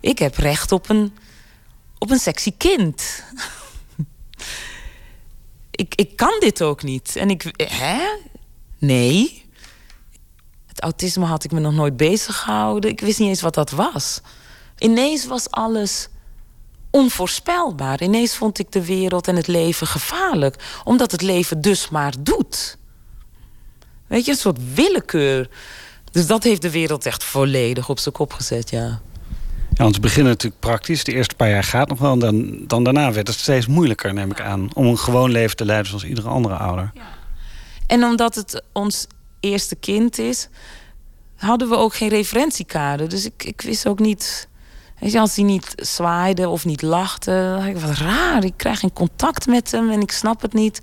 Ik 0.00 0.18
heb 0.18 0.36
recht 0.36 0.72
op 0.72 0.88
een 0.88 1.12
op 1.98 2.10
een 2.10 2.18
sexy 2.18 2.52
kind 2.56 3.24
ik, 5.78 5.94
ik 5.94 6.16
kan 6.16 6.36
dit 6.38 6.62
ook 6.62 6.82
niet. 6.82 7.16
En 7.16 7.30
ik, 7.30 7.52
hè? 7.56 8.00
Nee. 8.78 9.44
Het 10.66 10.80
autisme 10.80 11.24
had 11.24 11.44
ik 11.44 11.52
me 11.52 11.60
nog 11.60 11.72
nooit 11.72 11.96
bezig 11.96 12.36
gehouden. 12.36 12.90
Ik 12.90 13.00
wist 13.00 13.18
niet 13.18 13.28
eens 13.28 13.40
wat 13.40 13.54
dat 13.54 13.70
was. 13.70 14.20
Ineens 14.78 15.26
was 15.26 15.50
alles 15.50 16.08
onvoorspelbaar. 16.90 18.02
Ineens 18.02 18.36
vond 18.36 18.58
ik 18.58 18.72
de 18.72 18.84
wereld 18.84 19.28
en 19.28 19.36
het 19.36 19.46
leven 19.46 19.86
gevaarlijk. 19.86 20.80
Omdat 20.84 21.10
het 21.10 21.22
leven 21.22 21.60
dus 21.60 21.88
maar 21.88 22.14
doet. 22.20 22.78
Weet 24.06 24.24
je, 24.24 24.30
een 24.30 24.36
soort 24.36 24.74
willekeur. 24.74 25.50
Dus 26.10 26.26
dat 26.26 26.42
heeft 26.42 26.62
de 26.62 26.70
wereld 26.70 27.06
echt 27.06 27.24
volledig 27.24 27.88
op 27.88 27.98
zijn 27.98 28.14
kop 28.14 28.32
gezet, 28.32 28.70
ja. 28.70 29.00
Ja, 29.78 29.84
want 29.84 29.96
ze 29.96 30.00
beginnen 30.00 30.32
natuurlijk 30.32 30.60
praktisch. 30.60 31.04
De 31.04 31.12
eerste 31.12 31.34
paar 31.34 31.48
jaar 31.48 31.64
gaat 31.64 31.88
nog 31.88 31.98
wel. 31.98 32.12
En 32.12 32.18
dan, 32.18 32.58
dan 32.66 32.84
daarna 32.84 33.12
werd 33.12 33.28
het 33.28 33.38
steeds 33.38 33.66
moeilijker, 33.66 34.14
neem 34.14 34.30
ik 34.30 34.40
aan. 34.40 34.70
Om 34.74 34.86
een 34.86 34.98
gewoon 34.98 35.30
leven 35.30 35.56
te 35.56 35.64
leiden 35.64 35.86
zoals 35.88 36.04
iedere 36.04 36.28
andere 36.28 36.54
ouder. 36.54 36.92
En 37.86 38.04
omdat 38.04 38.34
het 38.34 38.62
ons 38.72 39.06
eerste 39.40 39.76
kind 39.76 40.18
is, 40.18 40.48
hadden 41.36 41.68
we 41.68 41.76
ook 41.76 41.94
geen 41.94 42.08
referentiekader. 42.08 43.08
Dus 43.08 43.24
ik, 43.24 43.44
ik 43.44 43.60
wist 43.60 43.86
ook 43.86 43.98
niet. 43.98 44.48
Weet 44.98 45.12
je, 45.12 45.20
als 45.20 45.36
hij 45.36 45.44
niet 45.44 45.72
zwaaide 45.76 46.48
of 46.48 46.64
niet 46.64 46.82
lachte, 46.82 47.54
dacht 47.56 47.68
ik 47.68 47.78
wat 47.78 47.96
raar. 47.96 48.44
Ik 48.44 48.54
krijg 48.56 48.78
geen 48.78 48.92
contact 48.92 49.46
met 49.46 49.70
hem 49.70 49.90
en 49.90 50.00
ik 50.00 50.10
snap 50.12 50.42
het 50.42 50.52
niet. 50.52 50.80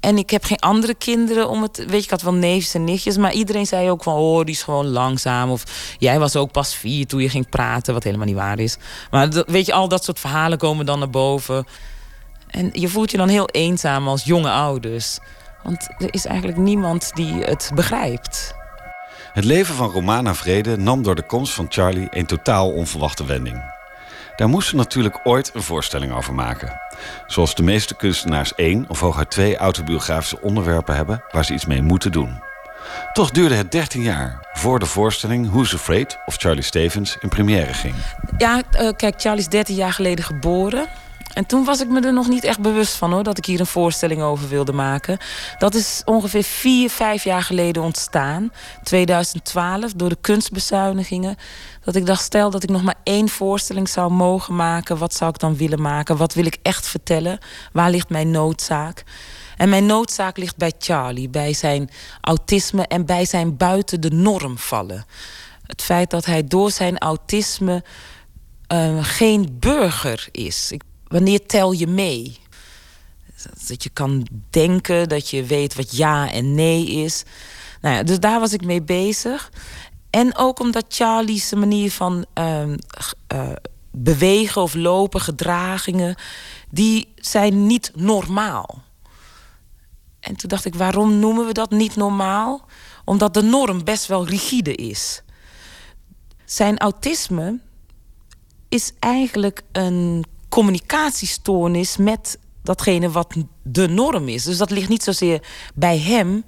En 0.00 0.18
ik 0.18 0.30
heb 0.30 0.44
geen 0.44 0.58
andere 0.58 0.94
kinderen 0.94 1.48
om 1.48 1.62
het. 1.62 1.76
Weet 1.76 1.90
je, 1.90 2.04
ik 2.04 2.10
had 2.10 2.22
wel 2.22 2.34
neefjes 2.34 2.74
en 2.74 2.84
nichtjes, 2.84 3.16
maar 3.16 3.32
iedereen 3.32 3.66
zei 3.66 3.90
ook 3.90 4.02
van: 4.02 4.14
oh, 4.14 4.44
die 4.44 4.54
is 4.54 4.62
gewoon 4.62 4.86
langzaam. 4.86 5.50
Of 5.50 5.94
jij 5.98 6.18
was 6.18 6.36
ook 6.36 6.52
pas 6.52 6.74
vier 6.74 7.06
toen 7.06 7.20
je 7.20 7.28
ging 7.28 7.48
praten, 7.48 7.94
wat 7.94 8.04
helemaal 8.04 8.26
niet 8.26 8.34
waar 8.34 8.58
is. 8.58 8.76
Maar 9.10 9.44
weet 9.46 9.66
je, 9.66 9.72
al 9.72 9.88
dat 9.88 10.04
soort 10.04 10.18
verhalen 10.18 10.58
komen 10.58 10.86
dan 10.86 10.98
naar 10.98 11.10
boven. 11.10 11.66
En 12.46 12.70
je 12.72 12.88
voelt 12.88 13.10
je 13.10 13.16
dan 13.16 13.28
heel 13.28 13.48
eenzaam 13.48 14.08
als 14.08 14.24
jonge 14.24 14.50
ouders. 14.50 15.18
Want 15.62 15.88
er 15.98 16.14
is 16.14 16.26
eigenlijk 16.26 16.58
niemand 16.58 17.10
die 17.14 17.32
het 17.32 17.70
begrijpt. 17.74 18.54
Het 19.32 19.44
leven 19.44 19.74
van 19.74 19.90
Romana 19.90 20.34
Vrede 20.34 20.76
nam 20.76 21.02
door 21.02 21.14
de 21.14 21.26
komst 21.26 21.52
van 21.52 21.66
Charlie 21.68 22.06
een 22.10 22.26
totaal 22.26 22.70
onverwachte 22.70 23.24
wending. 23.24 23.62
Daar 24.36 24.48
moest 24.48 24.68
ze 24.68 24.76
natuurlijk 24.76 25.20
ooit 25.24 25.50
een 25.54 25.62
voorstelling 25.62 26.12
over 26.12 26.34
maken. 26.34 26.80
Zoals 27.26 27.54
de 27.54 27.62
meeste 27.62 27.96
kunstenaars 27.96 28.54
één 28.54 28.84
of 28.88 29.00
hooguit 29.00 29.30
twee 29.30 29.56
autobiografische 29.56 30.40
onderwerpen 30.40 30.96
hebben 30.96 31.24
waar 31.30 31.44
ze 31.44 31.54
iets 31.54 31.66
mee 31.66 31.82
moeten 31.82 32.12
doen. 32.12 32.48
Toch 33.12 33.30
duurde 33.30 33.54
het 33.54 33.72
13 33.72 34.02
jaar 34.02 34.48
voor 34.52 34.78
de 34.78 34.86
voorstelling 34.86 35.50
Who's 35.50 35.74
Afraid 35.74 36.18
of 36.26 36.36
Charlie 36.36 36.62
Stevens 36.62 37.16
in 37.20 37.28
première 37.28 37.74
ging. 37.74 37.94
Ja, 38.38 38.62
eh, 38.70 38.88
kijk, 38.96 39.20
Charlie 39.20 39.40
is 39.40 39.48
13 39.48 39.74
jaar 39.74 39.92
geleden 39.92 40.24
geboren. 40.24 40.88
En 41.34 41.46
toen 41.46 41.64
was 41.64 41.80
ik 41.80 41.88
me 41.88 42.00
er 42.00 42.12
nog 42.12 42.28
niet 42.28 42.44
echt 42.44 42.60
bewust 42.60 42.94
van 42.94 43.12
hoor, 43.12 43.22
dat 43.22 43.38
ik 43.38 43.44
hier 43.44 43.60
een 43.60 43.66
voorstelling 43.66 44.22
over 44.22 44.48
wilde 44.48 44.72
maken. 44.72 45.18
Dat 45.58 45.74
is 45.74 46.02
ongeveer 46.04 46.42
vier, 46.42 46.90
vijf 46.90 47.24
jaar 47.24 47.42
geleden 47.42 47.82
ontstaan. 47.82 48.52
2012, 48.82 49.92
door 49.92 50.08
de 50.08 50.18
kunstbezuinigingen. 50.20 51.36
Dat 51.84 51.96
ik 51.96 52.06
dacht, 52.06 52.22
stel 52.22 52.50
dat 52.50 52.62
ik 52.62 52.70
nog 52.70 52.82
maar 52.82 53.00
één 53.02 53.28
voorstelling 53.28 53.88
zou 53.88 54.12
mogen 54.12 54.56
maken. 54.56 54.98
Wat 54.98 55.14
zou 55.14 55.30
ik 55.30 55.38
dan 55.38 55.56
willen 55.56 55.82
maken? 55.82 56.16
Wat 56.16 56.34
wil 56.34 56.46
ik 56.46 56.58
echt 56.62 56.86
vertellen? 56.86 57.38
Waar 57.72 57.90
ligt 57.90 58.08
mijn 58.08 58.30
noodzaak? 58.30 59.04
En 59.56 59.68
mijn 59.68 59.86
noodzaak 59.86 60.36
ligt 60.36 60.56
bij 60.56 60.72
Charlie, 60.78 61.28
bij 61.28 61.52
zijn 61.52 61.90
autisme 62.20 62.86
en 62.86 63.06
bij 63.06 63.24
zijn 63.24 63.56
buiten 63.56 64.00
de 64.00 64.10
norm 64.10 64.58
vallen. 64.58 65.04
Het 65.66 65.82
feit 65.82 66.10
dat 66.10 66.24
hij 66.24 66.44
door 66.44 66.70
zijn 66.70 66.98
autisme 66.98 67.84
eh, 68.66 68.98
geen 69.04 69.56
burger 69.58 70.28
is. 70.30 70.72
Wanneer 71.06 71.46
tel 71.46 71.72
je 71.72 71.86
mee? 71.86 72.38
Dat 73.68 73.82
je 73.82 73.90
kan 73.90 74.26
denken, 74.50 75.08
dat 75.08 75.30
je 75.30 75.44
weet 75.44 75.74
wat 75.74 75.96
ja 75.96 76.32
en 76.32 76.54
nee 76.54 76.86
is. 76.86 77.24
Nou 77.80 77.94
ja, 77.94 78.02
dus 78.02 78.20
daar 78.20 78.40
was 78.40 78.52
ik 78.52 78.64
mee 78.64 78.82
bezig. 78.82 79.50
En 80.10 80.36
ook 80.36 80.60
omdat 80.60 80.84
Charlie's 80.88 81.52
manier 81.52 81.90
van 81.90 82.26
ehm, 82.32 82.76
eh, 83.26 83.50
bewegen 83.90 84.62
of 84.62 84.74
lopen, 84.74 85.20
gedragingen, 85.20 86.16
die 86.70 87.12
zijn 87.16 87.66
niet 87.66 87.92
normaal. 87.94 88.82
En 90.20 90.36
toen 90.36 90.48
dacht 90.48 90.64
ik, 90.64 90.74
waarom 90.74 91.18
noemen 91.18 91.46
we 91.46 91.52
dat 91.52 91.70
niet 91.70 91.96
normaal? 91.96 92.66
Omdat 93.04 93.34
de 93.34 93.42
norm 93.42 93.84
best 93.84 94.06
wel 94.06 94.26
rigide 94.26 94.74
is. 94.74 95.22
Zijn 96.44 96.78
autisme 96.78 97.58
is 98.68 98.92
eigenlijk 98.98 99.62
een 99.72 100.24
communicatiestoornis 100.48 101.96
met 101.96 102.38
datgene 102.62 103.10
wat 103.10 103.34
de 103.62 103.88
norm 103.88 104.28
is. 104.28 104.44
Dus 104.44 104.58
dat 104.58 104.70
ligt 104.70 104.88
niet 104.88 105.02
zozeer 105.02 105.46
bij 105.74 105.98
hem, 105.98 106.44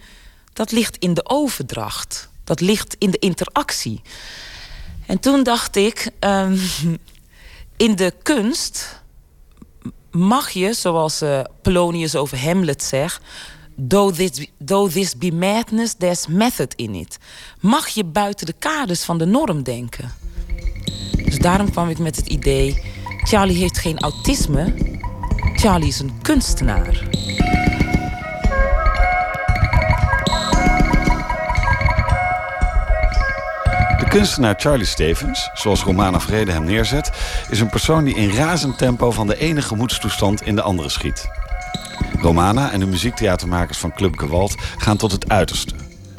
dat 0.53 0.73
ligt 0.73 0.97
in 0.97 1.15
de 1.15 1.29
overdracht. 1.29 2.31
Dat 2.45 2.61
ligt 2.61 2.97
in 2.99 3.11
de 3.11 3.19
interactie. 3.19 4.01
En 5.07 5.21
toen 5.21 5.43
dacht 5.43 5.77
ik, 5.77 6.11
ehm, 6.19 6.57
in 7.77 7.97
de 7.97 8.15
kunst 8.23 9.03
mag 10.11 10.51
je, 10.51 10.73
zoals 10.73 11.21
eh, 11.21 11.41
Polonius 11.63 12.17
over 12.17 12.39
Hamlet 12.45 12.83
zegt, 12.83 13.23
though 13.89 14.15
this, 14.15 14.47
though 14.65 14.93
this 14.93 15.17
be 15.17 15.33
madness, 15.33 15.95
there's 15.99 16.27
method 16.27 16.75
in 16.75 16.95
it. 16.95 17.19
Mag 17.61 17.89
je 17.89 18.05
buiten 18.05 18.47
de 18.47 18.55
kaders 18.59 19.03
van 19.03 19.19
de 19.19 19.27
norm 19.27 19.63
denken. 19.63 20.13
Dus 21.25 21.39
daarom 21.39 21.71
kwam 21.71 21.89
ik 21.89 21.99
met 21.99 22.17
het 22.17 22.27
idee, 22.27 22.83
Charlie 23.23 23.57
heeft 23.57 23.79
geen 23.79 23.99
autisme, 23.99 24.75
Charlie 25.55 25.89
is 25.89 25.99
een 25.99 26.19
kunstenaar. 26.23 27.09
Kunstenaar 34.13 34.55
Charlie 34.59 34.87
Stevens, 34.87 35.51
zoals 35.55 35.83
Romana 35.83 36.21
Vrede 36.21 36.53
hem 36.53 36.65
neerzet, 36.65 37.13
is 37.51 37.61
een 37.61 37.69
persoon 37.69 38.05
die 38.05 38.15
in 38.15 38.31
razend 38.31 38.79
tempo 38.79 39.11
van 39.11 39.27
de 39.27 39.39
ene 39.39 39.63
gemoedstoestand 39.63 40.43
in 40.43 40.55
de 40.55 40.63
andere 40.63 40.89
schiet. 40.89 41.29
Romana 42.21 42.73
en 42.73 42.81
de 42.81 42.87
muziektheatermakers 42.87 43.79
van 43.79 43.93
Club 43.93 44.19
Gewalt 44.19 44.55
gaan 44.77 44.97
tot 44.97 45.13
het 45.13 45.29
uiterste. 45.29 45.75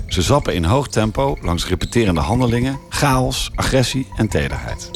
Ze 0.07 0.22
zappen 0.22 0.56
in 0.56 0.64
hoog 0.64 0.88
tempo 0.88 1.38
langs 1.41 1.68
repeterende 1.68 2.20
handelingen, 2.20 2.80
chaos, 2.90 3.52
agressie 3.56 4.07
en 4.15 4.28
tederheid. 4.28 4.90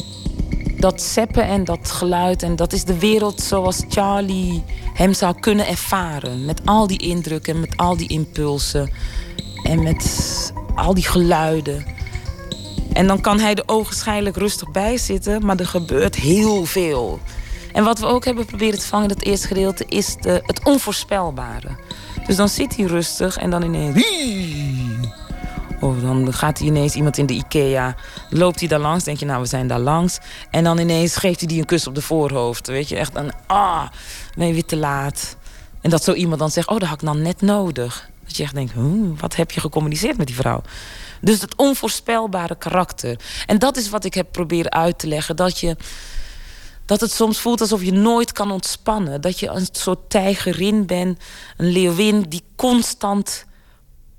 dat 0.76 1.02
zeppen 1.02 1.44
en 1.44 1.64
dat 1.64 1.90
geluid. 1.90 2.42
En 2.42 2.56
dat 2.56 2.72
is 2.72 2.84
de 2.84 2.98
wereld 2.98 3.40
zoals 3.40 3.84
Charlie 3.88 4.64
hem 4.94 5.14
zou 5.14 5.40
kunnen 5.40 5.66
ervaren. 5.66 6.44
Met 6.44 6.60
al 6.64 6.86
die 6.86 6.98
indrukken, 6.98 7.60
met 7.60 7.76
al 7.76 7.96
die 7.96 8.08
impulsen. 8.08 8.90
En 9.62 9.82
met 9.82 10.52
al 10.74 10.94
die 10.94 11.06
geluiden. 11.06 11.96
En 12.98 13.06
dan 13.06 13.20
kan 13.20 13.40
hij 13.40 13.54
er 13.54 13.62
ogenschijnlijk 13.66 14.36
rustig 14.36 14.70
bij 14.70 14.96
zitten, 14.96 15.46
maar 15.46 15.56
er 15.56 15.66
gebeurt 15.66 16.14
heel 16.14 16.64
veel. 16.64 17.20
En 17.72 17.84
wat 17.84 17.98
we 17.98 18.06
ook 18.06 18.24
hebben 18.24 18.46
proberen 18.46 18.78
te 18.78 18.86
vangen 18.86 19.08
in 19.08 19.14
het 19.14 19.24
eerste 19.24 19.46
gedeelte 19.46 19.84
is 19.88 20.16
de, 20.16 20.42
het 20.42 20.64
onvoorspelbare. 20.64 21.68
Dus 22.26 22.36
dan 22.36 22.48
zit 22.48 22.76
hij 22.76 22.84
rustig 22.84 23.36
en 23.36 23.50
dan 23.50 23.62
ineens. 23.62 24.06
Of 25.80 26.00
dan 26.00 26.32
gaat 26.32 26.58
hij 26.58 26.66
ineens 26.66 26.94
iemand 26.94 27.18
in 27.18 27.26
de 27.26 27.34
IKEA. 27.34 27.96
Loopt 28.30 28.58
hij 28.58 28.68
daar 28.68 28.78
langs, 28.78 29.04
denk 29.04 29.18
je, 29.18 29.26
nou, 29.26 29.40
we 29.40 29.46
zijn 29.46 29.66
daar 29.66 29.78
langs. 29.78 30.18
En 30.50 30.64
dan 30.64 30.78
ineens 30.78 31.16
geeft 31.16 31.38
hij 31.38 31.48
die 31.48 31.58
een 31.58 31.66
kus 31.66 31.86
op 31.86 31.94
de 31.94 32.02
voorhoofd. 32.02 32.66
Weet 32.66 32.88
je, 32.88 32.96
echt 32.96 33.16
een 33.16 33.32
ah, 33.46 33.86
ben 34.36 34.46
je 34.46 34.52
weer 34.52 34.64
te 34.64 34.76
laat. 34.76 35.36
En 35.80 35.90
dat 35.90 36.04
zo 36.04 36.12
iemand 36.12 36.38
dan 36.38 36.50
zegt, 36.50 36.68
oh, 36.68 36.78
dat 36.78 36.88
had 36.88 37.00
ik 37.00 37.06
dan 37.06 37.22
net 37.22 37.40
nodig. 37.40 38.08
Dat 38.24 38.36
je 38.36 38.42
echt 38.42 38.54
denkt, 38.54 38.72
hm, 38.72 39.14
wat 39.20 39.36
heb 39.36 39.50
je 39.50 39.60
gecommuniceerd 39.60 40.16
met 40.16 40.26
die 40.26 40.36
vrouw? 40.36 40.62
Dus 41.20 41.40
het 41.40 41.56
onvoorspelbare 41.56 42.56
karakter. 42.56 43.20
En 43.46 43.58
dat 43.58 43.76
is 43.76 43.88
wat 43.88 44.04
ik 44.04 44.14
heb 44.14 44.32
proberen 44.32 44.72
uit 44.72 44.98
te 44.98 45.06
leggen. 45.06 45.36
Dat 45.36 45.58
je 45.58 45.76
dat 46.88 47.00
het 47.00 47.12
soms 47.12 47.38
voelt 47.38 47.60
alsof 47.60 47.82
je 47.82 47.92
nooit 47.92 48.32
kan 48.32 48.50
ontspannen. 48.50 49.20
Dat 49.20 49.40
je 49.40 49.48
een 49.48 49.68
soort 49.72 50.10
tijgerin 50.10 50.86
bent, 50.86 51.18
een 51.56 51.68
leeuwin 51.68 52.22
die 52.22 52.42
constant 52.56 53.44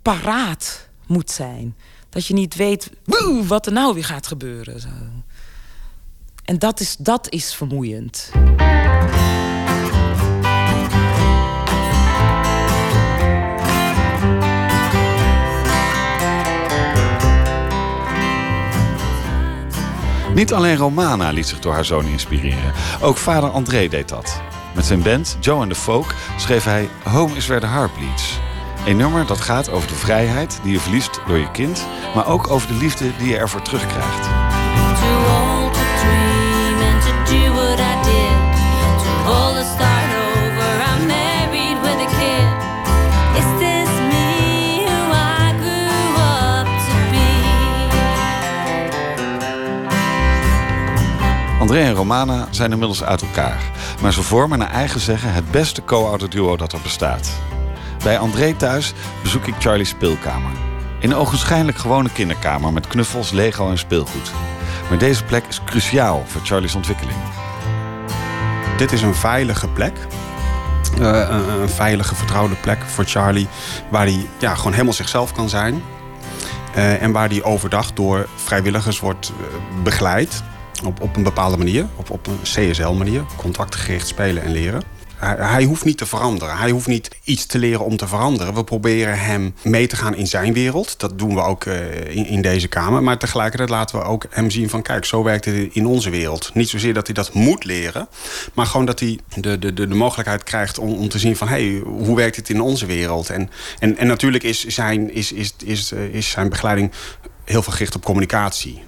paraat 0.01 0.87
moet 1.07 1.31
zijn. 1.31 1.75
Dat 2.09 2.25
je 2.25 2.33
niet 2.33 2.55
weet 2.55 2.89
wat 3.47 3.65
er 3.65 3.71
nou 3.71 3.93
weer 3.93 4.05
gaat 4.05 4.27
gebeuren. 4.27 4.81
En 6.43 6.59
dat 6.59 6.79
is, 6.79 6.95
dat 6.95 7.29
is 7.29 7.53
vermoeiend. 7.53 8.31
Niet 20.39 20.53
alleen 20.53 20.77
Romana 20.77 21.31
liet 21.31 21.47
zich 21.47 21.59
door 21.59 21.73
haar 21.73 21.85
zoon 21.85 22.05
inspireren. 22.05 22.73
Ook 23.01 23.17
vader 23.17 23.49
André 23.49 23.87
deed 23.87 24.09
dat. 24.09 24.41
Met 24.75 24.85
zijn 24.85 25.01
band 25.01 25.37
Joe 25.39 25.59
and 25.59 25.69
the 25.69 25.75
Folk 25.75 26.15
schreef 26.37 26.63
hij 26.63 26.89
Home 27.03 27.35
is 27.35 27.47
where 27.47 27.61
the 27.61 27.67
heart 27.67 27.93
bleeds. 27.93 28.39
Een 28.85 28.97
nummer 28.97 29.25
dat 29.25 29.41
gaat 29.41 29.69
over 29.69 29.87
de 29.87 29.95
vrijheid 29.95 30.59
die 30.63 30.71
je 30.71 30.79
verliest 30.79 31.19
door 31.27 31.37
je 31.37 31.51
kind... 31.51 31.87
maar 32.15 32.27
ook 32.27 32.49
over 32.49 32.67
de 32.67 32.73
liefde 32.73 33.15
die 33.17 33.27
je 33.27 33.37
ervoor 33.37 33.61
terugkrijgt. 33.61 34.27
André 51.69 51.83
en 51.83 51.93
Romana 51.93 52.47
zijn 52.49 52.71
inmiddels 52.71 53.03
uit 53.03 53.21
elkaar. 53.21 53.61
Maar 54.01 54.13
ze 54.13 54.23
vormen 54.23 54.59
naar 54.59 54.71
eigen 54.71 54.99
zeggen 54.99 55.33
het 55.33 55.51
beste 55.51 55.83
co-ouder 55.83 56.29
duo 56.29 56.57
dat 56.57 56.73
er 56.73 56.79
bestaat. 56.81 57.31
Bij 58.03 58.19
André 58.19 58.53
thuis 58.53 58.93
bezoek 59.21 59.45
ik 59.45 59.53
Charlie's 59.59 59.89
speelkamer. 59.89 60.51
Een 60.99 61.15
ogenschijnlijk 61.15 61.77
gewone 61.77 62.11
kinderkamer 62.11 62.73
met 62.73 62.87
knuffels, 62.87 63.31
Lego 63.31 63.69
en 63.69 63.77
speelgoed. 63.77 64.31
Maar 64.89 64.97
deze 64.97 65.23
plek 65.23 65.45
is 65.47 65.61
cruciaal 65.65 66.23
voor 66.27 66.41
Charlie's 66.43 66.75
ontwikkeling. 66.75 67.17
Dit 68.77 68.91
is 68.91 69.01
een 69.01 69.15
veilige 69.15 69.67
plek. 69.67 69.97
Uh, 70.99 71.29
een, 71.59 71.69
veilige, 71.69 72.15
vertrouwde 72.15 72.55
plek 72.55 72.81
voor 72.81 73.03
Charlie. 73.03 73.47
Waar 73.89 74.05
hij 74.05 74.27
ja, 74.39 74.55
gewoon 74.55 74.71
helemaal 74.71 74.93
zichzelf 74.93 75.33
kan 75.33 75.49
zijn. 75.49 75.83
Uh, 76.75 77.01
en 77.01 77.11
waar 77.11 77.29
hij 77.29 77.43
overdag 77.43 77.93
door 77.93 78.27
vrijwilligers 78.35 78.99
wordt 78.99 79.31
uh, 79.39 79.83
begeleid. 79.83 80.43
Op, 80.85 81.01
op 81.01 81.15
een 81.15 81.23
bepaalde 81.23 81.57
manier. 81.57 81.85
Op, 81.95 82.09
op 82.09 82.27
een 82.27 82.39
CSL-manier. 82.43 83.25
Contactgericht 83.37 84.07
spelen 84.07 84.43
en 84.43 84.51
leren. 84.51 84.81
Hij, 85.15 85.35
hij, 85.39 85.63
hoeft 85.63 85.85
niet 85.85 85.97
te 85.97 86.05
veranderen. 86.05 86.57
Hij 86.57 86.69
hoeft 86.69 86.87
niet 86.87 87.15
iets 87.23 87.45
te 87.45 87.57
leren 87.57 87.85
om 87.85 87.97
te 87.97 88.07
veranderen. 88.07 88.53
We 88.53 88.63
proberen 88.63 89.19
hem 89.19 89.55
mee 89.61 89.87
te 89.87 89.95
gaan 89.95 90.15
in 90.15 90.27
zijn 90.27 90.53
wereld. 90.53 90.99
Dat 90.99 91.19
doen 91.19 91.35
we 91.35 91.41
ook 91.41 91.65
uh, 91.65 92.15
in, 92.15 92.25
in, 92.25 92.41
deze 92.41 92.67
kamer. 92.67 93.03
Maar 93.03 93.17
tegelijkertijd 93.17 93.69
laten 93.69 93.99
we 93.99 94.05
ook 94.05 94.25
hem 94.29 94.49
zien 94.49 94.69
van... 94.69 94.81
kijk, 94.81 95.05
zo 95.05 95.23
werkt 95.23 95.45
het 95.45 95.69
in 95.71 95.85
onze 95.85 96.09
wereld. 96.09 96.51
Niet 96.53 96.69
zozeer 96.69 96.93
dat 96.93 97.05
hij 97.05 97.15
dat 97.15 97.33
moet 97.33 97.63
leren... 97.63 98.07
maar 98.53 98.65
gewoon 98.65 98.85
dat 98.85 98.99
hij 98.99 99.19
de, 99.35 99.59
de, 99.59 99.73
de, 99.73 99.87
de 99.87 99.95
mogelijkheid 99.95 100.43
krijgt 100.43 100.77
om, 100.77 100.93
om 100.93 101.09
te 101.09 101.19
zien 101.19 101.35
van... 101.35 101.47
hé, 101.47 101.69
hey, 101.69 101.81
hoe 101.85 102.15
werkt 102.15 102.35
het 102.35 102.49
in 102.49 102.61
onze 102.61 102.85
wereld? 102.85 103.29
En, 103.29 103.49
en, 103.79 103.97
en 103.97 104.07
natuurlijk 104.07 104.43
is 104.43 104.65
zijn, 104.65 105.13
is, 105.13 105.31
is, 105.31 105.53
is, 105.65 105.91
is 105.91 106.29
zijn 106.29 106.49
begeleiding 106.49 106.91
heel 107.43 107.63
veel 107.63 107.73
gericht 107.73 107.95
op 107.95 108.05
communicatie. 108.05 108.83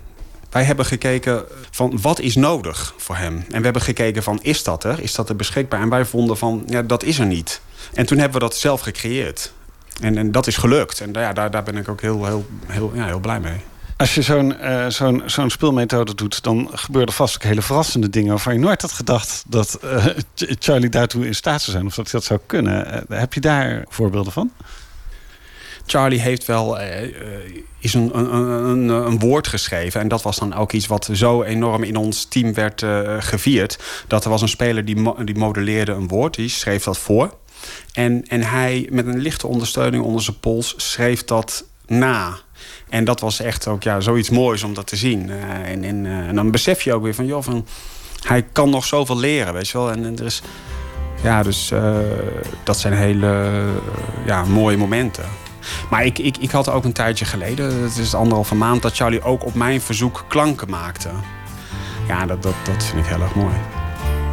Wij 0.51 0.63
hebben 0.63 0.85
gekeken 0.85 1.43
van 1.71 1.99
wat 2.01 2.19
is 2.19 2.35
nodig 2.35 2.93
voor 2.97 3.15
hem. 3.15 3.45
En 3.49 3.57
we 3.57 3.63
hebben 3.63 3.81
gekeken 3.81 4.23
van 4.23 4.39
is 4.41 4.63
dat 4.63 4.83
er? 4.83 4.99
Is 4.99 5.15
dat 5.15 5.29
er 5.29 5.35
beschikbaar? 5.35 5.81
En 5.81 5.89
wij 5.89 6.05
vonden 6.05 6.37
van 6.37 6.63
ja, 6.67 6.81
dat 6.81 7.03
is 7.03 7.19
er 7.19 7.25
niet. 7.25 7.61
En 7.93 8.05
toen 8.05 8.17
hebben 8.17 8.39
we 8.41 8.47
dat 8.47 8.55
zelf 8.55 8.81
gecreëerd. 8.81 9.53
En, 10.01 10.17
en 10.17 10.31
dat 10.31 10.47
is 10.47 10.57
gelukt. 10.57 10.99
En 10.99 11.11
ja, 11.13 11.33
daar, 11.33 11.51
daar 11.51 11.63
ben 11.63 11.77
ik 11.77 11.87
ook 11.87 12.01
heel, 12.01 12.25
heel, 12.25 12.45
heel, 12.65 12.91
ja, 12.95 13.05
heel 13.05 13.19
blij 13.19 13.39
mee. 13.39 13.61
Als 13.97 14.15
je 14.15 14.21
zo'n 14.21 14.55
uh, 14.61 14.87
zo'n 14.87 15.23
zo'n 15.25 15.49
speelmethode 15.49 16.15
doet, 16.15 16.43
dan 16.43 16.69
gebeuren 16.73 17.13
vast 17.13 17.35
ook 17.35 17.43
hele 17.43 17.61
verrassende 17.61 18.09
dingen 18.09 18.29
waarvan 18.29 18.53
je 18.53 18.59
nooit 18.59 18.81
had 18.81 18.91
gedacht 18.91 19.43
dat 19.47 19.79
uh, 19.83 20.05
Charlie 20.35 20.89
daartoe 20.89 21.25
in 21.25 21.35
staat 21.35 21.61
zou 21.61 21.71
zijn 21.71 21.87
of 21.87 21.95
dat 21.95 22.11
dat 22.11 22.23
zou 22.23 22.39
kunnen. 22.45 23.05
Uh, 23.09 23.19
heb 23.19 23.33
je 23.33 23.39
daar 23.39 23.85
voorbeelden 23.87 24.33
van? 24.33 24.51
Charlie 25.91 26.19
heeft 26.19 26.45
wel 26.45 26.81
uh, 26.81 26.85
is 27.79 27.93
een, 27.93 28.17
een, 28.17 28.33
een, 28.33 28.89
een, 28.89 29.19
woord 29.19 29.47
geschreven. 29.47 30.01
En 30.01 30.07
dat 30.07 30.21
was 30.21 30.37
dan 30.37 30.53
ook 30.53 30.71
iets 30.71 30.87
wat 30.87 31.09
zo 31.13 31.43
enorm 31.43 31.83
in 31.83 31.95
ons 31.95 32.25
team 32.25 32.53
werd 32.53 32.81
uh, 32.81 33.15
gevierd. 33.19 33.79
Dat 34.07 34.23
er 34.23 34.29
was 34.29 34.41
een 34.41 34.49
speler 34.49 34.85
die, 34.85 34.95
mo 34.95 35.23
die 35.23 35.37
modelleerde 35.37 35.91
een 35.91 36.07
woord. 36.07 36.35
Die 36.35 36.49
schreef 36.49 36.83
dat 36.83 36.97
voor. 36.97 37.33
En, 37.93 38.23
en 38.27 38.41
hij 38.41 38.87
met 38.91 39.07
een 39.07 39.19
lichte 39.19 39.47
ondersteuning 39.47 40.03
onder 40.03 40.21
zijn 40.21 40.39
pols 40.39 40.73
schreef 40.77 41.23
dat 41.23 41.65
na. 41.85 42.37
En 42.89 43.03
dat 43.03 43.19
was 43.19 43.39
echt 43.39 43.67
ook 43.67 43.83
ja, 43.83 43.99
zoiets 43.99 44.29
moois 44.29 44.63
om 44.63 44.73
dat 44.73 44.87
te 44.87 44.95
zien. 44.95 45.29
En, 45.29 45.83
en, 45.83 46.05
en, 46.05 46.35
dan 46.35 46.51
besef 46.51 46.81
je 46.81 46.93
ook 46.93 47.03
weer 47.03 47.15
van, 47.15 47.25
joh, 47.25 47.43
van, 47.43 47.65
hij 48.23 48.43
kan 48.51 48.69
nog 48.69 48.85
zoveel 48.85 49.17
leren, 49.17 49.53
weet 49.53 49.69
je 49.69 49.77
wel. 49.77 49.91
En 49.91 50.17
er 50.17 50.25
is, 50.25 50.41
ja, 51.23 51.43
dus 51.43 51.71
dat 52.63 52.79
zijn 52.79 52.93
hele 52.93 53.63
ja, 54.25 54.43
mooie 54.43 54.77
momenten. 54.77 55.49
Maar 55.89 56.05
ik, 56.05 56.19
ik, 56.19 56.37
ik 56.37 56.51
had 56.51 56.69
ook 56.69 56.83
een 56.83 56.93
tijdje 56.93 57.25
geleden, 57.25 57.83
het 57.83 57.97
is 57.97 58.15
anderhalve 58.15 58.55
maand, 58.55 58.81
dat 58.81 58.95
Charlie 58.95 59.23
ook 59.23 59.45
op 59.45 59.53
mijn 59.53 59.81
verzoek 59.81 60.25
klanken 60.27 60.69
maakte. 60.69 61.09
Ja, 62.07 62.25
dat, 62.25 62.43
dat, 62.43 62.55
dat 62.63 62.83
vind 62.83 63.05
ik 63.05 63.11
heel 63.11 63.21
erg 63.21 63.35
mooi. 63.35 63.55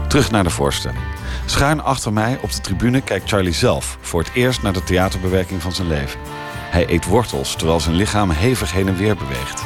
Terug 0.09 0.31
naar 0.31 0.45
de 0.45 0.51
voorstelling. 0.51 1.01
Schuin 1.47 1.83
achter 1.83 2.13
mij 2.13 2.39
op 2.43 2.53
de 2.53 2.61
tribune 2.61 3.01
kijkt 3.01 3.29
Charlie 3.29 3.53
zelf 3.53 3.99
voor 4.01 4.21
het 4.21 4.31
eerst 4.35 4.63
naar 4.63 4.73
de 4.73 4.85
theaterbewerking 4.85 5.63
van 5.63 5.73
zijn 5.73 5.89
leven. 5.89 6.21
Hij 6.71 6.91
eet 6.91 7.05
wortels 7.05 7.57
terwijl 7.57 7.81
zijn 7.81 7.95
lichaam 7.95 8.31
hevig 8.31 8.73
heen 8.73 8.89
en 8.89 8.97
weer 8.97 9.17
beweegt. 9.17 9.63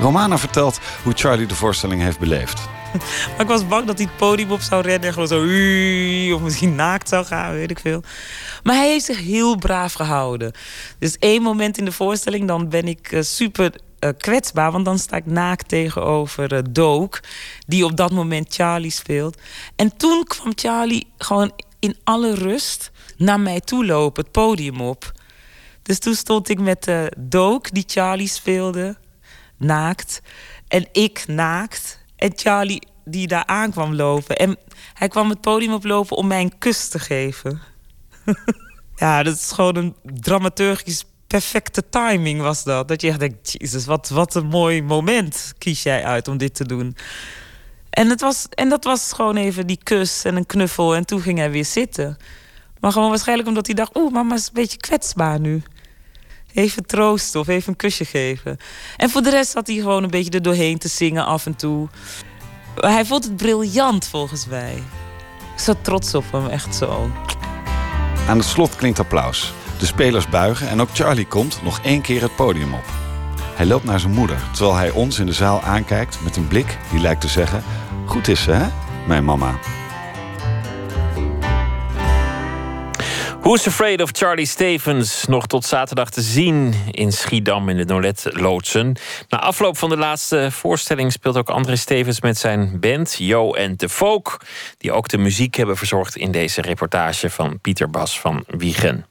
Romana 0.00 0.38
vertelt 0.38 0.80
hoe 1.02 1.12
Charlie 1.12 1.46
de 1.46 1.54
voorstelling 1.54 2.02
heeft 2.02 2.18
beleefd. 2.18 2.68
Maar 3.30 3.40
ik 3.40 3.46
was 3.46 3.68
bang 3.68 3.86
dat 3.86 3.98
hij 3.98 4.06
het 4.06 4.16
podium 4.16 4.50
op 4.50 4.60
zou 4.60 4.82
rennen 4.82 5.08
en 5.08 5.12
gewoon 5.12 5.28
zo... 5.28 6.34
of 6.34 6.42
misschien 6.42 6.74
naakt 6.74 7.08
zou 7.08 7.24
gaan, 7.24 7.52
weet 7.52 7.70
ik 7.70 7.78
veel. 7.78 8.02
Maar 8.62 8.74
hij 8.74 8.88
heeft 8.88 9.04
zich 9.04 9.18
heel 9.18 9.56
braaf 9.56 9.92
gehouden. 9.92 10.52
Dus 10.98 11.18
één 11.18 11.42
moment 11.42 11.78
in 11.78 11.84
de 11.84 11.92
voorstelling, 11.92 12.46
dan 12.46 12.68
ben 12.68 12.88
ik 12.88 13.12
uh, 13.12 13.22
super 13.22 13.72
uh, 14.00 14.10
kwetsbaar. 14.18 14.72
Want 14.72 14.84
dan 14.84 14.98
sta 14.98 15.16
ik 15.16 15.26
naakt 15.26 15.68
tegenover 15.68 16.52
uh, 16.52 16.58
Dook, 16.70 17.20
die 17.66 17.84
op 17.84 17.96
dat 17.96 18.12
moment 18.12 18.54
Charlie 18.54 18.90
speelt. 18.90 19.40
En 19.76 19.96
toen 19.96 20.24
kwam 20.24 20.52
Charlie 20.54 21.06
gewoon 21.18 21.52
in 21.78 21.96
alle 22.04 22.34
rust 22.34 22.90
naar 23.16 23.40
mij 23.40 23.60
toe 23.60 23.86
lopen, 23.86 24.22
het 24.22 24.32
podium 24.32 24.80
op. 24.80 25.12
Dus 25.82 25.98
toen 25.98 26.14
stond 26.14 26.48
ik 26.48 26.60
met 26.60 26.88
uh, 26.88 27.04
Dook, 27.18 27.74
die 27.74 27.84
Charlie 27.86 28.28
speelde, 28.28 28.96
naakt. 29.56 30.20
En 30.68 30.88
ik 30.92 31.24
naakt. 31.26 32.04
En 32.16 32.32
Charlie 32.34 32.82
die 33.04 33.26
daar 33.26 33.46
aankwam 33.46 33.94
lopen. 33.94 34.36
En 34.36 34.56
hij 34.94 35.08
kwam 35.08 35.28
het 35.28 35.40
podium 35.40 35.72
oplopen 35.72 36.16
om 36.16 36.26
mij 36.26 36.40
een 36.40 36.58
kus 36.58 36.88
te 36.88 36.98
geven. 36.98 37.60
ja, 38.96 39.22
dat 39.22 39.34
is 39.34 39.52
gewoon 39.52 39.76
een 39.76 39.94
dramaturgisch 40.02 41.04
perfecte 41.26 41.88
timing 41.88 42.40
was 42.40 42.64
dat. 42.64 42.88
Dat 42.88 43.00
je 43.00 43.08
echt 43.08 43.20
denkt, 43.20 43.54
jezus, 43.58 43.86
wat, 43.86 44.08
wat 44.08 44.34
een 44.34 44.46
mooi 44.46 44.82
moment 44.82 45.52
kies 45.58 45.82
jij 45.82 46.04
uit 46.04 46.28
om 46.28 46.36
dit 46.36 46.54
te 46.54 46.66
doen. 46.66 46.96
En, 47.90 48.08
het 48.08 48.20
was, 48.20 48.46
en 48.50 48.68
dat 48.68 48.84
was 48.84 49.12
gewoon 49.12 49.36
even 49.36 49.66
die 49.66 49.80
kus 49.82 50.24
en 50.24 50.36
een 50.36 50.46
knuffel. 50.46 50.94
En 50.94 51.06
toen 51.06 51.20
ging 51.20 51.38
hij 51.38 51.50
weer 51.50 51.64
zitten. 51.64 52.16
Maar 52.80 52.92
gewoon 52.92 53.08
waarschijnlijk 53.08 53.48
omdat 53.48 53.66
hij 53.66 53.74
dacht... 53.74 53.96
oeh, 53.96 54.12
mama 54.12 54.34
is 54.34 54.46
een 54.46 54.52
beetje 54.52 54.78
kwetsbaar 54.78 55.40
nu. 55.40 55.62
Even 56.56 56.86
troosten 56.86 57.40
of 57.40 57.48
even 57.48 57.68
een 57.68 57.76
kusje 57.76 58.04
geven. 58.04 58.56
En 58.96 59.10
voor 59.10 59.22
de 59.22 59.30
rest 59.30 59.50
zat 59.50 59.66
hij 59.66 59.76
gewoon 59.76 60.02
een 60.02 60.10
beetje 60.10 60.30
er 60.30 60.42
doorheen 60.42 60.78
te 60.78 60.88
zingen 60.88 61.24
af 61.26 61.46
en 61.46 61.56
toe. 61.56 61.88
Hij 62.74 63.04
vond 63.04 63.24
het 63.24 63.36
briljant 63.36 64.08
volgens 64.08 64.46
mij. 64.46 64.74
Ik 65.54 65.62
zat 65.62 65.76
trots 65.84 66.14
op 66.14 66.24
hem, 66.32 66.46
echt 66.46 66.74
zo. 66.74 67.10
Aan 68.28 68.38
het 68.38 68.46
slot 68.46 68.76
klinkt 68.76 68.98
applaus. 68.98 69.52
De 69.78 69.86
spelers 69.86 70.28
buigen 70.28 70.68
en 70.68 70.80
ook 70.80 70.88
Charlie 70.92 71.26
komt 71.26 71.60
nog 71.62 71.80
één 71.82 72.00
keer 72.00 72.22
het 72.22 72.36
podium 72.36 72.74
op. 72.74 72.84
Hij 73.54 73.66
loopt 73.66 73.84
naar 73.84 74.00
zijn 74.00 74.12
moeder, 74.12 74.38
terwijl 74.52 74.76
hij 74.76 74.90
ons 74.90 75.18
in 75.18 75.26
de 75.26 75.32
zaal 75.32 75.62
aankijkt 75.62 76.18
met 76.22 76.36
een 76.36 76.48
blik 76.48 76.78
die 76.90 77.00
lijkt 77.00 77.20
te 77.20 77.28
zeggen: 77.28 77.62
Goed 78.06 78.28
is 78.28 78.42
ze, 78.42 78.50
hè, 78.50 78.68
mijn 79.06 79.24
mama. 79.24 79.58
Who's 83.46 83.66
Afraid 83.66 84.02
of 84.02 84.10
Charlie 84.12 84.46
Stevens 84.46 85.24
nog 85.26 85.46
tot 85.46 85.64
zaterdag 85.64 86.10
te 86.10 86.20
zien 86.20 86.74
in 86.90 87.12
Schiedam 87.12 87.68
in 87.68 87.76
de 87.76 87.84
Nolet 87.84 88.26
Loodsen. 88.30 88.96
Na 89.28 89.40
afloop 89.40 89.78
van 89.78 89.88
de 89.88 89.96
laatste 89.96 90.48
voorstelling 90.50 91.12
speelt 91.12 91.36
ook 91.36 91.48
André 91.48 91.76
Stevens 91.76 92.20
met 92.20 92.38
zijn 92.38 92.80
band 92.80 93.16
Jo 93.18 93.52
en 93.52 93.76
de 93.76 93.88
Folk, 93.88 94.40
die 94.78 94.92
ook 94.92 95.08
de 95.08 95.18
muziek 95.18 95.54
hebben 95.54 95.76
verzorgd 95.76 96.16
in 96.16 96.30
deze 96.30 96.60
reportage 96.60 97.30
van 97.30 97.60
Pieter 97.60 97.90
Bas 97.90 98.20
van 98.20 98.44
Wiegen. 98.46 99.06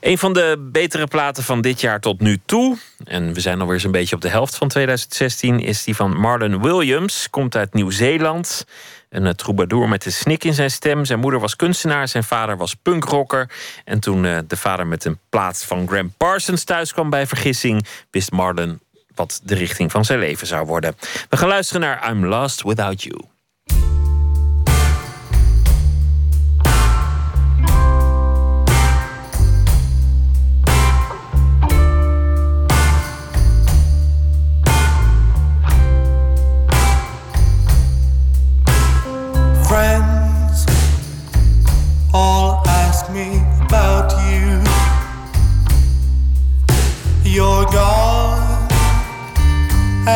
Een 0.00 0.18
van 0.18 0.32
de 0.32 0.68
betere 0.72 1.06
platen 1.06 1.42
van 1.42 1.60
dit 1.60 1.80
jaar 1.80 2.00
tot 2.00 2.20
nu 2.20 2.38
toe, 2.46 2.78
en 3.04 3.32
we 3.32 3.40
zijn 3.40 3.60
alweer 3.60 3.80
zo'n 3.80 3.90
beetje 3.90 4.14
op 4.14 4.22
de 4.22 4.28
helft 4.28 4.56
van 4.56 4.68
2016, 4.68 5.60
is 5.60 5.84
die 5.84 5.96
van 5.96 6.16
Marlon 6.16 6.62
Williams. 6.62 7.30
Komt 7.30 7.56
uit 7.56 7.74
Nieuw-Zeeland. 7.74 8.66
Een 9.10 9.26
eh, 9.26 9.32
troubadour 9.32 9.88
met 9.88 10.06
een 10.06 10.12
snik 10.12 10.44
in 10.44 10.54
zijn 10.54 10.70
stem. 10.70 11.04
Zijn 11.04 11.18
moeder 11.18 11.40
was 11.40 11.56
kunstenaar, 11.56 12.08
zijn 12.08 12.24
vader 12.24 12.56
was 12.56 12.74
punkrocker. 12.74 13.50
En 13.84 14.00
toen 14.00 14.24
uh, 14.24 14.38
de 14.46 14.56
vader 14.56 14.86
met 14.86 15.04
een 15.04 15.18
plaats 15.28 15.64
van 15.64 15.88
Graham 15.88 16.12
Parsons 16.16 16.64
thuis 16.64 16.92
kwam 16.92 17.10
bij 17.10 17.26
vergissing, 17.26 17.86
wist 18.10 18.30
Marlon 18.30 18.80
wat 19.14 19.40
de 19.44 19.54
richting 19.54 19.90
van 19.90 20.04
zijn 20.04 20.18
leven 20.18 20.46
zou 20.46 20.66
worden. 20.66 20.94
We 21.28 21.36
gaan 21.36 21.48
luisteren 21.48 21.80
naar 21.80 22.10
I'm 22.10 22.26
Lost 22.26 22.62
Without 22.62 23.02
You. 23.02 23.20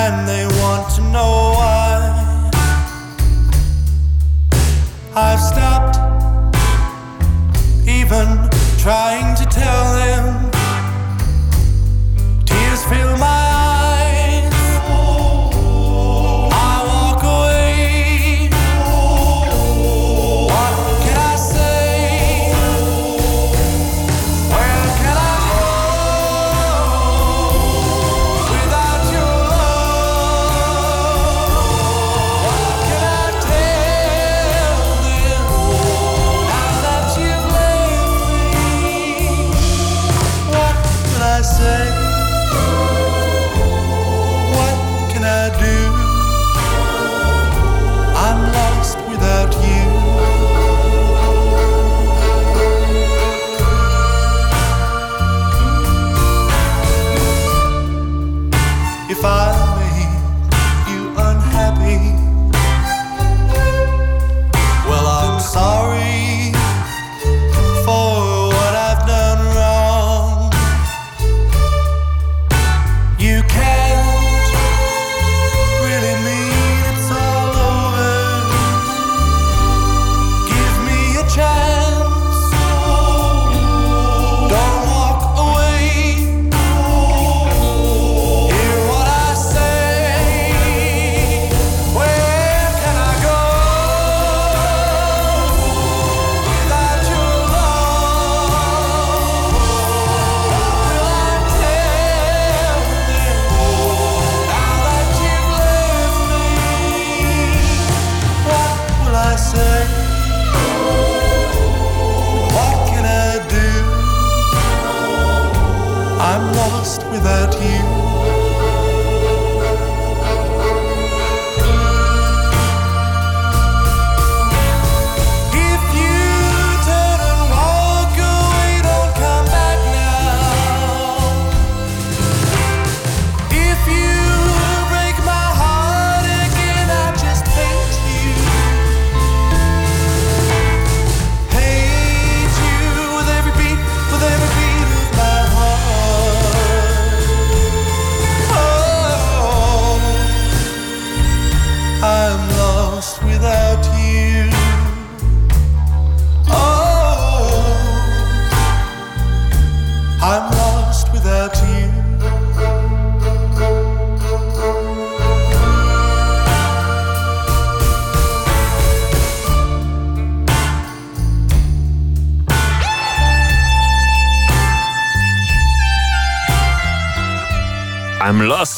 Gone, 0.04 0.18
and 0.20 0.28
they 0.28 0.43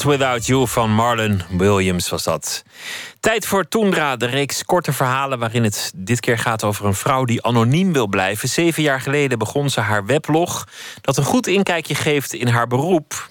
Without 0.07 0.47
You 0.47 0.67
van 0.69 0.91
Marlon 0.91 1.43
Williams 1.49 2.09
was 2.09 2.23
dat. 2.23 2.65
Tijd 3.21 3.47
voor 3.47 3.69
Toendra, 3.69 4.17
de 4.17 4.27
reeks 4.27 4.65
korte 4.65 4.93
verhalen 4.93 5.39
waarin 5.39 5.65
het 5.65 5.93
dit 5.97 6.21
keer 6.21 6.39
gaat 6.39 6.65
over 6.65 6.85
een 6.87 6.95
vrouw 6.95 7.25
die 7.25 7.43
anoniem 7.43 7.93
wil 7.93 8.07
blijven. 8.07 8.49
Zeven 8.49 8.83
jaar 8.83 9.01
geleden 9.01 9.39
begon 9.39 9.71
ze 9.71 9.81
haar 9.81 10.07
weblog 10.07 10.69
dat 11.01 11.17
een 11.17 11.25
goed 11.25 11.47
inkijkje 11.47 11.95
geeft 11.95 12.33
in 12.33 12.49
haar 12.49 12.67
beroep. 12.67 13.31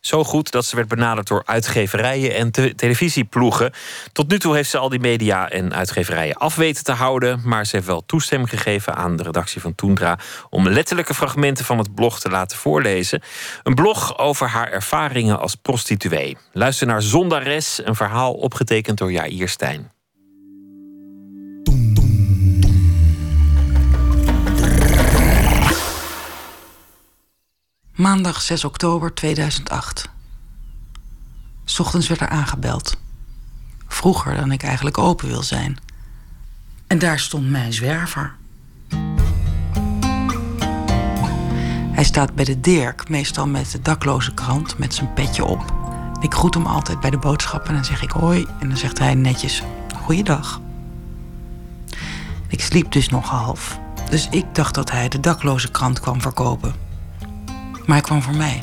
Zo 0.00 0.24
goed 0.24 0.50
dat 0.50 0.64
ze 0.64 0.76
werd 0.76 0.88
benaderd 0.88 1.26
door 1.28 1.42
uitgeverijen 1.46 2.34
en 2.34 2.50
te- 2.50 2.74
televisieploegen. 2.74 3.72
Tot 4.12 4.28
nu 4.28 4.38
toe 4.38 4.54
heeft 4.54 4.70
ze 4.70 4.78
al 4.78 4.88
die 4.88 5.00
media 5.00 5.50
en 5.50 5.74
uitgeverijen 5.74 6.36
af 6.36 6.54
weten 6.54 6.84
te 6.84 6.92
houden. 6.92 7.40
Maar 7.44 7.66
ze 7.66 7.76
heeft 7.76 7.88
wel 7.88 8.06
toestemming 8.06 8.50
gegeven 8.50 8.94
aan 8.96 9.16
de 9.16 9.22
redactie 9.22 9.60
van 9.60 9.74
Toendra 9.74 10.18
om 10.48 10.68
letterlijke 10.68 11.14
fragmenten 11.14 11.64
van 11.64 11.78
het 11.78 11.94
blog 11.94 12.20
te 12.20 12.30
laten 12.30 12.58
voorlezen. 12.58 13.22
Een 13.62 13.74
blog 13.74 14.18
over 14.18 14.48
haar 14.48 14.68
ervaringen 14.68 15.40
als 15.40 15.54
prostituee. 15.54 16.36
Luister 16.52 16.86
naar 16.86 17.02
Zondares, 17.02 17.80
een 17.84 17.94
verhaal 17.94 18.32
opgetekend 18.32 18.98
door 18.98 19.12
Jair 19.12 19.48
Stijn. 19.48 19.90
Maandag 27.94 28.42
6 28.42 28.64
oktober 28.64 29.14
2008. 29.14 30.08
's 31.64 31.78
ochtends 31.78 32.08
werd 32.08 32.20
er 32.20 32.28
aangebeld. 32.28 32.96
Vroeger 33.92 34.36
dan 34.36 34.52
ik 34.52 34.62
eigenlijk 34.62 34.98
open 34.98 35.28
wil 35.28 35.42
zijn. 35.42 35.78
En 36.86 36.98
daar 36.98 37.18
stond 37.18 37.50
mijn 37.50 37.72
zwerver. 37.72 38.34
Hij 41.92 42.04
staat 42.04 42.34
bij 42.34 42.44
de 42.44 42.60
Dirk, 42.60 43.08
meestal 43.08 43.46
met 43.46 43.70
de 43.70 43.82
dakloze 43.82 44.34
krant, 44.34 44.78
met 44.78 44.94
zijn 44.94 45.12
petje 45.12 45.44
op. 45.44 45.64
Ik 46.20 46.34
groet 46.34 46.54
hem 46.54 46.66
altijd 46.66 47.00
bij 47.00 47.10
de 47.10 47.18
boodschappen 47.18 47.68
en 47.68 47.74
dan 47.74 47.84
zeg 47.84 48.02
ik 48.02 48.10
hoi. 48.10 48.46
En 48.60 48.68
dan 48.68 48.76
zegt 48.76 48.98
hij 48.98 49.14
netjes, 49.14 49.62
goeiedag. 50.02 50.60
Ik 52.48 52.60
sliep 52.60 52.92
dus 52.92 53.08
nog 53.08 53.28
half. 53.28 53.78
Dus 54.10 54.28
ik 54.30 54.54
dacht 54.54 54.74
dat 54.74 54.90
hij 54.90 55.08
de 55.08 55.20
dakloze 55.20 55.70
krant 55.70 56.00
kwam 56.00 56.20
verkopen. 56.20 56.74
Maar 57.74 57.96
hij 57.96 58.00
kwam 58.00 58.22
voor 58.22 58.36
mij. 58.36 58.62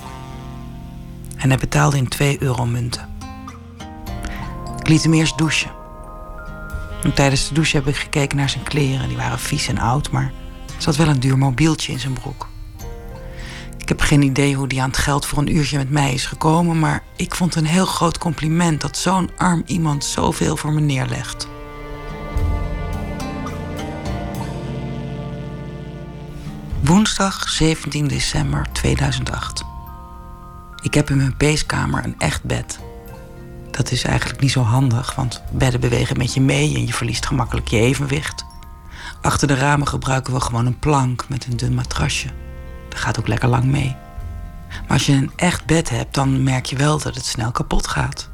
En 1.37 1.49
hij 1.49 1.57
betaalde 1.57 1.97
in 1.97 2.07
2 2.07 2.43
euro 2.43 2.65
munten. 2.65 3.06
Ik 4.87 4.93
liet 4.93 5.03
hem 5.03 5.13
eerst 5.13 5.37
douchen. 5.37 5.71
En 7.03 7.13
tijdens 7.13 7.47
de 7.47 7.53
douche 7.53 7.77
heb 7.77 7.87
ik 7.87 7.95
gekeken 7.95 8.37
naar 8.37 8.49
zijn 8.49 8.63
kleren. 8.63 9.07
Die 9.07 9.17
waren 9.17 9.39
vies 9.39 9.67
en 9.67 9.77
oud, 9.77 10.11
maar 10.11 10.31
er 10.75 10.81
zat 10.81 10.95
wel 10.95 11.07
een 11.07 11.19
duur 11.19 11.37
mobieltje 11.37 11.91
in 11.91 11.99
zijn 11.99 12.13
broek. 12.13 12.47
Ik 13.77 13.87
heb 13.87 14.01
geen 14.01 14.21
idee 14.21 14.55
hoe 14.55 14.67
die 14.67 14.81
aan 14.81 14.89
het 14.89 14.97
geld 14.97 15.25
voor 15.25 15.37
een 15.37 15.55
uurtje 15.55 15.77
met 15.77 15.89
mij 15.89 16.13
is 16.13 16.25
gekomen, 16.25 16.79
maar 16.79 17.03
ik 17.15 17.35
vond 17.35 17.55
een 17.55 17.65
heel 17.65 17.85
groot 17.85 18.17
compliment 18.17 18.81
dat 18.81 18.97
zo'n 18.97 19.29
arm 19.37 19.63
iemand 19.65 20.03
zoveel 20.05 20.57
voor 20.57 20.73
me 20.73 20.81
neerlegt. 20.81 21.47
Woensdag 26.83 27.49
17 27.49 28.07
december 28.07 28.67
2008. 28.71 29.63
Ik 30.81 30.93
heb 30.93 31.09
in 31.09 31.17
mijn 31.17 31.37
peeskamer 31.37 32.05
een 32.05 32.15
echt 32.17 32.43
bed. 32.43 32.86
Dat 33.77 33.91
is 33.91 34.03
eigenlijk 34.03 34.41
niet 34.41 34.51
zo 34.51 34.61
handig, 34.61 35.15
want 35.15 35.41
bedden 35.51 35.79
bewegen 35.79 36.17
met 36.17 36.33
je 36.33 36.41
mee 36.41 36.75
en 36.75 36.85
je 36.85 36.93
verliest 36.93 37.25
gemakkelijk 37.25 37.67
je 37.67 37.79
evenwicht. 37.79 38.45
Achter 39.21 39.47
de 39.47 39.55
ramen 39.55 39.87
gebruiken 39.87 40.33
we 40.33 40.39
gewoon 40.39 40.65
een 40.65 40.79
plank 40.79 41.29
met 41.29 41.45
een 41.45 41.57
dun 41.57 41.73
matrasje. 41.73 42.29
Dat 42.89 42.99
gaat 42.99 43.19
ook 43.19 43.27
lekker 43.27 43.49
lang 43.49 43.63
mee. 43.63 43.95
Maar 44.69 44.97
als 44.97 45.05
je 45.05 45.13
een 45.13 45.31
echt 45.35 45.65
bed 45.65 45.89
hebt, 45.89 46.13
dan 46.13 46.43
merk 46.43 46.65
je 46.65 46.75
wel 46.75 46.99
dat 46.99 47.15
het 47.15 47.25
snel 47.25 47.51
kapot 47.51 47.87
gaat. 47.87 48.29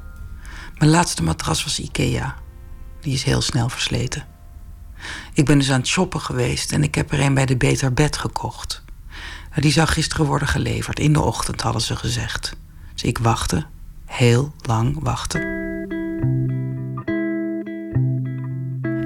Mijn 0.78 0.92
laatste 0.92 1.24
matras 1.24 1.64
was 1.64 1.80
Ikea. 1.80 2.36
Die 3.02 3.14
is 3.14 3.24
heel 3.24 3.42
snel 3.42 3.70
versleten. 3.70 4.26
Ik 5.34 5.46
ben 5.46 5.58
dus 5.58 5.72
aan 5.72 5.80
het 5.80 5.88
shoppen 5.88 6.22
geweest 6.22 6.72
en 6.72 6.84
ik 6.84 6.96
heb 6.96 7.12
er 7.12 7.20
een 7.20 7.34
bij 7.34 7.46
de 7.46 7.58
Beter 7.58 7.94
Bed 7.94 8.18
gekocht. 8.18 8.84
Die 9.56 9.72
zou 9.72 9.88
gisteren 9.88 10.26
worden 10.26 10.48
geleverd. 10.48 11.00
In 11.00 11.14
de 11.14 11.22
ochtend 11.22 11.62
hadden 11.62 11.82
ze 11.82 11.96
gezegd. 11.96 12.56
Dus 12.94 13.04
ik 13.04 13.18
wachtte. 13.18 13.72
Heel 14.14 14.54
lang 14.62 14.98
wachten. 15.02 15.42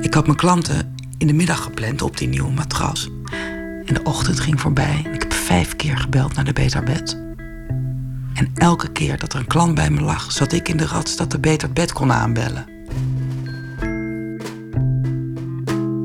Ik 0.01 0.13
had 0.13 0.25
mijn 0.25 0.37
klanten 0.37 0.95
in 1.17 1.27
de 1.27 1.33
middag 1.33 1.63
gepland 1.63 2.01
op 2.01 2.17
die 2.17 2.27
nieuwe 2.27 2.51
matras. 2.51 3.09
En 3.85 3.93
de 3.93 4.03
ochtend 4.03 4.39
ging 4.39 4.61
voorbij. 4.61 5.01
en 5.05 5.13
Ik 5.13 5.21
heb 5.21 5.33
vijf 5.33 5.75
keer 5.75 5.97
gebeld 5.97 6.35
naar 6.35 6.45
de 6.45 6.53
Beter 6.53 6.83
Bed. 6.83 7.17
En 8.33 8.51
elke 8.53 8.91
keer 8.91 9.17
dat 9.17 9.33
er 9.33 9.39
een 9.39 9.47
klant 9.47 9.75
bij 9.75 9.89
me 9.89 10.01
lag, 10.01 10.31
zat 10.31 10.51
ik 10.51 10.69
in 10.69 10.77
de 10.77 10.85
rats 10.85 11.15
dat 11.15 11.31
de 11.31 11.39
Beter 11.39 11.71
Bed 11.71 11.93
kon 11.93 12.11
aanbellen. 12.11 12.65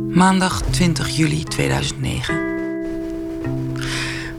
Maandag 0.09 0.63
20 0.63 1.09
juli 1.09 1.45
2009. 1.45 2.52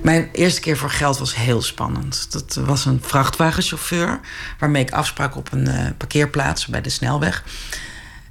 Mijn 0.04 0.30
eerste 0.32 0.62
keer 0.62 0.78
voor 0.78 0.90
geld 0.90 1.18
was 1.18 1.36
heel 1.36 1.62
spannend. 1.62 2.32
Dat 2.32 2.56
was 2.56 2.86
een 2.86 3.02
vrachtwagenchauffeur 3.02 4.20
waarmee 4.60 4.84
ik 4.84 4.92
afsprak 4.92 5.36
op 5.36 5.52
een 5.52 5.68
eh, 5.68 5.88
parkeerplaats 5.98 6.68
bij 6.68 6.82
de 6.82 6.90
snelweg. 6.90 7.44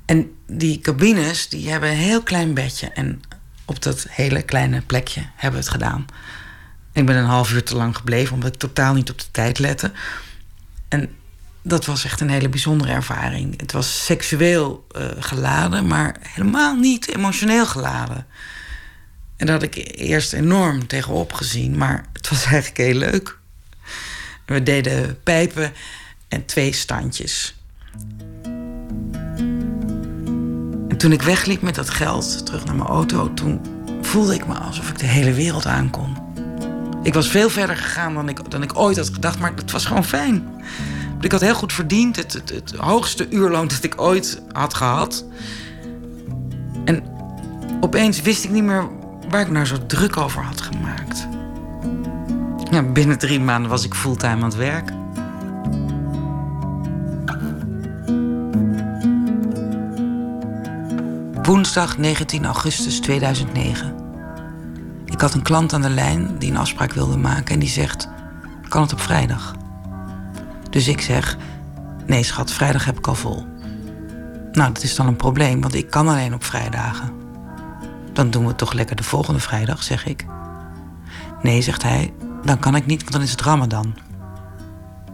En 0.05 0.31
die 0.47 0.81
cabines 0.81 1.49
die 1.49 1.70
hebben 1.70 1.90
een 1.90 1.97
heel 1.97 2.23
klein 2.23 2.55
bedje. 2.55 2.89
En 2.89 3.20
op 3.65 3.82
dat 3.82 4.07
hele 4.09 4.43
kleine 4.43 4.81
plekje 4.81 5.20
hebben 5.36 5.61
we 5.61 5.66
het 5.66 5.74
gedaan. 5.74 6.07
Ik 6.93 7.07
ben 7.07 7.16
een 7.16 7.24
half 7.24 7.53
uur 7.53 7.62
te 7.62 7.77
lang 7.77 7.97
gebleven 7.97 8.35
omdat 8.35 8.55
ik 8.55 8.61
totaal 8.61 8.94
niet 8.94 9.11
op 9.11 9.19
de 9.19 9.31
tijd 9.31 9.59
lette. 9.59 9.93
En 10.89 11.11
dat 11.62 11.85
was 11.85 12.05
echt 12.05 12.20
een 12.20 12.31
hele 12.31 12.49
bijzondere 12.49 12.93
ervaring. 12.93 13.61
Het 13.61 13.73
was 13.73 14.05
seksueel 14.05 14.86
eh, 14.90 15.05
geladen, 15.19 15.86
maar 15.86 16.16
helemaal 16.20 16.74
niet 16.77 17.09
emotioneel 17.09 17.66
geladen. 17.66 18.27
En 19.43 19.48
daar 19.48 19.60
had 19.60 19.77
ik 19.77 19.98
eerst 19.98 20.32
enorm 20.32 20.86
tegenop 20.86 21.32
gezien, 21.32 21.77
maar 21.77 22.05
het 22.12 22.28
was 22.28 22.44
eigenlijk 22.44 22.77
heel 22.77 22.94
leuk. 22.94 23.39
We 24.47 24.62
deden 24.62 25.23
pijpen 25.23 25.73
en 26.28 26.47
twee 26.47 26.73
standjes. 26.73 27.55
En 30.89 30.97
toen 30.97 31.12
ik 31.12 31.23
wegliep 31.23 31.62
met 31.62 31.74
dat 31.74 31.90
geld 31.90 32.47
terug 32.47 32.64
naar 32.64 32.74
mijn 32.74 32.89
auto, 32.89 33.35
toen 33.35 33.60
voelde 34.02 34.35
ik 34.35 34.47
me 34.47 34.55
alsof 34.55 34.89
ik 34.89 34.98
de 34.98 35.06
hele 35.06 35.32
wereld 35.32 35.66
aankon. 35.66 36.16
Ik 37.02 37.14
was 37.14 37.28
veel 37.28 37.51
verder 37.51 37.77
gegaan 37.77 38.14
dan 38.14 38.28
ik, 38.28 38.51
dan 38.51 38.62
ik 38.62 38.78
ooit 38.78 38.97
had 38.97 39.10
gedacht, 39.12 39.39
maar 39.39 39.52
het 39.55 39.70
was 39.70 39.85
gewoon 39.85 40.05
fijn. 40.05 40.64
Ik 41.20 41.32
had 41.32 41.40
heel 41.40 41.55
goed 41.55 41.73
verdiend, 41.73 42.16
het, 42.16 42.32
het, 42.32 42.48
het 42.48 42.74
hoogste 42.77 43.28
uurloon 43.28 43.69
dat 43.69 43.82
ik 43.82 44.01
ooit 44.01 44.43
had 44.52 44.74
gehad. 44.74 45.24
En 46.85 47.02
opeens 47.81 48.23
wist 48.23 48.44
ik 48.44 48.51
niet 48.51 48.64
meer 48.64 49.01
waar 49.33 49.41
ik 49.41 49.51
nou 49.51 49.67
zo 49.67 49.87
druk 49.87 50.17
over 50.17 50.43
had 50.43 50.61
gemaakt. 50.61 51.29
Ja, 52.71 52.83
binnen 52.83 53.19
drie 53.19 53.41
maanden 53.41 53.71
was 53.71 53.85
ik 53.85 53.95
fulltime 53.95 54.33
aan 54.33 54.43
het 54.43 54.55
werk. 54.55 54.91
Woensdag 61.43 61.99
19 61.99 62.45
augustus 62.45 63.01
2009. 63.01 63.95
Ik 65.05 65.21
had 65.21 65.35
een 65.35 65.43
klant 65.43 65.73
aan 65.73 65.83
de 65.83 65.91
lijn 65.91 66.39
die 66.39 66.51
een 66.51 66.57
afspraak 66.57 66.93
wilde 66.93 67.17
maken 67.17 67.55
en 67.55 67.61
die 67.61 67.69
zegt: 67.69 68.09
kan 68.69 68.83
het 68.83 68.93
op 68.93 69.01
vrijdag? 69.01 69.55
Dus 70.71 70.89
ik 70.89 71.01
zeg: 71.01 71.37
Nee, 72.07 72.23
schat, 72.23 72.53
vrijdag 72.53 72.85
heb 72.85 72.99
ik 72.99 73.07
al 73.07 73.15
vol. 73.15 73.47
Nou, 74.53 74.73
dat 74.73 74.83
is 74.83 74.95
dan 74.95 75.07
een 75.07 75.17
probleem, 75.17 75.61
want 75.61 75.75
ik 75.75 75.91
kan 75.91 76.09
alleen 76.09 76.35
op 76.35 76.45
vrijdagen. 76.45 77.22
Dan 78.13 78.31
doen 78.31 78.43
we 78.43 78.49
het 78.49 78.59
toch 78.59 78.73
lekker 78.73 78.97
de 78.97 79.03
volgende 79.03 79.41
vrijdag, 79.41 79.83
zeg 79.83 80.07
ik. 80.07 80.27
Nee, 81.43 81.63
zegt 81.63 81.83
hij, 81.83 82.13
dan 82.45 82.59
kan 82.59 82.77
ik 82.77 82.87
niet, 82.87 83.01
want 83.01 83.13
dan 83.13 83.23
is 83.23 83.31
het 83.31 83.41
Ramadan. 83.41 83.95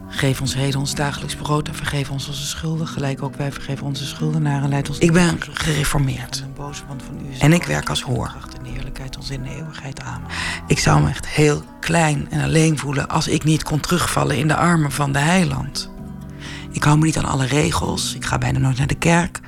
Geef 0.09 0.41
ons 0.41 0.55
heden 0.55 0.81
ons 0.81 0.95
dagelijks 0.95 1.37
brood 1.37 1.69
en 1.69 1.75
vergeef 1.75 2.11
ons 2.11 2.29
onze 2.29 2.47
schulden. 2.47 2.87
Gelijk 2.87 3.23
ook 3.23 3.37
wij 3.37 3.53
vergeven 3.53 3.87
onze 3.87 4.07
schuldenaren. 4.07 4.69
Leid 4.69 4.89
ons 4.89 4.99
ik 4.99 5.13
ben 5.13 5.39
gereformeerd. 5.53 6.45
En 7.39 7.53
ik 7.53 7.65
werk 7.65 7.89
als 7.89 8.03
hoor. 8.03 8.37
Ik 10.67 10.79
zou 10.79 11.03
me 11.03 11.09
echt 11.09 11.29
heel 11.29 11.63
klein 11.81 12.31
en 12.31 12.43
alleen 12.43 12.79
voelen 12.79 13.09
als 13.09 13.29
ik 13.29 13.45
niet 13.45 13.63
kon 13.63 13.81
terugvallen 13.81 14.37
in 14.37 14.49
de 14.49 14.57
armen 14.57 14.93
van 14.93 15.13
de 15.13 15.19
heiland. 15.19 15.91
Ik 16.73 16.83
hou 16.83 16.99
me 16.99 17.05
niet 17.05 17.19
aan 17.19 17.25
alle 17.25 17.47
regels. 17.47 18.15
Ik 18.15 18.25
ga 18.25 18.39
bijna 18.39 18.59
nooit 18.59 18.79
naar 18.79 18.87
de 18.87 18.95
kerk. 18.95 19.41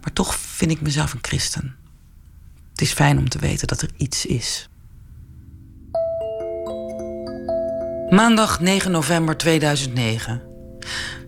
Maar 0.00 0.12
toch 0.12 0.34
vind 0.34 0.70
ik 0.70 0.80
mezelf 0.80 1.12
een 1.12 1.18
christen. 1.22 1.74
Het 2.78 2.86
is 2.86 2.92
fijn 2.92 3.18
om 3.18 3.28
te 3.28 3.38
weten 3.38 3.66
dat 3.66 3.82
er 3.82 3.90
iets 3.96 4.26
is. 4.26 4.68
Maandag 8.10 8.60
9 8.60 8.90
november 8.90 9.36
2009. 9.36 10.42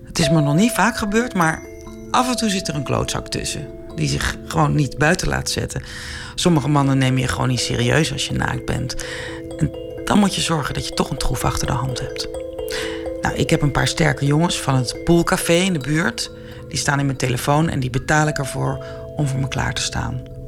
Het 0.05 0.19
is 0.19 0.31
me 0.31 0.41
nog 0.41 0.55
niet 0.55 0.73
vaak 0.73 0.97
gebeurd, 0.97 1.35
maar 1.35 1.63
af 2.11 2.29
en 2.29 2.37
toe 2.37 2.49
zit 2.49 2.69
er 2.69 2.75
een 2.75 2.83
klootzak 2.83 3.29
tussen. 3.29 3.69
Die 3.95 4.09
zich 4.09 4.37
gewoon 4.47 4.75
niet 4.75 4.99
buiten 4.99 5.29
laat 5.29 5.51
zetten. 5.51 5.83
Sommige 6.35 6.69
mannen 6.69 6.99
nemen 6.99 7.21
je 7.21 7.29
gewoon 7.29 7.49
niet 7.49 7.61
serieus 7.61 8.13
als 8.13 8.27
je 8.27 8.35
naakt 8.35 8.65
bent. 8.65 9.05
En 9.59 9.71
dan 10.05 10.19
moet 10.19 10.35
je 10.35 10.41
zorgen 10.41 10.75
dat 10.75 10.89
je 10.89 10.95
toch 10.95 11.11
een 11.11 11.19
troef 11.19 11.45
achter 11.45 11.67
de 11.67 11.73
hand 11.73 12.01
hebt. 12.01 12.29
Nou, 13.23 13.35
ik 13.35 13.51
heb 13.51 13.63
een 13.63 13.73
paar 13.73 13.89
sterke 13.89 14.27
jongens 14.27 14.61
van 14.61 14.75
het 14.75 15.05
poolcafé 15.05 15.55
in 15.55 15.73
de 15.73 15.79
buurt. 15.79 16.31
Die 16.69 16.79
staan 16.79 16.99
in 16.99 17.07
mijn 17.07 17.19
telefoon 17.19 17.69
en 17.69 17.81
die 17.81 17.91
betaal 17.91 18.29
ik 18.29 18.39
ervoor 18.39 18.85
om 19.17 19.27
voor 19.27 19.41
me 19.41 19.49
klaar 19.49 19.75
te 19.75 19.83
staan. 19.83 20.39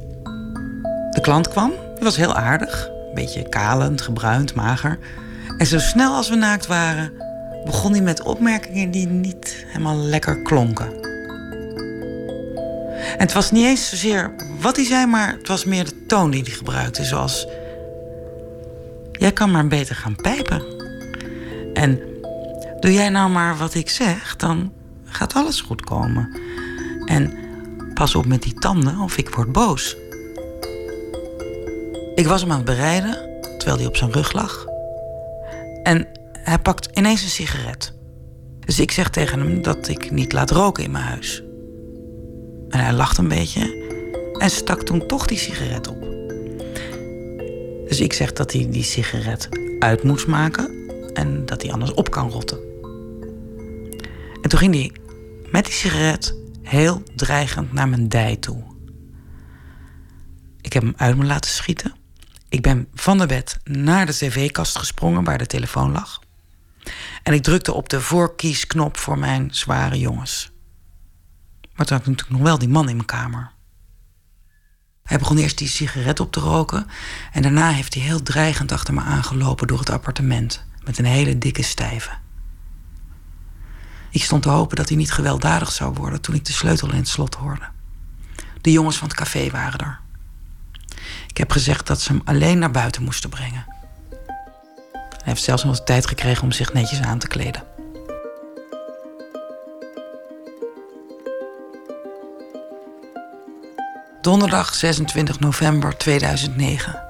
Klant 1.23 1.47
kwam, 1.47 1.69
die 1.69 2.03
was 2.03 2.15
heel 2.15 2.35
aardig. 2.35 2.87
Een 3.07 3.13
beetje 3.13 3.49
kalend, 3.49 4.01
gebruind, 4.01 4.55
mager. 4.55 4.99
En 5.57 5.65
zo 5.65 5.79
snel 5.79 6.15
als 6.15 6.29
we 6.29 6.35
naakt 6.35 6.67
waren, 6.67 7.11
begon 7.65 7.91
hij 7.91 8.01
met 8.01 8.21
opmerkingen 8.21 8.91
die 8.91 9.07
niet 9.07 9.65
helemaal 9.67 9.97
lekker 9.97 10.41
klonken. 10.41 11.01
En 12.95 13.19
het 13.19 13.33
was 13.33 13.51
niet 13.51 13.65
eens 13.65 13.89
zozeer 13.89 14.33
wat 14.59 14.75
hij 14.75 14.85
zei, 14.85 15.05
maar 15.05 15.35
het 15.37 15.47
was 15.47 15.65
meer 15.65 15.85
de 15.85 16.05
toon 16.05 16.31
die 16.31 16.43
hij 16.43 16.51
gebruikte. 16.51 17.03
Zoals: 17.03 17.47
Jij 19.11 19.31
kan 19.31 19.51
maar 19.51 19.67
beter 19.67 19.95
gaan 19.95 20.15
pijpen. 20.15 20.63
En 21.73 21.99
doe 22.79 22.93
jij 22.93 23.09
nou 23.09 23.29
maar 23.29 23.57
wat 23.57 23.73
ik 23.73 23.89
zeg, 23.89 24.35
dan 24.35 24.71
gaat 25.05 25.33
alles 25.33 25.61
goed 25.61 25.81
komen. 25.81 26.37
En 27.05 27.33
pas 27.93 28.15
op 28.15 28.25
met 28.25 28.41
die 28.41 28.53
tanden 28.53 28.99
of 28.99 29.17
ik 29.17 29.29
word 29.29 29.51
boos. 29.51 29.95
Ik 32.15 32.27
was 32.27 32.41
hem 32.41 32.51
aan 32.51 32.57
het 32.57 32.65
bereiden, 32.65 33.41
terwijl 33.57 33.77
hij 33.77 33.87
op 33.87 33.95
zijn 33.95 34.11
rug 34.11 34.33
lag. 34.33 34.65
En 35.83 36.07
hij 36.31 36.59
pakt 36.59 36.97
ineens 36.97 37.23
een 37.23 37.29
sigaret. 37.29 37.93
Dus 38.59 38.79
ik 38.79 38.91
zeg 38.91 39.09
tegen 39.09 39.39
hem 39.39 39.61
dat 39.61 39.87
ik 39.87 40.11
niet 40.11 40.33
laat 40.33 40.51
roken 40.51 40.83
in 40.83 40.91
mijn 40.91 41.03
huis. 41.03 41.43
En 42.69 42.79
hij 42.79 42.93
lacht 42.93 43.17
een 43.17 43.27
beetje 43.27 43.91
en 44.37 44.49
stak 44.49 44.83
toen 44.83 45.07
toch 45.07 45.25
die 45.25 45.37
sigaret 45.37 45.87
op. 45.87 46.01
Dus 47.87 47.99
ik 47.99 48.13
zeg 48.13 48.33
dat 48.33 48.53
hij 48.53 48.67
die 48.69 48.83
sigaret 48.83 49.49
uit 49.79 50.03
moet 50.03 50.27
maken 50.27 50.69
en 51.13 51.45
dat 51.45 51.61
hij 51.61 51.71
anders 51.71 51.93
op 51.93 52.11
kan 52.11 52.29
rotten. 52.29 52.59
En 54.41 54.49
toen 54.49 54.59
ging 54.59 54.73
hij 54.73 54.91
met 55.51 55.65
die 55.65 55.73
sigaret 55.73 56.35
heel 56.61 57.03
dreigend 57.15 57.73
naar 57.73 57.89
mijn 57.89 58.09
dij 58.09 58.35
toe. 58.35 58.63
Ik 60.61 60.73
heb 60.73 60.83
hem 60.83 60.93
uit 60.97 61.17
me 61.17 61.25
laten 61.25 61.51
schieten. 61.51 62.01
Ik 62.53 62.61
ben 62.61 62.87
van 62.93 63.17
de 63.17 63.25
bed 63.25 63.59
naar 63.63 64.05
de 64.05 64.13
tv-kast 64.13 64.77
gesprongen 64.77 65.23
waar 65.23 65.37
de 65.37 65.45
telefoon 65.45 65.91
lag. 65.91 66.19
En 67.23 67.33
ik 67.33 67.43
drukte 67.43 67.73
op 67.73 67.89
de 67.89 68.01
voorkiesknop 68.01 68.97
voor 68.97 69.17
mijn 69.17 69.55
zware 69.55 69.99
jongens. 69.99 70.51
Maar 71.61 71.85
toen 71.85 71.97
had 71.97 72.05
ik 72.05 72.11
natuurlijk 72.11 72.29
nog 72.29 72.47
wel 72.47 72.57
die 72.57 72.69
man 72.69 72.89
in 72.89 72.95
mijn 72.95 73.07
kamer. 73.07 73.51
Hij 75.03 75.17
begon 75.17 75.37
eerst 75.37 75.57
die 75.57 75.67
sigaret 75.67 76.19
op 76.19 76.31
te 76.31 76.39
roken 76.39 76.87
en 77.31 77.41
daarna 77.41 77.69
heeft 77.69 77.93
hij 77.93 78.03
heel 78.03 78.23
dreigend 78.23 78.71
achter 78.71 78.93
me 78.93 79.01
aangelopen 79.01 79.67
door 79.67 79.79
het 79.79 79.89
appartement 79.89 80.65
met 80.83 80.97
een 80.97 81.05
hele 81.05 81.37
dikke 81.37 81.63
stijve. 81.63 82.11
Ik 84.09 84.23
stond 84.23 84.43
te 84.43 84.49
hopen 84.49 84.75
dat 84.75 84.87
hij 84.87 84.97
niet 84.97 85.11
gewelddadig 85.11 85.71
zou 85.71 85.93
worden 85.93 86.21
toen 86.21 86.35
ik 86.35 86.45
de 86.45 86.53
sleutel 86.53 86.89
in 86.89 86.97
het 86.97 87.07
slot 87.07 87.35
hoorde. 87.35 87.69
De 88.61 88.71
jongens 88.71 88.97
van 88.97 89.07
het 89.07 89.17
café 89.17 89.49
waren 89.49 89.79
er. 89.79 90.02
Ik 91.33 91.39
heb 91.39 91.51
gezegd 91.51 91.87
dat 91.87 92.01
ze 92.01 92.11
hem 92.11 92.21
alleen 92.25 92.59
naar 92.59 92.71
buiten 92.71 93.03
moesten 93.03 93.29
brengen. 93.29 93.65
Hij 94.91 95.21
heeft 95.23 95.43
zelfs 95.43 95.63
nog 95.63 95.77
de 95.77 95.83
tijd 95.83 96.07
gekregen 96.07 96.43
om 96.43 96.51
zich 96.51 96.73
netjes 96.73 97.01
aan 97.01 97.19
te 97.19 97.27
kleden. 97.27 97.63
Donderdag 104.21 104.75
26 104.75 105.39
november 105.39 105.97
2009. 105.97 107.01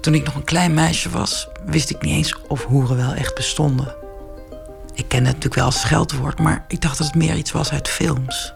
Toen 0.00 0.14
ik 0.14 0.24
nog 0.24 0.34
een 0.34 0.44
klein 0.44 0.74
meisje 0.74 1.10
was, 1.10 1.48
wist 1.64 1.90
ik 1.90 2.02
niet 2.02 2.14
eens 2.14 2.36
of 2.48 2.64
hoeren 2.64 2.96
wel 2.96 3.12
echt 3.12 3.34
bestonden. 3.34 3.94
Ik 4.94 5.08
kende 5.08 5.26
het 5.26 5.34
natuurlijk 5.34 5.54
wel 5.54 5.64
als 5.64 5.80
scheldwoord, 5.80 6.38
maar 6.38 6.64
ik 6.68 6.80
dacht 6.80 6.98
dat 6.98 7.06
het 7.06 7.16
meer 7.16 7.36
iets 7.36 7.52
was 7.52 7.70
uit 7.70 7.88
films. 7.88 8.52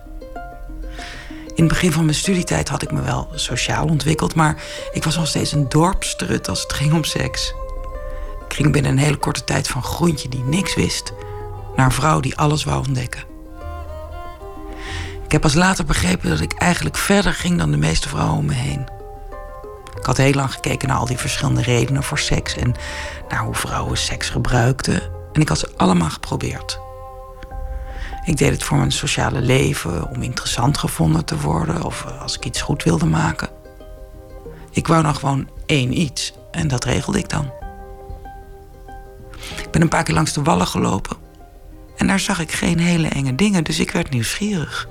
In 1.54 1.64
het 1.64 1.72
begin 1.72 1.92
van 1.92 2.04
mijn 2.04 2.16
studietijd 2.16 2.68
had 2.68 2.82
ik 2.82 2.92
me 2.92 3.02
wel 3.02 3.28
sociaal 3.34 3.86
ontwikkeld, 3.86 4.34
maar 4.34 4.62
ik 4.92 5.04
was 5.04 5.16
nog 5.16 5.26
steeds 5.26 5.52
een 5.52 5.68
dorpstrut 5.68 6.48
als 6.48 6.62
het 6.62 6.72
ging 6.72 6.92
om 6.92 7.04
seks. 7.04 7.54
Ik 8.48 8.54
ging 8.54 8.72
binnen 8.72 8.92
een 8.92 8.98
hele 8.98 9.16
korte 9.16 9.44
tijd 9.44 9.68
van 9.68 9.82
groentje 9.82 10.28
die 10.28 10.44
niks 10.44 10.74
wist, 10.74 11.12
naar 11.76 11.86
een 11.86 11.92
vrouw 11.92 12.20
die 12.20 12.36
alles 12.36 12.64
wou 12.64 12.86
ontdekken. 12.86 13.24
Ik 15.24 15.32
heb 15.32 15.40
pas 15.40 15.54
later 15.54 15.84
begrepen 15.84 16.30
dat 16.30 16.40
ik 16.40 16.52
eigenlijk 16.52 16.96
verder 16.96 17.32
ging 17.32 17.58
dan 17.58 17.70
de 17.70 17.76
meeste 17.76 18.08
vrouwen 18.08 18.38
om 18.38 18.44
me 18.46 18.54
heen. 18.54 18.86
Ik 19.98 20.04
had 20.06 20.16
heel 20.16 20.32
lang 20.32 20.52
gekeken 20.52 20.88
naar 20.88 20.96
al 20.96 21.06
die 21.06 21.18
verschillende 21.18 21.62
redenen 21.62 22.02
voor 22.02 22.18
seks 22.18 22.56
en 22.56 22.74
naar 23.28 23.44
hoe 23.44 23.54
vrouwen 23.54 23.98
seks 23.98 24.28
gebruikten. 24.28 25.02
En 25.32 25.40
ik 25.40 25.48
had 25.48 25.58
ze 25.58 25.70
allemaal 25.76 26.10
geprobeerd. 26.10 26.83
Ik 28.24 28.36
deed 28.36 28.50
het 28.50 28.64
voor 28.64 28.76
mijn 28.76 28.92
sociale 28.92 29.40
leven, 29.40 30.10
om 30.10 30.22
interessant 30.22 30.78
gevonden 30.78 31.24
te 31.24 31.40
worden 31.40 31.82
of 31.82 32.04
eh, 32.04 32.22
als 32.22 32.36
ik 32.36 32.44
iets 32.44 32.60
goed 32.60 32.82
wilde 32.82 33.06
maken. 33.06 33.48
Ik 34.70 34.86
wou 34.86 35.02
dan 35.02 35.14
gewoon 35.14 35.48
één 35.66 35.98
iets 36.00 36.32
en 36.50 36.68
dat 36.68 36.84
regelde 36.84 37.18
ik 37.18 37.28
dan. 37.28 37.50
Ik 39.62 39.70
ben 39.70 39.82
een 39.82 39.88
paar 39.88 40.02
keer 40.02 40.14
langs 40.14 40.32
de 40.32 40.42
wallen 40.42 40.66
gelopen 40.66 41.16
en 41.96 42.06
daar 42.06 42.20
zag 42.20 42.40
ik 42.40 42.52
geen 42.52 42.78
hele 42.78 43.08
enge 43.08 43.34
dingen, 43.34 43.64
dus 43.64 43.78
ik 43.78 43.90
werd 43.90 44.10
nieuwsgierig. 44.10 44.88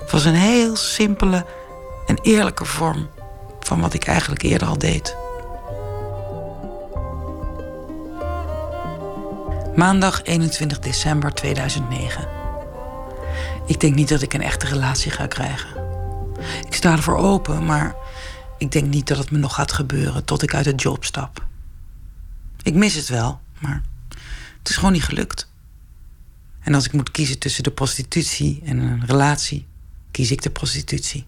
Het 0.00 0.10
was 0.10 0.24
een 0.24 0.34
heel 0.34 0.76
simpele 0.76 1.46
en 2.06 2.18
eerlijke 2.22 2.64
vorm 2.64 3.08
van 3.60 3.80
wat 3.80 3.94
ik 3.94 4.06
eigenlijk 4.06 4.42
eerder 4.42 4.68
al 4.68 4.78
deed. 4.78 5.16
Maandag 9.76 10.22
21 10.22 10.78
december 10.78 11.34
2009. 11.34 12.28
Ik 13.66 13.80
denk 13.80 13.94
niet 13.94 14.08
dat 14.08 14.22
ik 14.22 14.32
een 14.32 14.42
echte 14.42 14.66
relatie 14.66 15.10
ga 15.10 15.26
krijgen. 15.26 15.70
Ik 16.66 16.74
sta 16.74 16.92
ervoor 16.92 17.16
open, 17.16 17.64
maar 17.64 17.94
ik 18.58 18.72
denk 18.72 18.86
niet 18.86 19.06
dat 19.06 19.18
het 19.18 19.30
me 19.30 19.38
nog 19.38 19.54
gaat 19.54 19.72
gebeuren 19.72 20.24
tot 20.24 20.42
ik 20.42 20.54
uit 20.54 20.64
de 20.64 20.74
job 20.74 21.04
stap. 21.04 21.46
Ik 22.62 22.74
mis 22.74 22.94
het 22.94 23.08
wel, 23.08 23.40
maar 23.58 23.82
het 24.58 24.68
is 24.68 24.76
gewoon 24.76 24.92
niet 24.92 25.04
gelukt. 25.04 25.50
En 26.60 26.74
als 26.74 26.86
ik 26.86 26.92
moet 26.92 27.10
kiezen 27.10 27.38
tussen 27.38 27.62
de 27.62 27.70
prostitutie 27.70 28.62
en 28.64 28.78
een 28.78 29.06
relatie, 29.06 29.66
kies 30.10 30.30
ik 30.30 30.42
de 30.42 30.50
prostitutie. 30.50 31.26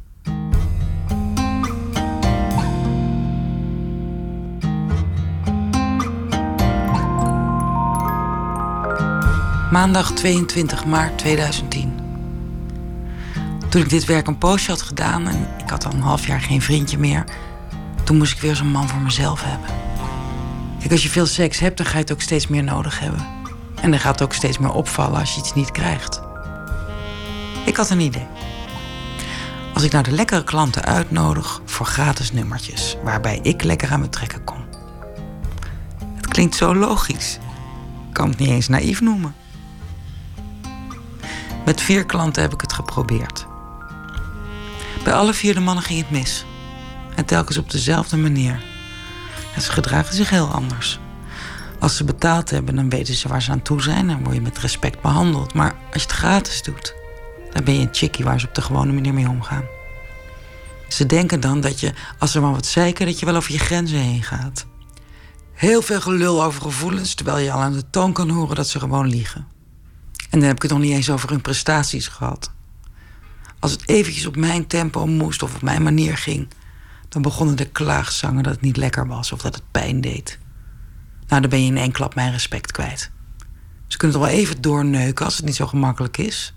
Maandag 9.75 10.13
22 10.13 10.85
maart 10.85 11.19
2010. 11.19 11.93
Toen 13.69 13.83
ik 13.83 13.89
dit 13.89 14.05
werk 14.05 14.27
een 14.27 14.39
poosje 14.39 14.71
had 14.71 14.83
gedaan 14.83 15.29
en 15.29 15.49
ik 15.59 15.71
had 15.71 15.85
al 15.85 15.93
een 15.93 16.01
half 16.01 16.27
jaar 16.27 16.41
geen 16.41 16.63
vriendje 16.63 16.99
meer, 16.99 17.25
toen 18.05 18.17
moest 18.17 18.33
ik 18.33 18.41
weer 18.41 18.57
zo'n 18.57 18.71
man 18.71 18.89
voor 18.89 19.01
mezelf 19.01 19.43
hebben. 19.45 19.69
Kijk, 20.79 20.93
als 20.93 21.03
je 21.03 21.09
veel 21.09 21.27
seks 21.27 21.59
hebt, 21.59 21.77
dan 21.77 21.87
ga 21.87 21.93
je 21.93 21.99
het 21.99 22.13
ook 22.13 22.21
steeds 22.21 22.47
meer 22.47 22.63
nodig 22.63 23.01
hebben. 23.01 23.27
En 23.81 23.91
dan 23.91 24.01
gaat 24.01 24.19
het 24.19 24.29
ook 24.29 24.35
steeds 24.35 24.59
meer 24.59 24.73
opvallen 24.73 25.21
als 25.21 25.35
je 25.35 25.41
iets 25.41 25.55
niet 25.55 25.71
krijgt. 25.71 26.23
Ik 27.67 27.77
had 27.77 27.91
een 27.91 28.01
idee. 28.01 28.27
Als 29.75 29.83
ik 29.83 29.93
nou 29.93 30.05
de 30.05 30.13
lekkere 30.13 30.45
klanten 30.45 30.85
uitnodig 30.85 31.61
voor 31.65 31.87
gratis 31.87 32.33
nummertjes, 32.33 32.97
waarbij 33.03 33.39
ik 33.43 33.63
lekker 33.63 33.93
aan 33.93 34.01
me 34.01 34.09
trekken 34.09 34.45
kon. 34.45 34.65
Het 36.17 36.29
klinkt 36.29 36.57
zo 36.57 36.75
logisch. 36.75 37.39
kan 38.13 38.29
het 38.29 38.39
niet 38.39 38.49
eens 38.49 38.69
naïef 38.69 39.01
noemen. 39.01 39.35
Met 41.65 41.81
vier 41.81 42.07
klanten 42.07 42.43
heb 42.43 42.53
ik 42.53 42.61
het 42.61 42.73
geprobeerd. 42.73 43.47
Bij 45.05 45.13
alle 45.13 45.35
vier 45.35 45.55
de 45.55 45.61
mannen 45.61 45.85
ging 45.85 45.99
het 46.01 46.11
mis. 46.11 46.45
En 47.15 47.25
telkens 47.25 47.59
op 47.59 47.71
dezelfde 47.71 48.17
manier. 48.17 48.63
En 49.55 49.63
ze 49.63 49.73
gedragen 49.73 50.15
zich 50.15 50.31
heel 50.31 50.47
anders. 50.47 50.99
Als 51.79 51.97
ze 51.97 52.05
betaald 52.05 52.51
hebben, 52.51 52.75
dan 52.77 52.89
weten 52.89 53.15
ze 53.15 53.29
waar 53.29 53.43
ze 53.43 53.51
aan 53.51 53.63
toe 53.63 53.83
zijn 53.83 54.11
en 54.11 54.23
word 54.23 54.35
je 54.35 54.41
met 54.41 54.59
respect 54.59 55.01
behandeld. 55.01 55.55
Maar 55.55 55.75
als 55.93 56.03
je 56.03 56.09
het 56.09 56.17
gratis 56.17 56.63
doet, 56.63 56.95
dan 57.53 57.65
ben 57.65 57.75
je 57.75 57.81
een 57.81 57.95
chickie 57.95 58.25
waar 58.25 58.41
ze 58.41 58.47
op 58.47 58.55
de 58.55 58.63
gewone 58.63 58.93
manier 58.93 59.15
mee 59.15 59.29
omgaan. 59.29 59.65
Ze 60.89 61.07
denken 61.07 61.41
dan 61.41 61.61
dat 61.61 61.81
je, 61.81 61.93
als 62.19 62.33
ze 62.33 62.41
maar 62.41 62.53
wat 62.53 62.67
zeiken, 62.67 63.07
dat 63.07 63.19
je 63.19 63.27
wel 63.27 63.37
over 63.37 63.53
je 63.53 63.59
grenzen 63.59 63.99
heen 63.99 64.23
gaat. 64.23 64.67
Heel 65.53 65.83
veel 65.83 66.01
gelul 66.01 66.45
over 66.45 66.63
gevoelens, 66.63 67.15
terwijl 67.15 67.39
je 67.39 67.53
al 67.53 67.61
aan 67.61 67.73
de 67.73 67.91
toon 67.91 68.13
kan 68.13 68.31
horen 68.31 68.57
dat 68.57 68.69
ze 68.69 68.79
gewoon 68.79 69.09
liegen. 69.09 69.54
En 70.35 70.41
dan 70.41 70.49
heb 70.49 70.57
ik 70.57 70.63
het 70.63 70.71
nog 70.71 70.81
niet 70.81 70.93
eens 70.93 71.11
over 71.11 71.31
hun 71.31 71.41
prestaties 71.41 72.09
gehad. 72.09 72.51
Als 73.59 73.73
het 73.73 73.89
eventjes 73.89 74.27
op 74.27 74.37
mijn 74.37 74.67
tempo 74.67 75.07
moest 75.07 75.43
of 75.43 75.55
op 75.55 75.63
mijn 75.63 75.83
manier 75.83 76.17
ging, 76.17 76.49
dan 77.09 77.23
begonnen 77.23 77.57
de 77.57 77.69
klaagzangen 77.69 78.43
dat 78.43 78.53
het 78.53 78.61
niet 78.61 78.77
lekker 78.77 79.07
was 79.07 79.33
of 79.33 79.41
dat 79.41 79.55
het 79.55 79.71
pijn 79.71 80.01
deed. 80.01 80.39
Nou, 81.29 81.41
dan 81.41 81.51
ben 81.51 81.63
je 81.63 81.71
in 81.71 81.77
één 81.77 81.93
klap 81.93 82.15
mijn 82.15 82.33
respect 82.33 82.73
kwijt. 82.73 83.11
Ze 83.87 83.97
kunnen 83.97 84.17
toch 84.17 84.27
wel 84.27 84.37
even 84.37 84.61
doorneuken 84.61 85.25
als 85.25 85.37
het 85.37 85.45
niet 85.45 85.55
zo 85.55 85.67
gemakkelijk 85.67 86.17
is. 86.17 86.55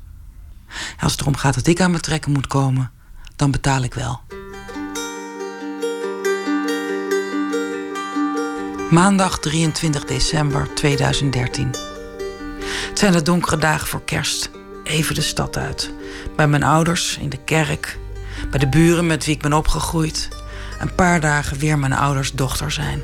als 1.00 1.12
het 1.12 1.22
erom 1.22 1.36
gaat 1.36 1.56
dat 1.56 1.68
ik 1.68 1.82
aan 1.82 1.92
mijn 1.92 2.02
trekken 2.02 2.32
moet 2.32 2.48
komen, 2.48 2.92
dan 3.36 3.52
betaal 3.52 3.84
ik 3.84 3.94
wel. 3.94 4.22
Maandag 8.90 9.40
23 9.40 10.06
december 10.06 10.74
2013. 10.74 11.87
Het 12.90 13.00
zijn 13.00 13.12
de 13.12 13.22
donkere 13.22 13.58
dagen 13.58 13.88
voor 13.88 14.04
kerst. 14.04 14.50
Even 14.84 15.16
de 15.16 15.22
stad 15.22 15.58
uit. 15.58 15.92
Bij 16.36 16.48
mijn 16.48 16.64
ouders, 16.64 17.18
in 17.22 17.30
de 17.30 17.40
kerk. 17.46 18.00
Bij 18.50 18.60
de 18.60 18.68
buren 18.68 19.08
met 19.08 19.26
wie 19.26 19.36
ik 19.36 19.42
ben 19.42 19.54
opgegroeid. 19.54 20.28
Een 20.80 20.96
paar 20.96 21.20
dagen 21.20 21.58
weer 21.58 21.80
mijn 21.80 21.94
ouders 21.94 22.32
dochter 22.32 22.72
zijn. 22.72 23.02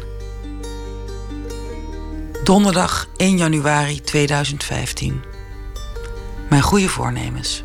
Donderdag 2.43 3.07
1 3.15 3.37
januari 3.37 4.01
2015. 4.01 5.23
Mijn 6.49 6.61
goede 6.61 6.89
voornemens. 6.89 7.63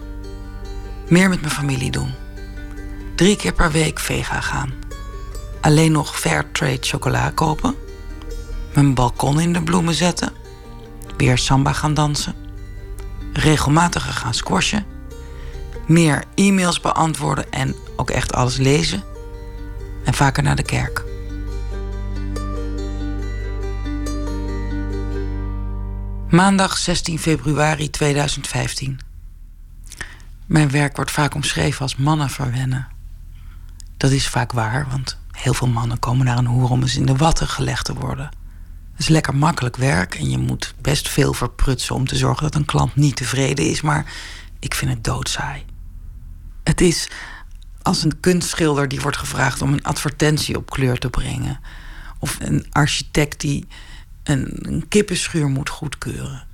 Meer 1.08 1.28
met 1.28 1.40
mijn 1.40 1.52
familie 1.52 1.90
doen. 1.90 2.14
Drie 3.14 3.36
keer 3.36 3.52
per 3.52 3.70
week 3.70 3.98
vega 3.98 4.40
gaan. 4.40 4.72
Alleen 5.60 5.92
nog 5.92 6.18
fair 6.18 6.52
trade 6.52 6.78
chocola 6.80 7.30
kopen. 7.30 7.74
Mijn 8.74 8.94
balkon 8.94 9.40
in 9.40 9.52
de 9.52 9.62
bloemen 9.62 9.94
zetten. 9.94 10.32
Weer 11.18 11.38
samba 11.38 11.72
gaan 11.72 11.94
dansen. 11.94 12.34
Regelmatiger 13.32 14.12
gaan 14.12 14.34
squashen. 14.34 14.86
Meer 15.86 16.24
e-mails 16.34 16.80
beantwoorden 16.80 17.52
en 17.52 17.74
ook 17.96 18.10
echt 18.10 18.32
alles 18.32 18.56
lezen. 18.56 19.02
En 20.04 20.14
vaker 20.14 20.42
naar 20.42 20.56
de 20.56 20.62
kerk. 20.62 21.04
Maandag 26.30 26.76
16 26.76 27.18
februari 27.18 27.90
2015. 27.90 29.00
Mijn 30.46 30.70
werk 30.70 30.96
wordt 30.96 31.10
vaak 31.10 31.34
omschreven 31.34 31.80
als 31.80 31.96
mannen 31.96 32.30
verwennen. 32.30 32.88
Dat 33.96 34.10
is 34.10 34.28
vaak 34.28 34.52
waar, 34.52 34.86
want 34.90 35.18
heel 35.32 35.54
veel 35.54 35.68
mannen 35.68 35.98
komen 35.98 36.26
naar 36.26 36.38
een 36.38 36.46
hoer 36.46 36.70
om 36.70 36.80
eens 36.80 36.96
in 36.96 37.06
de 37.06 37.16
watten 37.16 37.48
gelegd 37.48 37.84
te 37.84 37.94
worden. 37.94 38.37
Het 38.98 39.06
is 39.06 39.12
lekker 39.12 39.36
makkelijk 39.36 39.76
werk 39.76 40.14
en 40.14 40.30
je 40.30 40.38
moet 40.38 40.74
best 40.80 41.08
veel 41.08 41.32
verprutsen 41.32 41.94
om 41.94 42.06
te 42.06 42.16
zorgen 42.16 42.42
dat 42.42 42.54
een 42.54 42.64
klant 42.64 42.96
niet 42.96 43.16
tevreden 43.16 43.70
is, 43.70 43.80
maar 43.80 44.12
ik 44.58 44.74
vind 44.74 44.90
het 44.90 45.04
doodsaai. 45.04 45.64
Het 46.64 46.80
is 46.80 47.10
als 47.82 48.02
een 48.04 48.20
kunstschilder 48.20 48.88
die 48.88 49.00
wordt 49.00 49.16
gevraagd 49.16 49.62
om 49.62 49.72
een 49.72 49.82
advertentie 49.82 50.56
op 50.56 50.70
kleur 50.70 50.98
te 50.98 51.10
brengen. 51.10 51.60
Of 52.18 52.36
een 52.40 52.66
architect 52.70 53.40
die 53.40 53.66
een, 54.22 54.58
een 54.60 54.88
kippenschuur 54.88 55.48
moet 55.48 55.68
goedkeuren. 55.68 56.46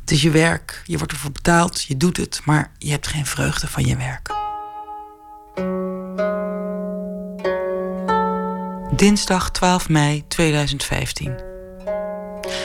Het 0.00 0.10
is 0.10 0.22
je 0.22 0.30
werk, 0.30 0.82
je 0.84 0.98
wordt 0.98 1.12
ervoor 1.12 1.32
betaald, 1.32 1.82
je 1.82 1.96
doet 1.96 2.16
het, 2.16 2.40
maar 2.44 2.70
je 2.78 2.90
hebt 2.90 3.06
geen 3.06 3.26
vreugde 3.26 3.66
van 3.66 3.84
je 3.84 3.96
werk. 3.96 4.36
Dinsdag 8.96 9.50
12 9.50 9.88
mei 9.88 10.24
2015. 10.28 11.48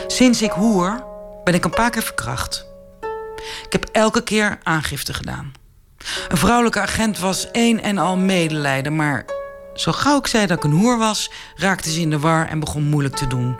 Sinds 0.07 0.41
ik 0.41 0.51
hoer 0.51 1.03
ben 1.43 1.53
ik 1.53 1.63
een 1.63 1.71
paar 1.71 1.89
keer 1.89 2.01
verkracht. 2.01 2.65
Ik 3.65 3.71
heb 3.71 3.89
elke 3.91 4.23
keer 4.23 4.59
aangifte 4.63 5.13
gedaan. 5.13 5.53
Een 6.27 6.37
vrouwelijke 6.37 6.79
agent 6.79 7.19
was 7.19 7.51
één 7.51 7.81
en 7.81 7.97
al 7.97 8.17
medelijden, 8.17 8.95
maar 8.95 9.25
zo 9.73 9.91
gauw 9.91 10.17
ik 10.17 10.27
zei 10.27 10.45
dat 10.45 10.57
ik 10.57 10.63
een 10.63 10.71
hoer 10.71 10.97
was, 10.97 11.31
raakte 11.55 11.91
ze 11.91 11.99
in 11.99 12.09
de 12.09 12.19
war 12.19 12.47
en 12.47 12.59
begon 12.59 12.83
moeilijk 12.83 13.15
te 13.15 13.27
doen. 13.27 13.59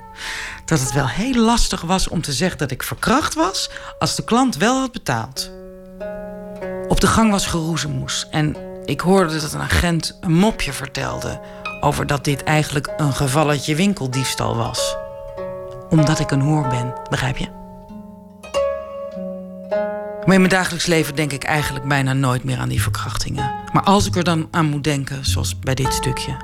Dat 0.66 0.80
het 0.80 0.94
wel 0.94 1.08
heel 1.08 1.36
lastig 1.36 1.82
was 1.82 2.08
om 2.08 2.22
te 2.22 2.34
zeggen 2.34 2.58
dat 2.58 2.72
ik 2.72 2.84
verkracht 2.84 3.34
was 3.34 3.70
als 4.00 4.16
de 4.16 4.24
klant 4.24 4.58
wel 4.58 4.80
had 4.80 4.92
betaald. 4.92 5.52
Op 6.88 7.02
de 7.02 7.08
gang 7.08 7.32
was 7.32 7.46
geroezemoes 7.46 8.28
en 8.32 8.56
ik 8.86 9.02
hoorde 9.02 9.40
dat 9.40 9.54
een 9.54 9.62
agent 9.62 10.18
een 10.22 10.34
mopje 10.34 10.74
vertelde 10.74 11.42
over 11.82 12.08
dat 12.08 12.24
dit 12.24 12.44
eigenlijk 12.44 12.94
een 12.98 13.14
gevalletje 13.14 13.76
winkeldiefstal 13.76 14.56
was. 14.56 14.96
Omdat 15.94 16.20
ik 16.20 16.32
een 16.32 16.42
hoer 16.42 16.68
ben, 16.68 16.94
begrijp 17.10 17.38
je? 17.38 17.48
Maar 20.26 20.34
in 20.34 20.40
mijn 20.40 20.50
dagelijks 20.50 20.86
leven 20.86 21.16
denk 21.16 21.32
ik 21.32 21.44
eigenlijk 21.44 21.88
bijna 21.88 22.14
nooit 22.14 22.44
meer 22.44 22.58
aan 22.58 22.70
die 22.70 22.82
verkrachtingen. 22.82 23.52
Maar 23.74 23.84
als 23.84 24.06
ik 24.06 24.16
er 24.16 24.24
dan 24.24 24.48
aan 24.52 24.66
moet 24.66 24.84
denken, 24.84 25.26
zoals 25.26 25.60
bij 25.60 25.76
dit 25.76 25.94
stukje, 25.94 26.38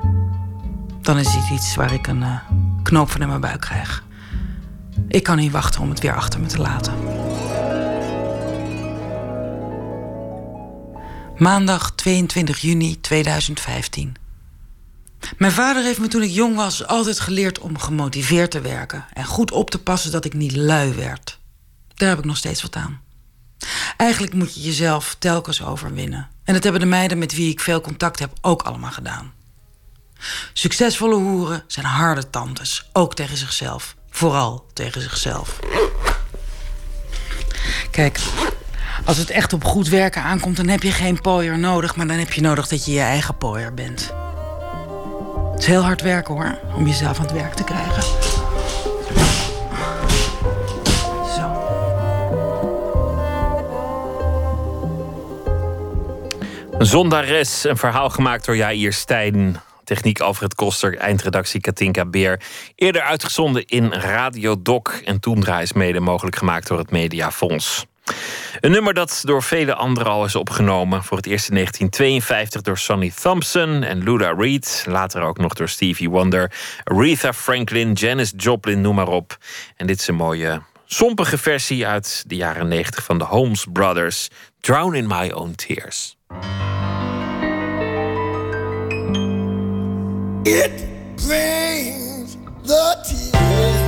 dan 1.01 1.17
is 1.17 1.31
dit 1.31 1.49
iets 1.49 1.75
waar 1.75 1.93
ik 1.93 2.07
een 2.07 2.21
uh, 2.21 2.39
knoop 2.83 3.09
van 3.09 3.21
in 3.21 3.27
mijn 3.27 3.41
buik 3.41 3.61
krijg. 3.61 4.03
Ik 5.07 5.23
kan 5.23 5.37
niet 5.37 5.51
wachten 5.51 5.81
om 5.81 5.89
het 5.89 5.99
weer 5.99 6.15
achter 6.15 6.39
me 6.39 6.47
te 6.47 6.61
laten. 6.61 6.93
Maandag 11.37 11.91
22 11.91 12.57
juni 12.59 13.01
2015. 13.01 14.15
Mijn 15.37 15.51
vader 15.51 15.83
heeft 15.83 15.99
me 15.99 16.07
toen 16.07 16.23
ik 16.23 16.31
jong 16.31 16.55
was 16.55 16.87
altijd 16.87 17.19
geleerd 17.19 17.59
om 17.59 17.77
gemotiveerd 17.77 18.51
te 18.51 18.61
werken 18.61 19.05
en 19.13 19.25
goed 19.25 19.51
op 19.51 19.69
te 19.69 19.79
passen 19.79 20.11
dat 20.11 20.25
ik 20.25 20.33
niet 20.33 20.55
lui 20.55 20.93
werd. 20.93 21.39
Daar 21.95 22.09
heb 22.09 22.17
ik 22.17 22.25
nog 22.25 22.37
steeds 22.37 22.61
wat 22.61 22.75
aan. 22.75 23.01
Eigenlijk 23.97 24.33
moet 24.33 24.53
je 24.53 24.61
jezelf 24.61 25.15
telkens 25.19 25.63
overwinnen. 25.63 26.29
En 26.43 26.53
dat 26.53 26.63
hebben 26.63 26.81
de 26.81 26.87
meiden 26.87 27.17
met 27.17 27.35
wie 27.35 27.51
ik 27.51 27.59
veel 27.59 27.81
contact 27.81 28.19
heb 28.19 28.31
ook 28.41 28.61
allemaal 28.61 28.91
gedaan. 28.91 29.33
Succesvolle 30.53 31.15
hoeren 31.15 31.63
zijn 31.67 31.85
harde 31.85 32.29
tantes, 32.29 32.89
ook 32.93 33.15
tegen 33.15 33.37
zichzelf. 33.37 33.95
Vooral 34.09 34.65
tegen 34.73 35.01
zichzelf. 35.01 35.59
Kijk, 37.91 38.19
als 39.05 39.17
het 39.17 39.29
echt 39.29 39.53
op 39.53 39.63
goed 39.63 39.87
werken 39.87 40.23
aankomt, 40.23 40.57
dan 40.57 40.67
heb 40.67 40.83
je 40.83 40.91
geen 40.91 41.21
pooier 41.21 41.59
nodig, 41.59 41.95
maar 41.95 42.07
dan 42.07 42.17
heb 42.17 42.33
je 42.33 42.41
nodig 42.41 42.67
dat 42.67 42.85
je 42.85 42.91
je 42.91 42.99
eigen 42.99 43.37
pooier 43.37 43.73
bent. 43.73 44.13
Het 45.59 45.67
is 45.67 45.73
heel 45.73 45.83
hard 45.83 46.01
werken 46.01 46.33
hoor, 46.33 46.59
om 46.75 46.87
jezelf 46.87 47.17
aan 47.17 47.25
het 47.25 47.33
werk 47.33 47.53
te 47.53 47.63
krijgen. 47.63 48.03
Zondares, 56.77 57.63
een 57.63 57.77
verhaal 57.77 58.09
gemaakt 58.09 58.45
door 58.45 58.55
Jair 58.55 58.93
Stijn. 58.93 59.61
Techniek 59.83 60.19
Alfred 60.19 60.55
Koster, 60.55 60.97
eindredactie 60.97 61.61
Katinka 61.61 62.05
Beer. 62.05 62.41
Eerder 62.75 63.01
uitgezonden 63.01 63.65
in 63.65 63.93
Radio 63.93 64.61
Doc 64.61 65.01
en 65.05 65.19
Toendra 65.19 65.61
is 65.61 65.73
mede 65.73 65.99
mogelijk 65.99 66.35
gemaakt 66.35 66.67
door 66.67 66.77
het 66.77 66.91
Mediafonds. 66.91 67.85
Een 68.59 68.71
nummer 68.71 68.93
dat 68.93 69.21
door 69.25 69.43
vele 69.43 69.73
anderen 69.73 70.11
al 70.11 70.25
is 70.25 70.35
opgenomen. 70.35 71.03
Voor 71.03 71.17
het 71.17 71.25
eerst 71.25 71.49
in 71.49 71.53
1952 71.53 72.61
door 72.61 72.77
Sonny 72.77 73.11
Thompson 73.21 73.83
en 73.83 74.03
Luda 74.03 74.33
Reed. 74.37 74.83
Later 74.87 75.21
ook 75.21 75.37
nog 75.37 75.53
door 75.53 75.69
Stevie 75.69 76.09
Wonder, 76.09 76.51
Aretha 76.83 77.33
Franklin, 77.33 77.93
Janis 77.93 78.33
Joplin, 78.37 78.81
noem 78.81 78.95
maar 78.95 79.07
op. 79.07 79.37
En 79.75 79.87
dit 79.87 79.99
is 79.99 80.07
een 80.07 80.15
mooie, 80.15 80.61
sompige 80.85 81.37
versie 81.37 81.87
uit 81.87 82.23
de 82.27 82.35
jaren 82.35 82.67
90 82.67 83.03
van 83.03 83.17
de 83.17 83.25
Holmes 83.25 83.65
Brothers. 83.71 84.27
Drown 84.59 84.95
in 84.95 85.07
My 85.07 85.31
Own 85.31 85.53
Tears. 85.55 86.17
It 90.43 90.71
brings 91.15 92.37
the 92.63 92.95
tears 93.03 93.78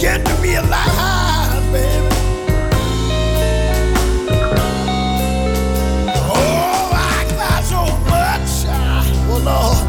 Get 0.00 0.24
to 0.24 0.34
be 0.40 0.54
alive, 0.54 1.72
baby. 1.72 2.14
Oh, 6.14 6.90
I 6.94 7.24
cry 7.34 7.60
so 7.62 7.82
much, 8.08 8.50
oh 9.28 9.38
Lord. 9.44 9.86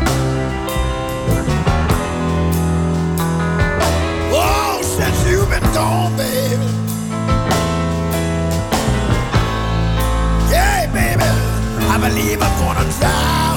Oh, 4.34 4.82
since 4.82 5.30
you've 5.30 5.50
been 5.50 5.62
gone, 5.74 6.18
baby. 6.18 6.66
Yeah, 10.50 10.92
baby, 10.92 11.24
I 11.88 11.98
believe 12.02 12.42
I'm 12.42 12.60
gonna 12.60 12.90
die. 13.00 13.49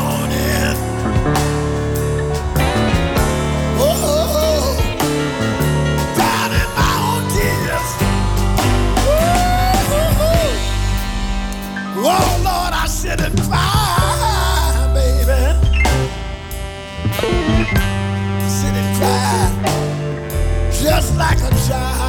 Like 21.23 21.39
a 21.41 21.51
child. 21.69 22.02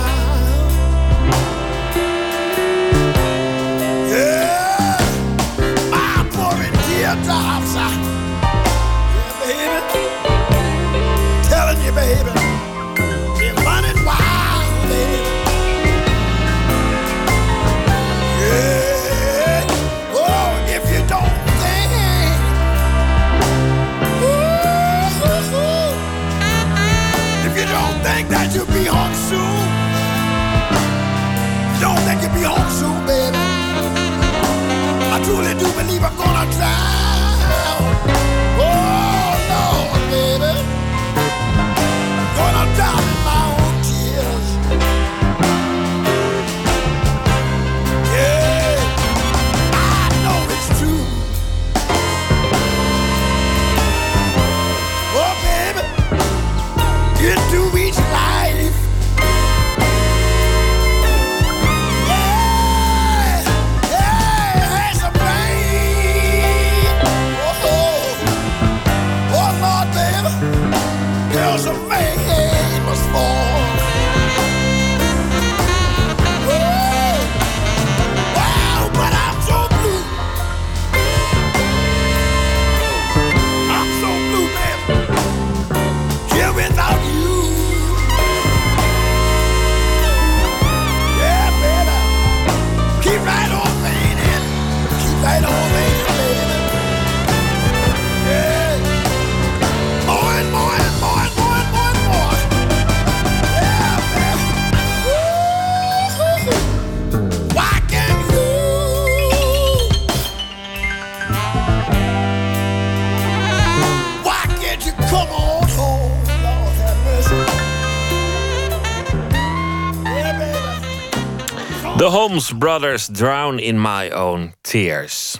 Brothers 122.33 123.07
Drown 123.07 123.59
in 123.59 123.77
My 123.77 124.09
Own 124.09 124.53
Tears. 124.61 125.39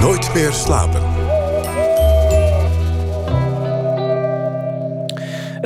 Nooit 0.00 0.34
meer 0.34 0.52
slapen. 0.52 1.05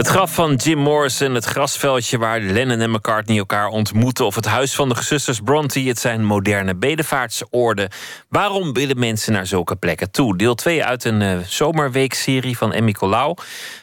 Het 0.01 0.09
graf 0.09 0.35
van 0.35 0.55
Jim 0.55 0.79
Morrison, 0.79 1.35
het 1.35 1.45
grasveldje 1.45 2.19
waar 2.19 2.41
Lennon 2.41 2.81
en 2.81 2.91
McCartney 2.91 3.39
elkaar 3.39 3.69
ontmoeten, 3.69 4.27
of 4.27 4.35
het 4.35 4.45
huis 4.45 4.75
van 4.75 4.89
de 4.89 4.95
gezusters 4.95 5.41
Bronte, 5.41 5.81
het 5.81 5.99
zijn 5.99 6.25
moderne 6.25 6.77
bedevaartsoorden. 6.77 7.91
Waarom 8.29 8.73
willen 8.73 8.99
mensen 8.99 9.33
naar 9.33 9.47
zulke 9.47 9.77
plekken 9.77 10.11
toe? 10.11 10.37
Deel 10.37 10.55
2 10.55 10.85
uit 10.85 11.05
een 11.05 11.21
uh, 11.21 11.39
zomerweekserie 11.39 12.57
van 12.57 12.73
Emmy 12.73 12.93
Colau. 12.93 13.37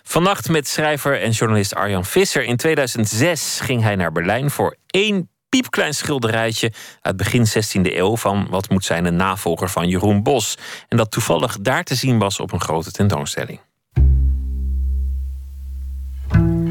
Vannacht 0.04 0.50
met 0.50 0.68
schrijver 0.68 1.22
en 1.22 1.32
journalist 1.32 1.76
Arjan 1.76 2.06
Visser. 2.06 2.44
In 2.44 2.58
2006 2.58 3.60
ging 3.60 3.82
hij 3.82 3.96
naar 3.96 4.12
Berlijn 4.12 4.50
voor 4.52 4.76
één 4.88 5.30
piepklein 5.50 5.94
schilderijtje 5.94 6.72
uit 7.02 7.18
begin 7.18 7.46
16e 7.48 7.82
eeuw 7.82 8.18
van 8.18 8.48
wat 8.50 8.70
moet 8.70 8.86
zijn 8.86 9.06
een 9.06 9.16
navolger 9.16 9.70
van 9.70 9.88
Jeroen 9.88 10.24
Bos. 10.24 10.58
En 10.88 10.98
dat 10.98 11.12
toevallig 11.12 11.58
daar 11.62 11.84
te 11.84 11.96
zien 11.96 12.20
was 12.20 12.40
op 12.40 12.52
een 12.52 12.62
grote 12.62 12.92
tentoonstelling. 12.92 13.67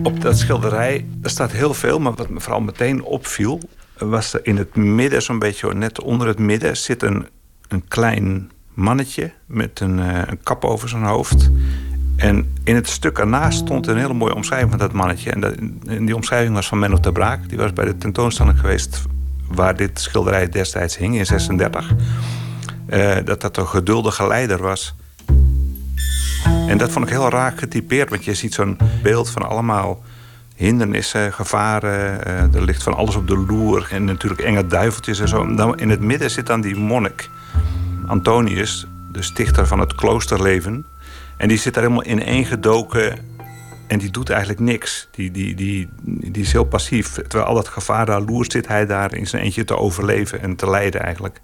Op 0.06 0.20
dat 0.20 0.38
schilderij 0.38 1.06
er 1.22 1.30
staat 1.30 1.52
heel 1.52 1.74
veel, 1.74 1.98
maar 1.98 2.14
wat 2.14 2.28
me 2.28 2.40
vooral 2.40 2.60
meteen 2.60 3.02
opviel, 3.02 3.60
was 3.98 4.34
in 4.42 4.56
het 4.56 4.76
midden, 4.76 5.22
zo'n 5.22 5.38
beetje 5.38 5.74
net 5.74 6.00
onder 6.00 6.26
het 6.26 6.38
midden, 6.38 6.76
zit 6.76 7.02
een, 7.02 7.26
een 7.68 7.88
klein 7.88 8.50
mannetje 8.74 9.32
met 9.46 9.80
een, 9.80 9.98
uh, 9.98 10.22
een 10.26 10.42
kap 10.42 10.64
over 10.64 10.88
zijn 10.88 11.02
hoofd. 11.02 11.50
En 12.16 12.52
in 12.64 12.74
het 12.74 12.88
stuk 12.88 13.18
ernaast 13.18 13.58
stond 13.58 13.86
een 13.86 13.96
hele 13.96 14.14
mooie 14.14 14.34
omschrijving 14.34 14.70
van 14.70 14.78
dat 14.78 14.92
mannetje. 14.92 15.30
En, 15.30 15.40
dat, 15.40 15.54
die 15.82 16.14
omschrijving 16.14 16.54
was 16.54 16.68
van 16.68 16.78
Menno 16.78 16.96
ter 16.96 17.12
Braak. 17.12 17.48
Die 17.48 17.58
was 17.58 17.72
bij 17.72 17.84
de 17.84 17.98
tentoonstelling 17.98 18.60
geweest 18.60 19.02
waar 19.48 19.76
dit 19.76 20.00
schilderij 20.00 20.48
destijds 20.48 20.96
hing 20.96 21.16
in 21.16 21.26
36. 21.26 21.90
Uh, 22.88 23.16
dat 23.24 23.40
dat 23.40 23.56
een 23.56 23.66
geduldige 23.66 24.26
leider 24.26 24.62
was. 24.62 24.94
En 26.66 26.78
dat 26.78 26.90
vond 26.90 27.04
ik 27.04 27.10
heel 27.10 27.28
raar 27.28 27.52
getypeerd, 27.56 28.10
want 28.10 28.24
je 28.24 28.34
ziet 28.34 28.54
zo'n 28.54 28.78
beeld 29.02 29.30
van 29.30 29.48
allemaal 29.48 30.02
hindernissen, 30.54 31.32
gevaren. 31.32 32.20
Uh, 32.26 32.54
er 32.54 32.62
ligt 32.62 32.82
van 32.82 32.94
alles 32.94 33.14
op 33.14 33.28
de 33.28 33.36
loer 33.36 33.88
en 33.90 34.04
natuurlijk 34.04 34.40
enge 34.40 34.66
duiveltjes 34.66 35.20
en 35.20 35.28
zo. 35.28 35.54
Dan 35.54 35.78
in 35.78 35.90
het 35.90 36.00
midden 36.00 36.30
zit 36.30 36.46
dan 36.46 36.60
die 36.60 36.76
monnik, 36.76 37.30
Antonius, 38.06 38.86
de 39.12 39.22
stichter 39.22 39.66
van 39.66 39.80
het 39.80 39.94
kloosterleven. 39.94 40.86
En 41.36 41.48
die 41.48 41.58
zit 41.58 41.74
daar 41.74 41.82
helemaal 41.82 42.06
ineengedoken 42.06 43.18
en 43.86 43.98
die 43.98 44.10
doet 44.10 44.30
eigenlijk 44.30 44.60
niks. 44.60 45.08
Die, 45.10 45.30
die, 45.30 45.54
die, 45.54 45.88
die 46.02 46.42
is 46.42 46.52
heel 46.52 46.64
passief. 46.64 47.12
Terwijl 47.12 47.44
al 47.44 47.54
dat 47.54 47.68
gevaar 47.68 48.06
daar 48.06 48.22
loert, 48.22 48.52
zit 48.52 48.68
hij 48.68 48.86
daar 48.86 49.14
in 49.14 49.26
zijn 49.26 49.42
eentje 49.42 49.64
te 49.64 49.76
overleven 49.78 50.40
en 50.40 50.56
te 50.56 50.70
lijden 50.70 51.02
eigenlijk. 51.02 51.40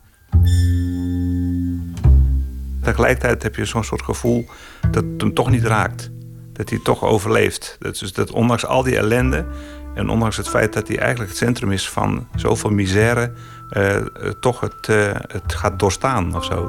Tegelijkertijd 2.83 3.43
heb 3.43 3.57
je 3.57 3.65
zo'n 3.65 3.85
soort 3.85 4.03
gevoel 4.03 4.49
dat 4.91 5.05
het 5.05 5.21
hem 5.21 5.35
toch 5.35 5.51
niet 5.51 5.65
raakt. 5.65 6.11
Dat 6.53 6.71
hij 6.71 6.81
toch 6.83 7.05
overleeft. 7.05 7.77
Dat, 7.79 7.99
dus 7.99 8.13
dat 8.13 8.31
ondanks 8.31 8.67
al 8.67 8.83
die 8.83 8.97
ellende 8.97 9.47
en 9.95 10.09
ondanks 10.09 10.37
het 10.37 10.49
feit 10.49 10.73
dat 10.73 10.89
hij 10.89 10.99
eigenlijk 10.99 11.31
het 11.31 11.39
centrum 11.39 11.73
is 11.73 11.89
van 11.89 12.29
zoveel 12.35 12.71
misère, 12.71 13.33
uh, 13.71 13.97
toch 14.41 14.61
het, 14.61 14.89
uh, 14.89 15.11
het 15.13 15.55
gaat 15.55 15.79
doorstaan 15.79 16.37
of 16.37 16.45
zo. 16.45 16.67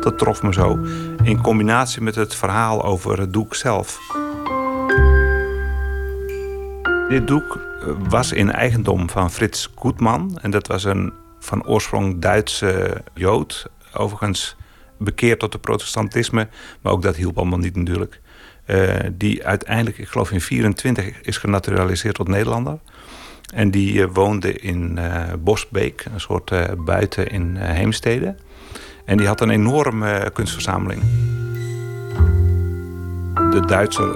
Dat 0.00 0.18
trof 0.18 0.42
me 0.42 0.52
zo. 0.52 0.78
In 1.22 1.42
combinatie 1.42 2.02
met 2.02 2.14
het 2.14 2.34
verhaal 2.34 2.84
over 2.84 3.20
het 3.20 3.32
doek 3.32 3.54
zelf. 3.54 3.98
Dit 7.08 7.26
doek 7.26 7.58
was 8.08 8.32
in 8.32 8.52
eigendom 8.52 9.10
van 9.10 9.30
Frits 9.30 9.70
Koetman. 9.74 10.38
En 10.42 10.50
dat 10.50 10.66
was 10.66 10.84
een 10.84 11.12
van 11.48 11.66
oorsprong 11.66 12.20
Duitse 12.20 13.02
Jood. 13.14 13.66
Overigens 13.92 14.56
bekeerd 14.98 15.38
tot 15.38 15.52
het 15.52 15.62
protestantisme. 15.62 16.48
Maar 16.80 16.92
ook 16.92 17.02
dat 17.02 17.16
hielp 17.16 17.38
allemaal 17.38 17.58
niet 17.58 17.76
natuurlijk. 17.76 18.20
Uh, 18.66 18.94
die 19.12 19.46
uiteindelijk, 19.46 19.98
ik 19.98 20.08
geloof 20.08 20.30
in 20.30 20.40
24, 20.40 21.20
is 21.20 21.36
genaturaliseerd 21.36 22.14
tot 22.14 22.28
Nederlander. 22.28 22.78
En 23.54 23.70
die 23.70 23.92
uh, 23.92 24.06
woonde 24.12 24.52
in 24.52 24.96
uh, 24.98 25.22
Bosbeek, 25.38 26.04
een 26.12 26.20
soort 26.20 26.52
buiten 26.84 27.28
in 27.28 27.56
Heemstede. 27.56 28.34
En 29.04 29.16
die 29.16 29.26
had 29.26 29.40
een 29.40 29.50
enorme 29.50 30.30
kunstverzameling. 30.32 31.02
De 33.34 33.62
Duitser 33.66 34.14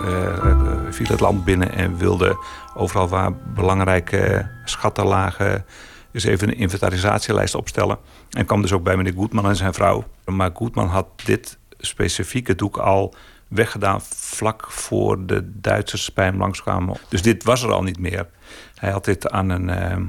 viel 0.91 1.07
het 1.07 1.21
land 1.21 1.45
binnen 1.45 1.73
en 1.73 1.97
wilde 1.97 2.37
overal 2.75 3.09
waar 3.09 3.33
belangrijke 3.55 4.49
schatten 4.65 5.07
lagen 5.07 5.65
Dus 6.13 6.25
even 6.25 6.49
een 6.49 6.57
inventarisatielijst 6.57 7.55
opstellen. 7.55 7.99
En 8.31 8.47
kwam 8.47 8.63
dus 8.63 8.73
ook 8.73 8.83
bij 8.83 8.97
meneer 8.97 9.13
Goedman 9.13 9.49
en 9.49 9.57
zijn 9.57 9.75
vrouw. 9.75 10.05
Maar 10.25 10.51
Goedman 10.55 10.89
had 10.89 11.07
dit 11.25 11.59
specifieke 11.79 12.55
doek 12.55 12.77
al 12.77 13.15
weggedaan 13.49 14.01
vlak 14.03 14.67
voor 14.71 15.27
de 15.27 15.51
Duitsers 15.61 16.13
bij 16.13 16.25
hem 16.25 16.39
langskwamen. 16.39 16.97
Dus 17.09 17.23
dit 17.23 17.45
was 17.45 17.63
er 17.63 17.73
al 17.73 17.83
niet 17.83 17.99
meer. 17.99 18.27
Hij 18.75 18.91
had 18.91 19.05
dit 19.05 19.31
aan 19.31 19.49
een 19.49 19.69
uh, 19.69 20.07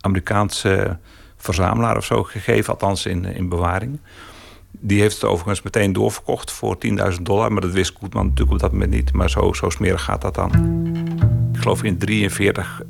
Amerikaanse 0.00 0.98
verzamelaar 1.36 1.96
of 1.96 2.04
zo 2.04 2.22
gegeven, 2.22 2.72
althans 2.72 3.06
in, 3.06 3.24
in 3.24 3.48
bewaring. 3.48 4.00
Die 4.70 5.00
heeft 5.00 5.14
het 5.14 5.24
overigens 5.24 5.62
meteen 5.62 5.92
doorverkocht 5.92 6.50
voor 6.50 6.76
10.000 7.14 7.22
dollar. 7.22 7.52
Maar 7.52 7.60
dat 7.60 7.70
wist 7.72 7.94
Goedman 7.98 8.26
natuurlijk 8.26 8.52
op 8.52 8.58
dat 8.58 8.72
moment 8.72 8.90
niet. 8.90 9.12
Maar 9.12 9.30
zo, 9.30 9.52
zo 9.52 9.70
smerig 9.70 10.02
gaat 10.02 10.20
dat 10.20 10.34
dan. 10.34 10.50
Ik 11.52 11.60
geloof 11.60 11.82
in 11.82 11.98
43 11.98 12.82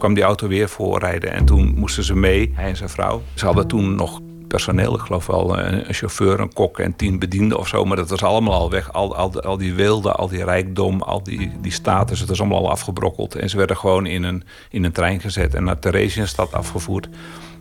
kwam 0.00 0.14
die 0.14 0.22
auto 0.24 0.48
weer 0.48 0.68
voorrijden. 0.68 1.32
En 1.32 1.44
toen 1.44 1.74
moesten 1.76 2.04
ze 2.04 2.14
mee, 2.14 2.52
hij 2.54 2.68
en 2.68 2.76
zijn 2.76 2.88
vrouw. 2.88 3.22
Ze 3.34 3.44
hadden 3.44 3.66
toen 3.66 3.94
nog 3.94 4.20
personeel. 4.48 4.94
Ik 4.94 5.00
geloof 5.00 5.26
wel 5.26 5.58
een, 5.58 5.94
chauffeur, 5.94 6.40
een 6.40 6.52
kok 6.52 6.78
en 6.78 6.96
tien 6.96 7.18
bedienden 7.18 7.58
of 7.58 7.68
zo. 7.68 7.84
Maar 7.84 7.96
dat 7.96 8.10
was 8.10 8.22
allemaal 8.22 8.54
al 8.54 8.70
weg. 8.70 8.92
Al, 8.92 9.16
al, 9.16 9.42
al 9.42 9.56
die 9.56 9.74
wilde, 9.74 10.12
al 10.12 10.28
die 10.28 10.44
rijkdom, 10.44 11.02
al 11.02 11.22
die, 11.22 11.52
die 11.60 11.72
status. 11.72 12.20
Het 12.20 12.28
was 12.28 12.40
allemaal 12.40 12.58
al 12.58 12.70
afgebrokkeld. 12.70 13.34
En 13.34 13.50
ze 13.50 13.56
werden 13.56 13.76
gewoon 13.76 14.06
in 14.06 14.22
een, 14.22 14.44
in 14.70 14.84
een 14.84 14.92
trein 14.92 15.20
gezet 15.20 15.54
en 15.54 15.64
naar 15.64 15.78
Theresienstad 15.78 16.52
afgevoerd. 16.52 17.08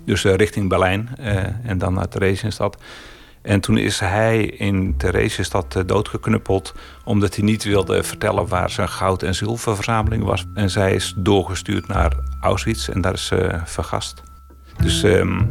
Dus 0.05 0.23
uh, 0.23 0.35
richting 0.35 0.69
Berlijn 0.69 1.09
uh, 1.19 1.43
en 1.63 1.77
dan 1.77 1.93
naar 1.93 2.07
Theresienstad. 2.07 2.77
En 3.41 3.59
toen 3.59 3.77
is 3.77 3.99
hij 3.99 4.45
in 4.45 4.97
Theresienstad 4.97 5.75
uh, 5.75 5.83
doodgeknuppeld... 5.85 6.73
omdat 7.03 7.35
hij 7.35 7.43
niet 7.43 7.63
wilde 7.63 8.03
vertellen 8.03 8.47
waar 8.47 8.69
zijn 8.69 8.89
goud- 8.89 9.23
en 9.23 9.35
zilververzameling 9.35 10.23
was. 10.23 10.45
En 10.53 10.69
zij 10.69 10.93
is 10.93 11.13
doorgestuurd 11.17 11.87
naar 11.87 12.13
Auschwitz 12.41 12.89
en 12.89 13.01
daar 13.01 13.13
is 13.13 13.25
ze 13.25 13.61
vergast. 13.65 14.23
Dus... 14.77 15.03
Um, 15.03 15.47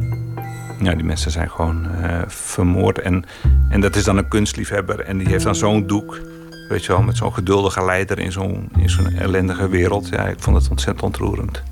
ja, 0.81 0.95
die 0.95 1.03
mensen 1.03 1.31
zijn 1.31 1.49
gewoon 1.49 1.87
uh, 2.01 2.21
vermoord. 2.27 2.99
En, 2.99 3.25
en 3.69 3.81
dat 3.81 3.95
is 3.95 4.03
dan 4.03 4.17
een 4.17 4.27
kunstliefhebber. 4.27 4.99
En 4.99 5.17
die 5.17 5.27
heeft 5.27 5.43
dan 5.43 5.55
zo'n 5.55 5.87
doek. 5.87 6.21
Weet 6.69 6.85
je 6.85 6.91
wel, 6.91 7.01
met 7.01 7.17
zo'n 7.17 7.33
geduldige 7.33 7.85
leider 7.85 8.19
in 8.19 8.31
zo'n 8.31 8.71
zo'n 8.85 9.13
ellendige 9.15 9.69
wereld. 9.69 10.09
Ja, 10.09 10.27
ik 10.27 10.39
vond 10.39 10.55
het 10.55 10.69
ontzettend 10.69 11.05
ontroerend. 11.05 11.63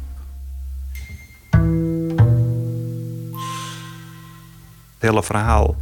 Het 4.93 5.09
hele 5.09 5.23
verhaal 5.23 5.75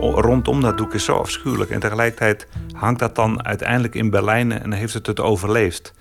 rondom 0.00 0.60
dat 0.60 0.78
doek 0.78 0.94
is 0.94 1.04
zo 1.04 1.16
afschuwelijk. 1.16 1.70
En 1.70 1.80
tegelijkertijd 1.80 2.48
hangt 2.72 2.98
dat 2.98 3.14
dan 3.14 3.44
uiteindelijk 3.44 3.94
in 3.94 4.10
Berlijn 4.10 4.52
en 4.52 4.72
heeft 4.72 4.94
het 4.94 5.06
het 5.06 5.20
overleefd. 5.20 5.94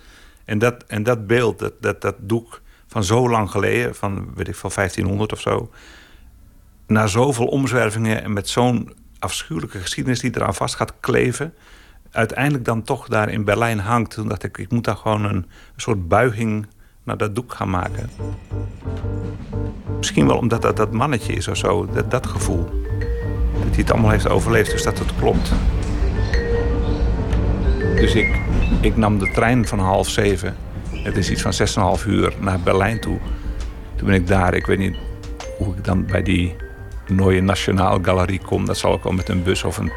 En 0.46 0.60
dat, 0.60 0.84
en 0.88 1.04
dat 1.04 1.28
beeld, 1.28 1.60
dat, 1.60 1.74
dat, 1.82 2.02
dat 2.02 2.16
doek 2.20 2.62
van 2.88 3.04
zo 3.04 3.30
lang 3.30 3.52
geleden, 3.52 3.96
van 3.96 4.32
weet 4.36 4.48
ik 4.48 4.56
van 4.56 4.72
1500 4.76 5.32
of 5.32 5.40
zo, 5.40 5.72
na 6.88 7.08
zoveel 7.08 7.46
omzwervingen 7.46 8.24
en 8.24 8.34
met 8.34 8.50
zo'n 8.50 8.94
afschuwelijke 9.20 9.80
geschiedenis 9.80 10.20
die 10.20 10.32
eraan 10.36 10.56
vast 10.56 10.76
gaat 10.76 10.94
kleven, 11.00 11.54
uiteindelijk 12.12 12.66
dan 12.66 12.84
toch 12.84 13.08
daar 13.08 13.30
in 13.30 13.44
Berlijn 13.44 13.80
hangt. 13.80 14.12
Toen 14.12 14.28
dacht 14.28 14.44
ik, 14.44 14.58
ik 14.58 14.72
moet 14.72 14.84
daar 14.84 14.96
gewoon 14.96 15.24
een, 15.24 15.46
soort 15.76 16.08
buiging 16.08 16.68
naar 17.04 17.18
dat 17.18 17.36
doek 17.36 17.54
gaan 17.54 17.70
maken. 17.70 18.10
Misschien 19.98 20.28
wel 20.28 20.38
omdat 20.38 20.62
dat 20.62 20.78
dat 20.78 20.92
mannetje 20.92 21.34
is 21.34 21.48
of 21.48 21.58
zo, 21.58 21.86
dat, 21.86 22.12
dat 22.12 22.28
gevoel. 22.28 22.70
Hij 23.70 23.86
het 23.86 23.92
allemaal 23.92 24.12
heeft 24.12 24.30
overleefd, 24.30 24.72
dus 24.72 24.84
dat 24.84 25.00
het 25.00 25.12
klopt. 25.20 25.52
Dus 27.96 28.16
ik, 28.16 28.40
ik 28.82 28.98
nam 28.98 29.20
de 29.20 29.32
trein 29.32 29.68
van 29.68 29.80
half 29.80 30.10
zeven. 30.10 30.56
Het 30.90 31.18
is 31.18 31.30
iets 31.30 31.42
van 31.42 31.98
6,5 32.00 32.08
uur 32.08 32.34
naar 32.40 32.60
Berlijn 32.60 33.00
toe. 33.00 33.18
Toen 33.96 34.08
ben 34.08 34.16
ik 34.16 34.28
daar, 34.28 34.54
ik 34.54 34.66
weet 34.66 34.78
niet 34.78 34.98
hoe 35.58 35.76
ik 35.76 35.84
dan 35.84 36.06
bij 36.06 36.24
die 36.24 36.56
Nooie 37.08 37.42
Nationaal 37.42 38.00
Galerie 38.02 38.42
kom. 38.46 38.66
Dat 38.66 38.78
zal 38.78 38.92
ook 38.92 39.04
wel 39.04 39.14
met 39.14 39.30
een 39.30 39.44
bus 39.44 39.64
of 39.64 39.78
een... 39.78 39.92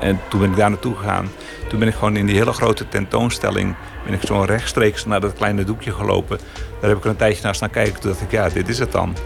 En 0.00 0.20
toen 0.28 0.40
ben 0.40 0.50
ik 0.50 0.56
daar 0.56 0.70
naartoe 0.70 0.96
gegaan. 0.96 1.28
Toen 1.68 1.78
ben 1.78 1.88
ik 1.88 1.94
gewoon 1.94 2.16
in 2.16 2.26
die 2.26 2.36
hele 2.36 2.52
grote 2.52 2.88
tentoonstelling... 2.88 3.74
ben 4.04 4.14
ik 4.14 4.22
zo 4.22 4.40
rechtstreeks 4.40 5.04
naar 5.04 5.20
dat 5.20 5.32
kleine 5.32 5.64
doekje 5.64 5.92
gelopen. 5.92 6.38
Daar 6.80 6.88
heb 6.88 6.98
ik 6.98 7.04
er 7.04 7.10
een 7.10 7.16
tijdje 7.16 7.42
naar 7.42 7.54
staan 7.54 7.70
kijken. 7.70 8.00
Toen 8.00 8.10
dacht 8.10 8.22
ik, 8.22 8.30
ja, 8.30 8.48
dit 8.48 8.68
is 8.68 8.78
het 8.78 8.92
dan. 8.92 9.16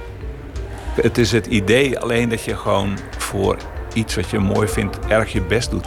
Het 0.94 1.18
is 1.18 1.32
het 1.32 1.46
idee 1.46 1.98
alleen 1.98 2.28
dat 2.28 2.44
je 2.44 2.56
gewoon 2.56 2.98
voor 3.18 3.56
iets 3.94 4.14
wat 4.14 4.30
je 4.30 4.38
mooi 4.38 4.68
vindt... 4.68 4.98
erg 4.98 5.32
je 5.32 5.42
best 5.42 5.70
doet. 5.70 5.86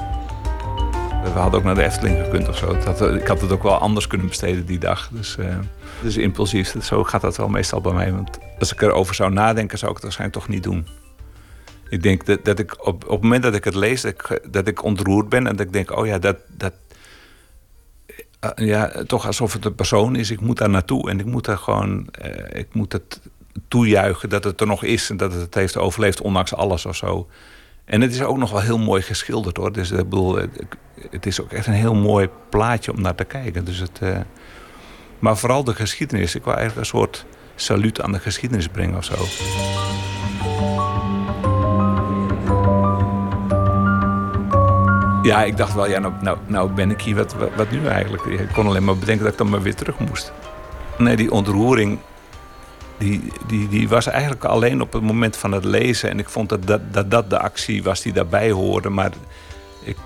We 1.23 1.39
hadden 1.39 1.59
ook 1.59 1.65
naar 1.65 1.75
de 1.75 1.83
Efteling 1.83 2.23
gekund 2.23 2.49
of 2.49 2.57
zo. 2.57 2.71
ik 3.15 3.27
had 3.27 3.41
het 3.41 3.51
ook 3.51 3.63
wel 3.63 3.77
anders 3.77 4.07
kunnen 4.07 4.27
besteden 4.27 4.65
die 4.65 4.79
dag. 4.79 5.09
Dus, 5.11 5.37
uh, 6.03 6.17
impulsief. 6.17 6.75
Zo 6.81 7.03
gaat 7.03 7.21
dat 7.21 7.37
wel 7.37 7.47
meestal 7.47 7.81
bij 7.81 7.93
mij. 7.93 8.11
Want 8.11 8.39
als 8.59 8.73
ik 8.73 8.81
erover 8.81 9.15
zou 9.15 9.31
nadenken, 9.31 9.77
zou 9.77 9.89
ik 9.91 9.95
het 9.95 10.05
waarschijnlijk 10.05 10.39
toch 10.39 10.53
niet 10.53 10.63
doen. 10.63 10.87
Ik 11.89 12.03
denk 12.03 12.25
dat, 12.25 12.45
dat 12.45 12.59
ik 12.59 12.87
op, 12.87 13.03
op 13.03 13.09
het 13.09 13.21
moment 13.21 13.43
dat 13.43 13.55
ik 13.55 13.63
het 13.63 13.75
lees, 13.75 14.01
dat 14.49 14.67
ik, 14.67 14.83
ontroerd 14.83 15.29
ben 15.29 15.47
en 15.47 15.55
dat 15.55 15.65
ik 15.65 15.73
denk, 15.73 15.97
oh 15.97 16.05
ja, 16.05 16.19
dat, 16.19 16.37
dat, 16.47 16.73
eh, 18.39 18.49
ja, 18.55 19.03
toch 19.07 19.25
alsof 19.25 19.53
het 19.53 19.65
een 19.65 19.75
persoon 19.75 20.15
is. 20.15 20.31
Ik 20.31 20.41
moet 20.41 20.57
daar 20.57 20.69
naartoe 20.69 21.09
en 21.09 21.19
ik 21.19 21.25
moet 21.25 21.45
daar 21.45 21.57
gewoon, 21.57 22.07
uh, 22.25 22.59
ik 22.59 22.73
moet 22.73 22.91
het 22.91 23.19
toejuichen 23.67 24.29
dat 24.29 24.43
het 24.43 24.61
er 24.61 24.67
nog 24.67 24.83
is 24.83 25.09
en 25.09 25.17
dat 25.17 25.33
het 25.33 25.53
heeft 25.53 25.77
overleefd, 25.77 26.21
ondanks 26.21 26.53
alles 26.53 26.85
of 26.85 26.95
zo. 26.95 27.27
En 27.85 28.01
het 28.01 28.13
is 28.13 28.21
ook 28.21 28.37
nog 28.37 28.51
wel 28.51 28.61
heel 28.61 28.77
mooi 28.77 29.01
geschilderd 29.01 29.57
hoor. 29.57 29.71
Dus 29.71 29.91
ik 29.91 30.09
bedoel, 30.09 30.39
het 31.09 31.25
is 31.25 31.41
ook 31.41 31.51
echt 31.51 31.67
een 31.67 31.73
heel 31.73 31.95
mooi 31.95 32.29
plaatje 32.49 32.93
om 32.93 33.01
naar 33.01 33.15
te 33.15 33.23
kijken. 33.23 33.65
Dus 33.65 33.79
het, 33.79 33.99
uh, 34.03 34.17
maar 35.19 35.37
vooral 35.37 35.63
de 35.63 35.75
geschiedenis. 35.75 36.35
Ik 36.35 36.43
wil 36.43 36.53
eigenlijk 36.53 36.81
een 36.81 36.97
soort 36.97 37.25
saluut 37.55 38.01
aan 38.01 38.11
de 38.11 38.19
geschiedenis 38.19 38.67
brengen 38.67 38.97
of 38.97 39.03
zo. 39.03 39.15
Ja, 45.23 45.43
ik 45.43 45.57
dacht 45.57 45.73
wel, 45.73 45.89
ja, 45.89 45.99
nou, 45.99 46.13
nou, 46.21 46.37
nou 46.47 46.71
ben 46.71 46.91
ik 46.91 47.01
hier, 47.01 47.15
wat, 47.15 47.35
wat, 47.55 47.71
nu 47.71 47.87
eigenlijk? 47.87 48.23
Ik 48.23 48.49
kon 48.53 48.67
alleen 48.67 48.83
maar 48.83 48.97
bedenken 48.97 49.23
dat 49.23 49.33
ik 49.33 49.39
dan 49.39 49.49
maar 49.49 49.61
weer 49.61 49.75
terug 49.75 49.99
moest. 49.99 50.33
Nee, 50.97 51.15
die 51.15 51.31
ontroering, 51.31 51.99
die, 53.03 53.21
die, 53.47 53.67
die 53.67 53.89
was 53.89 54.07
eigenlijk 54.07 54.43
alleen 54.43 54.81
op 54.81 54.93
het 54.93 55.01
moment 55.01 55.37
van 55.37 55.51
het 55.51 55.63
lezen. 55.63 56.09
En 56.09 56.19
ik 56.19 56.29
vond 56.29 56.49
dat 56.49 56.67
dat, 56.67 56.93
dat, 56.93 57.11
dat 57.11 57.29
de 57.29 57.39
actie 57.39 57.83
was 57.83 58.01
die 58.01 58.13
daarbij 58.13 58.51
hoorde. 58.51 58.89
Maar 58.89 59.11
ik, 59.83 59.97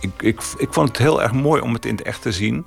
ik, 0.00 0.10
ik, 0.20 0.40
ik 0.58 0.72
vond 0.72 0.88
het 0.88 0.98
heel 0.98 1.22
erg 1.22 1.32
mooi 1.32 1.62
om 1.62 1.72
het 1.72 1.86
in 1.86 1.96
het 1.96 2.04
echt 2.04 2.22
te 2.22 2.32
zien. 2.32 2.66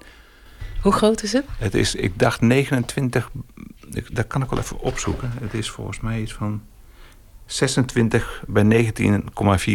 Hoe 0.81 0.91
groot 0.91 1.23
is 1.23 1.33
het? 1.33 1.45
Het 1.57 1.75
is, 1.75 1.95
ik 1.95 2.19
dacht 2.19 2.41
29, 2.41 3.29
dat 4.11 4.27
kan 4.27 4.43
ik 4.43 4.49
wel 4.49 4.59
even 4.59 4.79
opzoeken. 4.79 5.31
Het 5.41 5.53
is 5.53 5.69
volgens 5.69 5.99
mij 5.99 6.21
iets 6.21 6.33
van 6.33 6.61
26 7.45 8.43
bij 8.47 8.93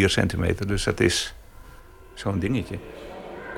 19,4 0.03 0.05
centimeter. 0.05 0.67
Dus 0.67 0.85
dat 0.85 1.01
is 1.01 1.35
zo'n 2.15 2.39
dingetje. 2.39 2.79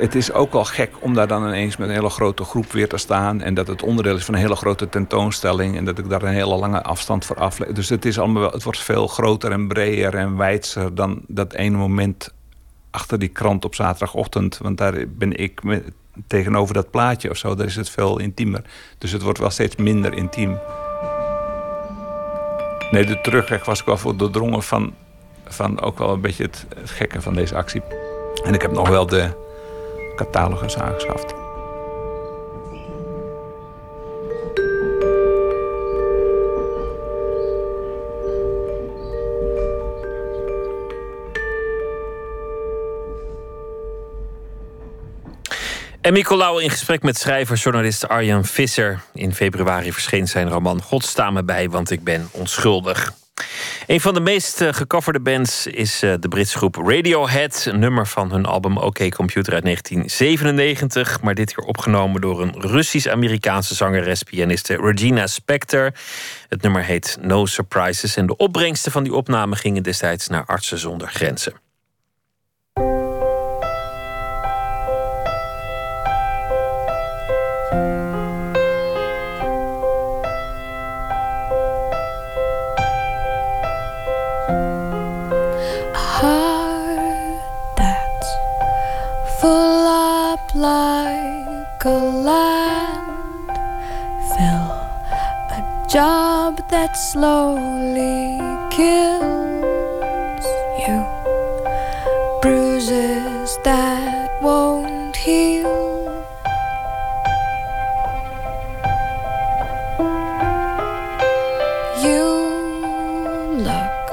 Het 0.00 0.14
is 0.14 0.32
ook 0.32 0.52
al 0.52 0.64
gek 0.64 0.90
om 1.00 1.14
daar 1.14 1.26
dan 1.26 1.46
ineens 1.46 1.76
met 1.76 1.88
een 1.88 1.94
hele 1.94 2.10
grote 2.10 2.44
groep 2.44 2.72
weer 2.72 2.88
te 2.88 2.96
staan. 2.96 3.40
En 3.40 3.54
dat 3.54 3.66
het 3.66 3.82
onderdeel 3.82 4.16
is 4.16 4.24
van 4.24 4.34
een 4.34 4.40
hele 4.40 4.56
grote 4.56 4.88
tentoonstelling. 4.88 5.76
En 5.76 5.84
dat 5.84 5.98
ik 5.98 6.08
daar 6.08 6.22
een 6.22 6.32
hele 6.32 6.56
lange 6.56 6.82
afstand 6.82 7.24
voor 7.24 7.36
afleg. 7.36 7.68
Dus 7.68 7.88
het, 7.88 8.04
is 8.04 8.18
allemaal 8.18 8.42
wel, 8.42 8.50
het 8.50 8.62
wordt 8.62 8.78
veel 8.78 9.06
groter 9.06 9.52
en 9.52 9.68
breder 9.68 10.14
en 10.14 10.36
wijdser 10.36 10.94
dan 10.94 11.20
dat 11.26 11.52
ene 11.52 11.76
moment 11.76 12.32
achter 12.90 13.18
die 13.18 13.28
krant 13.28 13.64
op 13.64 13.74
zaterdagochtend. 13.74 14.58
Want 14.58 14.78
daar 14.78 15.04
ben 15.08 15.36
ik 15.36 15.62
met, 15.62 15.84
tegenover 16.26 16.74
dat 16.74 16.90
plaatje 16.90 17.30
of 17.30 17.36
zo. 17.36 17.54
Daar 17.54 17.66
is 17.66 17.76
het 17.76 17.90
veel 17.90 18.18
intiemer. 18.18 18.62
Dus 18.98 19.12
het 19.12 19.22
wordt 19.22 19.38
wel 19.38 19.50
steeds 19.50 19.76
minder 19.76 20.14
intiem. 20.14 20.58
Nee, 22.90 23.06
de 23.06 23.20
terugweg 23.20 23.64
was 23.64 23.80
ik 23.80 23.86
wel 23.86 23.96
voor 23.96 24.16
doordrongen 24.16 24.62
van, 24.62 24.94
van 25.44 25.80
ook 25.80 25.98
wel 25.98 26.12
een 26.12 26.20
beetje 26.20 26.44
het, 26.44 26.66
het 26.76 26.90
gekke 26.90 27.20
van 27.20 27.34
deze 27.34 27.54
actie. 27.54 27.82
En 28.44 28.54
ik 28.54 28.62
heb 28.62 28.72
nog 28.72 28.88
wel 28.88 29.06
de 29.06 29.48
catalogus 30.24 30.76
aangeschaft. 30.78 31.34
En 46.00 46.12
Nicolaou 46.12 46.62
in 46.62 46.70
gesprek 46.70 47.02
met 47.02 47.18
schrijver-journalist 47.18 48.08
Arjan 48.08 48.44
Visser. 48.44 49.00
In 49.14 49.34
februari 49.34 49.92
verscheen 49.92 50.28
zijn 50.28 50.48
roman 50.48 50.82
God 50.82 51.04
sta 51.04 51.30
me 51.30 51.44
bij, 51.44 51.70
want 51.70 51.90
ik 51.90 52.04
ben 52.04 52.28
onschuldig. 52.32 53.19
Een 53.90 54.00
van 54.00 54.14
de 54.14 54.20
meest 54.20 54.60
uh, 54.60 54.72
gecoverde 54.72 55.20
bands 55.20 55.66
is 55.66 56.02
uh, 56.02 56.14
de 56.20 56.28
Britse 56.28 56.56
groep 56.56 56.76
Radiohead. 56.76 57.66
Een 57.68 57.78
nummer 57.78 58.06
van 58.06 58.30
hun 58.30 58.46
album 58.46 58.76
OK 58.76 59.10
Computer 59.10 59.52
uit 59.52 59.62
1997. 59.62 61.22
Maar 61.22 61.34
dit 61.34 61.54
keer 61.54 61.64
opgenomen 61.64 62.20
door 62.20 62.42
een 62.42 62.54
Russisch-Amerikaanse 62.58 63.74
zangeres, 63.74 64.22
pianiste 64.22 64.76
Regina 64.76 65.26
Spektor. 65.26 65.92
Het 66.48 66.62
nummer 66.62 66.84
heet 66.84 67.18
No 67.20 67.46
Surprises. 67.46 68.16
En 68.16 68.26
de 68.26 68.36
opbrengsten 68.36 68.92
van 68.92 69.02
die 69.02 69.14
opname 69.14 69.56
gingen 69.56 69.82
destijds 69.82 70.28
naar 70.28 70.44
Artsen 70.44 70.78
zonder 70.78 71.08
Grenzen. 71.08 71.69
Job 96.50 96.68
that 96.68 96.96
slowly 96.96 98.38
kills 98.70 100.46
you, 100.84 100.98
bruises 102.42 103.58
that 103.64 104.30
won't 104.42 105.16
heal. 105.16 105.68
You 112.02 112.24
look 113.58 114.06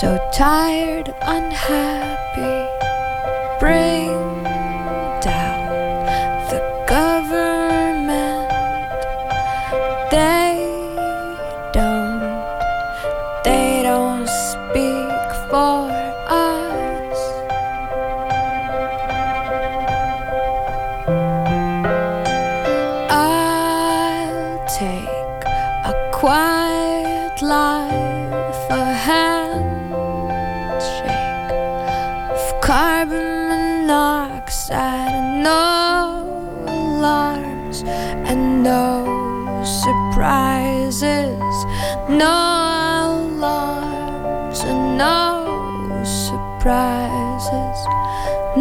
so 0.00 0.18
tired, 0.32 1.14
unhappy. 1.22 2.13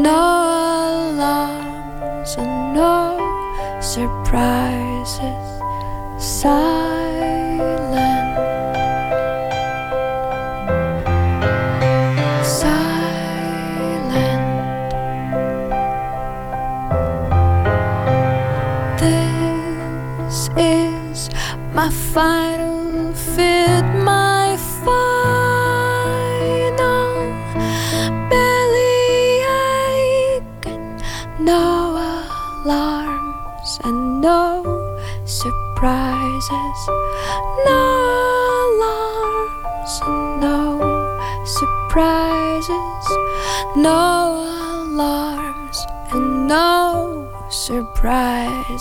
No 0.03 0.32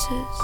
surprises. 0.03 0.42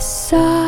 So 0.00 0.59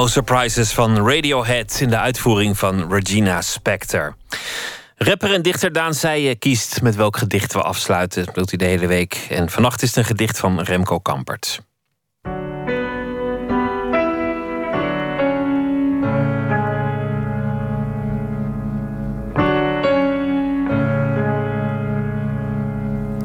No 0.00 0.06
Surprises 0.06 0.72
van 0.72 1.08
Radiohead 1.08 1.78
in 1.80 1.88
de 1.88 1.98
uitvoering 1.98 2.58
van 2.58 2.92
Regina 2.92 3.40
Spektor. 3.40 4.16
Rapper 4.96 5.34
en 5.34 5.42
dichter 5.42 5.72
Daan 5.72 5.94
Seijen 5.94 6.38
kiest 6.38 6.82
met 6.82 6.94
welk 6.96 7.16
gedicht 7.16 7.52
we 7.52 7.62
afsluiten. 7.62 8.26
Dat 8.32 8.48
hij 8.48 8.58
de 8.58 8.64
hele 8.64 8.86
week. 8.86 9.26
En 9.30 9.50
vannacht 9.50 9.82
is 9.82 9.88
het 9.88 9.98
een 9.98 10.04
gedicht 10.04 10.38
van 10.38 10.60
Remco 10.60 10.98
Kampert. 10.98 11.60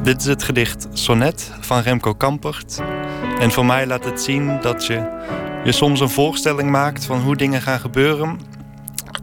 Dit 0.02 0.20
is 0.20 0.26
het 0.26 0.42
gedicht 0.42 0.86
Sonnet 0.92 1.52
van 1.60 1.80
Remco 1.80 2.14
Kampert. 2.14 2.80
En 3.38 3.50
voor 3.50 3.66
mij 3.66 3.86
laat 3.86 4.04
het 4.04 4.22
zien 4.22 4.60
dat 4.60 4.86
je 4.86 5.14
je 5.66 5.72
soms 5.72 6.00
een 6.00 6.08
voorstelling 6.08 6.70
maakt 6.70 7.04
van 7.04 7.20
hoe 7.20 7.36
dingen 7.36 7.62
gaan 7.62 7.80
gebeuren. 7.80 8.40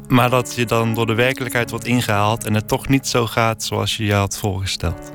Maar 0.07 0.29
dat 0.29 0.55
je 0.55 0.65
dan 0.65 0.93
door 0.93 1.05
de 1.05 1.13
werkelijkheid 1.13 1.69
wordt 1.69 1.85
ingehaald 1.85 2.45
en 2.45 2.53
het 2.53 2.67
toch 2.67 2.87
niet 2.87 3.07
zo 3.07 3.27
gaat 3.27 3.63
zoals 3.63 3.97
je 3.97 4.05
je 4.05 4.13
had 4.13 4.37
voorgesteld. 4.37 5.11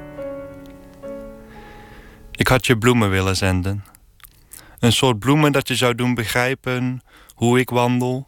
Ik 2.33 2.49
had 2.49 2.67
je 2.67 2.79
bloemen 2.79 3.11
willen 3.11 3.37
zenden. 3.37 3.85
Een 4.79 4.93
soort 4.93 5.19
bloemen 5.19 5.53
dat 5.53 5.69
je 5.69 5.77
zou 5.77 5.95
doen 5.95 6.15
begrijpen 6.15 7.03
hoe 7.35 7.59
ik 7.59 7.71
wandel, 7.71 8.27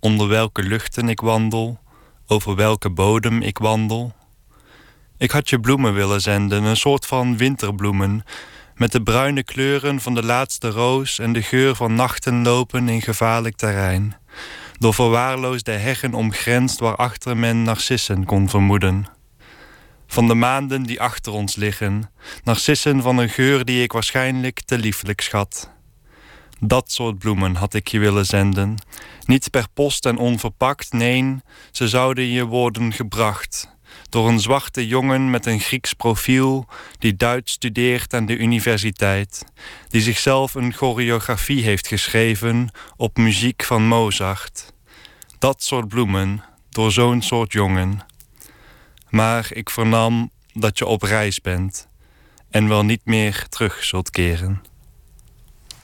onder 0.00 0.28
welke 0.28 0.62
luchten 0.62 1.08
ik 1.08 1.20
wandel, 1.20 1.78
over 2.26 2.56
welke 2.56 2.90
bodem 2.90 3.42
ik 3.42 3.58
wandel. 3.58 4.12
Ik 5.18 5.30
had 5.30 5.48
je 5.48 5.60
bloemen 5.60 5.94
willen 5.94 6.20
zenden, 6.20 6.64
een 6.64 6.76
soort 6.76 7.06
van 7.06 7.36
winterbloemen, 7.36 8.24
met 8.80 8.92
de 8.92 9.02
bruine 9.02 9.42
kleuren 9.42 10.00
van 10.00 10.14
de 10.14 10.22
laatste 10.22 10.70
roos 10.70 11.18
en 11.18 11.32
de 11.32 11.42
geur 11.42 11.74
van 11.74 11.94
nachten 11.94 12.42
lopen 12.42 12.88
in 12.88 13.02
gevaarlijk 13.02 13.56
terrein, 13.56 14.14
door 14.78 14.94
verwaarloosde 14.94 15.72
heggen 15.72 16.14
omgrensd 16.14 16.78
waarachter 16.78 17.36
men 17.36 17.62
narcissen 17.62 18.24
kon 18.24 18.48
vermoeden. 18.48 19.06
Van 20.06 20.26
de 20.26 20.34
maanden 20.34 20.82
die 20.82 21.00
achter 21.00 21.32
ons 21.32 21.56
liggen, 21.56 22.10
narcissen 22.44 23.02
van 23.02 23.18
een 23.18 23.28
geur 23.28 23.64
die 23.64 23.82
ik 23.82 23.92
waarschijnlijk 23.92 24.60
te 24.60 24.78
lieflijk 24.78 25.20
schat. 25.20 25.70
Dat 26.60 26.92
soort 26.92 27.18
bloemen 27.18 27.54
had 27.54 27.74
ik 27.74 27.88
je 27.88 27.98
willen 27.98 28.26
zenden, 28.26 28.74
niet 29.24 29.50
per 29.50 29.66
post 29.74 30.06
en 30.06 30.16
onverpakt, 30.16 30.92
nee, 30.92 31.36
ze 31.70 31.88
zouden 31.88 32.26
je 32.26 32.44
worden 32.44 32.92
gebracht 32.92 33.78
door 34.08 34.28
een 34.28 34.40
zwarte 34.40 34.86
jongen 34.86 35.30
met 35.30 35.46
een 35.46 35.60
Grieks 35.60 35.92
profiel 35.92 36.66
die 36.98 37.16
Duits 37.16 37.52
studeert 37.52 38.14
aan 38.14 38.26
de 38.26 38.36
universiteit, 38.36 39.44
die 39.88 40.00
zichzelf 40.00 40.54
een 40.54 40.72
choreografie 40.72 41.62
heeft 41.62 41.86
geschreven 41.86 42.70
op 42.96 43.16
muziek 43.16 43.62
van 43.62 43.86
Mozart. 43.86 44.72
Dat 45.38 45.62
soort 45.62 45.88
bloemen, 45.88 46.44
door 46.70 46.92
zo'n 46.92 47.22
soort 47.22 47.52
jongen. 47.52 48.00
Maar 49.08 49.48
ik 49.52 49.70
vernam 49.70 50.30
dat 50.52 50.78
je 50.78 50.86
op 50.86 51.02
reis 51.02 51.40
bent 51.40 51.88
en 52.50 52.68
wel 52.68 52.84
niet 52.84 53.04
meer 53.04 53.46
terug 53.48 53.84
zult 53.84 54.10
keren. 54.10 54.69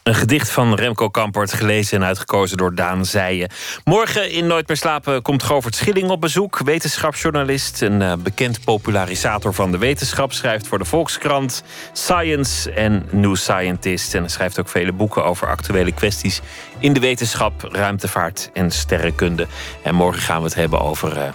Een 0.06 0.14
gedicht 0.14 0.50
van 0.50 0.74
Remco 0.74 1.08
Kampert, 1.08 1.52
gelezen 1.52 2.00
en 2.00 2.06
uitgekozen 2.06 2.56
door 2.56 2.74
Daan 2.74 3.04
Zeijen. 3.04 3.50
Morgen 3.84 4.30
in 4.30 4.46
Nooit 4.46 4.68
meer 4.68 4.76
slapen 4.76 5.22
komt 5.22 5.42
Govert 5.42 5.74
Schilling 5.74 6.10
op 6.10 6.20
bezoek. 6.20 6.58
Wetenschapsjournalist, 6.58 7.82
een 7.82 8.00
uh, 8.00 8.12
bekend 8.18 8.64
popularisator 8.64 9.54
van 9.54 9.72
de 9.72 9.78
wetenschap. 9.78 10.32
Schrijft 10.32 10.66
voor 10.66 10.78
de 10.78 10.84
Volkskrant, 10.84 11.62
Science 11.92 12.70
en 12.70 13.06
New 13.10 13.36
Scientist. 13.36 14.14
En 14.14 14.30
schrijft 14.30 14.60
ook 14.60 14.68
vele 14.68 14.92
boeken 14.92 15.24
over 15.24 15.48
actuele 15.48 15.92
kwesties 15.92 16.40
in 16.78 16.92
de 16.92 17.00
wetenschap, 17.00 17.68
ruimtevaart 17.72 18.50
en 18.52 18.70
sterrenkunde. 18.70 19.46
En 19.82 19.94
morgen 19.94 20.22
gaan 20.22 20.38
we 20.38 20.44
het 20.44 20.54
hebben 20.54 20.80
over... 20.80 21.34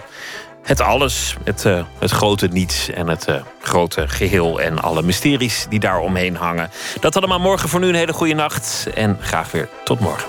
Het 0.62 0.80
alles, 0.80 1.36
het, 1.44 1.64
uh, 1.64 1.84
het 1.98 2.10
grote 2.10 2.46
niets 2.46 2.90
en 2.90 3.08
het 3.08 3.28
uh, 3.28 3.36
grote 3.60 4.08
geheel 4.08 4.60
en 4.60 4.82
alle 4.82 5.02
mysteries 5.02 5.66
die 5.68 5.80
daar 5.80 5.98
omheen 5.98 6.36
hangen. 6.36 6.70
Dat 7.00 7.16
allemaal 7.16 7.40
morgen 7.40 7.68
voor 7.68 7.80
nu 7.80 7.88
een 7.88 7.94
hele 7.94 8.12
goede 8.12 8.34
nacht 8.34 8.86
en 8.94 9.18
graag 9.20 9.50
weer 9.50 9.68
tot 9.84 10.00
morgen. 10.00 10.28